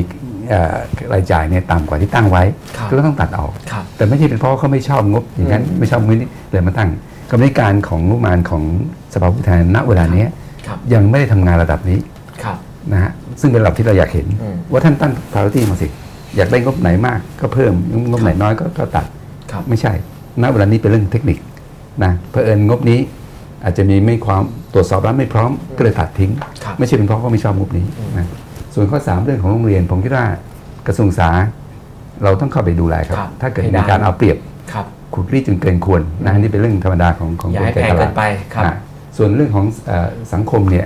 [0.49, 0.77] เอ่อ
[1.13, 2.43] รายจ่ายเนี่ยต่ำกว่าที่ตั้งไว้
[2.77, 6.89] ครับก็ต้องตัดออกครับแต่ไม่ใช่เป็นเพราะว่าเขาไม่ชอบงบอย่างนั้นอืมไม่ชอบงบนี้เลยมาตั้ง
[7.29, 8.63] กรรมธิการของงบประมาณของ
[9.13, 10.29] สภาผู้แทนณเวลาเนี้ย
[10.67, 11.99] ครับยังไม่ได้ทำงานระดับนี้
[12.43, 12.57] ครับ
[12.91, 15.87] นะฮะซึ่งเป็นระดับที่เราอยากเห็นอืมว่าท่านตั้ง priority มาสิ
[16.35, 17.73] อยากได้งบไหนมากก็เพิ่ม
[18.09, 19.05] งบไหนน้อยก็ก็ตัด
[19.51, 19.93] ครับไม่ใช่
[20.41, 21.37] ณเวลานี้เป็นเรื่องเทคนิค
[22.03, 22.99] นะเผอิญงบนี้
[23.63, 24.43] อาจจะมีไม่ความ
[24.73, 26.31] ตรวจสอบแล้วไม่พร้อมก็เลยตัดทิ้ง
[26.63, 27.85] ครับไม่ใช่เป็นเพราะเขาไม่ชอบงบนี้
[28.17, 28.27] นะ
[28.73, 30.25] ส่วนข้อ 3 เรื่องของโรงเรียน ผมคิดว่า
[30.87, 31.29] กระทรวงศึกษา
[32.23, 34.37] เราต้องเข้าไปดูแลครับครับถ้าเกิดให้มีได้การเอาเปรียบ
[34.73, 38.23] ครับขุดรีดจนเกินควรนะอันนี่เป็นเรื่องธรรมดาของของอย่าให้กลแพงตเกิลาดนไป
[38.53, 38.75] ครับอะ
[39.17, 40.85] ส่วนเรื่องของเออสังคมเนี่ย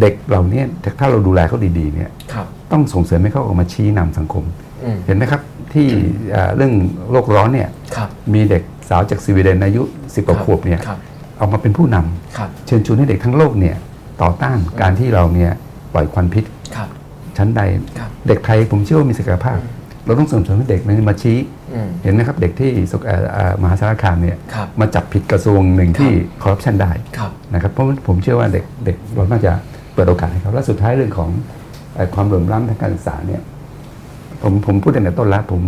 [0.00, 0.62] เด็กเหล่านี้
[0.98, 4.44] ถ้าเราดูแลเขาดีๆเนี่ยครับต้องส่งเสริมให้เขาออกมาชี้นำสังคม
[4.84, 5.42] อืมเห็นไหมครับ
[5.74, 5.88] ที่
[6.32, 6.72] เอ่อเรื่อง
[7.10, 10.98] โลกร้อนเนี่ยครับมีเด็กสาวจากสวีเดนอายุ 10กว่าขวบเนี่ยครับ
[11.40, 13.76] ออกมาเป็นผู้นำครับเชิญชวนให้เด็กทั้งโลกเนี่ย
[14.22, 15.52] ต่อต้านการที่เราเนี่ย
[15.94, 16.44] ปล่อยควันพิษ
[16.76, 16.88] ครับ
[17.36, 17.60] ชั้นใด
[17.98, 19.58] ครับเด็กไทยผมเชื่อว่ามีศักยภาพ
[20.06, 21.38] เราต้องส่งเสริมให้เด็กนั้นมาชี้
[21.74, 26.10] อืมเห็นไหมครับเด็กที่สุขเอ่อเอ่อมหาสารคามเนี่ยครับมาจับผิดกระทรวงหนึ่งที่
[26.42, 31.30] คอร์รัปชันได้ครับนะครับเพราะผมเชื่อว่าเด็กเด็กเราน่าจะเปิดโอกาสให้เขาและสุดท้ายเรื่องของ
[31.94, 33.42] เอ่อความเหลื่อมล้ำทางการศึกษาเนี่ย
[34.42, 35.62] ผมผมพูดตั้งแต่ต้นแล้วผม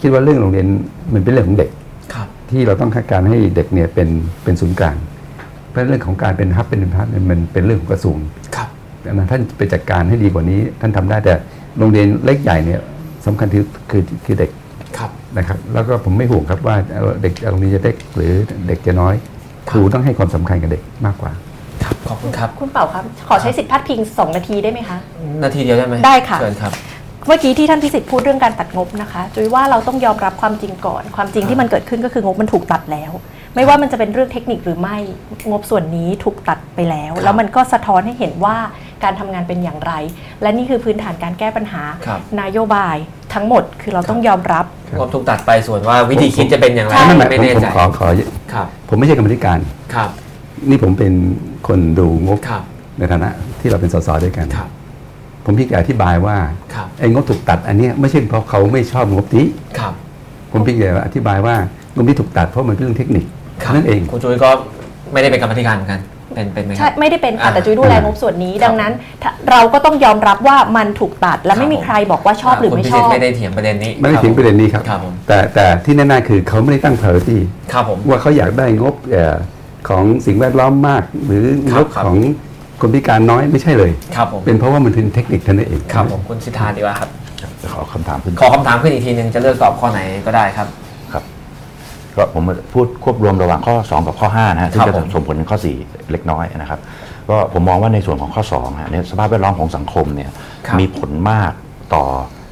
[0.00, 0.66] คิดว่าเรื่องโรงเรียน
[1.14, 1.70] มันเป็นเรื่องของเด็ก
[2.14, 4.08] ครับที่เราต้องคาดการณ์ให้เด็กเนี่ยเป็น
[4.44, 4.96] เป็นศูนย์กลาง
[5.70, 8.16] เพราะเรื่องของการเป็นฮับเป็นพัฒน์มันเป็นเรื่องของกระทรวง
[8.56, 8.68] ครับ
[9.04, 11.34] ดังนั้นท่านไปจัดการให้ดีกว่านี้ ท่านทำได้แต่
[11.78, 12.80] โรงเรียนเล็กใหญ่เนี่ย
[13.26, 14.50] สำคัญที่คือคือเด็ก
[14.98, 18.32] ครับนะครับ แล้วก็ผมไม่ห่วงครับว่าเอ่อเด็กโรงเรียนจะเล็กหรือ
[18.68, 19.14] เด็กจะน้อย
[19.70, 21.32] ครูต้องให้ความสำคัญกับเด็กมากกว่า
[21.90, 24.98] ครับขอบคุณครับ คุณเป่าครับ ขอใช้สิทธิพาดพิง 2 นาทีได้ไหมคะ
[25.42, 26.72] นาทีเดียวได้ไหมได้ค่ะ เชิญครับ
[27.26, 33.12] เมื่อกี้ที่ท่านพิสิทธิ์พูดเรื่องการตัดงบนะคะจุยว่าเราต้องยอมรับความจริงก่อน ความจริงที่มันเกิดขึ้นก็คืองบมันถูกตัดแล้ว
[33.54, 34.96] ไม่ว่ามันจะเป็นเรื่องเทคนิคหรือไม่
[35.50, 38.56] งบส่วนนี้ถูกตัดไปแล้วครับแล้วมันก็สะท้อนให้เห็นว่า
[39.04, 39.92] การทำงานเป็นอย่างไร
[40.42, 42.96] และนี่คือพื้นฐานการแก้ปัญหาครับนโยบาย
[43.34, 48.06] ทั้งหมดคือเราต้องยอมรับครับงบถูกตัดไปส่วนว่าวิธีคิดจะเป็นอย่างไรใช่ไม่ไม่ไม่ผมแน่ผมใจขอขอ
[48.52, 49.58] ครับผมไม่ใช่กรรมธิการ
[49.94, 50.10] ครับ
[50.68, 51.12] นี่ผมเป็น
[51.68, 52.62] คนดูงบครับ
[52.98, 53.30] ในฐานะ
[53.60, 54.68] ที่เราเป็นสสด้วยกัน ครับ
[55.44, 56.36] ผมพี่แกอธิบายว่า
[56.74, 59.46] ครับ ไอ้งบถูกตัดอันเนี้ยไม่ใช่เพราะเขาไม่ชอบงบนี้
[59.78, 59.92] ครับ
[60.52, 61.56] ผมพี่แกอธิบายว่า
[61.94, 63.24] งบที่ถูกตัดเพราะมันเป็นเรื่องเทคนิค
[63.62, 64.50] ครับนั่นเอง คุณจุ้ยก็
[65.12, 66.00] ไม่ได้เป็นกรรมธิการเหมือนกัน
[66.34, 68.92] เป็นเป็นไหมคใช่รับ ไม่ได้เป็นค่ะอ่าแต่จุ้ยดูแลงบส่วนนี้ ครับดังนั้น
[69.22, 77.38] ถ้าเราก็ต้องยอมรับว่ามันถูกตัด และไม่มีครับผม ใครบอกว่าชอบหรือไม่ชคุณพิอสิทบธิ์ไม่ได้เถียงประเด็นนี้ไม่ได้ถึงประเด็นนี้ครับ ครับผมแต่แต่ที่แน่ๆคือเขาไม่ได้ตั้ง priority
[77.72, 79.34] ครับผม ว่าเขาอยากได้งบเอ่อ
[79.88, 82.16] ของสิ่งแวดล้อมมาก หรือคงรับบครับ ของ
[82.80, 87.10] คนพิการน้อยไม่ใช่เลย ครับผมเป็นเพราะว่ามันเป็นเทคนิคเท่านั้นเอง ครับผมคุณสิทธาดีกว่าครับ
[87.62, 90.68] จะขอคำถามขึ้นขอคำถามขึ้นอีกทีหนึงจะเลือกตอบข้อไหนก็ได้ครับ
[91.12, 91.24] ครับ
[92.16, 92.42] ก็ผม
[92.72, 96.80] พูดควบรวมระหว่างข้อ 2 กับข้อ5นะฮะซึ่งครัจะบผม ส่งผลถึงข้อ 4 เล็กน้อยนะครับ
[97.30, 100.30] ก็ผมมองว่าในส่วนของข้อ2ฮะในสภาพแวดล้อมของสังคมเนี่ย
[100.66, 101.52] ครับมีผลมาก
[101.94, 102.04] ต่อ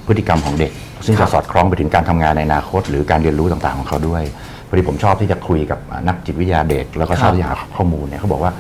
[0.07, 0.73] พฤติกรรมของเด็ก
[1.05, 4.23] ซึ่งครัจะบสอดคล้องไปถึงการทำงานในอนาคต หรือการเรียนรู้ต่างๆของเขาด้วย
[4.69, 8.53] พอดีผมชอบที่จะคุยกับนักจิตวิทยาเด็ก แล้วก็ชอบที่จะหาข้อมูลเนี่ยเขาบอกว่า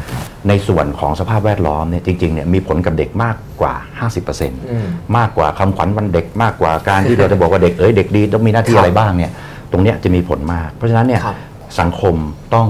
[0.48, 3.74] ในส่วนของสภาพแวดล้อมเนี่ยจริงๆเนี่ยมีผลกับเด็กมากกว่า
[4.16, 4.31] 50%
[4.70, 4.86] อืม
[5.16, 9.31] มากกว่าคำขวัญวันเด็กมากกว่าการที่เราจะบอกว่าเด็กเอ้ยเด็กดีต้องมีหน้าที่ครับอะไรบ้างเนี่ย
[9.73, 11.36] ตรงเนี้ยจะมีผลมาก เพราะฉะนั้นเนี่ยครับ
[11.81, 12.15] สังคม
[12.55, 12.69] ต้อง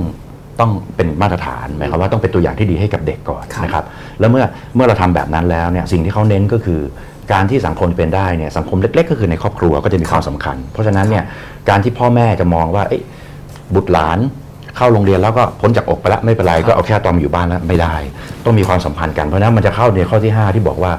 [0.61, 3.85] ต้องเป็นมาตรฐานหมายความว่าต้องเป็นตัวอย่างที่ดีให้กับเด็กก่อนครับนะครับ
[4.21, 6.81] แล้วเมื่อเมื่อเราทำแบบนั้นแล้วเนี่ยสิ่งที่เขาเน้นก็คือ
[7.33, 11.25] การที่สังคมเป็นได้เนี่ยสังคมเล็ก ๆ ก็คือในครอบครัวก็จะมีความสำคัญ เพราะฉะนั้นเนี่ย
[11.69, 13.03] การที่พ่อแม่จะมองว่าเอ้ย
[13.75, 14.19] บุตรหลาน
[14.77, 17.95] เข้าโรงเรียนแล้วก็พ้นจากอกไปแล้วไม่เป็นไรก็เอาแค่ตอนอยู่บ้านแล้วไม่ได้
[18.45, 20.93] ต้องมีความสัมพันธ์กันเพราะฉะนั้นมันจะเข้าในข้อที่ 5 ที่บอกว่า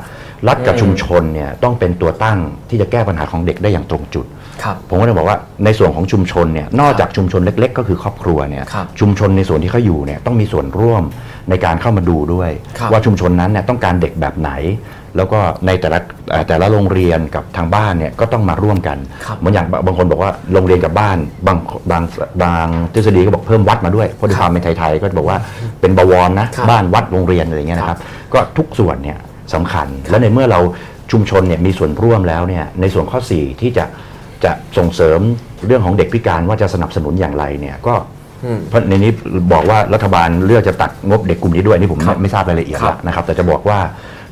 [0.48, 2.38] รัฐกับอืมชุมชนเนี่ยต้องเป็นตัวตั้ง
[2.70, 4.26] ที่จะแก้ปัญหาของเด็กได้อย่างตรงจุด
[4.64, 11.04] ครับผมก็เลยบอกว่าในส่วนของชุมชนเนี่ยนอกจากชุมชนเล็ก ๆ ก็คือครอบครัวเนี่ยครับชุมชนในส่วนที่เขาอยู่เนี่ยต้องมีส่วนร่วม
[11.50, 14.52] ในการเข้ามาดูด้วยครับว่าชุมชนนั้นเนี่ยต้องการเด็กแบบไหน
[15.18, 21.58] แล้วก็ในแต่ละเอ่อแต่ละโรงเรียนกับทางบ้านเนี่ยก็ต้องมาร่วมกันครับเหมือนอย่างบางคนบอกว่าโรงเรียนกับบ้านบาง
[21.92, 22.04] บาง
[22.44, 25.38] บางทฤษฎีก็บอกเพิ่มวัดมาด้วยเพราะด้วยความเป็นไทยๆก็จะบอกว่า
[25.82, 28.00] เป็นบวรนะครับบ้านวัดโรงเรียนอะไรอย่างเงี้ยนะครับ
[28.34, 29.18] ก็ทุกส่วนเนี่ย
[29.54, 30.60] สำคัญ และในเมื่อเรา
[31.12, 33.86] ชุมชนเนี่ยมีส่วนร่วมแล้วเนี่ยในส่วนข้อ 4 ที่จะ
[34.44, 35.20] จะส่งเสริม
[35.68, 37.94] เรื่องของเด็กพิการว่าจะสนับสนุนอย่างไรเนี่ยก็
[38.46, 39.12] อืมเพราะในนี้
[39.54, 43.80] บอกว่ารัฐบาลเลือกจะตัดงบเด็กกลุ่มนี้ด้วยอันนี่ผมครับไม่ไม่ทราบรายละเอียดครับละนะครับ แต่จะบอกว่า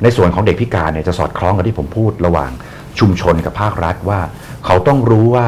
[0.02, 2.50] ในส่วนของเด็กพิการเนี่ยจะสอดคล้องกับที่ผมพูดระหว่าง
[2.98, 4.20] ชุมชนกับภาครัฐว่า
[4.66, 5.46] เขาต้องรู้ว่า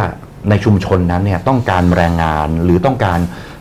[0.51, 3.19] ในชุมชนนั้นเนี่ยต้องการแรงงานหรือต้องการ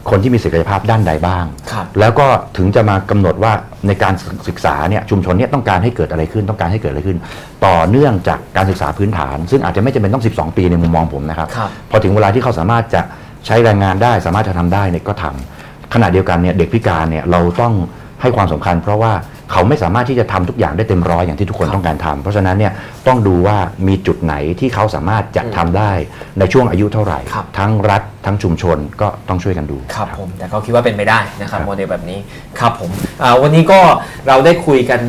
[0.10, 2.28] คนที่มีศักยภาพด้านใดบ้างครับแล้วก็
[2.58, 3.54] ถึงจะมากำหนดว่า
[3.88, 4.14] ในการ
[4.48, 7.18] ศึกษาเนี่ยชุมชนเนี่ยต้องการให้เกิดอะไรขึ้น ต้องการให้เกิดอะไรขึ้น
[7.66, 13.02] ต่อเนื่องจากการศึกษาพื้นฐาน ซึ่งอาจจะไม่จำเป็นต้อง 12 ปีในมุมมองผมนะครับครับพอถึงเวลาที่เขาสามารถจะ
[13.46, 17.74] ใช้แรงงานได้ สามารถจะทำได้เนี่ยก็ทำขณะเดียวกันเนี่ยเด็กพิการเนี่ยเราต้อง
[18.22, 19.14] ให้ความสำคัญ เพราะว่า
[19.52, 22.74] เขาไม่สามารถที่จะทำทุกอย่างได้เต็มร้อยอย่างที่ทุกคนครับต้องการทำเพราะฉะนั้นเนี่ย
[23.08, 23.58] ต้องดูว่า
[23.88, 25.92] มีจุดไหนที่เขาสามารถจะทำได้
[26.40, 32.20] ในช่วงอายุเท่าไหร่ครับทั้งรัฐทั้งชุมชนก็ต้องช่วยกันดูครับผมแต่เขาคิดว่าเป็นไปได้นะครับครับโมเดลแบบนี้
[32.60, 32.90] ครับผม
[33.24, 33.80] อ่าวันนี้ก็
[34.28, 35.02] เราได้คุยกัน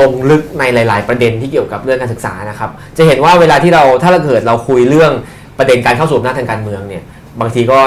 [0.00, 5.12] ลงลึกในหลาย ๆ ประเด็นที่เกี่ยวกับเรื่องการศึกษานะครับ จะเห็นว่าเวลาที่เราถ้าเราเกิดเราคุยเรื่อง
[5.58, 7.02] ประเด็นการเข้าสู่อำนาจทางการเมืองเนี่ย
[7.40, 7.80] บางทีก็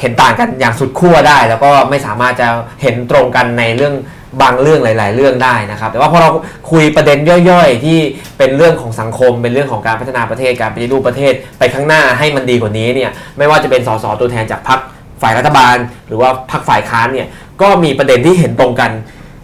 [0.00, 2.48] เห็นต่างกันอย่างสุดขั้วได้ แล้วก็ไม่สามารถจะ
[2.82, 3.94] เห็นตรงกันในเรื่อง
[4.42, 6.30] บางเรื่องหลาย ๆ เรื่องได้นะครับ แต่ว่าพอเรา
[6.70, 7.18] คุยประเด็น
[7.50, 7.98] ย่อยๆ ที่
[8.38, 14.80] เป็นเรื่องของสังคม เป็นเรื่องของการพัฒนาประเทศการปฏิรูปประเทศไปข้างหน้าให้มันดีกว่านี้เนี่ยไม่ว่าจะเป็นสสตัวแทนจากพรรค
[15.22, 15.76] ฝ่ายรัฐบาล
[16.08, 17.26] หรือว่าพรรคฝ่ายค้านเนี่ย
[17.62, 18.90] ก็มีประเด็นที่เห็นตรงกัน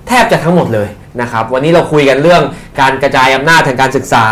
[0.09, 0.89] แทบจะทั้งหมดเลย
[1.21, 2.43] นะครับวันนี้เราคุยกันเรื่อง
[2.81, 4.27] การกระจายอำนาจทางการศึกษา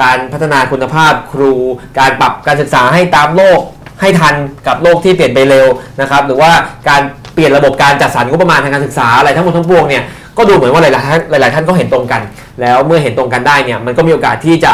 [0.00, 1.54] การพัฒนาคุณภาพครู
[1.98, 3.60] การปรับการศึกษาให้ตามโลก
[4.02, 4.34] ให้ทัน
[4.66, 5.66] กับโลกที่เปลี่ยนไปเร็ว
[6.00, 6.50] นะครับหรือว่า
[6.88, 7.00] การ
[7.34, 10.04] เปลี่ยนระบบการจัดสรรงบประมาณทางการศึกษาอะไรทั้งหมดทั้งปวงเนี่ย
[10.38, 12.22] ก็ดูเหมือนว่าหลายๆท่านหลาย ๆ ท่านก็เห็นตรงกัน
[12.60, 14.72] แล้วเมื่อเห็นตรงกันได้เนี่ยมันก็มีโอกาสที่จะ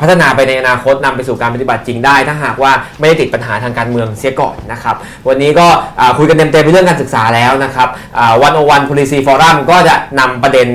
[0.00, 4.96] พัฒนาไปในอนาคตนำไปสู่การปฏิบัติจริงได้ ถ้าหากว่าไม่ได้ติดปัญหาทางการเมืองเสียก่อนนะครับ
[5.28, 5.66] วันนี้ก็
[6.18, 7.88] คุยกันเต็มๆในเรื่องการศึกษาแล้วนะครับ
[8.42, 10.68] วันโอวัน policy forum ก็จะนำประเด็น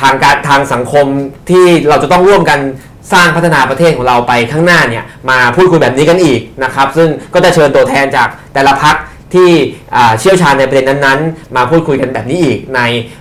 [0.00, 1.06] ทางการทางสังคม
[1.50, 2.58] ที่เราจะต้องร่วมกัน
[3.12, 8.96] สร้างพัฒนาประเทศของเราไปข้างหน้าเนี่ยมาพูดคุยแบบนี้กันอีกนะครับซึ่งก็จะเชิญตัวแทนจากแต่ละพัก
[9.34, 9.50] ที่
[10.18, 12.80] เชี่ยวชาญในประเด็นนั้นๆ มาพูดคุยกันแบบนี้อีกใน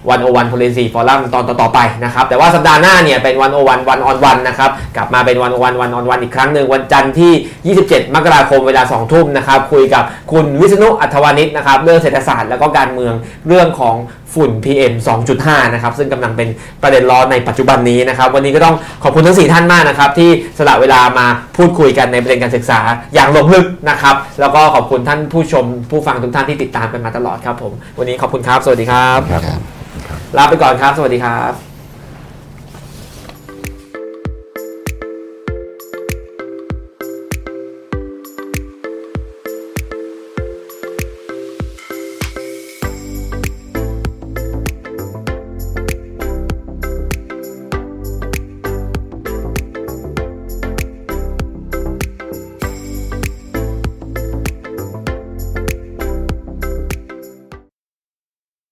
[0.10, 13.14] วันโอวันโพลิซีฟอรัมตอนต่อๆไปนะครับแต่ว่าสัปดาห์หน้าเนี่ยเป็นวันโอวันวันออนวันนะครับกลับมาเป็นวันโอวันวันออนวันอีกครั้งหนึ่งวันจันทร์ที่ 27 มกราคมเวลา 2 ทุ่มนะครับคุยกับคุณวิษณุอัธวานิชนะครับเรื่องเศรษฐศาสตร์แล้วก็การเมือง
[13.48, 13.96] เรื่องของ
[14.36, 14.94] ฝุ่น PM
[15.34, 16.48] 2.5 นะครับ ซึ่งกำลังเป็น
[16.84, 22.80] ประเด็นร้อนในปัจจุบันนี้นะครับ วันนี้ก็ต้องขอบคุณทั้ง 4 ท่านมากนะครับ ที่สละเวลามาพูดคุยกันในประเด็นการศึกษา
[23.14, 31.75] อย่างลงลึกนะครับ แล้วก็ขอบคุณท่านผู้ชมผู้ฟังทุกท่านที่ติดตามกันมาตลอดครับผม วันนี้ขอบคุณครับ สวัสดีครับ ครับครับลาไปก่อนครับ สวัสดีครับ